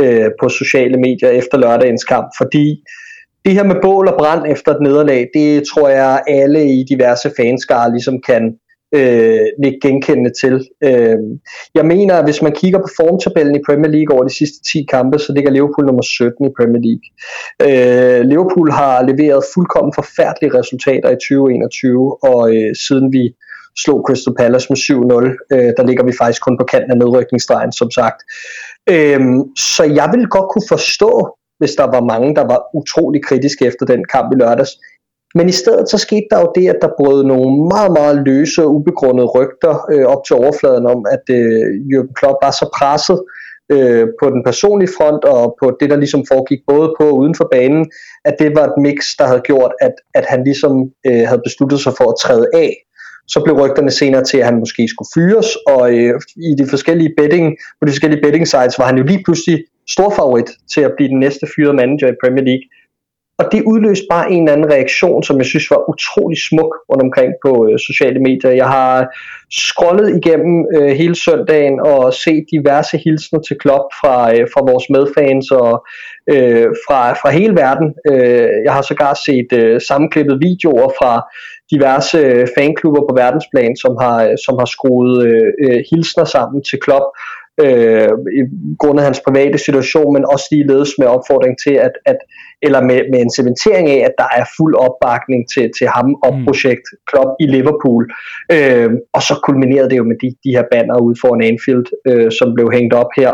øh, 0.00 0.30
på 0.40 0.48
sociale 0.48 0.96
medier 0.96 1.30
efter 1.30 1.58
lørdagens 1.58 2.04
kamp, 2.04 2.28
fordi 2.38 2.66
det 3.44 3.52
her 3.52 3.64
med 3.64 3.76
bål 3.82 4.08
og 4.08 4.18
brand 4.18 4.42
efter 4.46 4.74
et 4.74 4.82
nederlag, 4.82 5.28
det 5.34 5.62
tror 5.74 5.88
jeg 5.88 6.22
alle 6.26 6.64
i 6.64 6.84
diverse 6.88 7.30
fanskare 7.38 7.90
ligesom 7.90 8.16
kan 8.26 8.42
øh, 8.92 9.46
nikke 9.62 9.78
genkendende 9.82 10.32
til. 10.40 10.54
Øh, 10.84 11.18
jeg 11.74 11.86
mener, 11.86 12.14
at 12.14 12.24
hvis 12.24 12.42
man 12.42 12.52
kigger 12.52 12.78
på 12.78 12.88
formtabellen 12.96 13.54
i 13.56 13.64
Premier 13.66 13.90
League 13.90 14.14
over 14.14 14.24
de 14.24 14.34
sidste 14.34 14.58
10 14.72 14.86
kampe, 14.90 15.18
så 15.18 15.32
ligger 15.32 15.50
Liverpool 15.50 15.86
nummer 15.86 16.02
17 16.02 16.46
i 16.46 16.50
Premier 16.58 16.82
League. 16.88 17.06
Øh, 17.66 18.20
Liverpool 18.30 18.70
har 18.70 19.06
leveret 19.10 19.44
fuldkommen 19.54 19.92
forfærdelige 19.94 20.58
resultater 20.58 21.08
i 21.10 21.18
2021, 21.28 22.24
og 22.24 22.56
øh, 22.56 22.74
siden 22.86 23.12
vi 23.12 23.34
slog 23.82 24.04
Crystal 24.06 24.34
Palace 24.34 24.66
med 24.70 24.78
7-0, 24.78 25.54
øh, 25.54 25.72
der 25.76 25.86
ligger 25.86 26.04
vi 26.04 26.12
faktisk 26.20 26.42
kun 26.42 26.58
på 26.58 26.64
kanten 26.64 26.90
af 26.90 26.98
nedrykningsstregen, 26.98 27.72
som 27.72 27.90
sagt. 27.90 28.20
Øh, 28.94 29.20
så 29.56 29.82
jeg 29.84 30.08
vil 30.14 30.26
godt 30.26 30.48
kunne 30.52 30.68
forstå, 30.68 31.12
hvis 31.60 31.74
der 31.80 31.86
var 31.96 32.02
mange, 32.12 32.34
der 32.34 32.46
var 32.52 32.60
utrolig 32.74 33.24
kritiske 33.24 33.66
efter 33.66 33.86
den 33.86 34.04
kamp 34.14 34.32
i 34.32 34.36
lørdags. 34.36 34.72
Men 35.34 35.48
i 35.48 35.52
stedet 35.52 35.90
så 35.90 35.98
skete 35.98 36.26
der 36.30 36.40
jo 36.40 36.52
det, 36.54 36.68
at 36.68 36.78
der 36.82 36.96
brød 36.98 37.24
nogle 37.24 37.68
meget, 37.74 37.92
meget 37.92 38.22
løse 38.26 38.62
og 38.62 38.74
ubegrundede 38.74 39.26
rygter 39.26 39.74
øh, 39.92 40.06
op 40.06 40.22
til 40.26 40.36
overfladen 40.36 40.86
om, 40.86 41.00
at 41.14 41.24
øh, 41.38 41.64
Jürgen 41.90 42.12
Klopp 42.18 42.38
var 42.44 42.50
så 42.50 42.66
presset 42.78 43.18
øh, 43.74 44.06
på 44.20 44.26
den 44.34 44.42
personlige 44.44 44.94
front 44.96 45.24
og 45.24 45.56
på 45.60 45.76
det, 45.80 45.90
der 45.90 45.96
ligesom 45.96 46.24
foregik 46.32 46.60
både 46.72 46.88
på 47.00 47.04
og 47.08 47.16
uden 47.18 47.34
for 47.34 47.48
banen, 47.52 47.82
at 48.24 48.34
det 48.38 48.54
var 48.56 48.64
et 48.66 48.76
mix, 48.86 48.96
der 49.18 49.26
havde 49.26 49.40
gjort, 49.50 49.72
at, 49.80 49.94
at 50.14 50.24
han 50.32 50.44
ligesom 50.44 50.72
øh, 51.06 51.22
havde 51.28 51.42
besluttet 51.46 51.80
sig 51.80 51.92
for 51.98 52.06
at 52.10 52.18
træde 52.22 52.46
af. 52.54 52.72
Så 53.28 53.40
blev 53.44 53.56
rygterne 53.62 53.90
senere 53.90 54.24
til, 54.24 54.38
at 54.38 54.44
han 54.44 54.58
måske 54.58 54.88
skulle 54.88 55.12
fyres, 55.14 55.48
og 55.74 55.82
øh, 55.98 56.14
i 56.36 56.50
de 56.60 56.66
forskellige 56.70 57.14
betting, 57.16 57.46
på 57.80 57.84
de 57.86 57.90
forskellige 57.90 58.22
betting 58.22 58.48
sites 58.48 58.78
var 58.78 58.86
han 58.86 58.98
jo 58.98 59.04
lige 59.04 59.22
pludselig 59.24 59.64
stor 59.90 60.10
favorit 60.10 60.50
til 60.74 60.80
at 60.80 60.92
blive 60.96 61.08
den 61.08 61.20
næste 61.20 61.46
fyrede 61.56 61.76
manager 61.80 62.08
i 62.08 62.20
Premier 62.22 62.44
League. 62.44 62.66
Og 63.40 63.52
det 63.52 63.62
udløste 63.62 64.06
bare 64.10 64.30
en 64.32 64.42
eller 64.42 64.52
anden 64.52 64.72
reaktion, 64.72 65.22
som 65.22 65.38
jeg 65.38 65.46
synes 65.46 65.70
var 65.70 65.88
utrolig 65.92 66.38
smuk 66.48 66.72
rundt 66.90 67.02
omkring 67.02 67.32
på 67.44 67.52
øh, 67.68 67.78
sociale 67.78 68.20
medier. 68.28 68.50
Jeg 68.50 68.66
har 68.66 69.06
scrollet 69.50 70.08
igennem 70.18 70.66
øh, 70.76 70.90
hele 71.00 71.14
søndagen 71.14 71.80
og 71.80 72.14
set 72.14 72.44
diverse 72.52 72.96
hilsner 73.04 73.40
til 73.40 73.56
Klopp 73.62 73.86
fra, 74.00 74.16
øh, 74.34 74.46
fra 74.52 74.60
vores 74.70 74.86
medfans 74.94 75.50
og 75.50 75.72
øh, 76.34 76.68
fra, 76.84 77.00
fra 77.20 77.30
hele 77.30 77.54
verden. 77.64 77.88
Øh, 78.10 78.48
jeg 78.64 78.72
har 78.72 78.82
sågar 78.82 79.14
set 79.26 79.50
øh, 79.52 79.80
sammenklippet 79.88 80.36
videoer 80.40 80.88
fra 80.98 81.12
diverse 81.72 82.18
øh, 82.18 82.46
fanklubber 82.56 83.02
på 83.08 83.14
verdensplan, 83.22 83.76
som 83.76 83.92
har, 84.02 84.18
øh, 84.24 84.36
som 84.46 84.54
har 84.58 84.68
skruet 84.74 85.26
øh, 85.26 85.52
øh, 85.64 85.80
hilsner 85.90 86.24
sammen 86.24 86.62
til 86.68 86.78
Klopp 86.84 87.06
øh, 87.64 88.08
i 88.40 88.42
grund 88.78 88.98
af 88.98 89.04
hans 89.04 89.20
private 89.28 89.58
situation, 89.58 90.12
men 90.12 90.24
også 90.32 90.46
ligeledes 90.52 90.90
med 90.98 91.06
opfordring 91.06 91.54
til, 91.64 91.74
at, 91.86 91.92
at 92.06 92.16
eller 92.62 92.80
med, 92.82 93.00
med 93.12 93.20
en 93.20 93.30
cementering 93.30 93.88
af, 93.90 94.00
at 94.08 94.14
der 94.18 94.28
er 94.36 94.44
fuld 94.56 94.74
opbakning 94.74 95.40
til, 95.52 95.70
til 95.78 95.86
ham 95.86 96.14
og 96.22 96.32
Mm. 96.38 96.44
projekt 96.46 96.86
Klopp 97.10 97.30
i 97.40 97.46
Liverpool. 97.46 98.02
Øh, 98.52 98.90
og 99.12 99.22
så 99.22 99.34
kulminerede 99.46 99.90
det 99.90 99.96
jo 99.96 100.04
med 100.04 100.16
de, 100.22 100.28
de 100.44 100.50
her 100.56 100.64
banner 100.72 101.00
ude 101.00 101.16
foran 101.20 101.42
Anfield, 101.42 101.86
øh, 102.08 102.30
som 102.38 102.54
blev 102.54 102.70
hængt 102.72 102.94
op 102.94 103.10
her 103.16 103.32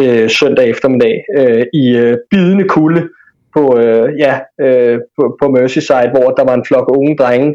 øh, 0.00 0.30
søndag 0.30 0.66
eftermiddag 0.68 1.14
øh, 1.38 1.64
i 1.72 1.96
øh, 1.96 2.16
bidende 2.30 2.68
kulde 2.68 3.02
på, 3.54 3.78
øh, 3.78 4.08
ja, 4.18 4.34
øh, 4.64 4.98
på, 5.16 5.36
på 5.40 5.48
Merseyside, 5.48 6.10
hvor 6.14 6.28
der 6.38 6.44
var 6.44 6.54
en 6.54 6.68
flok 6.68 6.88
unge 6.96 7.16
drenge, 7.16 7.50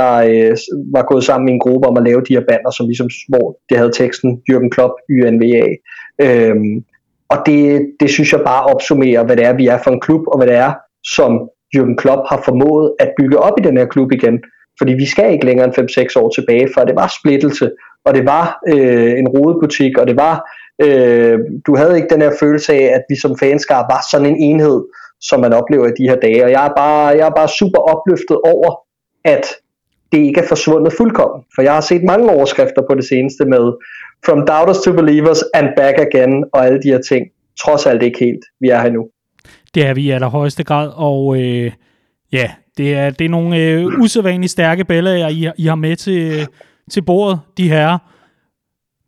der 0.00 0.12
øh, 0.30 0.56
var 0.96 1.04
gået 1.10 1.24
sammen 1.24 1.48
i 1.48 1.52
en 1.52 1.64
gruppe 1.64 1.88
om 1.88 1.96
at 1.96 2.06
lave 2.08 2.22
de 2.28 2.34
her 2.36 2.44
banner, 2.50 2.70
som 2.70 2.86
ligesom, 2.86 3.08
hvor 3.28 3.46
det 3.68 3.76
havde 3.78 3.92
teksten 4.00 4.30
Jürgen 4.50 4.70
Klopp, 4.74 4.94
YNVA. 5.10 5.66
Øhm, 6.24 6.74
og 7.32 7.38
det, 7.46 7.60
det 8.00 8.10
synes 8.10 8.32
jeg 8.32 8.40
bare 8.40 8.64
opsummerer, 8.72 9.24
hvad 9.24 9.36
det 9.36 9.44
er, 9.44 9.52
vi 9.52 9.66
er 9.66 9.78
for 9.84 9.90
en 9.90 10.00
klub, 10.00 10.22
og 10.26 10.36
hvad 10.38 10.46
det 10.46 10.56
er, 10.56 10.72
som 11.16 11.32
Jürgen 11.74 11.96
Klopp 11.96 12.22
har 12.30 12.40
formået 12.44 12.86
at 12.98 13.10
bygge 13.18 13.38
op 13.38 13.56
i 13.58 13.66
den 13.66 13.76
her 13.76 13.86
klub 13.86 14.12
igen. 14.12 14.36
Fordi 14.78 14.92
vi 14.92 15.06
skal 15.06 15.32
ikke 15.32 15.46
længere 15.46 15.66
end 15.66 15.78
5-6 16.18 16.22
år 16.22 16.28
tilbage, 16.30 16.68
for 16.74 16.80
det 16.84 16.96
var 16.96 17.16
splittelse, 17.18 17.70
og 18.04 18.14
det 18.14 18.24
var 18.26 18.44
øh, 18.68 19.12
en 19.20 19.28
rodebutik, 19.28 19.98
og 19.98 20.06
det 20.06 20.16
var, 20.16 20.34
øh, 20.84 21.38
du 21.66 21.76
havde 21.76 21.96
ikke 21.96 22.14
den 22.14 22.22
her 22.22 22.32
følelse 22.40 22.72
af, 22.72 22.84
at 22.96 23.02
vi 23.10 23.16
som 23.22 23.38
fanskar 23.38 23.86
var 23.92 24.00
sådan 24.10 24.26
en 24.26 24.36
enhed, 24.36 24.78
som 25.20 25.40
man 25.40 25.52
oplever 25.52 25.86
i 25.86 25.98
de 25.98 26.08
her 26.10 26.16
dage. 26.16 26.44
Og 26.44 26.50
jeg 26.50 26.66
er 26.66 26.74
bare, 26.76 27.06
jeg 27.18 27.26
er 27.26 27.34
bare 27.40 27.48
super 27.60 27.80
opløftet 27.92 28.38
over, 28.54 28.70
at 29.24 29.44
det 30.12 30.18
ikke 30.18 30.40
er 30.40 30.48
forsvundet 30.48 30.92
fuldkommen. 30.92 31.44
For 31.54 31.62
jeg 31.62 31.74
har 31.74 31.80
set 31.80 32.02
mange 32.02 32.30
overskrifter 32.30 32.82
på 32.90 32.94
det 32.94 33.04
seneste 33.04 33.44
med 33.44 33.72
From 34.26 34.46
Doubters 34.46 34.78
to 34.78 34.92
Believers 34.92 35.42
and 35.54 35.68
Back 35.76 35.98
Again 35.98 36.44
og 36.52 36.66
alle 36.66 36.82
de 36.82 36.88
her 36.88 37.00
ting. 37.00 37.26
Trods 37.60 37.86
alt 37.86 38.02
ikke 38.02 38.18
helt. 38.18 38.44
Vi 38.60 38.68
er 38.68 38.80
her 38.82 38.90
nu. 38.90 39.08
Det 39.74 39.86
er 39.86 39.94
vi 39.94 40.02
i 40.02 40.10
allerhøjeste 40.10 40.64
grad, 40.64 40.90
og 40.94 41.40
øh, 41.40 41.72
ja, 42.32 42.50
det 42.76 42.94
er, 42.94 43.10
det 43.10 43.24
er 43.24 43.28
nogle 43.28 43.56
øh, 43.56 43.86
usædvanligt 44.00 44.50
stærke 44.50 44.84
billeder, 44.84 45.28
I, 45.28 45.50
I 45.56 45.66
har 45.66 45.74
med 45.74 45.96
til, 45.96 46.32
øh, 46.32 46.46
til 46.90 47.02
bordet, 47.02 47.40
de 47.56 47.68
her. 47.68 47.98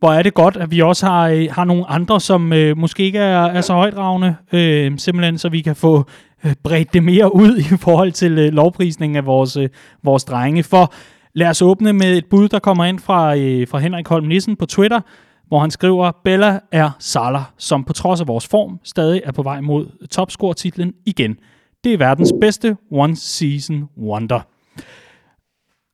Hvor 0.01 0.13
er 0.13 0.23
det 0.23 0.35
godt, 0.35 0.57
at 0.57 0.71
vi 0.71 0.81
også 0.81 1.07
har, 1.07 1.29
øh, 1.29 1.49
har 1.51 1.65
nogle 1.65 1.91
andre, 1.91 2.21
som 2.21 2.53
øh, 2.53 2.77
måske 2.77 3.03
ikke 3.03 3.19
er, 3.19 3.45
er 3.45 3.61
så 3.61 3.73
højdragende, 3.73 4.37
øh, 4.53 4.99
simpelthen 4.99 5.39
så 5.39 5.49
vi 5.49 5.61
kan 5.61 5.77
få 5.77 6.05
øh, 6.45 6.55
bredt 6.63 6.93
det 6.93 7.03
mere 7.03 7.35
ud 7.35 7.59
i 7.59 7.77
forhold 7.81 8.13
til 8.13 8.39
øh, 8.39 8.53
lovprisningen 8.53 9.17
af 9.17 9.27
vores, 9.27 9.57
øh, 9.57 9.69
vores 10.03 10.25
drenge. 10.25 10.63
For 10.63 10.93
lad 11.35 11.49
os 11.49 11.63
åbne 11.63 11.93
med 11.93 12.17
et 12.19 12.25
bud, 12.31 12.49
der 12.49 12.59
kommer 12.59 12.85
ind 12.85 12.99
fra, 12.99 13.37
øh, 13.37 13.69
fra 13.69 13.79
Henrik 13.79 14.09
Holm 14.09 14.27
Nissen 14.27 14.57
på 14.57 14.67
Twitter, 14.67 15.01
hvor 15.49 15.59
han 15.59 15.71
skriver, 15.71 16.13
Bella 16.25 16.61
er 16.73 16.91
Salah, 16.99 17.43
som 17.59 17.85
på 17.85 17.93
trods 17.93 18.21
af 18.21 18.29
vores 18.29 18.47
form 18.47 18.79
stadig 18.85 19.23
er 19.25 19.33
på 19.33 19.43
vej 19.43 19.61
mod 19.61 20.07
topscore-titlen 20.11 20.93
igen. 21.07 21.37
Det 21.85 21.93
er 21.93 21.99
verdens 21.99 22.33
bedste 22.41 22.77
one-season 22.93 23.99
wonder. 23.99 24.41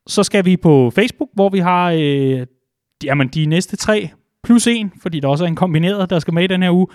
Så 0.07 0.23
skal 0.23 0.45
vi 0.45 0.57
på 0.57 0.91
Facebook, 0.95 1.29
hvor 1.35 1.49
vi 1.49 1.59
har 1.59 1.93
øh, 1.99 2.47
jamen, 3.05 3.29
de 3.29 3.47
næste 3.47 3.77
tre 3.77 4.11
plus 4.45 4.67
en, 4.67 4.93
fordi 5.03 5.21
der 5.21 5.29
også 5.29 5.45
er 5.45 5.49
en 5.49 5.57
kombineret, 5.57 6.11
der 6.11 6.19
skal 6.19 6.35
med 6.35 6.45
i 6.45 6.47
den 6.47 6.63
her 6.63 6.71
uge. 6.71 6.87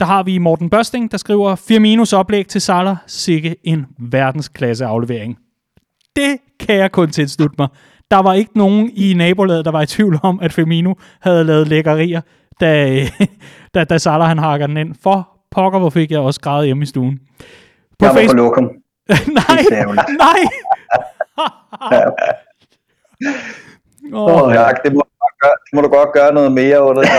Der 0.00 0.06
har 0.06 0.22
vi 0.22 0.38
Morten 0.38 0.70
Børsting, 0.70 1.12
der 1.12 1.18
skriver 1.18 1.54
Firminos 1.54 2.12
oplæg 2.12 2.46
til 2.46 2.60
Salah, 2.60 2.96
sikke 3.06 3.56
en 3.64 3.86
verdensklasse 3.98 4.84
aflevering. 4.84 5.38
Det 6.16 6.38
kan 6.60 6.76
jeg 6.76 6.92
kun 6.92 7.10
tilslutte 7.10 7.56
mig. 7.58 7.68
Der 8.10 8.16
var 8.16 8.34
ikke 8.34 8.58
nogen 8.58 8.90
i 8.94 9.14
nabolaget, 9.14 9.64
der 9.64 9.70
var 9.70 9.82
i 9.82 9.86
tvivl 9.86 10.20
om, 10.22 10.40
at 10.40 10.52
Firmino 10.52 10.94
havde 11.20 11.44
lavet 11.44 11.68
lækkerier, 11.68 12.20
da, 12.60 13.00
da, 13.74 13.84
da 13.84 13.98
Salah 13.98 14.28
han 14.28 14.38
hakker 14.38 14.66
den 14.66 14.76
ind. 14.76 14.94
For 15.02 15.28
pokker, 15.50 15.78
hvor 15.78 15.90
fik 15.90 16.10
jeg 16.10 16.20
også 16.20 16.40
grædet 16.40 16.66
hjemme 16.66 16.82
i 16.82 16.86
stuen. 16.86 17.18
På 17.98 18.06
jeg 18.06 18.08
var 18.08 18.14
på 18.14 18.18
Facebook... 18.18 18.36
lokum. 18.36 18.64
nej, 19.40 19.64
nej! 20.18 20.40
Åh, 24.12 24.42
oh. 24.42 24.54
Jack, 24.54 24.84
det 24.84 24.92
må, 24.92 25.02
gøre, 25.42 25.52
det 25.66 25.74
må 25.74 25.80
du 25.80 25.88
godt 25.88 26.12
gøre 26.12 26.34
noget 26.34 26.52
mere 26.52 26.82
under. 26.82 27.02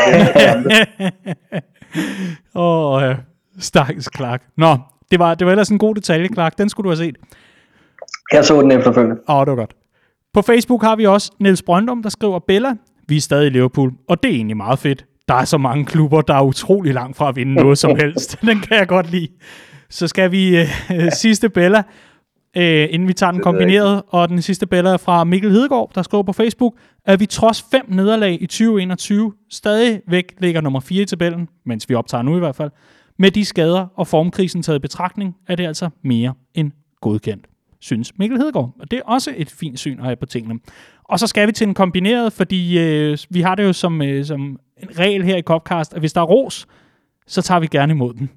Åh, 2.55 2.93
oh, 2.93 3.15
stakkels 3.59 4.09
Clark. 4.15 4.43
Nå, 4.57 4.77
det 5.11 5.19
var, 5.19 5.35
det 5.35 5.45
var 5.45 5.51
ellers 5.51 5.69
en 5.69 5.77
god 5.77 5.95
detalje, 5.95 6.27
Clark. 6.33 6.57
Den 6.57 6.69
skulle 6.69 6.85
du 6.85 6.89
have 6.89 6.97
set. 7.05 7.15
Jeg 8.33 8.45
så 8.45 8.61
den 8.61 8.71
efterfølgende. 8.71 9.15
Åh, 9.29 9.35
oh, 9.35 9.45
det 9.45 9.51
var 9.51 9.55
godt. 9.57 9.73
På 10.33 10.41
Facebook 10.41 10.81
har 10.83 10.95
vi 10.95 11.05
også 11.05 11.31
Niels 11.39 11.61
Brøndum, 11.63 12.03
der 12.03 12.09
skriver, 12.09 12.39
Bella, 12.39 12.73
vi 13.07 13.17
er 13.17 13.21
stadig 13.21 13.47
i 13.47 13.49
Liverpool, 13.49 13.91
og 14.09 14.23
det 14.23 14.31
er 14.31 14.35
egentlig 14.35 14.57
meget 14.57 14.79
fedt. 14.79 15.05
der 15.27 15.33
er 15.35 15.45
så 15.45 15.57
mange 15.57 15.85
klubber, 15.85 16.21
der 16.21 16.33
er 16.33 16.41
utrolig 16.41 16.93
langt 16.93 17.17
fra 17.17 17.29
at 17.29 17.35
vinde 17.35 17.53
noget 17.53 17.77
som 17.77 17.95
helst. 18.01 18.41
Den 18.41 18.59
kan 18.59 18.77
jeg 18.77 18.87
godt 18.87 19.11
lide. 19.11 19.27
Så 19.89 20.07
skal 20.07 20.31
vi 20.31 20.57
øh, 20.57 20.67
sidste 21.21 21.49
Bella, 21.49 21.83
øh, 22.57 22.87
inden 22.91 23.07
vi 23.07 23.13
tager 23.13 23.31
den 23.31 23.41
kombineret, 23.41 24.01
og 24.07 24.29
den 24.29 24.41
sidste 24.41 24.67
Bella 24.67 24.89
er 24.89 24.97
fra 24.97 25.23
Mikkel 25.23 25.51
Hedegaard, 25.51 25.91
der 25.95 26.01
skriver 26.01 26.23
på 26.23 26.33
Facebook, 26.33 26.73
at 27.05 27.19
vi 27.19 27.25
trods 27.25 27.65
fem 27.71 27.85
nederlag 27.87 28.41
i 28.41 28.45
2021 28.45 29.33
stadig 29.51 30.01
væk 30.07 30.33
ligger 30.39 30.61
nummer 30.61 30.79
4 30.79 31.01
i 31.01 31.05
tabellen, 31.05 31.47
mens 31.65 31.89
vi 31.89 31.95
optager 31.95 32.21
nu 32.21 32.35
i 32.35 32.39
hvert 32.39 32.55
fald. 32.55 32.71
Med 33.19 33.31
de 33.31 33.45
skader 33.45 33.85
og 33.95 34.07
formkrisen 34.07 34.61
taget 34.61 34.79
i 34.79 34.79
betragtning, 34.79 35.35
er 35.47 35.55
det 35.55 35.67
altså 35.67 35.89
mere 36.03 36.33
end 36.53 36.71
godkendt, 37.01 37.47
synes 37.79 38.17
Mikkel 38.17 38.37
Hedegaard. 38.37 38.75
Og 38.79 38.91
det 38.91 38.99
er 38.99 39.03
også 39.03 39.33
et 39.37 39.49
fint 39.49 39.79
syn 39.79 39.99
at 39.99 40.05
have 40.05 40.15
på 40.15 40.25
tingene. 40.25 40.59
Og 41.03 41.19
så 41.19 41.27
skal 41.27 41.47
vi 41.47 41.51
til 41.51 41.67
en 41.67 41.73
kombineret, 41.73 42.33
fordi 42.33 42.79
øh, 42.79 43.17
vi 43.29 43.41
har 43.41 43.55
det 43.55 43.63
jo 43.63 43.73
som, 43.73 44.01
øh, 44.01 44.25
som 44.25 44.59
en 44.77 44.99
regel 44.99 45.23
her 45.23 45.37
i 45.37 45.41
Copcast, 45.41 45.93
at 45.93 45.99
hvis 45.99 46.13
der 46.13 46.21
er 46.21 46.25
ros, 46.25 46.67
så 47.27 47.41
tager 47.41 47.59
vi 47.59 47.67
gerne 47.67 47.91
imod 47.91 48.13
den. 48.13 48.29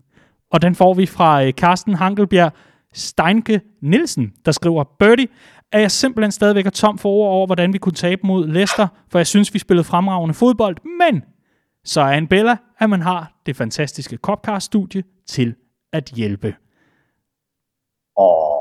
Og 0.51 0.63
den 0.63 0.75
får 0.75 0.95
vi 0.95 1.07
fra 1.07 1.45
øh, 1.45 1.53
Carsten 1.53 1.95
Hankelbjerg 1.95 2.53
Steinke 2.95 3.61
Nielsen, 3.83 4.33
der 4.45 4.53
skriver, 4.53 4.85
Birdie, 4.99 5.29
er 5.73 5.81
jeg 5.81 5.91
simpelthen 5.91 6.33
stadigvæk 6.33 6.67
er 6.67 6.71
tom 6.71 6.99
for 6.99 7.09
ord 7.09 7.31
over, 7.31 7.47
hvordan 7.47 7.73
vi 7.73 7.79
kunne 7.79 7.93
tabe 7.93 8.21
mod 8.25 8.47
Leicester, 8.47 8.89
for 9.11 9.19
jeg 9.19 9.27
synes, 9.27 9.55
vi 9.55 9.59
spillede 9.59 9.85
fremragende 9.85 10.35
fodbold, 10.35 10.77
men 10.99 11.23
så 11.85 12.01
er 12.01 12.19
en 12.19 12.29
Bella, 12.29 12.57
at 12.79 12.91
man 12.91 13.01
har 13.01 13.33
det 13.47 13.57
fantastiske 13.57 14.17
Copcast-studie 14.17 15.03
til 15.29 15.55
at 15.93 16.13
hjælpe. 16.17 16.55
Åh, 18.17 18.61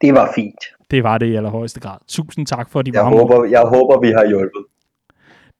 det 0.00 0.14
var 0.14 0.32
fint. 0.34 0.64
Det 0.90 1.02
var 1.02 1.18
det 1.18 1.26
i 1.26 1.34
allerhøjeste 1.34 1.80
grad. 1.80 1.98
Tusind 2.08 2.46
tak 2.46 2.70
for 2.70 2.82
de 2.82 2.90
Jeg 2.94 3.04
varme 3.04 3.16
håber, 3.16 3.44
jeg 3.44 3.62
håber, 3.62 4.00
vi 4.00 4.08
har 4.08 4.28
hjulpet. 4.28 4.64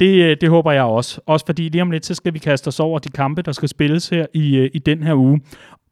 Det, 0.01 0.24
øh, 0.24 0.36
det 0.40 0.49
håber 0.49 0.72
jeg 0.72 0.82
også. 0.82 1.20
Også 1.26 1.47
fordi 1.47 1.68
lige 1.68 1.82
om 1.82 1.90
lidt, 1.90 2.07
så 2.07 2.14
skal 2.14 2.34
vi 2.34 2.38
kaste 2.38 2.68
os 2.68 2.80
over 2.80 2.99
de 2.99 3.09
kampe, 3.09 3.43
der 3.43 3.53
skal 3.53 3.68
spilles 3.68 4.09
her 4.09 4.26
i, 4.34 4.57
øh, 4.57 4.70
i 4.74 4.78
den 4.78 5.03
her 5.03 5.14
uge. 5.14 5.40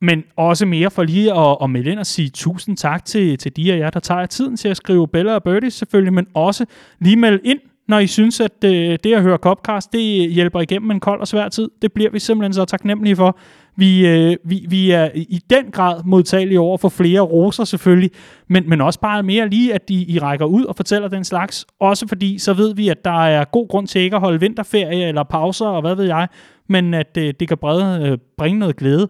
Men 0.03 0.25
også 0.37 0.67
mere 0.67 0.91
for 0.91 1.03
lige 1.03 1.33
at, 1.39 1.57
at 1.63 1.71
melde 1.71 1.91
ind 1.91 1.99
og 1.99 2.07
sige 2.07 2.29
tusind 2.29 2.77
tak 2.77 3.05
til, 3.05 3.39
til 3.39 3.57
de 3.57 3.73
af 3.73 3.79
jer, 3.79 3.91
der 3.91 4.01
tager 4.01 4.27
tiden 4.27 4.57
til 4.57 4.69
at 4.69 4.77
skrive 4.77 5.09
Bella 5.09 5.35
og 5.35 5.43
Birdie 5.43 5.71
selvfølgelig, 5.71 6.13
men 6.13 6.27
også 6.35 6.65
lige 7.01 7.17
melde 7.17 7.41
ind, 7.45 7.59
når 7.89 7.99
I 7.99 8.07
synes, 8.07 8.41
at 8.41 8.65
øh, 8.65 8.99
det 9.05 9.15
at 9.15 9.23
høre 9.23 9.37
Copcast, 9.37 9.93
det 9.93 10.31
hjælper 10.33 10.61
igennem 10.61 10.91
en 10.91 11.01
kold 11.01 11.21
og 11.21 11.29
svær 11.29 11.49
tid. 11.49 11.71
Det 11.83 11.93
bliver 11.93 12.11
vi 12.11 12.19
simpelthen 12.19 12.53
så 12.53 12.65
taknemmelige 12.65 13.17
for. 13.17 13.39
Vi, 13.77 14.07
øh, 14.07 14.37
vi, 14.45 14.67
vi 14.69 14.91
er 14.91 15.09
i 15.15 15.41
den 15.51 15.71
grad 15.71 16.03
modtagelige 16.05 16.61
over 16.61 16.79
for 16.79 16.89
flere 16.89 17.21
roser 17.21 17.65
selvfølgelig, 17.65 18.11
men, 18.49 18.69
men 18.69 18.81
også 18.81 19.01
bare 19.01 19.23
mere 19.23 19.49
lige, 19.49 19.75
at 19.75 19.83
I, 19.91 20.15
I 20.15 20.19
rækker 20.19 20.47
ud 20.47 20.65
og 20.65 20.77
fortæller 20.77 21.09
den 21.09 21.25
slags. 21.25 21.67
Også 21.81 22.09
fordi, 22.09 22.39
så 22.39 22.55
ved 22.55 22.75
vi, 22.75 22.89
at 22.89 23.05
der 23.05 23.25
er 23.25 23.45
god 23.45 23.69
grund 23.69 23.87
til 23.87 24.01
ikke 24.01 24.17
at 24.17 24.23
holde 24.23 24.41
vinterferie 24.41 25.09
eller 25.09 25.23
pauser 25.23 25.67
og 25.67 25.81
hvad 25.81 25.95
ved 25.95 26.05
jeg, 26.05 26.29
men 26.69 26.95
at 26.95 27.17
øh, 27.19 27.35
det 27.41 27.49
kan 27.49 27.59
brede, 27.59 28.09
øh, 28.09 28.19
bringe 28.39 28.59
noget 28.59 28.77
glæde 28.77 29.09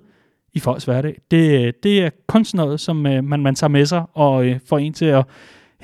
i 0.55 0.61
folks 0.61 0.85
hverdag. 0.85 1.21
Det, 1.31 1.67
øh, 1.67 1.73
det 1.83 2.03
er 2.03 2.11
kun 2.27 2.45
sådan 2.45 2.67
noget, 2.67 2.81
som 2.81 3.07
øh, 3.07 3.25
man, 3.25 3.41
man 3.41 3.55
tager 3.55 3.69
med 3.69 3.87
sig 3.87 4.05
og 4.15 4.47
øh, 4.47 4.61
får 4.69 4.79
en 4.79 4.93
til 4.93 5.05
at, 5.05 5.25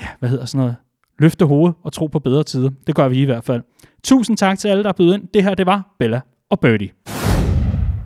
ja, 0.01 0.07
hvad 0.19 0.29
hedder 0.29 0.45
sådan 0.45 0.59
noget, 0.59 0.77
løfte 1.19 1.45
hovedet 1.45 1.77
og 1.83 1.93
tro 1.93 2.07
på 2.07 2.19
bedre 2.19 2.45
tider. 2.45 2.71
Det 2.87 2.95
gør 2.95 3.09
vi 3.09 3.23
i 3.23 3.25
hvert 3.25 3.45
fald. 3.45 3.63
Tusind 4.05 4.37
tak 4.37 4.59
til 4.59 4.69
alle, 4.69 4.85
der 4.85 4.93
er 4.99 5.15
ind. 5.15 5.29
Det 5.35 5.43
her, 5.43 5.55
det 5.55 5.67
var 5.67 5.95
Bella 5.99 6.21
og 6.51 6.61
Birdie. 6.61 6.91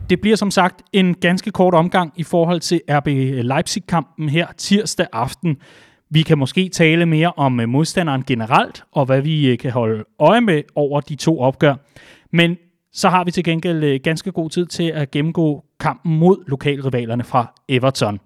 Det 0.09 0.21
bliver 0.21 0.37
som 0.37 0.51
sagt 0.51 0.81
en 0.93 1.13
ganske 1.13 1.51
kort 1.51 1.73
omgang 1.73 2.13
i 2.15 2.23
forhold 2.23 2.59
til 2.59 2.81
RB 2.89 3.07
Leipzig-kampen 3.45 4.29
her 4.29 4.47
tirsdag 4.57 5.07
aften. 5.13 5.57
Vi 6.09 6.21
kan 6.21 6.37
måske 6.37 6.69
tale 6.69 7.05
mere 7.05 7.33
om 7.37 7.59
øh, 7.59 7.69
modstanderen 7.69 8.23
generelt, 8.27 8.83
og 8.91 9.05
hvad 9.05 9.21
vi 9.21 9.47
øh, 9.47 9.57
kan 9.57 9.71
holde 9.71 10.03
øje 10.19 10.41
med 10.41 10.63
over 10.75 11.01
de 11.01 11.15
to 11.15 11.39
opgør. 11.39 11.75
Men 12.31 12.57
så 12.93 13.09
har 13.09 13.23
vi 13.23 13.31
til 13.31 13.43
gengæld 13.43 13.83
øh, 13.83 13.99
ganske 14.03 14.31
god 14.31 14.49
tid 14.49 14.65
til 14.65 14.83
at 14.83 15.11
gennemgå 15.11 15.65
kampen 15.79 16.17
mod 16.19 16.43
lokalrivalerne 16.47 17.23
fra 17.23 17.53
Everton. 17.67 18.19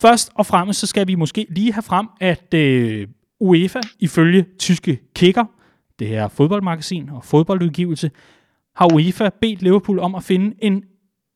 Først 0.00 0.30
og 0.34 0.46
fremmest 0.46 0.80
så 0.80 0.86
skal 0.86 1.08
vi 1.08 1.14
måske 1.14 1.46
lige 1.50 1.72
have 1.72 1.82
frem, 1.82 2.06
at 2.20 2.54
øh, 2.54 3.08
UEFA 3.40 3.80
ifølge 3.98 4.46
tyske 4.58 5.00
kicker, 5.14 5.44
det 5.98 6.08
her 6.08 6.28
fodboldmagasin 6.28 7.08
og 7.10 7.24
fodboldudgivelse, 7.24 8.10
har 8.76 8.94
UEFA 8.94 9.30
bedt 9.40 9.62
Liverpool 9.62 9.98
om 9.98 10.14
at 10.14 10.22
finde 10.22 10.56
en 10.58 10.84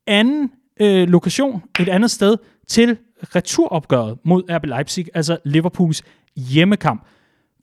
anden 0.06 0.50
øh, 0.80 1.08
lokation, 1.08 1.62
et 1.80 1.88
andet 1.88 2.10
sted 2.10 2.36
til 2.68 2.98
returopgøret 3.22 4.18
mod 4.24 4.42
RB 4.50 4.64
Leipzig, 4.66 5.06
altså 5.14 5.38
Liverpools 5.44 6.02
hjemmekamp. 6.36 7.06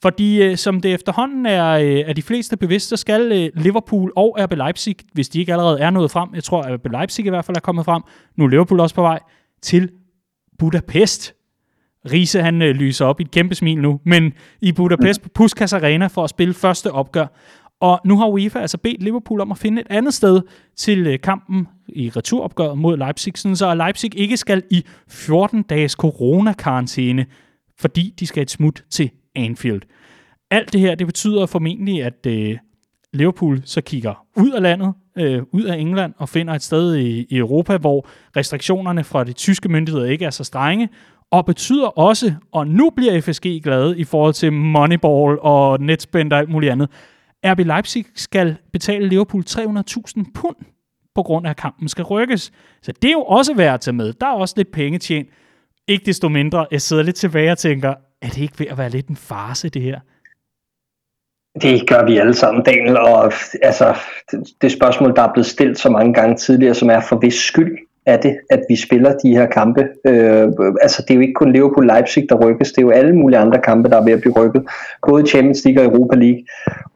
Fordi 0.03 0.41
øh, 0.43 0.57
som 0.57 0.81
det 0.81 0.93
efterhånden 0.93 1.45
er, 1.45 1.69
øh, 1.71 1.99
er 2.09 2.13
de 2.13 2.21
fleste 2.21 2.57
bevidst, 2.57 2.89
så 2.89 2.97
skal 2.97 3.31
øh, 3.31 3.63
Liverpool 3.63 4.11
og 4.15 4.37
RB 4.39 4.53
Leipzig, 4.53 4.95
hvis 5.13 5.29
de 5.29 5.39
ikke 5.39 5.51
allerede 5.51 5.79
er 5.79 5.89
nået 5.89 6.11
frem, 6.11 6.29
jeg 6.35 6.43
tror 6.43 6.61
at 6.61 6.73
RB 6.73 6.91
Leipzig 6.91 7.25
i 7.25 7.29
hvert 7.29 7.45
fald 7.45 7.57
er 7.57 7.61
kommet 7.61 7.85
frem, 7.85 8.01
nu 8.35 8.43
er 8.43 8.47
Liverpool 8.47 8.79
også 8.79 8.95
på 8.95 9.01
vej, 9.01 9.19
til 9.61 9.89
Budapest. 10.59 11.33
Riese 12.11 12.41
han 12.41 12.61
øh, 12.61 12.75
lyser 12.75 13.05
op 13.05 13.19
i 13.19 13.23
et 13.23 13.31
kæmpe 13.31 13.55
smil 13.55 13.77
nu, 13.81 13.99
men 14.05 14.33
i 14.61 14.71
Budapest 14.71 15.21
på 15.21 15.29
Puskas 15.35 15.73
Arena 15.73 16.07
for 16.07 16.23
at 16.23 16.29
spille 16.29 16.53
første 16.53 16.91
opgør. 16.91 17.25
Og 17.81 17.99
nu 18.05 18.17
har 18.17 18.27
UEFA 18.27 18.59
altså 18.59 18.77
bedt 18.77 19.03
Liverpool 19.03 19.41
om 19.41 19.51
at 19.51 19.57
finde 19.57 19.81
et 19.81 19.87
andet 19.89 20.13
sted 20.13 20.41
til 20.77 21.07
øh, 21.07 21.19
kampen 21.19 21.67
i 21.87 22.09
returopgøret 22.09 22.77
mod 22.77 22.97
Leipzig, 22.97 23.33
sådan 23.35 23.55
så 23.55 23.75
Leipzig 23.75 24.19
ikke 24.19 24.37
skal 24.37 24.63
i 24.71 24.83
14 25.09 25.63
dages 25.63 25.91
coronakarantæne, 25.91 27.25
fordi 27.79 28.13
de 28.19 28.27
skal 28.27 28.43
et 28.43 28.51
smut 28.51 28.83
til 28.89 29.11
Anfield. 29.35 29.81
Alt 30.51 30.73
det 30.73 30.81
her, 30.81 30.95
det 30.95 31.07
betyder 31.07 31.45
formentlig, 31.45 32.03
at 32.03 32.25
øh, 32.27 32.57
Liverpool 33.13 33.61
så 33.65 33.81
kigger 33.81 34.25
ud 34.37 34.51
af 34.51 34.61
landet, 34.61 34.93
øh, 35.17 35.41
ud 35.51 35.63
af 35.63 35.77
England, 35.77 36.13
og 36.17 36.29
finder 36.29 36.53
et 36.53 36.63
sted 36.63 36.95
i, 36.95 37.25
i 37.29 37.37
Europa, 37.37 37.77
hvor 37.77 38.07
restriktionerne 38.37 39.03
fra 39.03 39.23
de 39.23 39.33
tyske 39.33 39.69
myndigheder 39.69 40.05
ikke 40.05 40.25
er 40.25 40.29
så 40.29 40.43
strenge, 40.43 40.89
og 41.31 41.45
betyder 41.45 41.87
også, 41.87 42.33
og 42.51 42.67
nu 42.67 42.89
bliver 42.89 43.21
FSG 43.21 43.61
glade 43.63 43.99
i 43.99 44.03
forhold 44.03 44.33
til 44.33 44.53
Moneyball 44.53 45.39
og 45.41 45.79
Netspend 45.79 46.33
og 46.33 46.39
alt 46.39 46.49
muligt 46.49 46.71
andet, 46.71 46.89
RB 47.45 47.59
Leipzig 47.59 48.05
skal 48.15 48.55
betale 48.73 49.07
Liverpool 49.07 49.43
300.000 49.49 50.31
pund 50.35 50.55
på 51.15 51.23
grund 51.23 51.45
af, 51.45 51.49
at 51.49 51.57
kampen 51.57 51.87
skal 51.87 52.03
rykkes. 52.03 52.51
Så 52.81 52.91
det 53.01 53.07
er 53.07 53.11
jo 53.11 53.23
også 53.23 53.53
værd 53.53 53.73
at 53.73 53.81
tage 53.81 53.95
med. 53.95 54.13
Der 54.13 54.27
er 54.27 54.31
også 54.31 54.53
lidt 54.57 54.71
penge 54.71 54.99
tjent. 54.99 55.29
Ikke 55.87 56.05
desto 56.05 56.29
mindre, 56.29 56.67
jeg 56.71 56.81
sidder 56.81 57.03
lidt 57.03 57.15
tilbage 57.15 57.51
og 57.51 57.57
tænker, 57.57 57.93
er 58.23 58.27
det 58.27 58.41
ikke 58.41 58.59
ved 58.59 58.67
at 58.67 58.77
være 58.77 58.89
lidt 58.89 59.07
en 59.07 59.15
farse, 59.15 59.69
det 59.69 59.81
her? 59.81 59.99
Det 61.61 61.89
gør 61.89 62.05
vi 62.05 62.17
alle 62.17 62.33
sammen, 62.33 62.63
Daniel, 62.63 62.97
og 62.97 63.33
altså, 63.61 63.95
det, 64.61 64.71
spørgsmål, 64.71 65.15
der 65.15 65.21
er 65.21 65.33
blevet 65.33 65.45
stillet 65.45 65.79
så 65.79 65.89
mange 65.89 66.13
gange 66.13 66.35
tidligere, 66.35 66.73
som 66.73 66.89
er 66.89 67.01
for 67.09 67.15
hvis 67.15 67.33
skyld 67.33 67.77
er 68.05 68.17
det, 68.17 68.37
at 68.49 68.61
vi 68.69 68.75
spiller 68.75 69.17
de 69.17 69.29
her 69.29 69.45
kampe. 69.45 69.81
Øh, 70.07 70.47
altså, 70.81 71.01
det 71.01 71.11
er 71.11 71.15
jo 71.15 71.21
ikke 71.21 71.33
kun 71.33 71.55
Liverpool-Leipzig, 71.55 72.25
der 72.29 72.45
rykkes, 72.45 72.71
det 72.71 72.77
er 72.77 72.81
jo 72.81 72.91
alle 72.91 73.15
mulige 73.15 73.39
andre 73.39 73.61
kampe, 73.61 73.89
der 73.89 73.97
er 73.97 74.03
ved 74.03 74.13
at 74.13 74.21
blive 74.21 74.33
rykket, 74.33 74.63
både 75.07 75.27
Champions 75.27 75.65
League 75.65 75.83
og 75.83 75.93
Europa 75.93 76.15
League. 76.15 76.43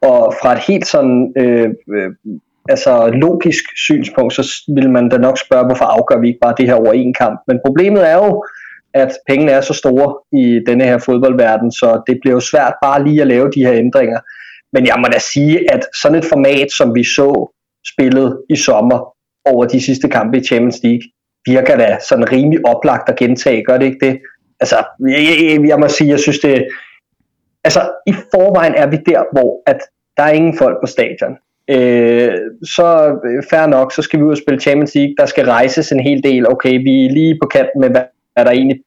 Og 0.01 0.33
fra 0.41 0.53
et 0.53 0.59
helt 0.59 0.87
sådan 0.87 1.33
øh, 1.37 1.69
øh, 1.95 2.11
altså 2.69 3.07
logisk 3.07 3.63
synspunkt, 3.75 4.33
så 4.33 4.71
vil 4.75 4.89
man 4.89 5.09
da 5.09 5.17
nok 5.17 5.37
spørge, 5.37 5.65
hvorfor 5.65 5.85
afgør 5.85 6.19
vi 6.21 6.27
ikke 6.27 6.39
bare 6.39 6.55
det 6.57 6.65
her 6.65 6.75
over 6.75 6.93
en 6.93 7.13
kamp. 7.13 7.39
Men 7.47 7.59
problemet 7.65 8.09
er 8.09 8.15
jo, 8.15 8.45
at 8.97 9.11
pengene 9.27 9.51
er 9.51 9.61
så 9.61 9.73
store 9.73 10.39
i 10.41 10.59
denne 10.67 10.83
her 10.83 10.97
fodboldverden, 10.97 11.71
så 11.71 12.01
det 12.07 12.17
bliver 12.21 12.33
jo 12.33 12.39
svært 12.39 12.73
bare 12.83 13.03
lige 13.07 13.21
at 13.21 13.27
lave 13.27 13.51
de 13.55 13.65
her 13.65 13.73
ændringer. 13.73 14.19
Men 14.73 14.87
jeg 14.87 14.95
må 14.99 15.07
da 15.13 15.19
sige, 15.19 15.73
at 15.73 15.87
sådan 16.01 16.17
et 16.17 16.25
format, 16.25 16.71
som 16.71 16.95
vi 16.95 17.03
så 17.03 17.53
spillet 17.93 18.41
i 18.49 18.55
sommer 18.55 19.13
over 19.45 19.65
de 19.65 19.81
sidste 19.81 20.07
kampe 20.09 20.37
i 20.37 20.43
Champions 20.43 20.83
League, 20.83 21.01
virker 21.45 21.77
da 21.77 21.97
sådan 22.09 22.31
rimelig 22.31 22.65
oplagt 22.65 23.09
at 23.09 23.15
gentage. 23.15 23.63
Gør 23.65 23.77
det 23.77 23.85
ikke 23.85 24.05
det? 24.05 24.19
Altså, 24.59 24.75
jeg, 24.99 25.21
jeg, 25.43 25.67
jeg 25.67 25.79
må 25.79 25.87
sige, 25.87 26.09
jeg 26.09 26.19
synes 26.19 26.39
det... 26.39 26.67
Altså, 27.63 27.81
i 28.07 28.13
forvejen 28.13 28.75
er 28.75 28.87
vi 28.87 28.97
der, 29.05 29.23
hvor 29.31 29.61
at 29.65 29.79
der 30.17 30.23
er 30.23 30.31
ingen 30.31 30.57
folk 30.57 30.77
på 30.81 30.87
stadion. 30.87 31.37
Øh, 31.69 32.37
så 32.63 33.17
øh, 33.25 33.43
fair 33.49 33.67
nok, 33.67 33.93
så 33.93 34.01
skal 34.01 34.19
vi 34.19 34.23
ud 34.23 34.31
og 34.31 34.37
spille 34.37 34.59
Champions 34.59 34.95
League. 34.95 35.15
Der 35.17 35.25
skal 35.25 35.45
rejses 35.45 35.91
en 35.91 35.99
hel 35.99 36.23
del. 36.23 36.51
Okay, 36.51 36.73
vi 36.83 37.05
er 37.05 37.09
lige 37.11 37.39
på 37.41 37.47
kanten 37.47 37.81
med, 37.81 37.89
hvad 37.89 38.01
hvad 38.37 38.45
der 38.45 38.51
egentlig 38.51 38.79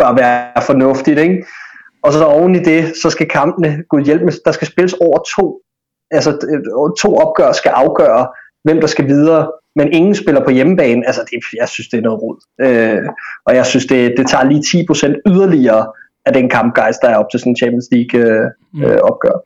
bør 0.00 0.14
være 0.14 0.62
fornuftigt, 0.62 1.18
ikke? 1.18 1.44
Og 2.02 2.12
så 2.12 2.24
oven 2.24 2.54
i 2.54 2.58
det, 2.58 2.92
så 3.02 3.10
skal 3.10 3.28
kampene, 3.28 3.82
gud 3.88 4.04
hjælp 4.04 4.22
med, 4.22 4.32
der 4.44 4.52
skal 4.52 4.66
spilles 4.66 4.92
over 4.92 5.18
to, 5.36 5.60
altså 6.10 6.30
to 7.00 7.16
opgør 7.16 7.52
skal 7.52 7.70
afgøre, 7.74 8.28
hvem 8.64 8.80
der 8.80 8.86
skal 8.86 9.06
videre, 9.06 9.50
men 9.76 9.92
ingen 9.92 10.14
spiller 10.14 10.44
på 10.44 10.50
hjemmebane, 10.50 11.06
altså 11.06 11.22
det, 11.30 11.38
jeg 11.60 11.68
synes, 11.68 11.88
det 11.88 11.98
er 11.98 12.02
noget 12.02 12.22
rod. 12.22 12.36
Øh, 12.60 13.08
og 13.46 13.54
jeg 13.54 13.66
synes, 13.66 13.86
det, 13.86 14.14
det 14.16 14.26
tager 14.26 14.44
lige 14.44 14.84
10% 14.90 15.32
yderligere 15.32 15.86
af 16.26 16.32
den 16.32 16.48
kampgejst, 16.48 17.02
der 17.02 17.08
er 17.08 17.16
op 17.16 17.30
til 17.30 17.40
sådan 17.40 17.52
en 17.52 17.56
Champions 17.56 17.88
League 17.92 18.20
øh, 18.20 18.46
mm. 18.72 18.84
øh, 18.84 19.00
opgør. 19.02 19.36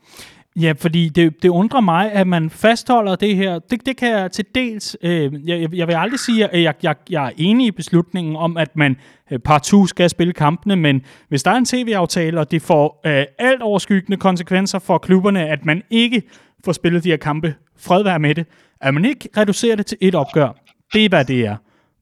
Ja, 0.61 0.73
fordi 0.77 1.09
det, 1.09 1.43
det 1.43 1.49
undrer 1.49 1.81
mig, 1.81 2.13
at 2.13 2.27
man 2.27 2.51
fastholder 2.51 3.17
det 3.17 3.37
her. 3.37 3.59
Det, 3.59 3.87
det 3.87 3.97
kan 3.97 4.11
jeg 4.11 4.33
til 4.33 4.45
dels... 4.55 4.97
Øh, 5.03 5.49
jeg, 5.49 5.75
jeg 5.75 5.89
vil 5.89 5.95
aldrig 5.95 6.21
sige, 6.21 6.49
at 6.49 6.63
jeg, 6.63 6.75
jeg, 6.83 6.95
jeg 7.11 7.27
er 7.27 7.31
enig 7.37 7.67
i 7.67 7.71
beslutningen 7.71 8.37
om, 8.37 8.57
at 8.57 8.77
man 8.77 8.97
øh, 9.31 9.39
partout 9.39 9.89
skal 9.89 10.11
spille 10.11 10.33
kampene, 10.33 10.77
men 10.77 11.03
hvis 11.29 11.43
der 11.43 11.51
er 11.51 11.57
en 11.57 11.65
tv-aftale, 11.65 12.41
og 12.41 12.51
det 12.51 12.63
får 12.63 13.01
øh, 13.07 13.25
alt 13.39 13.63
overskyggende 13.63 14.17
konsekvenser 14.17 14.79
for 14.79 14.99
klubberne, 14.99 15.49
at 15.49 15.65
man 15.65 15.83
ikke 15.91 16.23
får 16.65 16.73
spillet 16.73 17.05
de 17.05 17.11
her 17.11 17.17
kampe, 17.17 17.55
fred 17.79 18.03
være 18.03 18.19
med 18.19 18.35
det, 18.35 18.47
at 18.81 18.95
man 18.95 19.05
ikke 19.05 19.29
reducerer 19.37 19.77
det 19.77 19.87
til 19.87 19.99
et 20.01 20.15
opgør, 20.15 20.49
det 20.93 21.05
er, 21.05 21.09
hvad 21.09 21.25
det 21.25 21.47
er. 21.47 21.57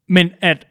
Men 0.08 0.30
at 0.40 0.66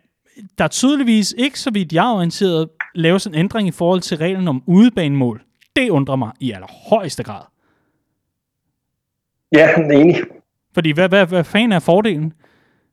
der 0.58 0.68
tydeligvis 0.68 1.36
ikke, 1.38 1.60
så 1.60 1.72
vidt 1.72 1.94
jeg 1.94 2.12
er 2.12 2.16
orienteret, 2.16 2.70
laves 2.96 3.26
en 3.26 3.36
ændring 3.36 3.68
i 3.68 3.72
forhold 3.72 4.02
til 4.02 4.18
reglen 4.18 4.48
om 4.48 4.64
udebanemål. 4.68 5.42
Det 5.76 5.90
undrer 5.90 6.16
mig 6.16 6.32
i 6.40 6.52
allerhøjeste 6.52 7.24
grad. 7.24 7.51
Ja, 9.52 9.70
enig. 9.76 10.16
Fordi 10.74 10.92
hvad, 10.92 11.10
hvad, 11.10 11.26
hvad 11.26 11.44
fanden 11.44 11.72
er 11.72 11.80
fordelen? 11.80 12.34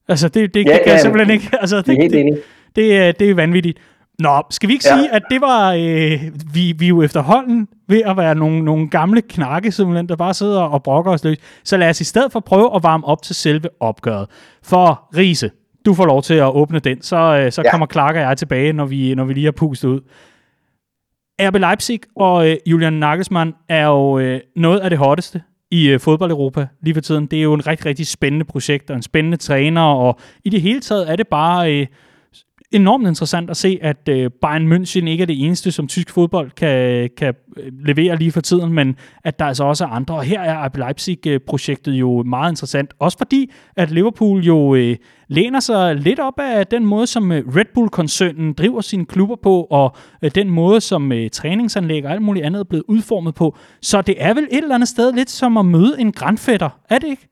Altså, 0.09 0.29
det, 0.29 0.55
det, 0.55 0.67
ja, 0.67 0.73
det 0.73 0.81
kan 0.85 0.93
jeg 0.93 1.01
simpelthen 1.01 1.35
ikke... 1.35 1.51
Altså, 1.61 1.77
det, 1.77 1.87
det, 1.87 1.97
er 1.97 2.03
helt 2.03 2.15
enig. 2.15 2.33
Det, 2.77 2.77
det, 2.77 3.19
det 3.21 3.31
er 3.31 3.35
vanvittigt. 3.35 3.79
Nå, 4.19 4.43
skal 4.51 4.69
vi 4.69 4.73
ikke 4.73 4.89
ja. 4.89 4.97
sige, 4.97 5.15
at 5.15 5.23
det 5.31 5.41
var... 5.41 5.73
Øh, 5.73 6.23
vi, 6.55 6.75
vi 6.79 6.85
er 6.85 6.89
jo 6.89 7.03
efterhånden 7.03 7.69
ved 7.89 8.03
at 8.07 8.17
være 8.17 8.35
nogle, 8.35 8.65
nogle 8.65 8.89
gamle 8.89 9.23
knakke, 9.23 9.73
simpelthen, 9.73 10.09
der 10.09 10.17
bare 10.17 10.35
sidder 10.35 10.61
og 10.61 10.83
brokker 10.83 11.13
os 11.13 11.25
løs. 11.25 11.39
Så 11.65 11.77
lad 11.77 11.89
os 11.89 12.01
i 12.01 12.05
stedet 12.05 12.33
for 12.33 12.41
prøve 12.41 12.77
at 12.77 12.83
varme 12.83 13.07
op 13.07 13.23
til 13.23 13.35
selve 13.35 13.69
opgøret. 13.81 14.29
For 14.63 15.09
Riese, 15.17 15.51
du 15.87 15.95
får 15.95 16.07
lov 16.07 16.23
til 16.23 16.35
at 16.35 16.55
åbne 16.55 16.79
den, 16.79 17.03
så, 17.03 17.17
øh, 17.17 17.53
så 17.53 17.63
ja. 17.65 17.71
kommer 17.71 17.87
Clark 17.87 18.15
og 18.15 18.21
jeg 18.21 18.37
tilbage, 18.37 18.73
når 18.73 18.87
vi, 18.87 19.15
når 19.15 19.25
vi 19.25 19.35
lige 19.35 19.45
har 19.45 19.53
pustet 19.53 19.89
ud. 19.89 20.01
RB 21.41 21.57
Leipzig 21.57 22.01
og 22.17 22.51
øh, 22.51 22.57
Julian 22.67 22.93
Nagelsmann 22.93 23.55
er 23.69 23.87
jo 23.87 24.19
øh, 24.19 24.41
noget 24.57 24.81
af 24.81 24.91
det 24.91 24.99
hotteste 24.99 25.43
i 25.71 25.89
øh, 25.89 26.01
fodbold-Europa 26.01 26.69
lige 26.83 26.95
for 26.95 27.01
tiden. 27.01 27.27
Det 27.27 27.39
er 27.39 27.43
jo 27.43 27.55
en 27.55 27.67
rigtig, 27.67 27.87
rigtig 27.87 28.07
spændende 28.07 28.45
projekt 28.45 28.91
og 28.91 28.97
en 28.97 29.03
spændende 29.03 29.37
træner, 29.37 29.83
og 29.83 30.19
i 30.45 30.51
det 30.51 30.63
hele 30.63 30.81
taget 30.81 31.11
er 31.11 31.17
det 31.17 31.29
bare 31.29 31.81
øh, 31.81 31.87
enormt 32.73 33.07
interessant 33.07 33.51
at 33.51 33.57
se, 33.57 33.79
at 33.83 34.09
øh, 34.09 34.31
Bayern 34.43 34.73
München 34.73 35.09
ikke 35.09 35.23
er 35.23 35.27
det 35.27 35.45
eneste, 35.45 35.73
som 35.73 35.89
tysk 35.89 36.11
fodbold 36.11 36.51
kan, 36.51 37.11
kan 37.17 37.35
øh, 37.57 37.73
levere 37.85 38.17
lige 38.17 38.33
for 38.33 38.41
tiden, 38.41 38.73
men 38.73 38.97
at 39.25 39.39
der 39.39 39.45
altså 39.45 39.65
også 39.65 39.85
er 39.85 39.89
andre. 39.89 40.15
Og 40.15 40.23
her 40.23 40.41
er 40.41 40.67
RB 40.67 40.77
Leipzig-projektet 40.77 41.93
jo 41.93 42.23
meget 42.23 42.53
interessant, 42.53 42.95
også 42.99 43.19
fordi, 43.19 43.51
at 43.77 43.91
Liverpool 43.91 44.45
jo 44.45 44.75
øh, 44.75 44.97
læner 45.29 45.61
sig 45.61 45.97
lidt 45.97 46.21
op 46.21 46.41
af 46.41 46.67
den 46.67 46.87
måde, 46.87 47.07
som 47.07 47.33
øh, 47.33 47.57
Red 47.57 47.65
Bull-koncernen 47.75 48.53
driver 48.53 48.81
sine 48.81 49.07
klubber 49.07 49.37
på, 49.43 49.63
og 49.71 49.97
øh, 50.23 50.31
den 50.35 50.51
måde, 50.51 50.81
som 50.81 51.13
øh, 51.13 51.31
træningsanlæg 51.31 52.05
og 52.05 52.13
alt 52.13 52.23
muligt 52.23 52.47
andet 52.47 52.61
er 52.61 52.65
blevet 52.65 52.85
udformet 52.89 53.35
på. 53.35 53.57
Så 53.83 54.03
det 54.03 54.15
er 54.19 54.35
vel 54.35 54.49
et 54.51 54.59
eller 54.63 54.75
andet 54.75 54.89
sted 54.89 55.13
lidt 55.13 55.31
som 55.31 55.57
at 55.57 55.67
møde 55.67 55.97
en 55.99 56.13
grandfætter, 56.13 56.81
er 56.91 56.99
det 56.99 57.09
ikke? 57.09 57.29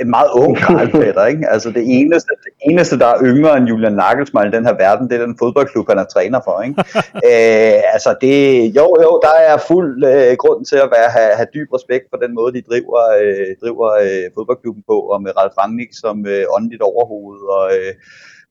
En 0.00 0.10
meget 0.10 0.30
ung 0.42 0.56
Karl 0.56 1.28
ikke? 1.28 1.48
Altså 1.54 1.68
det 1.70 1.84
eneste, 1.86 2.30
det 2.44 2.52
eneste, 2.70 2.98
der 2.98 3.06
er 3.06 3.18
yngre 3.22 3.56
end 3.56 3.68
Julian 3.68 3.92
Nagelsmann 3.92 4.48
i 4.48 4.56
den 4.56 4.66
her 4.66 4.76
verden, 4.84 5.08
det 5.08 5.14
er 5.20 5.26
den 5.26 5.38
fodboldklub, 5.38 5.88
han 5.88 5.98
er 5.98 6.04
træner 6.04 6.40
for, 6.44 6.62
ikke? 6.62 6.84
Øh, 7.28 7.78
altså 7.94 8.10
det, 8.20 8.36
jo, 8.78 8.86
jo, 9.06 9.20
der 9.26 9.34
er 9.50 9.56
fuld 9.70 10.04
øh, 10.04 10.36
grund 10.42 10.60
til 10.70 10.78
at 10.84 10.90
være, 10.96 11.08
have, 11.16 11.32
have 11.38 11.48
dyb 11.54 11.68
respekt 11.76 12.04
for 12.10 12.18
den 12.24 12.34
måde, 12.34 12.52
de 12.56 12.68
driver, 12.70 13.00
øh, 13.22 13.50
driver 13.62 13.88
øh, 14.04 14.26
fodboldklubben 14.34 14.82
på, 14.90 14.96
og 15.12 15.22
med 15.22 15.36
Ralf 15.38 15.54
Rangnick 15.60 15.92
som 16.02 16.16
øh, 16.26 16.44
åndeligt 16.56 16.82
overhoved, 16.90 17.40
og, 17.56 17.64
øh, 17.76 17.92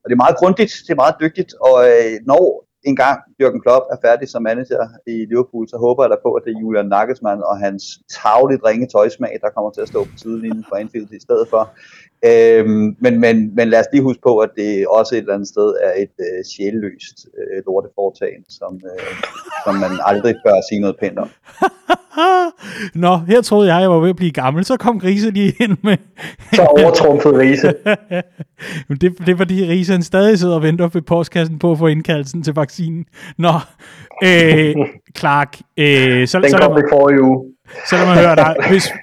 og 0.02 0.06
det 0.08 0.16
er 0.16 0.24
meget 0.26 0.40
grundigt, 0.42 0.74
det 0.86 0.92
er 0.94 1.04
meget 1.04 1.22
dygtigt, 1.24 1.52
og 1.68 1.78
øh, 1.90 2.16
når 2.32 2.46
en 2.86 2.96
gang 2.96 3.20
Jürgen 3.42 3.62
Klopp 3.62 3.86
er 3.94 3.98
færdig 4.08 4.30
som 4.30 4.44
manager 4.44 4.88
i 5.08 5.26
Liverpool, 5.32 5.70
så 5.70 5.78
håber 5.78 6.04
jeg 6.04 6.10
da 6.10 6.18
på, 6.26 6.34
at 6.34 6.44
det 6.46 6.52
er 6.56 6.60
Julian 6.60 6.86
Nagelsmann 6.86 7.44
og 7.44 7.58
hans 7.58 7.84
tavligt 8.18 8.66
ringe 8.66 8.88
tøjsmag, 8.88 9.34
der 9.42 9.50
kommer 9.50 9.72
til 9.72 9.82
at 9.82 9.88
stå 9.88 10.04
på 10.04 10.16
sidelinjen 10.18 10.66
for 10.70 10.76
Anfield 10.76 11.12
i 11.12 11.20
stedet 11.20 11.48
for. 11.50 11.62
Øhm, 12.24 12.96
men, 13.00 13.20
men, 13.20 13.56
men 13.56 13.70
lad 13.70 13.80
os 13.80 13.86
lige 13.94 14.04
huske 14.04 14.22
på, 14.22 14.38
at 14.38 14.50
det 14.56 14.88
også 14.88 15.16
et 15.16 15.20
eller 15.20 15.34
andet 15.34 15.48
sted 15.48 15.74
er 15.84 15.94
et 16.04 16.16
øh, 16.20 16.46
sjælløst 16.52 17.28
øh, 17.38 17.64
lorteforetagende, 17.66 18.46
som, 18.50 18.82
øh, 18.86 19.16
som 19.66 19.76
man 19.76 19.92
aldrig 20.06 20.36
bør 20.46 20.68
sige 20.70 20.82
noget 20.82 20.96
pænt 21.02 21.20
om. 21.20 21.30
Nå, 23.04 23.18
her 23.18 23.42
troede 23.42 23.74
jeg, 23.74 23.82
jeg 23.82 23.90
var 23.90 24.00
ved 24.00 24.10
at 24.10 24.16
blive 24.16 24.32
gammel. 24.32 24.66
Så 24.66 24.78
kom 24.78 25.00
Grise 25.00 25.32
lige 25.32 25.54
ind 25.60 25.78
med... 25.84 25.98
så 26.54 26.62
overtrumfede 26.62 27.40
Rise. 27.40 27.68
det, 29.02 29.18
det 29.26 29.30
er 29.30 29.38
fordi 29.38 29.66
Rise 29.66 29.92
han 29.92 30.04
stadig 30.04 30.40
sidder 30.40 30.56
og 30.56 30.64
venter 30.64 30.88
ved 30.88 31.02
postkassen 31.02 31.60
på 31.60 31.72
at 31.72 31.78
få 31.78 31.88
indkaldelsen 31.88 32.44
til 32.44 32.54
vaccinen. 32.54 33.06
Nå, 33.38 33.54
øh, 34.24 34.76
Clark. 35.18 35.58
Øh, 35.78 36.28
så, 36.28 36.40
Den 36.40 36.50
så, 36.50 36.58
kom 36.58 36.78
i 36.78 36.82
forrige 36.92 37.22
uge. 37.22 37.46
Så 37.90 37.96
lad 37.96 38.06
mig 38.06 38.16
høre 38.16 38.36
dig. 38.36 38.56
Hvis, 38.70 38.94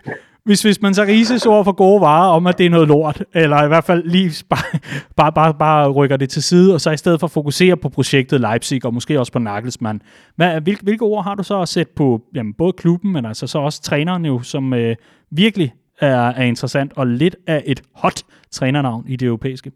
hvis, 0.45 0.63
hvis 0.63 0.83
man 0.83 0.95
så 0.95 1.03
rises 1.03 1.47
ord 1.47 1.65
for 1.65 1.73
gode 1.73 2.01
varer 2.01 2.31
om, 2.31 2.47
at 2.47 2.59
det 2.59 2.67
er 2.67 2.71
noget 2.71 2.89
lort, 2.89 3.25
eller 3.35 3.65
i 3.65 3.69
hvert 3.69 3.85
fald 3.85 4.05
lige 4.05 4.45
bare, 4.51 4.81
bare, 5.17 5.33
bare, 5.33 5.55
bare 5.55 5.91
rykker 5.91 6.17
det 6.17 6.31
til 6.31 6.43
side, 6.43 6.75
og 6.75 6.81
så 6.81 6.91
i 6.91 6.97
stedet 6.97 7.21
for 7.21 7.27
fokusere 7.27 7.77
på 7.77 7.89
projektet 7.89 8.41
Leipzig, 8.41 8.87
og 8.87 8.95
måske 8.95 9.19
også 9.19 9.33
på 9.33 9.39
Nagelsmann. 9.39 10.03
Hvad, 10.37 10.61
hvilke, 10.61 10.83
hvilke 10.83 11.05
ord 11.05 11.25
har 11.25 11.35
du 11.35 11.43
så 11.43 11.61
at 11.61 11.69
sætte 11.69 11.93
på 11.97 12.21
jamen, 12.35 12.55
både 12.59 12.73
klubben, 12.73 13.13
men 13.13 13.25
altså 13.25 13.47
så 13.47 13.59
også 13.59 13.83
træneren 13.83 14.25
jo, 14.25 14.43
som 14.43 14.75
øh, 14.75 14.97
virkelig 15.31 15.75
er, 16.01 16.29
er 16.29 16.43
interessant, 16.43 16.93
og 16.97 17.07
lidt 17.07 17.37
af 17.47 17.63
et 17.67 17.83
hot 17.95 18.23
trænernavn 18.51 19.05
i 19.09 19.17
det 19.17 19.27
europæiske? 19.27 19.73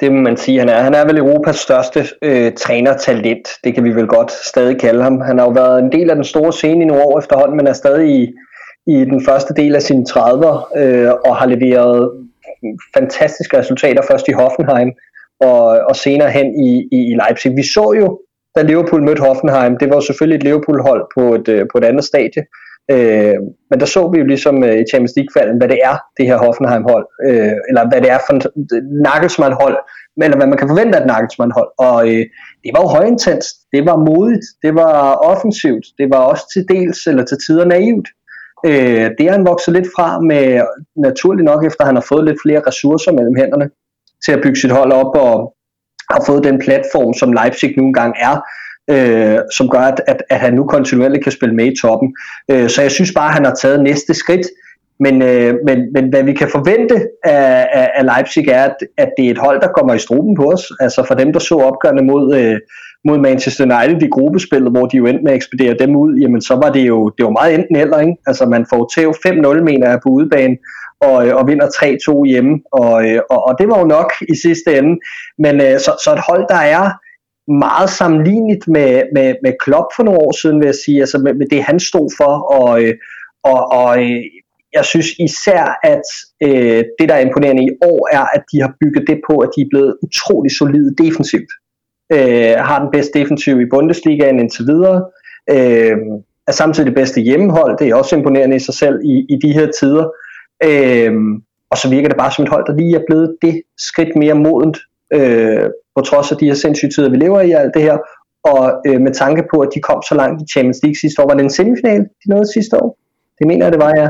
Det 0.00 0.12
må 0.12 0.20
man 0.20 0.36
sige, 0.36 0.58
han 0.58 0.68
er. 0.68 0.82
Han 0.82 0.94
er 0.94 1.04
vel 1.06 1.18
Europas 1.18 1.56
største 1.56 2.04
øh, 2.22 2.52
trænertalent, 2.52 3.48
det 3.64 3.74
kan 3.74 3.84
vi 3.84 3.90
vel 3.90 4.06
godt 4.06 4.32
stadig 4.32 4.80
kalde 4.80 5.02
ham. 5.02 5.20
Han 5.20 5.38
har 5.38 5.44
jo 5.44 5.50
været 5.50 5.78
en 5.78 5.92
del 5.92 6.10
af 6.10 6.16
den 6.16 6.24
store 6.24 6.52
scene 6.52 6.82
i 6.82 6.84
nogle 6.84 7.04
år 7.04 7.18
efterhånden, 7.18 7.56
men 7.56 7.66
er 7.66 7.72
stadig 7.72 8.22
i, 8.22 8.32
i 8.88 9.04
den 9.04 9.24
første 9.24 9.54
del 9.54 9.74
af 9.74 9.82
sine 9.82 10.04
30'er 10.10 10.80
øh, 10.80 11.12
og 11.26 11.36
har 11.36 11.46
leveret 11.46 12.10
fantastiske 12.96 13.58
resultater 13.58 14.02
først 14.10 14.28
i 14.28 14.32
Hoffenheim 14.32 14.90
og, 15.40 15.62
og 15.90 15.96
senere 15.96 16.30
hen 16.30 16.46
i, 16.66 16.88
i, 16.92 16.98
i 17.12 17.14
Leipzig. 17.22 17.56
Vi 17.56 17.62
så 17.62 17.94
jo, 18.00 18.20
da 18.56 18.62
Liverpool 18.62 19.02
mødte 19.02 19.22
Hoffenheim, 19.22 19.76
det 19.80 19.88
var 19.88 19.94
jo 19.94 20.00
selvfølgelig 20.00 20.36
et 20.36 20.42
Liverpool-hold 20.42 21.02
på 21.16 21.34
et, 21.34 21.48
øh, 21.48 21.66
på 21.72 21.78
et 21.78 21.84
andet 21.84 22.04
stadie, 22.04 22.42
øh, 22.90 23.36
men 23.70 23.80
der 23.80 23.86
så 23.86 24.10
vi 24.12 24.18
jo 24.18 24.26
ligesom 24.26 24.64
øh, 24.64 24.76
i 24.82 24.84
Champions 24.90 25.16
League-falden, 25.18 25.58
hvad 25.58 25.68
det 25.68 25.80
er, 25.90 25.96
det 26.16 26.26
her 26.26 26.38
Hoffenheim-hold, 26.44 27.06
øh, 27.28 27.56
eller 27.68 27.88
hvad 27.88 28.00
det 28.00 28.10
er 28.10 28.20
for 28.26 28.34
et 28.36 28.46
øh, 28.76 28.82
Nagelsmann-hold, 29.06 29.76
eller 30.22 30.36
hvad 30.36 30.46
man 30.46 30.58
kan 30.58 30.68
forvente 30.68 30.98
af 30.98 31.00
et 31.02 31.06
Nagelsmann-hold. 31.06 31.70
Og 31.78 31.98
øh, 32.12 32.24
det 32.64 32.70
var 32.74 32.80
jo 32.84 32.88
højintens, 32.98 33.46
det 33.74 33.82
var 33.88 33.96
modigt, 34.08 34.46
det 34.64 34.72
var 34.74 34.96
offensivt, 35.32 35.86
det 35.98 36.06
var 36.14 36.22
også 36.30 36.44
til 36.54 36.62
dels, 36.74 37.06
eller 37.06 37.24
til 37.24 37.38
tider 37.46 37.64
naivt. 37.64 38.08
Øh, 38.66 39.10
det 39.18 39.26
er 39.26 39.32
han 39.32 39.46
vokset 39.46 39.74
lidt 39.74 39.88
fra 39.96 40.20
med, 40.20 40.62
naturligt 40.96 41.44
nok 41.44 41.64
efter 41.64 41.84
han 41.84 41.94
har 41.94 42.06
fået 42.08 42.24
lidt 42.24 42.38
flere 42.44 42.62
ressourcer 42.66 43.12
mellem 43.12 43.36
hænderne 43.36 43.70
til 44.24 44.32
at 44.32 44.40
bygge 44.42 44.60
sit 44.60 44.70
hold 44.70 44.92
op 44.92 45.16
og 45.16 45.54
har 46.10 46.22
fået 46.26 46.44
den 46.44 46.58
platform, 46.58 47.14
som 47.14 47.32
Leipzig 47.32 47.74
nu 47.76 47.84
engang 47.84 48.14
er, 48.18 48.36
øh, 48.90 49.38
som 49.56 49.68
gør, 49.68 49.78
at, 49.78 50.00
at, 50.06 50.22
at 50.30 50.40
han 50.40 50.54
nu 50.54 50.64
kontinuerligt 50.64 51.22
kan 51.22 51.32
spille 51.32 51.54
med 51.54 51.66
i 51.72 51.80
toppen. 51.82 52.16
Øh, 52.50 52.68
så 52.68 52.82
jeg 52.82 52.90
synes 52.90 53.12
bare, 53.14 53.28
at 53.28 53.34
han 53.34 53.44
har 53.44 53.54
taget 53.54 53.82
næste 53.82 54.14
skridt. 54.14 54.46
Men, 55.00 55.22
øh, 55.22 55.54
men, 55.66 55.92
men 55.92 56.08
hvad 56.08 56.22
vi 56.22 56.32
kan 56.32 56.48
forvente 56.48 57.06
af, 57.24 57.68
af, 57.72 57.90
af 57.94 58.04
Leipzig 58.04 58.48
er, 58.48 58.64
at, 58.64 58.76
at 58.96 59.10
det 59.16 59.26
er 59.26 59.30
et 59.30 59.38
hold, 59.38 59.60
der 59.60 59.68
kommer 59.76 59.94
i 59.94 59.98
struben 59.98 60.36
på 60.36 60.52
os. 60.52 60.72
Altså 60.80 61.04
for 61.08 61.14
dem, 61.14 61.32
der 61.32 61.40
så 61.40 61.54
opgørende 61.54 62.04
mod, 62.04 62.36
øh, 62.36 62.56
mod 63.08 63.18
Manchester 63.18 63.64
United 63.64 64.02
i 64.02 64.14
gruppespillet, 64.16 64.70
hvor 64.72 64.86
de 64.86 64.96
jo 64.96 65.06
endte 65.06 65.24
med 65.24 65.32
at 65.32 65.36
ekspedere 65.36 65.74
dem 65.82 65.96
ud, 65.96 66.14
jamen 66.22 66.42
så 66.42 66.54
var 66.62 66.70
det 66.72 66.84
jo, 66.88 66.98
det 67.16 67.24
var 67.24 67.30
meget 67.30 67.54
enten 67.54 67.76
eller, 67.76 67.98
ikke? 67.98 68.16
Altså 68.26 68.46
man 68.46 68.66
får 68.70 68.90
tæv 68.94 69.10
5-0, 69.26 69.62
mener 69.70 69.86
jeg, 69.90 70.00
på 70.02 70.08
udebane, 70.08 70.56
og, 71.00 71.26
øh, 71.26 71.36
og 71.36 71.48
vinder 71.48 71.66
3-2 71.66 72.24
hjemme, 72.24 72.54
og, 72.72 72.94
øh, 73.08 73.20
og, 73.30 73.40
og 73.46 73.52
det 73.58 73.68
var 73.68 73.78
jo 73.78 73.86
nok 73.86 74.10
i 74.32 74.34
sidste 74.44 74.78
ende. 74.78 74.94
Men 75.38 75.54
øh, 75.66 75.78
så, 75.84 75.92
så 76.04 76.12
et 76.12 76.26
hold, 76.28 76.44
der 76.48 76.62
er 76.78 76.84
meget 77.66 77.90
sammenlignet 77.90 78.62
med, 78.68 79.02
med, 79.14 79.34
med 79.44 79.52
Klopp 79.62 79.88
for 79.96 80.02
nogle 80.02 80.20
år 80.26 80.32
siden, 80.40 80.58
vil 80.60 80.66
jeg 80.66 80.80
sige, 80.84 81.00
altså 81.00 81.18
med, 81.18 81.34
med 81.34 81.46
det 81.52 81.62
han 81.62 81.80
stod 81.80 82.08
for, 82.18 82.32
og, 82.58 82.70
og, 83.52 83.60
og 83.82 83.98
jeg 84.76 84.84
synes 84.84 85.08
især, 85.28 85.62
at 85.92 86.06
øh, 86.46 86.84
det, 86.98 87.08
der 87.08 87.14
er 87.14 87.26
imponerende 87.26 87.64
i 87.64 87.70
år, 87.90 88.00
er, 88.16 88.24
at 88.36 88.42
de 88.52 88.60
har 88.60 88.72
bygget 88.80 89.04
det 89.10 89.18
på, 89.28 89.34
at 89.44 89.50
de 89.56 89.60
er 89.62 89.70
blevet 89.70 89.96
utrolig 90.02 90.50
solide 90.58 90.90
defensivt 91.04 91.52
øh, 92.12 92.54
har 92.58 92.78
den 92.80 92.90
bedste 92.92 93.18
defensiv 93.18 93.60
i 93.60 93.70
Bundesligaen 93.70 94.40
indtil 94.40 94.66
videre, 94.66 95.04
øh, 95.50 95.96
er 96.46 96.52
samtidig 96.52 96.86
det 96.86 96.94
bedste 96.94 97.20
hjemmehold, 97.20 97.78
det 97.78 97.88
er 97.88 97.94
også 97.94 98.16
imponerende 98.16 98.56
i 98.56 98.58
sig 98.58 98.74
selv 98.74 99.00
i, 99.04 99.26
i 99.28 99.38
de 99.42 99.52
her 99.52 99.70
tider, 99.80 100.06
øh, 100.64 101.12
og 101.70 101.78
så 101.78 101.90
virker 101.90 102.08
det 102.08 102.18
bare 102.18 102.32
som 102.32 102.44
et 102.44 102.48
hold, 102.48 102.66
der 102.66 102.76
lige 102.76 102.96
er 102.96 103.04
blevet 103.06 103.36
det 103.42 103.62
skridt 103.78 104.16
mere 104.16 104.34
modent, 104.34 104.78
øh, 105.12 105.64
på 105.96 106.00
trods 106.02 106.32
af 106.32 106.38
de 106.38 106.46
her 106.46 106.54
sindssyge 106.54 106.90
tider, 106.90 107.10
vi 107.10 107.16
lever 107.16 107.40
i 107.40 107.52
alt 107.52 107.74
det 107.74 107.82
her, 107.82 107.98
og 108.44 108.82
øh, 108.86 109.00
med 109.00 109.14
tanke 109.14 109.42
på, 109.50 109.60
at 109.60 109.68
de 109.74 109.80
kom 109.80 110.02
så 110.02 110.14
langt 110.14 110.42
i 110.42 110.52
Champions 110.52 110.82
League 110.82 110.96
sidste 111.00 111.22
år, 111.22 111.28
var 111.28 111.34
det 111.34 111.44
en 111.44 111.50
semifinal, 111.50 112.00
de 112.00 112.30
nåede 112.30 112.52
sidste 112.52 112.82
år? 112.82 112.98
Det 113.38 113.46
mener 113.46 113.66
jeg, 113.66 113.72
det 113.72 113.80
var, 113.80 113.92
ja. 113.96 114.08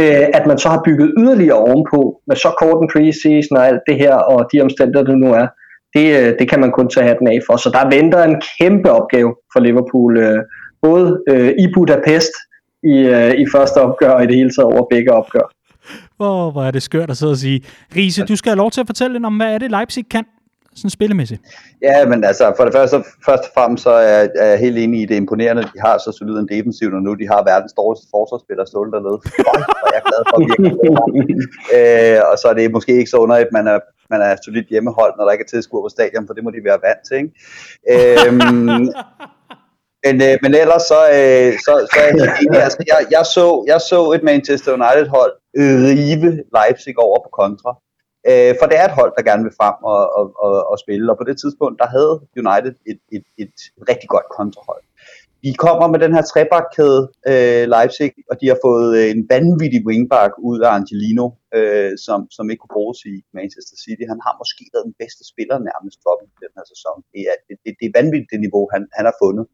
Øh, 0.00 0.26
at 0.38 0.46
man 0.46 0.58
så 0.58 0.68
har 0.68 0.82
bygget 0.84 1.14
yderligere 1.18 1.58
ovenpå, 1.58 2.20
med 2.26 2.36
så 2.36 2.50
kort 2.60 2.82
en 2.82 2.90
preseason 2.92 3.56
og 3.56 3.66
alt 3.66 3.82
det 3.88 3.96
her, 3.96 4.14
og 4.14 4.48
de 4.52 4.60
omstændigheder, 4.60 5.10
det 5.10 5.18
nu 5.18 5.32
er, 5.32 5.46
det, 5.94 6.06
øh, 6.20 6.34
det 6.38 6.48
kan 6.50 6.60
man 6.60 6.72
kun 6.72 6.88
tage 6.88 7.06
hatten 7.06 7.28
af 7.28 7.38
for. 7.46 7.56
Så 7.56 7.70
der 7.70 7.96
venter 7.96 8.24
en 8.24 8.42
kæmpe 8.58 8.90
opgave 8.90 9.34
for 9.52 9.60
Liverpool 9.60 10.18
øh, 10.18 10.38
både 10.82 11.22
øh, 11.28 11.48
i 11.58 11.66
Budapest 11.74 12.32
i, 12.82 12.96
øh, 12.98 13.32
i 13.42 13.46
første 13.54 13.78
opgør 13.78 14.10
og 14.10 14.24
i 14.24 14.26
det 14.26 14.36
hele 14.36 14.50
taget 14.50 14.72
over 14.74 14.86
begge 14.90 15.12
opgør. 15.12 15.46
Hvor, 16.16 16.46
oh, 16.46 16.52
hvor 16.52 16.64
er 16.64 16.70
det 16.70 16.82
skørt 16.82 17.10
at 17.10 17.16
sidde 17.16 17.32
og 17.32 17.36
sige. 17.36 17.64
Riese, 17.96 18.24
du 18.24 18.36
skal 18.36 18.50
have 18.50 18.56
lov 18.56 18.70
til 18.70 18.80
at 18.80 18.86
fortælle 18.86 19.12
lidt 19.12 19.26
om, 19.26 19.36
hvad 19.36 19.54
er 19.54 19.58
det 19.58 19.70
Leipzig 19.70 20.08
kan, 20.08 20.24
sådan 20.74 20.90
spillemæssigt? 20.90 21.40
Ja, 21.82 22.06
men 22.06 22.24
altså, 22.24 22.52
for 22.56 22.64
det 22.64 22.72
første, 22.74 22.96
først 23.28 23.44
og 23.48 23.50
fremmest, 23.54 23.82
så 23.82 23.90
er, 23.90 24.28
er 24.42 24.48
jeg 24.52 24.58
helt 24.58 24.78
enig 24.78 25.02
i 25.02 25.06
det 25.06 25.16
imponerende, 25.16 25.62
de 25.62 25.78
har 25.86 25.98
så 25.98 26.10
solid 26.18 26.36
en 26.38 26.48
defensiv, 26.48 26.88
når 26.90 27.00
nu 27.00 27.14
de 27.14 27.26
har 27.32 27.50
verdens 27.52 27.72
dårligste 27.72 28.06
forsvarsspiller 28.14 28.64
stående 28.64 28.92
dernede. 28.96 29.18
Føj, 29.46 29.60
hvor 29.68 29.88
er 29.90 29.94
jeg 29.98 30.04
glad 30.10 30.22
for 30.30 30.36
virkelig. 30.48 30.72
øh, 31.76 32.18
og 32.30 32.34
så 32.40 32.46
er 32.50 32.54
det 32.58 32.76
måske 32.76 32.92
ikke 33.00 33.10
så 33.10 33.18
underligt, 33.24 33.46
at 33.46 33.56
man 33.58 33.66
er, 33.74 33.78
man 34.10 34.20
er 34.22 34.36
solidt 34.44 34.68
hjemmeholdt, 34.68 35.16
når 35.16 35.24
der 35.24 35.32
ikke 35.32 35.46
er 35.48 35.52
tilskuer 35.54 35.82
på 35.82 35.88
stadion, 35.88 36.26
for 36.26 36.34
det 36.34 36.44
må 36.44 36.50
de 36.50 36.64
være 36.64 36.84
vant 36.86 37.02
til, 37.08 37.16
ikke? 37.16 37.32
Øhm, 37.92 38.80
men, 40.04 40.14
øh, 40.26 40.34
men 40.42 40.50
ellers 40.62 40.84
så, 40.92 41.00
øh, 41.18 41.52
så, 41.66 41.72
så 41.90 41.96
er 42.00 42.04
jeg 42.06 42.14
helt 42.20 42.32
enig. 42.42 42.62
Altså, 42.66 42.80
jeg, 42.92 43.00
jeg, 43.16 43.24
så, 43.36 43.64
jeg 43.72 43.80
så 43.90 43.98
et 44.16 44.22
Manchester 44.22 44.72
United-hold 44.78 45.32
rive 45.88 46.30
Leipzig 46.56 46.94
over 46.98 47.18
på 47.24 47.30
kontra. 47.40 47.70
Øh, 48.28 48.52
for 48.58 48.66
det 48.66 48.76
er 48.80 48.84
et 48.84 48.98
hold, 49.00 49.12
der 49.16 49.28
gerne 49.28 49.44
vil 49.46 49.58
frem 49.60 49.76
og, 49.92 50.02
og, 50.18 50.24
og, 50.44 50.52
og 50.70 50.76
spille, 50.78 51.12
og 51.12 51.18
på 51.18 51.24
det 51.28 51.36
tidspunkt, 51.40 51.76
der 51.82 51.88
havde 51.96 52.14
United 52.42 52.74
et, 52.90 53.00
et, 53.16 53.26
et 53.42 53.54
rigtig 53.90 54.08
godt 54.08 54.28
kontrahold. 54.38 54.82
De 55.44 55.52
kommer 55.64 55.86
med 55.92 56.00
den 56.04 56.12
her 56.16 56.24
trebakkæde, 56.32 57.02
øh, 57.30 57.64
Leipzig, 57.74 58.10
og 58.30 58.34
de 58.40 58.46
har 58.52 58.58
fået 58.66 58.88
øh, 58.98 59.06
en 59.14 59.22
vanvittig 59.34 59.80
wingback 59.88 60.32
ud 60.50 60.58
af 60.66 60.70
Angelino, 60.78 61.26
øh, 61.58 61.92
som, 62.06 62.20
som 62.36 62.44
ikke 62.50 62.62
kunne 62.62 62.76
bruges 62.78 62.98
i 63.12 63.14
Manchester 63.38 63.76
City. 63.84 64.04
Han 64.12 64.20
har 64.26 64.34
måske 64.42 64.62
været 64.74 64.88
den 64.90 64.96
bedste 65.02 65.22
spiller 65.32 65.56
nærmest 65.70 65.98
for 66.04 66.14
dem 66.20 66.28
den 66.44 66.52
her 66.58 66.66
sæson. 66.72 66.96
Det 67.14 67.22
er, 67.30 67.36
det, 67.48 67.72
det 67.80 67.86
er 67.86 67.96
vanvittigt 68.00 68.32
det 68.32 68.40
niveau, 68.46 68.64
han, 68.74 68.82
han 68.98 69.04
har 69.08 69.16
fundet. 69.24 69.46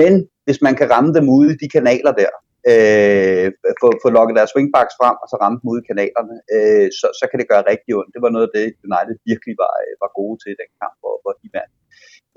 Men 0.00 0.12
hvis 0.46 0.60
man 0.66 0.74
kan 0.78 0.90
ramme 0.94 1.10
dem 1.16 1.26
ude 1.36 1.48
i 1.54 1.60
de 1.62 1.68
kanaler 1.76 2.12
der, 2.22 2.32
øh, 2.70 3.46
få, 3.80 3.88
få 4.04 4.08
lukket 4.16 4.34
deres 4.38 4.54
wingbacks 4.56 4.94
frem, 5.00 5.16
og 5.22 5.26
så 5.30 5.36
ramme 5.42 5.58
dem 5.60 5.70
ude 5.72 5.82
i 5.82 5.88
kanalerne, 5.90 6.36
øh, 6.54 6.88
så, 6.98 7.06
så 7.18 7.24
kan 7.28 7.38
det 7.40 7.50
gøre 7.52 7.68
rigtig 7.72 7.90
ondt. 7.98 8.14
Det 8.14 8.22
var 8.24 8.32
noget 8.34 8.46
af 8.48 8.52
det, 8.58 8.66
United 8.88 9.16
virkelig 9.30 9.54
var, 9.64 9.74
øh, 9.84 9.94
var 10.02 10.10
gode 10.20 10.36
til 10.42 10.50
i 10.54 10.60
den 10.62 10.70
kamp, 10.80 10.94
hvor, 11.02 11.14
hvor 11.22 11.34
de 11.40 11.48
vandt. 11.56 11.74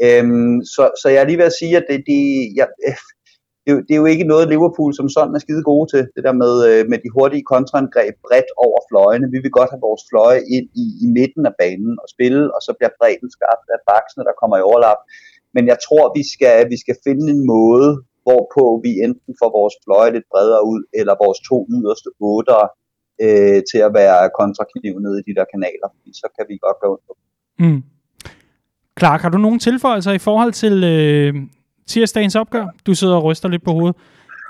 Øhm, 0.06 0.56
så, 0.74 0.84
så 1.02 1.08
jeg 1.14 1.22
er 1.22 1.28
lige 1.30 1.42
ved 1.42 1.52
at 1.52 1.60
sige, 1.62 1.78
at 1.80 1.86
det, 1.90 1.98
det, 2.10 2.22
jeg, 2.60 2.68
det, 3.66 3.74
det 3.88 3.94
er 3.94 4.02
jo 4.04 4.12
ikke 4.14 4.32
noget, 4.34 4.52
Liverpool 4.54 4.92
som 5.00 5.08
sådan 5.16 5.36
er 5.36 5.44
skide 5.46 5.64
gode 5.72 5.88
til, 5.94 6.04
det 6.16 6.24
der 6.28 6.36
med, 6.44 6.54
øh, 6.70 6.82
med 6.92 6.98
de 7.04 7.14
hurtige 7.16 7.48
kontraangreb 7.54 8.14
bredt 8.28 8.52
over 8.66 8.80
fløjene. 8.90 9.32
Vi 9.36 9.40
vil 9.44 9.58
godt 9.58 9.72
have 9.74 9.86
vores 9.90 10.04
fløje 10.10 10.42
ind 10.56 10.68
i, 10.84 10.86
i 11.04 11.06
midten 11.18 11.44
af 11.50 11.54
banen 11.62 11.94
og 12.04 12.08
spille, 12.16 12.44
og 12.56 12.60
så 12.66 12.72
bliver 12.78 12.94
bredden 13.00 13.30
skabt 13.38 13.68
af 13.76 13.82
baksene, 13.92 14.28
der 14.30 14.40
kommer 14.42 14.58
i 14.58 14.68
overlap. 14.70 15.02
Men 15.56 15.64
jeg 15.72 15.78
tror, 15.86 16.04
vi 16.18 16.24
skal, 16.34 16.58
vi 16.74 16.78
skal 16.84 16.98
finde 17.06 17.26
en 17.36 17.44
måde, 17.56 17.90
hvorpå 18.26 18.64
vi 18.86 18.92
enten 19.08 19.34
får 19.42 19.50
vores 19.60 19.76
fløje 19.84 20.12
lidt 20.16 20.28
bredere 20.34 20.62
ud, 20.72 20.82
eller 21.00 21.24
vores 21.24 21.40
to 21.50 21.58
yderste 21.76 22.10
otter 22.32 22.64
øh, 23.26 23.60
til 23.70 23.80
at 23.88 23.92
være 24.02 24.20
kontrakniv 24.40 24.94
nede 25.06 25.18
i 25.22 25.26
de 25.28 25.36
der 25.38 25.46
kanaler, 25.54 25.88
fordi 25.96 26.12
så 26.22 26.28
kan 26.36 26.46
vi 26.50 26.56
godt 26.66 26.80
gå 26.84 26.88
under. 26.96 27.14
Mm. 27.64 27.82
Clark, 28.98 29.22
har 29.22 29.30
du 29.30 29.38
nogen 29.38 29.60
tilføjelser 29.60 30.12
i 30.12 30.18
forhold 30.18 30.52
til 30.52 30.84
øh, 30.84 31.34
tirsdagens 31.88 32.36
opgør? 32.36 32.66
Du 32.86 32.94
sidder 32.94 33.16
og 33.16 33.24
ryster 33.24 33.50
lidt 33.50 33.64
på 33.64 33.72
hovedet. 33.72 33.96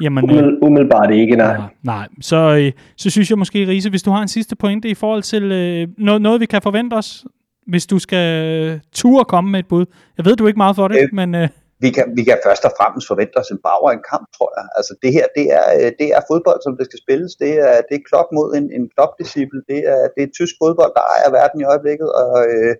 Jamen, 0.01 0.29
øh, 0.29 0.53
umiddelbart 0.61 1.11
ikke, 1.11 1.35
nej. 1.35 1.57
Nej, 1.83 2.07
så, 2.21 2.35
øh, 2.61 2.71
så 2.97 3.09
synes 3.09 3.29
jeg 3.29 3.37
måske, 3.37 3.67
Riese, 3.67 3.89
hvis 3.89 4.03
du 4.03 4.11
har 4.11 4.21
en 4.21 4.27
sidste 4.27 4.55
pointe 4.55 4.89
i 4.89 4.93
forhold 4.93 5.23
til 5.23 5.43
øh, 5.43 5.87
noget, 5.97 6.21
noget, 6.21 6.41
vi 6.41 6.45
kan 6.45 6.61
forvente 6.61 6.93
os, 6.93 7.25
hvis 7.67 7.85
du 7.87 7.99
skal 7.99 8.81
ture 8.93 9.25
komme 9.25 9.49
med 9.51 9.59
et 9.59 9.67
bud. 9.67 9.85
Jeg 10.17 10.25
ved, 10.25 10.35
du 10.35 10.47
ikke 10.47 10.63
meget 10.65 10.75
for 10.75 10.87
det, 10.87 10.97
øh, 10.97 11.09
men... 11.13 11.35
Øh, 11.35 11.49
vi 11.85 11.89
kan, 11.95 12.05
vi 12.17 12.23
kan 12.29 12.37
først 12.47 12.63
og 12.69 12.73
fremmest 12.79 13.07
forvente 13.11 13.35
os 13.41 13.49
en 13.55 13.61
bauer 13.67 13.91
en 13.91 14.03
kamp, 14.11 14.25
tror 14.37 14.51
jeg. 14.59 14.67
Altså 14.77 14.93
det 15.03 15.11
her, 15.17 15.25
det 15.37 15.45
er, 15.59 15.67
øh, 15.79 15.91
det 15.99 16.07
er 16.17 16.21
fodbold, 16.31 16.59
som 16.63 16.73
det 16.77 16.85
skal 16.89 16.99
spilles. 17.05 17.33
Det 17.43 17.51
er, 17.67 17.77
det 17.87 17.95
er 17.97 18.07
klop 18.09 18.29
mod 18.37 18.49
en, 18.59 18.65
en 18.77 18.85
klopdisciple. 18.93 19.61
Det 19.71 19.79
er, 19.93 20.01
det 20.15 20.21
er 20.23 20.35
tysk 20.39 20.55
fodbold, 20.61 20.91
der 20.97 21.05
ejer 21.15 21.29
verden 21.39 21.57
i 21.61 21.69
øjeblikket, 21.71 22.09
og, 22.21 22.31
øh, 22.51 22.73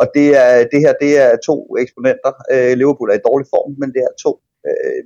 og 0.00 0.06
det, 0.16 0.28
er, 0.44 0.50
det 0.72 0.80
her, 0.84 0.92
det 1.04 1.12
er 1.24 1.30
to 1.48 1.56
eksponenter. 1.82 2.32
Øh, 2.52 2.72
Liverpool 2.80 3.10
er 3.10 3.18
i 3.18 3.26
dårlig 3.28 3.48
form, 3.54 3.70
men 3.80 3.88
det 3.94 4.02
er 4.08 4.12
to 4.24 4.32
øh, 4.68 5.00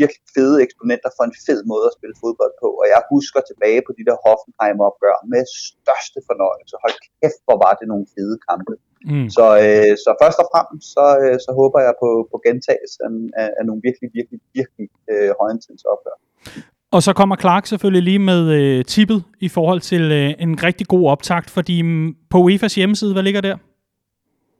virkelig 0.00 0.24
fede 0.36 0.56
eksponenter 0.64 1.10
for 1.16 1.24
en 1.28 1.36
fed 1.46 1.60
måde 1.72 1.86
at 1.88 1.96
spille 1.98 2.16
fodbold 2.22 2.54
på. 2.62 2.68
Og 2.80 2.86
jeg 2.94 3.00
husker 3.14 3.40
tilbage 3.50 3.80
på 3.86 3.92
de 3.98 4.04
der 4.08 4.16
Hoffenheim-opgør 4.24 5.18
med 5.32 5.42
største 5.68 6.18
fornøjelse. 6.28 6.74
Hold 6.84 6.96
kæft, 7.20 7.42
hvor 7.46 7.58
var 7.64 7.74
det 7.80 7.86
nogle 7.92 8.06
fede 8.14 8.36
kampe. 8.48 8.74
Mm. 9.10 9.28
Så, 9.36 9.46
øh, 9.64 9.92
så 10.04 10.10
først 10.22 10.38
og 10.42 10.48
fremmest, 10.52 10.86
så, 10.96 11.06
øh, 11.22 11.36
så 11.44 11.50
håber 11.60 11.78
jeg 11.86 11.94
på, 12.02 12.10
på 12.32 12.36
gentagelse 12.46 12.98
af, 13.06 13.12
af, 13.42 13.48
af 13.58 13.62
nogle 13.68 13.80
virkelig, 13.88 14.08
virkelig, 14.18 14.40
virkelig 14.58 14.86
øh, 15.12 15.30
højintense 15.40 15.84
opgør. 15.94 16.16
Og 16.96 17.00
så 17.06 17.12
kommer 17.12 17.36
Clark 17.36 17.64
selvfølgelig 17.66 18.04
lige 18.10 18.22
med 18.32 18.42
øh, 18.58 18.84
tippet 18.84 19.20
i 19.40 19.48
forhold 19.56 19.80
til 19.80 20.04
øh, 20.20 20.44
en 20.44 20.52
rigtig 20.62 20.86
god 20.94 21.04
optakt, 21.14 21.50
fordi 21.50 21.76
mm, 21.82 22.08
på 22.32 22.38
UEFA's 22.46 22.76
hjemmeside, 22.80 23.12
hvad 23.12 23.22
ligger 23.22 23.40
der? 23.40 23.56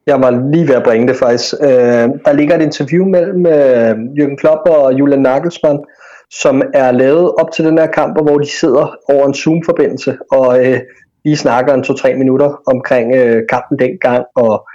Jeg 0.07 0.21
var 0.21 0.51
lige 0.53 0.69
ved 0.69 0.75
at 0.75 0.83
bringe 0.83 1.09
det 1.09 1.17
faktisk. 1.17 1.55
Øh, 1.63 2.09
der 2.25 2.33
ligger 2.33 2.57
et 2.57 2.63
interview 2.63 3.05
mellem 3.05 3.47
øh, 3.47 3.91
Jürgen 3.91 4.37
Klopp 4.37 4.61
og 4.69 4.95
Julian 4.95 5.23
Nagelsmann, 5.23 5.79
som 6.31 6.63
er 6.75 6.93
lavet 6.93 7.35
op 7.35 7.53
til 7.53 7.65
den 7.65 7.79
her 7.79 7.87
kamp, 7.87 8.23
hvor 8.23 8.39
de 8.39 8.51
sidder 8.51 8.97
over 9.09 9.27
en 9.27 9.35
Zoom-forbindelse, 9.35 10.19
og 10.33 10.67
øh, 10.67 10.81
lige 11.25 11.37
snakker 11.37 11.75
en 11.75 11.83
to-tre 11.83 12.15
minutter 12.15 12.63
omkring 12.67 13.15
øh, 13.15 13.43
kampen 13.49 13.79
dengang, 13.79 14.25
og 14.37 14.69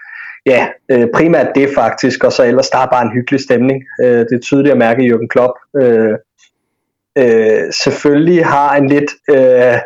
ja, 0.45 0.67
øh, 0.91 1.07
primært 1.13 1.47
det 1.55 1.69
faktisk, 1.75 2.23
og 2.23 2.31
så 2.31 2.43
ellers 2.43 2.69
der 2.69 2.77
er 2.77 2.85
bare 2.85 3.05
en 3.05 3.13
hyggelig 3.13 3.39
stemning. 3.39 3.83
Øh, 4.01 4.19
det 4.19 4.33
er 4.33 4.39
tydeligt 4.39 4.71
at 4.71 4.77
mærke, 4.77 5.03
at 5.03 5.11
Jürgen 5.11 5.27
Klopp 5.27 5.53
øh, 5.81 6.13
øh, 7.17 7.73
selvfølgelig 7.83 8.45
har 8.45 8.75
en 8.75 8.87
lidt 8.87 9.11
øh, 9.29 9.77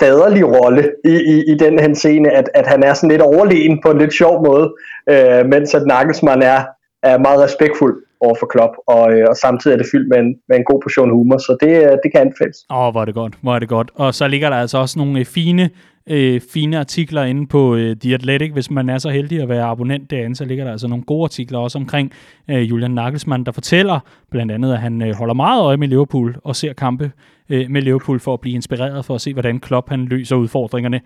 faderlig 0.00 0.44
rolle 0.56 0.90
i, 1.04 1.14
i, 1.34 1.52
i 1.52 1.54
den 1.54 1.78
henseende, 1.78 2.30
at, 2.30 2.50
at 2.54 2.66
han 2.66 2.82
er 2.82 2.94
sådan 2.94 3.10
lidt 3.10 3.22
overlegen 3.22 3.80
på 3.82 3.90
en 3.90 3.98
lidt 3.98 4.14
sjov 4.14 4.46
måde, 4.46 4.74
øh, 5.10 5.46
mens 5.46 5.74
at 5.74 5.86
Nagelsmann 5.86 6.42
er, 6.42 6.64
er 7.02 7.18
meget 7.18 7.40
respektfuld 7.40 8.04
over 8.20 8.36
for 8.40 8.46
Klopp, 8.46 8.74
og, 8.86 9.12
øh, 9.12 9.26
og 9.30 9.36
samtidig 9.36 9.74
er 9.74 9.78
det 9.78 9.86
fyldt 9.92 10.08
med 10.08 10.18
en, 10.18 10.34
med 10.48 10.56
en 10.56 10.64
god 10.64 10.80
portion 10.82 11.10
humor, 11.10 11.38
så 11.38 11.56
det, 11.60 11.74
øh, 11.84 11.96
det 12.02 12.08
kan 12.12 12.20
anbefales. 12.20 12.58
Åh, 12.70 12.78
oh, 12.78 12.92
hvor 12.92 13.00
er 13.00 13.04
det 13.04 13.14
godt, 13.14 13.34
hvor 13.42 13.54
er 13.54 13.58
det 13.58 13.68
godt. 13.68 13.90
Og 13.94 14.14
så 14.14 14.28
ligger 14.28 14.50
der 14.50 14.56
altså 14.56 14.78
også 14.78 14.98
nogle 14.98 15.20
øh, 15.20 15.24
fine 15.24 15.70
øh, 16.10 16.40
fine 16.52 16.78
artikler 16.78 17.24
inde 17.24 17.46
på 17.46 17.74
øh, 17.74 17.96
The 17.96 18.14
Athletic. 18.14 18.52
Hvis 18.52 18.70
man 18.70 18.88
er 18.88 18.98
så 18.98 19.10
heldig 19.10 19.42
at 19.42 19.48
være 19.48 19.64
abonnent 19.64 20.10
derinde, 20.10 20.36
så 20.36 20.44
ligger 20.44 20.64
der 20.64 20.72
altså 20.72 20.88
nogle 20.88 21.04
gode 21.04 21.24
artikler 21.24 21.58
også 21.58 21.78
omkring 21.78 22.12
øh, 22.48 22.70
Julian 22.70 22.90
Nagelsmann, 22.90 23.44
der 23.44 23.52
fortæller 23.52 24.00
blandt 24.30 24.52
andet, 24.52 24.72
at 24.72 24.78
han 24.78 25.02
øh, 25.02 25.14
holder 25.14 25.34
meget 25.34 25.62
øje 25.62 25.76
med 25.76 25.88
Liverpool 25.88 26.36
og 26.44 26.56
ser 26.56 26.72
kampe 26.72 27.12
øh, 27.48 27.70
med 27.70 27.82
Liverpool 27.82 28.20
for 28.20 28.34
at 28.34 28.40
blive 28.40 28.54
inspireret 28.54 29.04
for 29.04 29.14
at 29.14 29.20
se, 29.20 29.32
hvordan 29.32 29.60
Klopp 29.60 29.88
han 29.88 30.04
løser 30.04 30.36
udfordringerne 30.36 31.00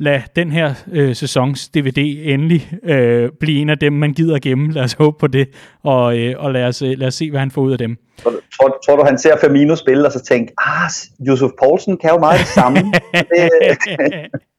lad 0.00 0.20
den 0.36 0.52
her 0.52 0.74
øh, 0.92 1.14
sæsons 1.14 1.68
DVD 1.68 1.98
endelig 1.98 2.70
øh, 2.82 3.30
blive 3.40 3.60
en 3.60 3.70
af 3.70 3.78
dem, 3.78 3.92
man 3.92 4.12
gider 4.12 4.38
gemme. 4.38 4.72
Lad 4.72 4.82
os 4.82 4.92
håbe 4.92 5.16
på 5.18 5.26
det, 5.26 5.48
og, 5.82 6.18
øh, 6.18 6.34
og 6.38 6.52
lad, 6.52 6.64
os, 6.64 6.82
øh, 6.82 6.98
lad 6.98 7.06
os 7.06 7.14
se, 7.14 7.30
hvad 7.30 7.40
han 7.40 7.50
får 7.50 7.62
ud 7.62 7.72
af 7.72 7.78
dem. 7.78 7.98
Tror, 8.22 8.32
tror, 8.56 8.78
tror 8.86 8.96
du, 8.96 9.04
han 9.04 9.18
ser 9.18 9.36
Firmino 9.40 9.76
spille, 9.76 10.06
og 10.06 10.12
så 10.12 10.24
tænker, 10.24 10.54
ah, 10.58 10.90
Josef 11.28 11.50
Poulsen 11.62 11.96
kan 11.96 12.10
jo 12.10 12.18
meget 12.18 12.40
det 12.40 12.48
samme. 12.48 12.78
det, 13.12 13.50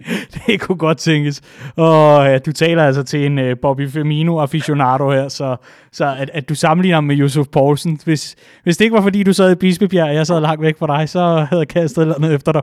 det 0.48 0.62
kunne 0.62 0.78
godt 0.78 0.98
tænkes. 0.98 1.42
Og 1.76 2.26
ja, 2.26 2.38
du 2.38 2.52
taler 2.52 2.86
altså 2.86 3.04
til 3.04 3.26
en 3.26 3.40
uh, 3.40 3.58
Bobby 3.62 3.90
Firmino 3.90 4.40
aficionado 4.40 5.12
her, 5.12 5.28
så, 5.30 5.56
så 5.92 6.16
at, 6.20 6.30
at 6.34 6.50
du 6.50 6.56
sammenligner 6.56 7.02
med 7.02 7.16
Josef 7.16 7.48
Poulsen. 7.52 8.00
Hvis, 8.04 8.36
hvis 8.64 8.78
det 8.78 8.86
ikke 8.86 8.96
var 8.96 9.02
fordi, 9.02 9.24
du 9.24 9.34
sad 9.34 9.52
i 9.52 9.56
Bispebjerg, 9.56 10.10
og 10.10 10.16
jeg 10.16 10.28
sad 10.28 10.42
langt 10.42 10.62
væk 10.62 10.78
fra 10.80 10.98
dig, 10.98 11.10
så 11.10 11.20
havde 11.20 11.60
jeg 11.60 11.68
kastet 11.68 12.16
noget 12.20 12.36
efter 12.36 12.52
dig. 12.52 12.62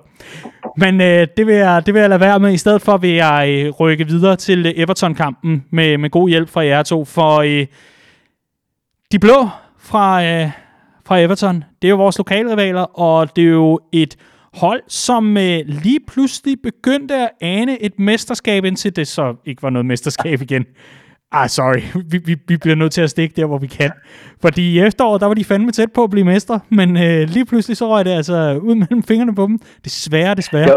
Men 0.77 0.95
uh, 0.95 1.27
det, 1.37 1.47
vil 1.47 1.55
jeg, 1.55 1.87
det 1.87 1.95
vil 1.95 2.01
jeg 2.01 2.09
lade 2.09 2.21
være 2.21 2.41
med. 2.41 2.53
I 2.53 2.59
stedet 2.59 2.83
for 2.83 2.97
vil 2.97 3.15
jeg 3.15 3.65
uh, 3.69 3.81
rykke 3.81 4.07
videre 4.07 4.37
til 4.37 4.73
Everton-kampen 4.77 5.65
med, 5.71 5.99
med 5.99 6.11
god 6.11 6.29
hjælp 6.29 6.49
fra 6.49 6.65
jer 6.65 6.83
to, 6.83 7.05
for 7.05 7.39
uh, 7.39 7.67
de 9.13 9.19
blå 9.19 9.49
fra... 9.79 10.23
Uh, 10.43 10.51
fra 11.09 11.21
Everton. 11.21 11.65
Det 11.83 11.89
er 11.89 11.91
jo 11.91 11.97
vores 11.97 12.19
lokalrivaler, 12.19 13.01
og 13.01 13.37
det 13.37 13.45
er 13.45 13.49
jo 13.49 13.81
et 13.93 14.17
hold, 14.55 14.83
som 14.89 15.37
øh, 15.37 15.61
lige 15.67 16.01
pludselig 16.09 16.57
begyndte 16.63 17.15
at 17.15 17.31
ane 17.41 17.83
et 17.83 17.99
mesterskab, 17.99 18.65
indtil 18.65 18.97
det 18.97 19.09
så 19.09 19.35
ikke 19.47 19.63
var 19.63 19.71
noget 19.71 19.87
mesterskab 19.87 20.43
igen. 20.43 20.65
Ah, 21.33 21.49
sorry. 21.49 21.83
Vi, 22.11 22.19
vi, 22.25 22.37
vi 22.49 22.57
bliver 22.57 22.77
nødt 22.77 22.93
til 22.93 23.01
at 23.01 23.11
stikke 23.11 23.35
der, 23.37 23.47
hvor 23.47 23.59
vi 23.59 23.67
kan. 23.67 23.91
Fordi 24.41 24.73
i 24.73 24.81
efteråret, 24.81 25.21
der 25.21 25.27
var 25.27 25.35
de 25.35 25.45
fandme 25.45 25.73
tæt 25.73 25.93
på 25.93 26.05
at 26.05 26.11
blive 26.11 26.25
mester, 26.25 26.59
men 26.69 26.97
øh, 26.97 27.29
lige 27.29 27.47
pludselig 27.47 27.77
så 27.77 27.89
røg 27.89 28.05
det 28.05 28.11
altså 28.11 28.59
ud 28.63 28.75
mellem 28.75 29.03
fingrene 29.03 29.35
på 29.35 29.47
dem. 29.47 29.59
Desværre, 29.85 30.35
desværre. 30.35 30.71
Ja. 30.71 30.77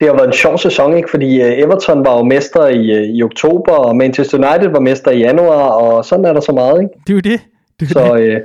Det 0.00 0.08
har 0.08 0.14
været 0.14 0.26
en 0.26 0.32
sjov 0.32 0.58
sæson, 0.58 0.96
ikke? 0.96 1.10
fordi 1.10 1.42
øh, 1.42 1.58
Everton 1.58 2.04
var 2.04 2.16
jo 2.16 2.24
mester 2.24 2.66
i, 2.66 2.90
øh, 2.90 3.02
i 3.02 3.22
oktober, 3.22 3.72
og 3.72 3.96
Manchester 3.96 4.38
United 4.38 4.72
var 4.72 4.80
mester 4.80 5.10
i 5.10 5.18
januar, 5.18 5.68
og 5.68 6.04
sådan 6.04 6.24
er 6.24 6.32
der 6.32 6.40
så 6.40 6.52
meget. 6.52 6.80
Ikke? 6.80 6.92
Det 7.06 7.10
er 7.10 7.14
jo 7.14 7.20
det. 7.20 7.40
det 7.80 7.86
er 7.88 7.92
så 7.92 8.16
det. 8.16 8.22
Øh, 8.22 8.40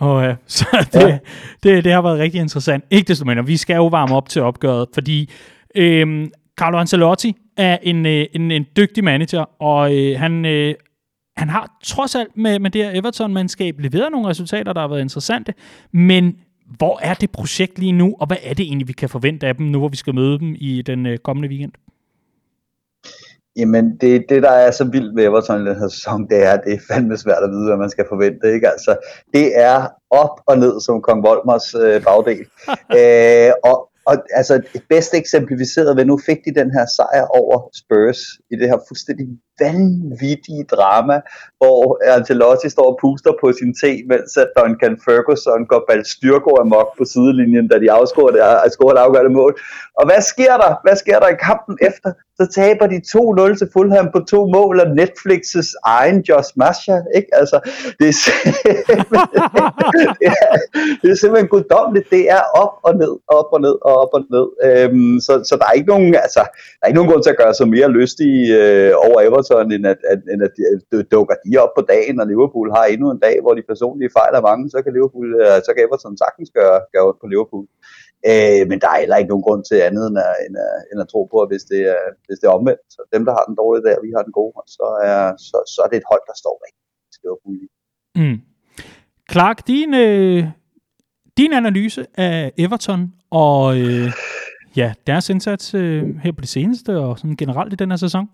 og 0.00 0.24
øh, 0.24 0.34
så 0.46 0.86
det, 0.92 1.00
ja. 1.00 1.18
det, 1.62 1.84
det 1.84 1.92
har 1.92 2.02
været 2.02 2.18
rigtig 2.18 2.40
interessant. 2.40 2.84
Ikke 2.90 3.08
desto 3.08 3.24
mindre, 3.24 3.46
vi 3.46 3.56
skal 3.56 3.74
jo 3.74 3.86
varme 3.86 4.16
op 4.16 4.28
til 4.28 4.42
opgøret, 4.42 4.88
fordi 4.94 5.30
øh, 5.74 6.28
Carlo 6.56 6.78
Ancelotti 6.78 7.36
er 7.56 7.78
en, 7.82 8.06
øh, 8.06 8.26
en, 8.32 8.50
en 8.50 8.66
dygtig 8.76 9.04
manager, 9.04 9.62
og 9.62 9.96
øh, 9.96 10.18
han 10.18 10.44
øh, 10.44 10.74
han 11.36 11.48
har 11.48 11.78
trods 11.84 12.14
alt 12.14 12.36
med, 12.36 12.58
med 12.58 12.70
det 12.70 12.84
her 12.84 13.00
Everton-mandskab 13.00 13.80
leveret 13.80 14.12
nogle 14.12 14.28
resultater, 14.28 14.72
der 14.72 14.80
har 14.80 14.88
været 14.88 15.00
interessante, 15.00 15.54
men 15.92 16.36
hvor 16.66 16.98
er 17.02 17.14
det 17.14 17.30
projekt 17.30 17.78
lige 17.78 17.92
nu, 17.92 18.16
og 18.20 18.26
hvad 18.26 18.36
er 18.42 18.54
det 18.54 18.66
egentlig, 18.66 18.88
vi 18.88 18.92
kan 18.92 19.08
forvente 19.08 19.46
af 19.46 19.56
dem, 19.56 19.66
nu 19.66 19.78
hvor 19.78 19.88
vi 19.88 19.96
skal 19.96 20.14
møde 20.14 20.38
dem 20.38 20.54
i 20.58 20.82
den 20.82 21.06
øh, 21.06 21.18
kommende 21.18 21.48
weekend? 21.48 21.72
Jamen, 23.56 23.96
det, 24.00 24.24
det 24.28 24.42
der 24.42 24.50
er 24.50 24.70
så 24.70 24.84
vildt 24.84 25.16
ved 25.16 25.24
Everton 25.24 25.62
i 25.62 25.68
den 25.68 25.76
her 25.76 25.88
sæson, 25.88 26.28
det 26.28 26.44
er, 26.44 26.50
at 26.50 26.60
det 26.64 26.72
er 26.74 26.86
fandme 26.88 27.16
svært 27.16 27.42
at 27.42 27.50
vide, 27.50 27.66
hvad 27.66 27.76
man 27.76 27.90
skal 27.90 28.04
forvente. 28.08 28.52
Ikke? 28.54 28.68
Altså, 28.68 28.96
det 29.34 29.58
er 29.60 29.88
op 30.10 30.40
og 30.46 30.58
ned 30.58 30.80
som 30.80 31.02
Kong 31.02 31.22
Volmers 31.22 31.74
øh, 31.74 32.02
bagdel. 32.02 32.46
Æ, 32.94 33.50
og, 33.68 33.76
og 34.06 34.16
altså, 34.30 34.62
bedst 34.88 35.14
eksemplificeret 35.14 35.96
ved, 35.96 36.04
nu 36.04 36.18
fik 36.26 36.38
de 36.44 36.60
den 36.60 36.70
her 36.70 36.86
sejr 36.96 37.26
over 37.40 37.56
Spurs 37.80 38.18
i 38.50 38.54
det 38.56 38.68
her 38.68 38.78
fuldstændig 38.88 39.26
vanvittige 39.60 40.64
drama, 40.74 41.16
hvor 41.58 41.98
Ancelotti 42.14 42.68
står 42.68 42.86
og 42.92 42.98
puster 43.00 43.32
på 43.40 43.52
sin 43.58 43.74
te, 43.80 43.92
mens 44.10 44.36
at 44.36 44.50
Duncan 44.58 44.96
Ferguson 45.04 45.66
går 45.66 45.84
balstyrko 45.88 46.50
amok 46.60 46.88
på 46.98 47.04
sidelinjen, 47.04 47.68
da 47.68 47.76
de 47.78 47.92
afscorer 47.92 48.32
det, 48.32 48.40
afscorer 48.40 48.92
øh, 48.92 48.96
det 48.96 49.04
afgørende 49.06 49.34
mål. 49.40 49.52
Og 49.98 50.04
hvad 50.08 50.22
sker 50.32 50.54
der? 50.62 50.72
Hvad 50.84 50.96
sker 50.96 51.18
der 51.18 51.28
i 51.28 51.38
kampen 51.50 51.76
efter? 51.88 52.10
Så 52.38 52.44
taber 52.60 52.86
de 52.86 52.98
2-0 53.52 53.58
til 53.58 53.68
Fulham 53.72 54.08
på 54.14 54.20
to 54.32 54.40
mål 54.56 54.80
af 54.80 54.88
Netflix's 55.00 55.70
egen 55.84 56.18
Josh 56.28 56.50
Masha, 56.56 56.96
ikke? 57.18 57.30
Altså, 57.32 57.58
det 57.98 58.06
er, 58.08 58.14
det 60.20 60.26
er, 60.42 60.48
det 61.02 61.10
er 61.10 61.14
simpelthen 61.14 61.48
guddommeligt. 61.48 62.10
Det 62.10 62.30
er 62.30 62.42
op 62.62 62.74
og 62.82 62.94
ned, 62.96 63.14
op 63.38 63.48
og 63.52 63.60
ned, 63.60 63.76
og 63.88 63.92
op 64.02 64.12
og 64.12 64.20
ned. 64.34 64.46
Øhm, 64.66 65.20
så, 65.20 65.32
så 65.48 65.56
der 65.60 65.66
er 65.66 65.72
ikke 65.72 65.92
nogen, 65.94 66.14
altså, 66.14 66.42
der 66.78 66.82
er 66.82 66.86
ikke 66.86 66.98
nogen 66.98 67.10
grund 67.10 67.22
til 67.22 67.30
at 67.30 67.42
gøre 67.42 67.54
sig 67.54 67.68
mere 67.68 67.88
lystig 67.90 68.50
øh, 68.50 68.92
over 69.06 69.18
Everton, 69.20 69.43
end 69.74 69.86
at, 69.92 70.00
at, 70.12 70.20
end 70.32 70.40
at 70.46 70.52
de, 70.56 70.62
at 70.72 71.10
dukker 71.14 71.36
de 71.44 71.52
op 71.64 71.72
på 71.78 71.82
dagen, 71.94 72.20
og 72.20 72.26
Liverpool 72.32 72.68
har 72.76 72.84
endnu 72.84 73.06
en 73.10 73.24
dag, 73.26 73.36
hvor 73.42 73.54
de 73.54 73.68
personlige 73.70 74.14
fejler 74.18 74.40
mange, 74.48 74.64
så 74.72 74.78
kan, 74.82 74.92
Liverpool, 74.96 75.28
øh, 75.44 75.58
så 75.66 75.70
kan 75.72 75.84
Everton 75.86 76.16
sagtens 76.24 76.50
gøre, 76.58 76.78
gøre 76.94 77.08
på 77.22 77.26
Liverpool. 77.32 77.66
Øh, 78.30 78.62
men 78.70 78.76
der 78.82 78.88
er 78.92 79.00
heller 79.02 79.20
ikke 79.20 79.32
nogen 79.32 79.46
grund 79.46 79.62
til 79.70 79.78
andet 79.88 80.04
end 80.10 80.18
at, 80.28 80.34
end 80.44 80.54
at, 80.66 80.74
end 80.90 80.98
at 81.04 81.08
tro 81.12 81.20
på, 81.32 81.36
at 81.44 81.48
hvis 81.50 81.64
det, 81.72 81.80
er, 81.94 82.04
hvis 82.26 82.38
det 82.40 82.46
er 82.46 82.58
omvendt, 82.58 82.84
så 82.94 83.00
dem, 83.14 83.22
der 83.26 83.32
har 83.36 83.44
den 83.48 83.56
dårlige 83.60 83.84
der, 83.88 84.04
vi 84.06 84.10
har 84.16 84.22
den 84.26 84.34
gode, 84.40 84.52
så 84.76 84.86
er, 85.10 85.20
så, 85.48 85.56
så 85.72 85.78
er 85.84 85.88
det 85.90 85.98
et 86.02 86.10
hold, 86.12 86.24
der 86.30 86.36
står 86.42 86.54
rigtig 86.64 86.82
til 87.12 87.20
Liverpool. 87.24 87.56
Mm. 88.20 88.38
Clark, 89.32 89.58
din, 89.72 89.90
øh, 89.94 90.40
din 91.40 91.52
analyse 91.52 92.02
af 92.28 92.52
Everton 92.64 93.02
og 93.30 93.78
øh, 93.78 94.08
ja, 94.76 94.94
deres 95.06 95.30
indsats 95.30 95.74
øh, 95.74 96.16
her 96.16 96.32
på 96.32 96.40
det 96.40 96.48
seneste 96.48 96.98
og 96.98 97.18
sådan 97.18 97.36
generelt 97.36 97.72
i 97.72 97.76
den 97.76 97.90
her 97.90 97.96
sæson? 97.96 98.28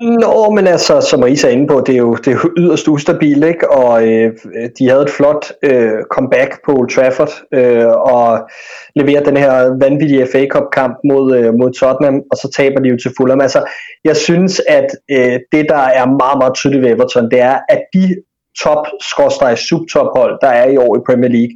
Nå, 0.00 0.50
men 0.50 0.66
altså, 0.66 1.00
som 1.00 1.20
Marisa 1.20 1.48
er 1.48 1.52
inde 1.52 1.66
på, 1.66 1.82
det 1.86 1.94
er 1.94 1.98
jo, 1.98 2.14
det 2.14 2.28
er 2.28 2.32
jo 2.32 2.50
yderst 2.56 2.88
ustabil, 2.88 3.42
ikke? 3.42 3.70
Og 3.70 4.08
øh, 4.08 4.32
de 4.78 4.88
havde 4.88 5.02
et 5.02 5.10
flot 5.10 5.52
øh, 5.62 6.02
comeback 6.10 6.58
på 6.64 6.72
Old 6.72 6.90
Trafford, 6.90 7.32
øh, 7.52 7.86
og 7.86 8.48
leverer 8.96 9.22
den 9.24 9.36
her 9.36 9.78
vanvittige 9.80 10.26
FA 10.32 10.46
Cup-kamp 10.46 10.96
mod, 11.04 11.36
øh, 11.36 11.54
mod 11.54 11.72
Tottenham, 11.72 12.22
og 12.30 12.36
så 12.36 12.52
taber 12.56 12.80
de 12.80 12.88
jo 12.88 12.96
til 12.96 13.12
Fulham. 13.16 13.40
Altså, 13.40 13.64
jeg 14.04 14.16
synes, 14.16 14.62
at 14.68 14.86
øh, 15.10 15.38
det, 15.52 15.66
der 15.68 15.84
er 15.98 16.06
meget, 16.06 16.38
meget 16.38 16.54
tydeligt 16.54 16.82
ved 16.82 16.90
Everton, 16.90 17.30
det 17.30 17.40
er, 17.40 17.58
at 17.68 17.82
de 17.94 18.16
top 18.62 18.86
subtop 19.56 20.10
hold, 20.16 20.38
der 20.40 20.48
er 20.48 20.68
i 20.68 20.76
år 20.76 20.96
i 20.96 21.06
Premier 21.06 21.30
League, 21.30 21.54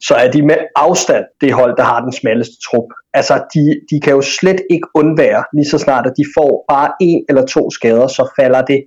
så 0.00 0.14
er 0.14 0.30
de 0.30 0.42
med 0.42 0.56
afstand 0.76 1.24
det 1.40 1.52
hold, 1.52 1.76
der 1.76 1.82
har 1.82 2.00
den 2.00 2.12
smalleste 2.12 2.54
trup. 2.66 2.88
Altså, 3.14 3.34
de, 3.54 3.80
de 3.90 4.00
kan 4.00 4.12
jo 4.12 4.20
slet 4.20 4.60
ikke 4.70 4.88
undvære, 4.94 5.44
lige 5.54 5.70
så 5.70 5.78
snart 5.78 6.06
at 6.06 6.12
de 6.16 6.24
får 6.36 6.64
bare 6.68 6.92
en 7.00 7.24
eller 7.28 7.46
to 7.46 7.70
skader, 7.70 8.06
så 8.06 8.32
falder 8.40 8.62
det 8.62 8.84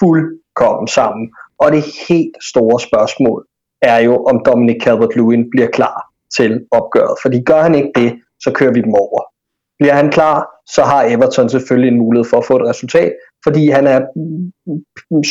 fuldkommen 0.00 0.88
sammen. 0.88 1.30
Og 1.58 1.72
det 1.72 1.84
helt 2.08 2.36
store 2.50 2.80
spørgsmål 2.80 3.46
er 3.82 3.98
jo, 3.98 4.24
om 4.24 4.42
Dominic 4.46 4.76
Calvert-Lewin 4.86 5.42
bliver 5.50 5.70
klar 5.72 5.98
til 6.36 6.66
opgøret. 6.70 7.18
Fordi 7.22 7.42
gør 7.42 7.62
han 7.62 7.74
ikke 7.74 7.92
det, 7.94 8.12
så 8.40 8.50
kører 8.52 8.72
vi 8.72 8.80
dem 8.80 8.94
over. 8.94 9.20
Bliver 9.78 9.94
han 9.94 10.10
klar, 10.10 10.55
så 10.66 10.82
har 10.82 11.04
Everton 11.04 11.48
selvfølgelig 11.48 11.92
en 11.92 11.98
mulighed 11.98 12.30
for 12.30 12.38
at 12.38 12.44
få 12.44 12.56
et 12.56 12.68
resultat, 12.68 13.12
fordi 13.44 13.68
han 13.68 13.86
er 13.86 14.00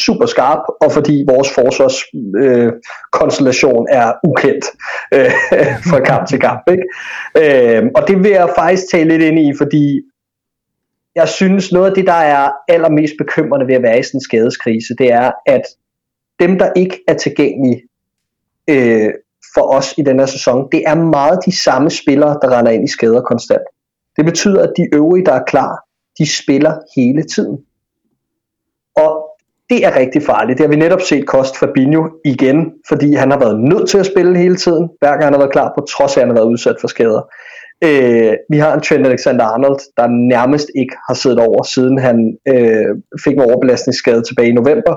super 0.06 0.26
skarp, 0.26 0.60
og 0.82 0.92
fordi 0.92 1.26
vores 1.28 1.54
forsvarskonstellation 1.54 3.88
øh, 3.90 3.96
er 3.98 4.14
ukendt 4.24 4.66
øh, 5.14 5.32
fra 5.90 6.00
kamp 6.00 6.28
til 6.28 6.40
kamp. 6.40 6.62
Ikke? 6.72 6.84
Øh, 7.38 7.84
og 7.96 8.08
det 8.08 8.24
vil 8.24 8.32
jeg 8.32 8.50
faktisk 8.58 8.84
tale 8.92 9.10
lidt 9.10 9.22
ind 9.22 9.40
i, 9.40 9.54
fordi 9.58 10.02
jeg 11.16 11.30
synes 11.30 11.72
noget 11.72 11.90
af 11.90 11.96
det, 11.96 12.06
der 12.06 12.14
er 12.14 12.52
allermest 12.68 13.14
bekymrende 13.18 13.68
ved 13.68 13.76
at 13.76 13.84
være 13.84 14.00
i 14.00 14.04
sådan 14.04 14.18
en 14.18 14.22
skadeskrise, 14.22 14.96
det 14.98 15.12
er, 15.12 15.32
at 15.46 15.62
dem, 16.40 16.58
der 16.58 16.72
ikke 16.76 17.04
er 17.08 17.14
tilgængelige 17.14 17.82
øh, 18.70 19.14
for 19.54 19.76
os 19.78 19.94
i 19.98 20.02
den 20.02 20.20
her 20.20 20.26
sæson, 20.26 20.68
det 20.72 20.84
er 20.88 20.96
meget 20.96 21.40
de 21.46 21.64
samme 21.64 21.90
spillere, 21.90 22.40
der 22.42 22.58
render 22.58 22.72
ind 22.72 22.84
i 22.84 22.92
skader 22.92 23.22
konstant. 23.22 23.62
Det 24.18 24.26
betyder, 24.26 24.64
at 24.64 24.74
de 24.78 24.96
øvrige, 24.96 25.26
der 25.26 25.34
er 25.34 25.44
klar, 25.48 25.76
de 26.20 26.38
spiller 26.44 26.74
hele 26.96 27.24
tiden. 27.24 27.58
Og 28.96 29.26
det 29.70 29.86
er 29.86 30.00
rigtig 30.00 30.24
farligt. 30.24 30.58
Det 30.58 30.66
har 30.66 30.72
vi 30.72 30.76
netop 30.76 31.02
set 31.02 31.28
kost 31.28 31.58
Fabinho 31.60 32.10
igen, 32.26 32.74
fordi 32.88 33.14
han 33.14 33.32
har 33.32 33.40
været 33.40 33.60
nødt 33.60 33.90
til 33.90 33.98
at 33.98 34.06
spille 34.06 34.38
hele 34.38 34.56
tiden, 34.56 34.90
hver 35.00 35.10
gang 35.10 35.24
han 35.24 35.34
har 35.34 35.40
været 35.40 35.52
klar, 35.52 35.72
på 35.78 35.86
trods 35.86 36.18
af, 36.18 36.22
at 36.22 36.28
han 36.28 36.36
har 36.36 36.42
været 36.42 36.52
udsat 36.52 36.76
for 36.82 36.88
skader. 36.88 37.22
Øh, 37.84 38.34
vi 38.50 38.58
har 38.58 38.74
en 38.74 38.82
Trent 38.82 39.08
Alexander-Arnold, 39.08 39.80
der 39.98 40.08
nærmest 40.08 40.68
ikke 40.76 40.96
har 41.08 41.14
siddet 41.14 41.40
over, 41.40 41.64
siden 41.64 41.98
han 41.98 42.38
øh, 42.48 42.92
fik 43.24 43.34
en 43.34 43.48
overbelastningsskade 43.50 44.22
tilbage 44.24 44.50
i 44.50 44.60
november. 44.62 44.94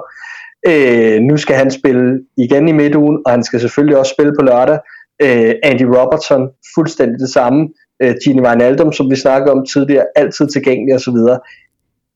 Øh, 0.70 1.20
nu 1.20 1.36
skal 1.36 1.56
han 1.56 1.70
spille 1.70 2.20
igen 2.36 2.68
i 2.68 2.72
midtugen, 2.72 3.18
og 3.26 3.32
han 3.32 3.42
skal 3.42 3.60
selvfølgelig 3.60 3.98
også 3.98 4.14
spille 4.16 4.32
på 4.38 4.44
lørdag. 4.44 4.78
Øh, 5.22 5.54
Andy 5.62 5.82
Robertson, 5.82 6.48
fuldstændig 6.74 7.18
det 7.18 7.30
samme 7.30 7.68
øh, 8.02 8.14
Gini 8.24 8.40
Wijnaldum, 8.40 8.92
som 8.92 9.10
vi 9.10 9.16
snakkede 9.16 9.52
om 9.52 9.66
tidligere, 9.66 10.06
altid 10.16 10.48
tilgængelig 10.48 10.94
osv. 10.94 11.18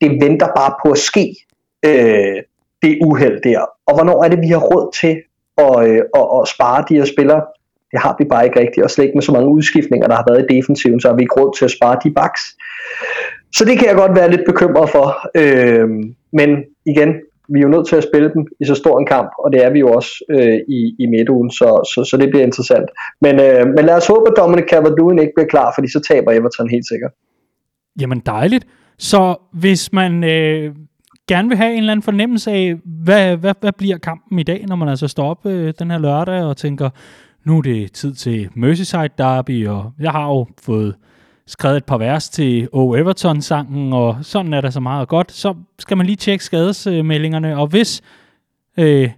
Det 0.00 0.10
venter 0.24 0.48
bare 0.56 0.74
på 0.84 0.92
at 0.92 0.98
ske, 0.98 1.36
øh, 1.84 2.36
det 2.82 2.98
uheld 3.06 3.42
der. 3.42 3.60
Og 3.86 3.94
hvornår 3.94 4.24
er 4.24 4.28
det, 4.28 4.40
vi 4.40 4.48
har 4.48 4.58
råd 4.58 4.92
til 5.00 5.14
at, 5.58 5.88
øh, 5.88 6.02
at, 6.20 6.26
at 6.40 6.48
spare 6.48 6.84
de 6.88 6.94
her 6.94 7.04
spillere? 7.04 7.42
Det 7.90 8.00
har 8.00 8.16
vi 8.18 8.24
bare 8.24 8.44
ikke 8.44 8.60
rigtigt, 8.60 8.84
og 8.84 8.90
slet 8.90 9.04
ikke 9.04 9.16
med 9.16 9.22
så 9.22 9.32
mange 9.32 9.48
udskiftninger, 9.48 10.08
der 10.08 10.14
har 10.14 10.24
været 10.28 10.46
i 10.50 10.54
defensiven, 10.54 11.00
så 11.00 11.08
har 11.08 11.16
vi 11.16 11.22
ikke 11.22 11.40
råd 11.40 11.56
til 11.58 11.64
at 11.64 11.70
spare 11.70 11.98
de 12.04 12.10
backs. 12.10 12.42
Så 13.56 13.64
det 13.64 13.78
kan 13.78 13.88
jeg 13.88 13.96
godt 13.96 14.16
være 14.16 14.30
lidt 14.30 14.44
bekymret 14.46 14.90
for. 14.90 15.06
Øh, 15.34 15.88
men 16.32 16.50
igen, 16.86 17.10
vi 17.48 17.58
er 17.58 17.62
jo 17.62 17.68
nødt 17.68 17.86
til 17.88 17.96
at 17.96 18.02
spille 18.02 18.32
dem 18.34 18.46
i 18.60 18.64
så 18.64 18.74
stor 18.74 18.98
en 18.98 19.06
kamp, 19.06 19.30
og 19.38 19.52
det 19.52 19.64
er 19.64 19.70
vi 19.70 19.78
jo 19.78 19.92
også 19.92 20.12
øh, 20.30 20.58
i, 20.68 20.96
i 20.98 21.06
midtugen, 21.06 21.50
så, 21.50 21.90
så, 21.94 22.04
så 22.10 22.16
det 22.16 22.30
bliver 22.30 22.44
interessant. 22.44 22.88
Men, 23.20 23.40
øh, 23.40 23.66
men 23.74 23.84
lad 23.84 23.96
os 23.96 24.06
håbe, 24.06 24.24
at 24.30 24.36
Dominic 24.36 24.64
Calvert-Lewin 24.72 25.20
ikke 25.20 25.32
bliver 25.36 25.48
klar, 25.48 25.72
fordi 25.76 25.88
så 25.88 26.00
taber 26.10 26.32
Everton 26.32 26.70
helt 26.70 26.88
sikkert. 26.88 27.12
Jamen 28.00 28.20
dejligt. 28.26 28.66
Så 28.98 29.36
hvis 29.52 29.92
man 29.92 30.24
øh, 30.24 30.74
gerne 31.28 31.48
vil 31.48 31.56
have 31.56 31.72
en 31.72 31.78
eller 31.78 31.92
anden 31.92 32.02
fornemmelse 32.02 32.50
af, 32.50 32.74
hvad, 32.84 33.36
hvad, 33.36 33.54
hvad 33.60 33.72
bliver 33.72 33.98
kampen 33.98 34.38
i 34.38 34.42
dag, 34.42 34.64
når 34.68 34.76
man 34.76 34.88
altså 34.88 35.08
står 35.08 35.30
op 35.30 35.46
øh, 35.46 35.74
den 35.78 35.90
her 35.90 35.98
lørdag 35.98 36.42
og 36.44 36.56
tænker, 36.56 36.90
nu 37.44 37.58
er 37.58 37.62
det 37.62 37.92
tid 37.92 38.14
til 38.14 38.48
Merseyside 38.54 39.08
Derby, 39.18 39.68
og 39.68 39.92
jeg 40.00 40.10
har 40.10 40.28
jo 40.28 40.46
fået 40.62 40.94
skrevet 41.46 41.76
et 41.76 41.84
par 41.84 41.98
vers 41.98 42.28
til 42.28 42.68
O. 42.72 42.94
Everton-sangen, 42.94 43.92
og 43.92 44.16
sådan 44.22 44.52
er 44.52 44.60
der 44.60 44.70
så 44.70 44.80
meget 44.80 45.08
godt, 45.08 45.32
så 45.32 45.54
skal 45.78 45.96
man 45.96 46.06
lige 46.06 46.16
tjekke 46.16 46.44
skadesmeldingerne, 46.44 47.58
og 47.58 47.66
hvis 47.66 48.02
øh, 48.78 49.10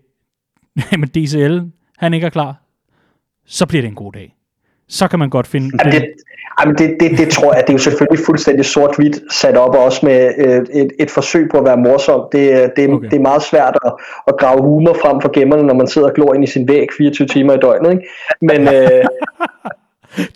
men 0.99 1.09
DCL, 1.09 1.61
han 1.99 2.15
ikke 2.15 2.27
er 2.27 2.31
klar, 2.31 2.55
så 3.47 3.67
bliver 3.67 3.83
det 3.83 3.89
en 3.89 3.95
god 3.95 4.13
dag. 4.13 4.35
Så 4.89 5.09
kan 5.09 5.19
man 5.19 5.31
godt 5.31 5.47
finde... 5.47 5.71
Ja, 5.85 5.91
det, 5.91 6.13
jamen 6.61 6.75
det, 6.79 6.97
det, 7.01 7.19
det 7.19 7.29
tror 7.29 7.55
jeg, 7.55 7.63
det 7.63 7.69
er 7.69 7.75
jo 7.75 7.79
selvfølgelig 7.79 8.25
fuldstændig 8.27 8.65
sort-hvidt 8.65 9.33
sat 9.33 9.57
op, 9.57 9.75
også 9.75 10.07
med 10.07 10.33
øh, 10.39 10.83
et, 10.83 10.93
et 10.99 11.11
forsøg 11.11 11.49
på 11.51 11.59
at 11.59 11.65
være 11.65 11.77
morsom. 11.77 12.29
Det, 12.33 12.73
det, 12.77 12.91
okay. 12.91 13.09
det 13.11 13.17
er 13.17 13.21
meget 13.21 13.43
svært 13.43 13.79
at, 13.85 13.93
at 14.27 14.35
grave 14.39 14.63
humor 14.63 14.95
frem 15.03 15.21
for 15.21 15.33
gemmerne, 15.33 15.63
når 15.63 15.75
man 15.75 15.87
sidder 15.87 16.09
og 16.09 16.15
glor 16.15 16.35
ind 16.35 16.45
i 16.45 16.47
sin 16.47 16.69
væg 16.69 16.87
24 16.97 17.29
timer 17.29 17.55
i 17.55 17.59
døgnet. 17.59 17.91
Ikke? 17.91 18.05
Men, 18.41 18.75
øh, 18.75 19.05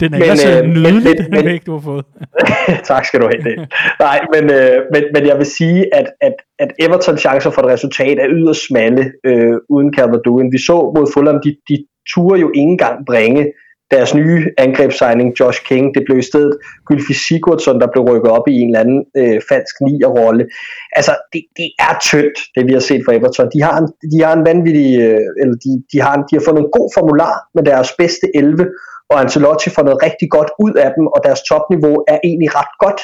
Den 0.01 0.15
er 0.15 0.19
men, 0.19 0.37
så 0.37 0.63
øh, 0.63 0.69
nydelig, 0.69 1.17
men, 1.31 1.33
den 1.33 1.45
væg, 1.45 1.67
du 1.67 1.73
har 1.73 1.81
fået. 1.81 2.05
tak 2.91 3.05
skal 3.05 3.21
du 3.21 3.27
have. 3.33 3.43
Det. 3.45 3.69
Nej, 4.01 4.21
men, 4.35 4.45
øh, 4.51 4.77
men, 4.93 5.03
men 5.15 5.27
jeg 5.27 5.37
vil 5.39 5.47
sige, 5.47 5.95
at, 5.95 6.07
at, 6.21 6.35
at 6.59 6.71
Evertons 6.79 7.21
chancer 7.21 7.51
for 7.51 7.63
et 7.63 7.69
resultat 7.69 8.19
er 8.19 8.27
yderst 8.29 8.67
smalle 8.69 9.13
øh, 9.25 9.57
uden 9.69 9.91
Calvert-Lewin. 9.97 10.49
Vi 10.53 10.59
så 10.59 10.93
mod 10.97 11.07
Fulham, 11.15 11.41
de, 11.45 11.57
de 11.69 11.77
turde 12.15 12.41
jo 12.41 12.49
ikke 12.49 12.71
engang 12.71 13.07
bringe 13.07 13.53
deres 13.91 14.15
nye 14.15 14.51
angrebssigning, 14.59 15.41
Josh 15.41 15.61
King, 15.69 15.95
det 15.95 16.03
blev 16.07 16.19
i 16.19 16.29
stedet 16.31 16.53
Gylfi 16.87 17.15
Sigurdsson, 17.15 17.81
der 17.81 17.89
blev 17.93 18.05
rykket 18.05 18.31
op 18.31 18.49
i 18.49 18.55
en 18.61 18.69
eller 18.69 18.81
anden 18.81 19.05
øh, 19.17 19.41
falsk 19.49 19.75
nier-rolle. 19.87 20.45
Altså, 20.93 21.13
det, 21.33 21.43
det 21.57 21.69
er 21.79 21.95
tyndt, 22.03 22.39
det 22.55 22.67
vi 22.67 22.73
har 22.73 22.81
set 22.81 23.03
fra 23.05 23.15
Everton. 23.15 23.51
De 23.55 23.63
har 23.63 23.77
en, 23.81 23.89
de 24.13 24.19
har 24.25 24.33
en 24.37 24.45
vanvittig, 24.51 24.91
øh, 25.07 25.27
eller 25.41 25.57
de, 25.65 25.71
de, 25.93 26.01
har 26.01 26.15
en, 26.17 26.25
de 26.29 26.37
har 26.37 26.45
fundet 26.47 26.63
en 26.63 26.75
god 26.79 26.89
formular 26.97 27.35
med 27.55 27.65
deres 27.71 27.91
bedste 27.99 28.27
11, 28.35 28.67
og 29.11 29.21
Ancelotti 29.21 29.71
får 29.71 29.83
noget 29.83 30.03
rigtig 30.07 30.29
godt 30.37 30.51
ud 30.65 30.75
af 30.85 30.91
dem, 30.97 31.05
og 31.07 31.19
deres 31.27 31.41
topniveau 31.51 31.95
er 32.13 32.19
egentlig 32.25 32.51
ret 32.59 32.75
godt. 32.85 33.01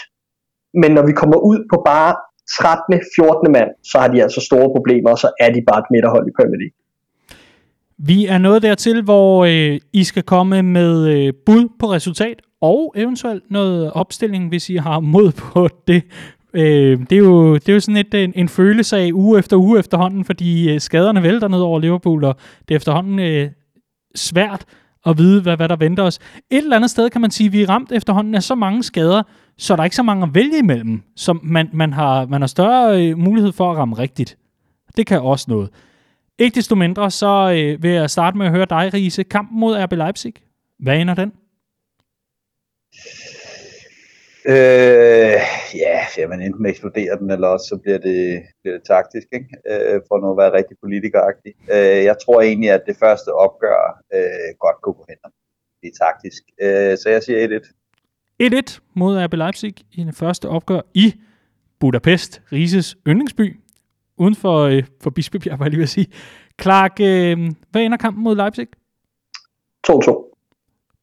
Men 0.80 0.90
når 0.96 1.06
vi 1.06 1.12
kommer 1.12 1.38
ud 1.50 1.58
på 1.72 1.82
bare 1.86 2.12
13. 2.58 3.00
14. 3.16 3.52
mand, 3.52 3.70
så 3.90 3.98
har 3.98 4.08
de 4.08 4.22
altså 4.22 4.40
store 4.40 4.68
problemer, 4.76 5.10
og 5.10 5.18
så 5.18 5.28
er 5.40 5.50
de 5.52 5.60
bare 5.68 5.78
et 5.78 5.90
midterhold 5.90 6.26
i 6.28 6.36
Premier 6.38 6.60
League. 6.62 6.76
Vi 7.98 8.26
er 8.26 8.38
nået 8.38 8.62
dertil, 8.62 9.02
hvor 9.02 9.44
øh, 9.44 9.80
I 9.92 10.04
skal 10.04 10.22
komme 10.22 10.62
med 10.62 11.06
øh, 11.06 11.32
bud 11.46 11.68
på 11.80 11.86
resultat, 11.86 12.42
og 12.60 12.92
eventuelt 12.96 13.50
noget 13.50 13.92
opstilling, 13.92 14.48
hvis 14.48 14.70
I 14.70 14.76
har 14.76 15.00
mod 15.00 15.32
på 15.32 15.68
det. 15.88 16.02
Øh, 16.54 17.00
det, 17.10 17.12
er 17.12 17.22
jo, 17.30 17.54
det 17.54 17.68
er 17.68 17.72
jo 17.72 17.80
sådan 17.80 17.96
et, 17.96 18.14
en, 18.14 18.32
en 18.36 18.48
følelse 18.48 18.96
af 18.96 19.10
uge 19.12 19.38
efter 19.38 19.56
uge 19.56 19.78
efterhånden, 19.78 20.24
fordi 20.24 20.74
øh, 20.74 20.80
skaderne 20.80 21.22
vælter 21.22 21.48
ned 21.48 21.58
over 21.58 21.78
Liverpool, 21.78 22.24
og 22.24 22.36
det 22.68 22.74
er 22.74 22.76
efterhånden 22.76 23.18
øh, 23.18 23.50
svært 24.14 24.66
at 25.06 25.18
vide, 25.18 25.42
hvad, 25.42 25.56
hvad 25.56 25.68
der 25.68 25.76
venter 25.76 26.02
os. 26.02 26.18
Et 26.50 26.58
eller 26.58 26.76
andet 26.76 26.90
sted 26.90 27.10
kan 27.10 27.20
man 27.20 27.30
sige, 27.30 27.46
at 27.46 27.52
vi 27.52 27.62
er 27.62 27.68
ramt 27.68 27.92
efterhånden 27.92 28.34
af 28.34 28.42
så 28.42 28.54
mange 28.54 28.82
skader, 28.82 29.22
så 29.58 29.76
der 29.76 29.80
er 29.80 29.84
ikke 29.84 29.96
så 29.96 30.02
mange 30.02 30.22
at 30.22 30.34
vælge 30.34 30.58
imellem, 30.58 31.02
så 31.16 31.38
man, 31.42 31.70
man, 31.72 31.92
har, 31.92 32.26
man 32.26 32.42
har 32.42 32.46
større 32.46 33.08
øh, 33.08 33.18
mulighed 33.18 33.52
for 33.52 33.72
at 33.72 33.78
ramme 33.78 33.98
rigtigt. 33.98 34.38
Det 34.96 35.06
kan 35.06 35.20
også 35.20 35.46
noget. 35.48 35.70
Ikke 36.38 36.54
desto 36.54 36.74
mindre, 36.74 37.10
så 37.10 37.52
øh, 37.56 37.82
vil 37.82 37.90
jeg 37.90 38.10
starte 38.10 38.38
med 38.38 38.46
at 38.46 38.52
høre 38.52 38.66
dig, 38.70 38.94
Riese. 38.94 39.22
Kampen 39.22 39.60
mod 39.60 39.84
RB 39.84 39.92
Leipzig. 39.92 40.34
Hvad 40.78 40.98
ender 40.98 41.14
den? 41.14 41.32
Øh, 44.48 45.38
ja, 45.84 45.98
jamen 46.18 46.40
enten 46.40 46.66
eksploderer 46.66 47.16
den, 47.16 47.30
eller 47.30 47.48
også 47.48 47.66
så 47.66 47.76
bliver 47.82 47.98
det, 47.98 48.42
bliver 48.62 48.76
det 48.78 48.86
taktisk, 48.86 49.26
ikke? 49.32 49.50
Øh, 49.70 50.00
for 50.08 50.16
nu 50.20 50.30
at 50.30 50.36
være 50.42 50.56
rigtig 50.58 50.76
politikeragtig. 50.84 51.52
Øh, 51.74 52.04
jeg 52.10 52.16
tror 52.24 52.40
egentlig, 52.40 52.70
at 52.70 52.82
det 52.86 52.96
første 52.96 53.28
opgør 53.44 54.02
øh, 54.14 54.50
godt 54.64 54.78
kunne 54.82 54.94
gå 54.94 55.04
hen 55.08 55.18
det 55.84 55.92
er 55.92 56.04
taktisk. 56.04 56.42
Øh, 56.62 56.98
så 56.98 57.08
jeg 57.10 57.22
siger 57.22 57.60
1-1. 57.60 58.76
1-1 58.76 58.78
mod 58.94 59.24
RB 59.24 59.34
Leipzig 59.34 59.74
i 59.92 60.04
det 60.04 60.14
første 60.14 60.48
opgør 60.48 60.80
i 60.94 61.14
Budapest, 61.80 62.42
Rises 62.52 62.96
yndlingsby, 63.06 63.60
uden 64.16 64.34
for, 64.34 64.58
øh, 64.58 64.82
for 65.02 65.10
Bispebjerg, 65.10 65.58
var 65.58 65.64
jeg 65.64 65.70
lige 65.70 65.78
ved 65.78 65.84
at 65.84 65.88
sige. 65.88 66.06
Clark, 66.62 67.00
øh, 67.00 67.52
hvad 67.70 67.82
ender 67.82 67.96
kampen 67.98 68.24
mod 68.24 68.36
Leipzig? 68.36 68.66
2-2. 69.90 70.34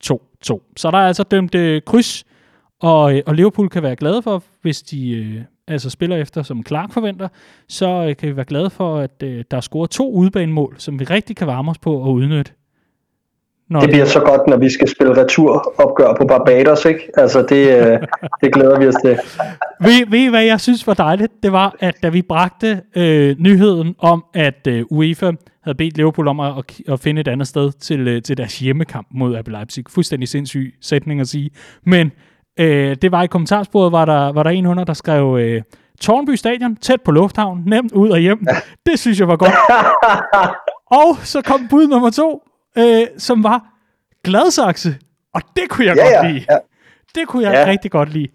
2-2. 0.03 0.73
Så 0.77 0.91
der 0.91 0.97
er 0.97 1.07
altså 1.07 1.23
dømt 1.23 1.55
øh, 1.55 1.81
kryds 1.85 2.26
og, 2.82 3.18
øh, 3.18 3.22
og 3.26 3.36
Liverpool 3.36 3.70
kan 3.70 3.84
være 3.84 3.95
glade 3.95 4.22
for, 4.22 4.44
hvis 4.62 4.82
de 4.82 5.12
øh, 5.12 5.41
altså 5.68 5.90
spiller 5.90 6.18
efter, 6.18 6.44
som 6.44 6.66
Clark 6.68 6.94
forventer, 6.94 7.28
så 7.68 7.88
øh, 7.88 8.16
kan 8.16 8.30
vi 8.30 8.36
være 8.36 8.45
glade 8.45 8.70
for, 8.70 8.98
at 8.98 9.24
øh, 9.24 9.44
der 9.52 9.58
er 9.58 9.62
scoret 9.62 9.90
to 9.90 10.12
udbanemål, 10.12 10.76
som 10.78 10.99
vi 10.99 11.03
rigtig 11.03 11.36
kan 11.36 11.48
varme 11.48 11.72
os 11.72 11.78
på 11.78 12.03
at 12.03 12.08
udnytte. 12.08 12.52
Når 13.70 13.80
det 13.80 13.90
bliver 13.90 14.06
så 14.06 14.20
godt, 14.20 14.48
når 14.48 14.58
vi 14.58 14.70
skal 14.70 14.88
spille 14.88 15.22
returopgør 15.22 16.14
på 16.14 16.26
Barbados, 16.26 16.86
ikke? 16.86 17.10
Altså, 17.18 17.41
det, 17.41 17.78
øh, 17.78 17.99
det 18.41 18.53
glæder 18.53 18.80
vi 18.80 18.88
os 18.88 18.95
til. 19.06 19.18
Ved, 19.86 20.10
ved 20.10 20.20
I, 20.20 20.28
hvad 20.28 20.44
jeg 20.44 20.62
synes 20.62 20.88
var 20.88 20.94
dejligt? 20.94 21.32
Det 21.44 21.52
var, 21.52 21.76
at 21.80 21.95
da 22.03 22.10
vi 22.10 22.22
bragte 22.22 22.82
øh, 22.95 23.36
nyheden 23.40 23.95
om, 23.99 24.26
at 24.34 24.68
øh, 24.68 24.84
UEFA 24.90 25.32
havde 25.64 25.78
bedt 25.78 25.98
Liverpool 25.98 26.28
om 26.28 26.40
at, 26.40 26.82
at 26.88 26.99
finde 26.99 27.22
et 27.22 27.28
andet 27.28 27.48
sted 27.48 27.72
til, 27.72 28.08
øh, 28.08 28.22
til 28.22 28.38
deres 28.38 28.60
hjemmekamp 28.60 29.08
mod 29.12 29.40
RB 29.40 29.48
Leipzig. 29.48 29.86
Fuldstændig 29.90 30.30
sindssyg 30.30 30.76
sætning 30.82 31.22
at 31.22 31.28
sige. 31.28 31.49
Men 31.86 32.12
Øh, 32.60 32.95
det 33.02 33.11
var 33.11 33.23
i 33.23 33.28
kommentarsporet, 33.28 33.91
var 33.91 34.06
der, 34.06 34.32
var 34.32 34.44
der 34.44 34.49
en 34.49 34.65
under, 34.65 34.84
der 34.84 34.94
skrev, 34.94 35.38
øh, 35.40 35.61
Tornby 36.02 36.36
Stadion, 36.36 36.76
tæt 36.76 37.02
på 37.02 37.11
lufthavn, 37.11 37.64
nemt 37.65 37.91
ud 37.91 38.10
og 38.10 38.19
hjem. 38.19 38.48
Det 38.86 38.99
synes 38.99 39.19
jeg 39.19 39.28
var 39.28 39.36
godt. 39.36 39.53
og 41.02 41.18
så 41.23 41.41
kom 41.41 41.68
bud 41.69 41.88
nummer 41.88 42.10
to, 42.10 42.44
øh, 42.78 43.07
som 43.18 43.44
var 43.44 43.65
Gladsaxe. 44.23 44.95
Og 45.34 45.41
det 45.56 45.69
kunne 45.69 45.86
jeg 45.86 45.95
ja, 45.95 46.03
godt 46.03 46.14
ja, 46.14 46.32
lide. 46.32 46.45
Ja. 46.49 46.57
Det 47.15 47.28
kunne 47.28 47.44
jeg 47.44 47.53
ja. 47.53 47.72
rigtig 47.72 47.91
godt 47.91 48.10
lide. 48.10 48.28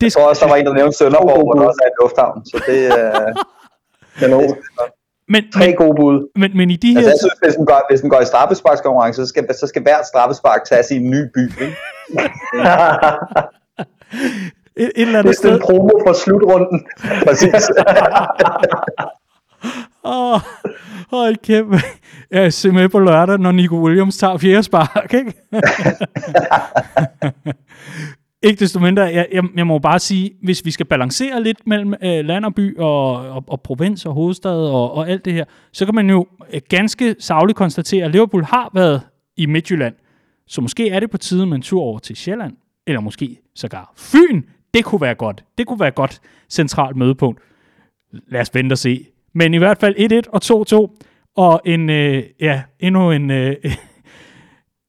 Det 0.00 0.02
jeg 0.02 0.12
tror 0.12 0.28
også, 0.28 0.44
der 0.44 0.50
var 0.50 0.56
en, 0.56 0.66
der 0.66 0.72
nævnte 0.72 0.96
Sønderborg, 0.98 1.44
hvor 1.44 1.52
der 1.52 1.68
også 1.68 1.80
er 1.84 1.86
et 1.86 1.98
lufthavn. 2.02 2.44
Så 2.44 2.62
det, 2.66 2.80
øh, 2.84 3.34
det 4.18 4.32
er 4.32 4.90
men, 5.30 5.44
Tre 5.54 5.72
gode 5.72 5.94
bud. 6.00 6.28
Men, 6.36 6.56
men 6.56 6.70
i 6.70 6.76
de 6.76 6.88
altså, 6.88 7.00
her... 7.00 7.08
Altså, 7.10 7.26
jeg 7.26 7.28
synes, 7.30 7.38
hvis 7.42 7.54
den 7.54 7.66
går, 7.66 7.86
hvis 7.90 8.00
den 8.00 8.10
går 8.10 8.20
i 8.20 8.24
straffesparkskonkurrence, 8.24 9.22
så 9.22 9.28
skal, 9.28 9.54
så 9.60 9.66
skal 9.66 9.82
hvert 9.82 10.06
straffespark 10.06 10.64
tages 10.64 10.90
i 10.90 10.96
en 10.96 11.10
ny 11.10 11.22
by. 11.34 11.62
Ikke? 11.62 11.66
et, 14.82 14.90
et 14.96 14.96
eller 14.96 15.18
andet 15.18 15.36
sted. 15.36 15.50
Det 15.50 15.56
er 15.56 15.60
en 15.60 15.66
promo 15.66 15.90
for 16.06 16.12
slutrunden. 16.12 16.86
Præcis. 17.26 17.70
Åh, 20.04 20.34
oh, 20.34 20.40
hold 21.10 21.36
kæft. 21.36 21.66
Jeg 22.30 22.44
er 22.44 22.50
simpelthen 22.50 22.90
på 22.90 22.98
lørdag, 22.98 23.38
når 23.38 23.52
Nico 23.52 23.84
Williams 23.84 24.16
tager 24.16 24.38
fjerde 24.38 24.62
spark, 24.62 25.14
ikke? 25.14 25.32
ikke 28.42 28.60
desto 28.60 28.80
mindre, 28.80 29.02
jeg, 29.02 29.28
jeg, 29.32 29.44
jeg 29.56 29.66
må 29.66 29.78
bare 29.78 29.98
sige, 29.98 30.30
hvis 30.42 30.64
vi 30.64 30.70
skal 30.70 30.86
balancere 30.86 31.42
lidt 31.42 31.66
mellem 31.66 31.94
øh, 32.02 32.24
land 32.24 32.44
og 32.44 32.54
by 32.54 32.78
og, 32.78 33.12
og, 33.12 33.44
og 33.46 33.60
provins 33.60 34.06
og 34.06 34.12
hovedstad 34.14 34.56
og, 34.56 34.92
og 34.94 35.08
alt 35.08 35.24
det 35.24 35.32
her, 35.32 35.44
så 35.72 35.84
kan 35.84 35.94
man 35.94 36.10
jo 36.10 36.26
øh, 36.52 36.60
ganske 36.68 37.16
savligt 37.18 37.56
konstatere, 37.56 38.04
at 38.04 38.12
Liverpool 38.12 38.44
har 38.44 38.70
været 38.74 39.02
i 39.36 39.46
Midtjylland. 39.46 39.94
Så 40.46 40.60
måske 40.60 40.88
er 40.88 41.00
det 41.00 41.10
på 41.10 41.18
tide 41.18 41.46
med 41.46 41.56
en 41.56 41.62
tur 41.62 41.82
over 41.82 41.98
til 41.98 42.16
Sjælland, 42.16 42.56
eller 42.86 43.00
måske 43.00 43.36
sågar 43.54 43.92
Fyn. 43.96 44.42
Det 44.74 44.84
kunne 44.84 45.00
være 45.00 45.14
godt. 45.14 45.44
Det 45.58 45.66
kunne 45.66 45.80
være 45.80 45.88
et 45.88 45.94
godt 45.94 46.20
centralt 46.48 46.96
mødepunkt. 46.96 47.40
Lad 48.28 48.40
os 48.40 48.54
vente 48.54 48.72
og 48.72 48.78
se. 48.78 49.06
Men 49.34 49.54
i 49.54 49.58
hvert 49.58 49.78
fald 49.78 50.24
1-1 50.26 50.30
og 50.32 50.86
2-2, 50.88 50.96
og 51.36 51.60
en, 51.64 51.90
øh, 51.90 52.22
ja, 52.40 52.62
endnu 52.80 53.10
en, 53.10 53.30
øh, 53.30 53.56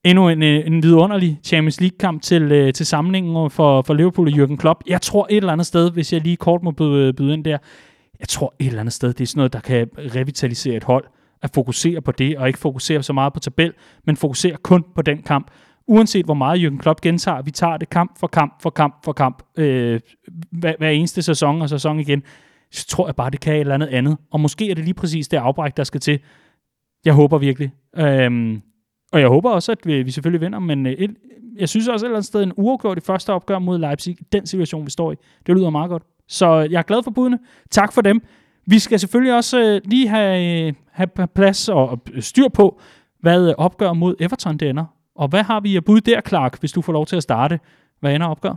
endnu 0.04 0.30
en, 0.30 0.44
øh, 0.44 0.68
en 0.68 0.84
vidunderlig 0.84 1.40
Champions 1.44 1.82
League-kamp 1.82 2.22
til, 2.22 2.52
øh, 2.52 2.74
til 2.74 2.86
samlingen 2.86 3.50
for, 3.50 3.82
for 3.82 3.94
Liverpool 3.94 4.28
og 4.28 4.34
Jürgen 4.34 4.56
Klopp. 4.56 4.84
Jeg 4.88 5.02
tror 5.02 5.28
et 5.30 5.38
eller 5.38 5.52
andet 5.52 5.68
sted, 5.68 5.92
hvis 5.92 6.14
jeg 6.14 6.22
lige 6.22 6.38
kort 6.38 6.64
må 6.64 6.72
byde, 6.72 7.08
øh, 7.08 7.14
byde 7.14 7.34
ind 7.34 7.44
der, 7.44 7.58
jeg 8.20 8.28
tror 8.28 8.54
et 8.60 8.68
eller 8.68 8.80
andet 8.80 8.94
sted, 8.94 9.14
det 9.14 9.22
er 9.22 9.28
sådan 9.28 9.40
noget, 9.40 9.54
der 9.54 9.60
kan 9.60 9.88
revitalisere 9.98 10.76
et 10.76 10.84
hold, 10.84 11.06
at 11.42 11.50
fokusere 11.54 12.02
på 12.02 12.12
det, 12.12 12.38
og 12.38 12.48
ikke 12.48 12.60
fokusere 12.60 13.04
så 13.04 13.14
meget 13.14 13.34
på 13.34 13.40
tabel, 13.40 13.74
men 14.06 14.18
fokusere 14.18 14.58
kun 14.64 14.84
på 14.96 15.02
den 15.02 15.22
kamp. 15.22 15.52
Uanset 15.88 16.26
hvor 16.26 16.34
meget 16.34 16.60
Jürgen 16.60 16.78
Klopp 16.78 17.02
gentager, 17.02 17.42
vi 17.42 17.52
tager 17.52 17.78
det 17.78 17.90
kamp 17.90 18.20
for 18.20 18.28
kamp 18.28 18.62
for 18.62 18.70
kamp 18.70 18.96
for 19.06 19.14
kamp, 19.14 19.44
øh, 19.58 20.00
hver, 20.52 20.74
hver 20.78 20.90
eneste 20.90 21.22
sæson 21.22 21.62
og 21.62 21.70
sæson 21.70 22.00
igen, 22.00 22.24
så 22.72 22.88
tror 22.88 23.08
jeg 23.08 23.16
bare, 23.16 23.30
det 23.30 23.40
kan 23.40 23.54
et 23.54 23.60
eller 23.60 23.74
andet 23.74 23.88
andet. 23.88 24.18
Og 24.32 24.40
måske 24.40 24.72
er 24.72 24.76
det 24.76 24.84
lige 24.84 24.94
præcis 24.94 25.28
det 25.28 25.38
afbræk, 25.38 25.78
der 25.78 25.84
skal 25.84 26.00
til. 26.00 26.20
Jeg 27.06 27.14
håber 27.14 27.38
virkelig. 27.38 27.72
Øhm, 27.98 28.62
og 29.12 29.20
jeg 29.20 29.28
håber 29.28 29.50
også, 29.50 29.72
at 29.72 29.78
vi, 29.84 30.04
vi 30.04 30.12
selvfølgelig 30.12 30.42
vinder, 30.42 30.60
men 30.60 30.86
øh, 30.86 30.92
et, 30.92 31.16
jeg 31.56 31.70
synes 31.70 31.88
også 31.88 32.06
et 32.06 32.08
eller 32.08 32.18
andet 32.18 32.28
sted, 32.28 32.44
en 32.44 32.54
uafgjort 32.58 32.98
i 32.98 33.02
første 33.02 33.34
opgør 33.34 33.60
mod 33.60 33.80
Leipzig, 33.80 34.18
den 34.32 34.46
situation, 34.46 34.86
vi 34.86 34.92
står 34.92 35.12
i, 35.12 35.16
det 35.48 35.56
lyder 35.56 35.70
meget 35.70 35.90
godt. 35.90 36.04
Så 36.28 36.68
jeg 36.72 36.80
er 36.80 36.84
glad 36.84 37.04
for 37.04 37.12
budene. 37.12 37.40
Tak 37.70 37.94
for 37.94 38.02
dem. 38.02 38.22
Vi 38.66 38.80
skal 38.80 39.00
selvfølgelig 39.00 39.36
også 39.36 39.60
øh, 39.60 39.82
lige 39.86 40.08
have, 40.08 40.68
øh, 40.68 40.74
have 40.92 41.28
plads 41.36 41.70
og, 41.70 41.90
og 41.90 42.00
styr 42.20 42.48
på, 42.48 42.82
hvad 43.20 43.50
øh, 43.50 43.56
opgør 43.58 43.94
mod 43.94 44.16
Everton 44.20 44.58
det 44.58 44.70
ender. 44.70 44.86
Og 45.16 45.28
hvad 45.28 45.44
har 45.44 45.60
vi 45.60 45.78
at 45.78 45.86
bud 45.86 46.02
der, 46.02 46.22
Clark, 46.28 46.60
hvis 46.60 46.72
du 46.72 46.82
får 46.82 46.94
lov 46.94 47.06
til 47.06 47.16
at 47.16 47.24
starte? 47.24 47.60
Hvad 48.00 48.16
ender 48.16 48.28
opgør? 48.28 48.56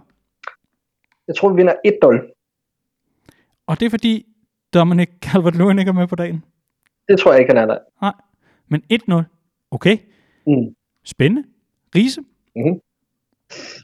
Jeg 1.28 1.36
tror, 1.36 1.48
vi 1.48 1.56
vinder 1.56 1.74
1-0. 1.86 3.64
Og 3.66 3.80
det 3.80 3.86
er 3.86 3.90
fordi 3.90 4.26
Dominic 4.74 5.08
Calvert-Lewin 5.26 5.78
ikke 5.78 5.88
er 5.88 5.92
med 5.92 6.06
på 6.06 6.16
dagen? 6.16 6.44
Det 7.08 7.18
tror 7.18 7.32
jeg 7.32 7.40
ikke, 7.40 7.54
han 7.54 7.70
er. 7.70 7.78
Nej, 8.00 8.12
men 8.68 8.82
1-0. 8.92 9.22
Okay. 9.70 9.98
Mm. 10.46 10.74
Spændende. 11.04 11.48
Riese? 11.94 12.20
Mm-hmm. 12.56 12.80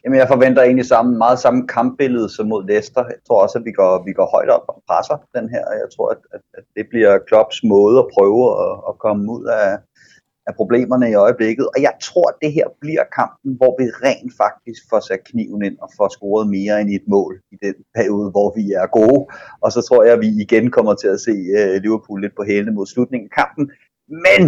Jamen, 0.04 0.18
jeg 0.18 0.28
forventer 0.28 0.62
egentlig 0.62 0.86
samme, 0.86 1.18
meget 1.18 1.38
samme 1.38 1.68
kampbillede 1.68 2.28
som 2.28 2.46
mod 2.46 2.66
Leicester. 2.66 3.04
Jeg 3.04 3.20
tror 3.26 3.42
også, 3.42 3.58
at 3.58 3.64
vi 3.64 3.72
går, 3.72 4.04
vi 4.08 4.12
går 4.12 4.28
højt 4.36 4.50
op 4.56 4.64
og 4.68 4.82
presser 4.88 5.16
den 5.36 5.48
her. 5.54 5.64
Jeg 5.82 5.88
tror, 5.96 6.08
at, 6.14 6.20
at, 6.34 6.40
at 6.54 6.64
det 6.76 6.86
bliver 6.90 7.18
Klopps 7.28 7.60
måde 7.64 7.98
at 7.98 8.08
prøve 8.16 8.42
at, 8.64 8.72
at 8.88 8.94
komme 8.98 9.32
ud 9.32 9.44
af, 9.44 9.78
af 10.46 10.54
problemerne 10.60 11.10
i 11.10 11.14
øjeblikket. 11.14 11.66
Og 11.74 11.82
jeg 11.82 11.94
tror, 12.02 12.26
at 12.28 12.36
det 12.42 12.52
her 12.52 12.66
bliver 12.80 13.04
kampen, 13.18 13.50
hvor 13.58 13.72
vi 13.80 13.84
rent 14.06 14.32
faktisk 14.42 14.80
får 14.90 15.00
sat 15.00 15.22
kniven 15.30 15.62
ind 15.68 15.76
og 15.84 15.88
får 15.96 16.08
scoret 16.16 16.46
mere 16.56 16.80
end 16.80 16.90
et 16.90 17.06
mål 17.14 17.40
i 17.54 17.56
den 17.66 17.74
periode, 17.94 18.30
hvor 18.30 18.48
vi 18.58 18.64
er 18.80 18.86
gode. 18.98 19.20
Og 19.64 19.72
så 19.74 19.80
tror 19.88 20.02
jeg, 20.04 20.12
at 20.12 20.20
vi 20.20 20.30
igen 20.44 20.70
kommer 20.70 20.94
til 20.94 21.08
at 21.08 21.20
se 21.20 21.34
uh, 21.58 21.74
Liverpool 21.84 22.20
lidt 22.20 22.36
på 22.36 22.44
hælene 22.50 22.72
mod 22.72 22.86
slutningen 22.86 23.28
af 23.30 23.36
kampen. 23.42 23.64
Men 24.26 24.42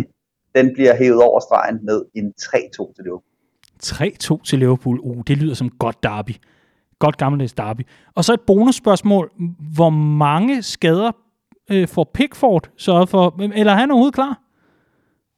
den 0.54 0.72
bliver 0.74 0.96
hævet 0.96 1.22
over 1.22 1.40
stregen 1.40 1.78
med 1.84 2.02
en 2.14 2.32
3-2 2.42 2.94
til 2.94 3.04
Liverpool. 3.04 3.22
3-2 3.82 4.42
til 4.44 4.58
Liverpool. 4.58 4.98
Uh, 5.02 5.22
det 5.26 5.36
lyder 5.38 5.54
som 5.54 5.70
godt 5.70 6.02
derby. 6.02 6.30
Godt 6.98 7.16
gammeldags 7.16 7.52
derby. 7.52 7.80
Og 8.14 8.24
så 8.24 8.32
et 8.32 8.40
bonusspørgsmål. 8.40 9.30
Hvor 9.74 9.90
mange 9.90 10.62
skader 10.62 11.12
øh, 11.70 11.88
får 11.88 12.10
Pickford 12.14 12.68
sørget 12.76 13.08
for? 13.08 13.40
Eller 13.54 13.72
er 13.72 13.76
han 13.76 13.90
overhovedet 13.90 14.14
klar? 14.14 14.38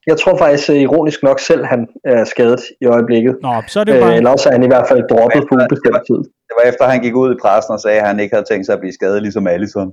Jeg 0.06 0.16
tror 0.18 0.38
faktisk, 0.38 0.70
øh, 0.70 0.76
ironisk 0.76 1.22
nok 1.22 1.40
selv, 1.40 1.64
han 1.64 1.88
er 2.04 2.24
skadet 2.24 2.60
i 2.80 2.86
øjeblikket. 2.86 3.36
Nå, 3.42 3.62
så 3.68 3.80
er 3.80 3.84
det 3.84 4.00
bare... 4.00 4.10
Øh, 4.10 4.16
eller 4.16 4.30
også 4.30 4.48
er 4.48 4.52
han 4.52 4.62
i 4.62 4.66
hvert 4.66 4.88
fald 4.88 5.02
droppet 5.10 5.42
på 5.48 5.54
ubestemt 5.54 6.06
tid. 6.06 6.18
Det 6.48 6.54
var 6.58 6.68
efter, 6.70 6.84
han 6.84 7.02
gik 7.02 7.14
ud 7.14 7.34
i 7.34 7.38
pressen 7.42 7.72
og 7.72 7.80
sagde, 7.80 8.00
at 8.00 8.06
han 8.06 8.20
ikke 8.20 8.34
havde 8.34 8.46
tænkt 8.50 8.66
sig 8.66 8.72
at 8.72 8.80
blive 8.80 8.92
skadet 8.92 9.22
ligesom 9.22 9.46
Allison. 9.46 9.92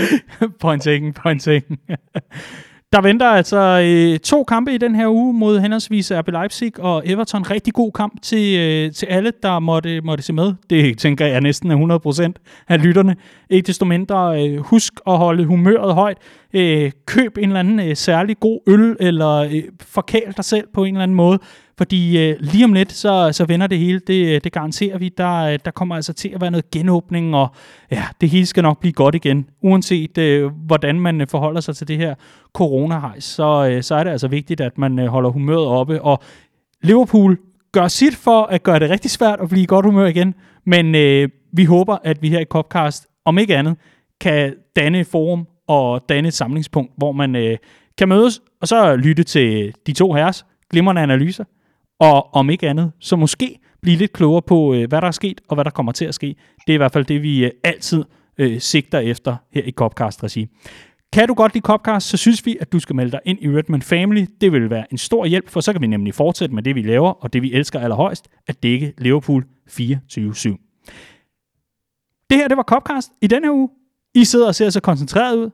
point 0.60 0.82
taken, 0.82 1.12
point 1.12 1.42
taken. 1.42 1.78
Der 2.92 3.00
venter 3.00 3.26
altså 3.26 3.80
øh, 3.84 4.18
to 4.18 4.44
kampe 4.44 4.74
i 4.74 4.78
den 4.78 4.94
her 4.94 5.08
uge 5.08 5.34
mod 5.34 5.60
henholdsvis 5.60 6.12
RB 6.14 6.28
Leipzig 6.28 6.72
og 6.80 7.02
Everton. 7.06 7.50
Rigtig 7.50 7.74
god 7.74 7.92
kamp 7.92 8.22
til, 8.22 8.58
øh, 8.58 8.92
til 8.92 9.06
alle, 9.06 9.32
der 9.42 9.58
måtte, 9.58 10.00
måtte 10.00 10.24
se 10.24 10.32
med. 10.32 10.54
Det 10.70 10.98
tænker 10.98 11.26
jeg 11.26 11.40
næsten 11.40 11.70
er 11.70 12.32
100% 12.36 12.64
af 12.68 12.82
lytterne. 12.82 13.16
Ikke 13.50 13.66
desto 13.66 13.84
mindre, 13.84 14.48
øh, 14.48 14.58
husk 14.58 14.92
at 15.06 15.18
holde 15.18 15.44
humøret 15.44 15.94
højt. 15.94 16.18
Øh, 16.54 16.90
køb 17.06 17.38
en 17.38 17.44
eller 17.44 17.60
anden 17.60 17.80
øh, 17.80 17.96
særlig 17.96 18.40
god 18.40 18.60
øl, 18.66 18.96
eller 19.00 19.36
øh, 19.36 19.62
forkæl 19.80 20.32
dig 20.36 20.44
selv 20.44 20.68
på 20.74 20.84
en 20.84 20.94
eller 20.94 21.02
anden 21.02 21.16
måde. 21.16 21.38
Fordi 21.82 22.18
øh, 22.18 22.36
lige 22.40 22.64
om 22.64 22.72
lidt, 22.72 22.92
så, 22.92 23.32
så 23.32 23.44
vender 23.44 23.66
det 23.66 23.78
hele. 23.78 23.98
Det, 23.98 24.34
øh, 24.34 24.40
det 24.44 24.52
garanterer 24.52 24.98
vi. 24.98 25.08
Der, 25.08 25.38
øh, 25.38 25.58
der 25.64 25.70
kommer 25.70 25.96
altså 25.96 26.12
til 26.12 26.28
at 26.28 26.40
være 26.40 26.50
noget 26.50 26.70
genåbning, 26.70 27.34
og 27.34 27.48
ja, 27.90 28.04
det 28.20 28.30
hele 28.30 28.46
skal 28.46 28.62
nok 28.62 28.80
blive 28.80 28.92
godt 28.92 29.14
igen. 29.14 29.48
Uanset 29.62 30.18
øh, 30.18 30.50
hvordan 30.66 31.00
man 31.00 31.20
øh, 31.20 31.26
forholder 31.26 31.60
sig 31.60 31.76
til 31.76 31.88
det 31.88 31.96
her 31.98 32.14
coronahejs, 32.52 33.24
så, 33.24 33.68
øh, 33.70 33.82
så 33.82 33.94
er 33.94 34.04
det 34.04 34.10
altså 34.10 34.28
vigtigt, 34.28 34.60
at 34.60 34.78
man 34.78 34.98
øh, 34.98 35.06
holder 35.06 35.30
humøret 35.30 35.66
oppe. 35.66 36.02
Og 36.02 36.22
Liverpool 36.82 37.38
gør 37.72 37.88
sit 37.88 38.16
for 38.16 38.42
at 38.42 38.62
gøre 38.62 38.78
det 38.78 38.90
rigtig 38.90 39.10
svært 39.10 39.40
at 39.40 39.48
blive 39.48 39.62
i 39.62 39.66
godt 39.66 39.86
humør 39.86 40.06
igen. 40.06 40.34
Men 40.64 40.94
øh, 40.94 41.28
vi 41.52 41.64
håber, 41.64 41.98
at 42.04 42.22
vi 42.22 42.28
her 42.28 42.40
i 42.40 42.44
Copcast, 42.44 43.06
om 43.24 43.38
ikke 43.38 43.56
andet, 43.56 43.76
kan 44.20 44.54
danne 44.76 45.00
et 45.00 45.06
forum 45.06 45.46
og 45.68 46.04
danne 46.08 46.28
et 46.28 46.34
samlingspunkt, 46.34 46.92
hvor 46.96 47.12
man 47.12 47.36
øh, 47.36 47.56
kan 47.98 48.08
mødes 48.08 48.40
og 48.60 48.68
så 48.68 48.96
lytte 48.96 49.22
til 49.22 49.74
de 49.86 49.92
to 49.92 50.12
herres 50.12 50.46
glimrende 50.70 51.02
analyser, 51.02 51.44
og 52.02 52.34
om 52.34 52.50
ikke 52.50 52.68
andet, 52.68 52.92
så 53.00 53.16
måske 53.16 53.58
blive 53.82 53.96
lidt 53.96 54.12
klogere 54.12 54.42
på, 54.42 54.74
øh, 54.74 54.88
hvad 54.88 55.00
der 55.00 55.06
er 55.06 55.10
sket, 55.10 55.40
og 55.48 55.54
hvad 55.56 55.64
der 55.64 55.70
kommer 55.70 55.92
til 55.92 56.04
at 56.04 56.14
ske. 56.14 56.26
Det 56.66 56.72
er 56.72 56.74
i 56.74 56.76
hvert 56.76 56.92
fald 56.92 57.04
det, 57.04 57.22
vi 57.22 57.44
øh, 57.44 57.50
altid 57.64 58.04
øh, 58.38 58.60
sigter 58.60 58.98
efter 58.98 59.36
her 59.52 59.62
i 59.62 59.70
Copcast-regi. 59.70 60.48
Kan 61.12 61.28
du 61.28 61.34
godt 61.34 61.54
lide 61.54 61.62
Copcast, 61.62 62.08
så 62.08 62.16
synes 62.16 62.46
vi, 62.46 62.56
at 62.60 62.72
du 62.72 62.78
skal 62.78 62.96
melde 62.96 63.10
dig 63.10 63.20
ind 63.24 63.38
i 63.42 63.48
Redman 63.48 63.82
Family. 63.82 64.26
Det 64.40 64.52
vil 64.52 64.70
være 64.70 64.86
en 64.92 64.98
stor 64.98 65.26
hjælp, 65.26 65.48
for 65.48 65.60
så 65.60 65.72
kan 65.72 65.82
vi 65.82 65.86
nemlig 65.86 66.14
fortsætte 66.14 66.54
med 66.54 66.62
det, 66.62 66.74
vi 66.74 66.82
laver, 66.82 67.10
og 67.10 67.32
det 67.32 67.42
vi 67.42 67.52
elsker 67.52 67.80
allerhøjst, 67.80 68.28
at 68.46 68.62
dække 68.62 68.94
Liverpool 68.98 69.44
24-7. 69.70 69.76
Det 72.30 72.38
her, 72.38 72.48
det 72.48 72.56
var 72.56 72.62
Copcast 72.62 73.12
i 73.22 73.26
denne 73.26 73.52
uge. 73.52 73.68
I 74.14 74.24
sidder 74.24 74.46
og 74.46 74.54
ser 74.54 74.70
så 74.70 74.80
koncentreret 74.80 75.36
ud. 75.36 75.50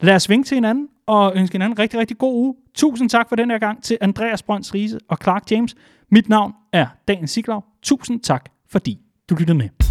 Lad 0.00 0.14
os 0.14 0.28
vinke 0.28 0.46
til 0.46 0.54
hinanden 0.54 0.88
og 1.06 1.32
ønske 1.36 1.54
hinanden 1.54 1.78
rigtig, 1.78 2.00
rigtig 2.00 2.18
god 2.18 2.34
uge. 2.34 2.54
Tusind 2.74 3.10
tak 3.10 3.28
for 3.28 3.36
den 3.36 3.50
her 3.50 3.58
gang 3.58 3.82
til 3.82 3.98
Andreas 4.00 4.42
Brøns 4.42 4.74
Riese 4.74 4.98
og 5.08 5.18
Clark 5.22 5.50
James. 5.50 5.74
Mit 6.10 6.28
navn 6.28 6.52
er 6.72 6.86
Dan 7.08 7.28
Siglaug. 7.28 7.64
Tusind 7.82 8.20
tak, 8.20 8.44
fordi 8.70 8.98
du 9.30 9.34
lyttede 9.34 9.58
med. 9.58 9.89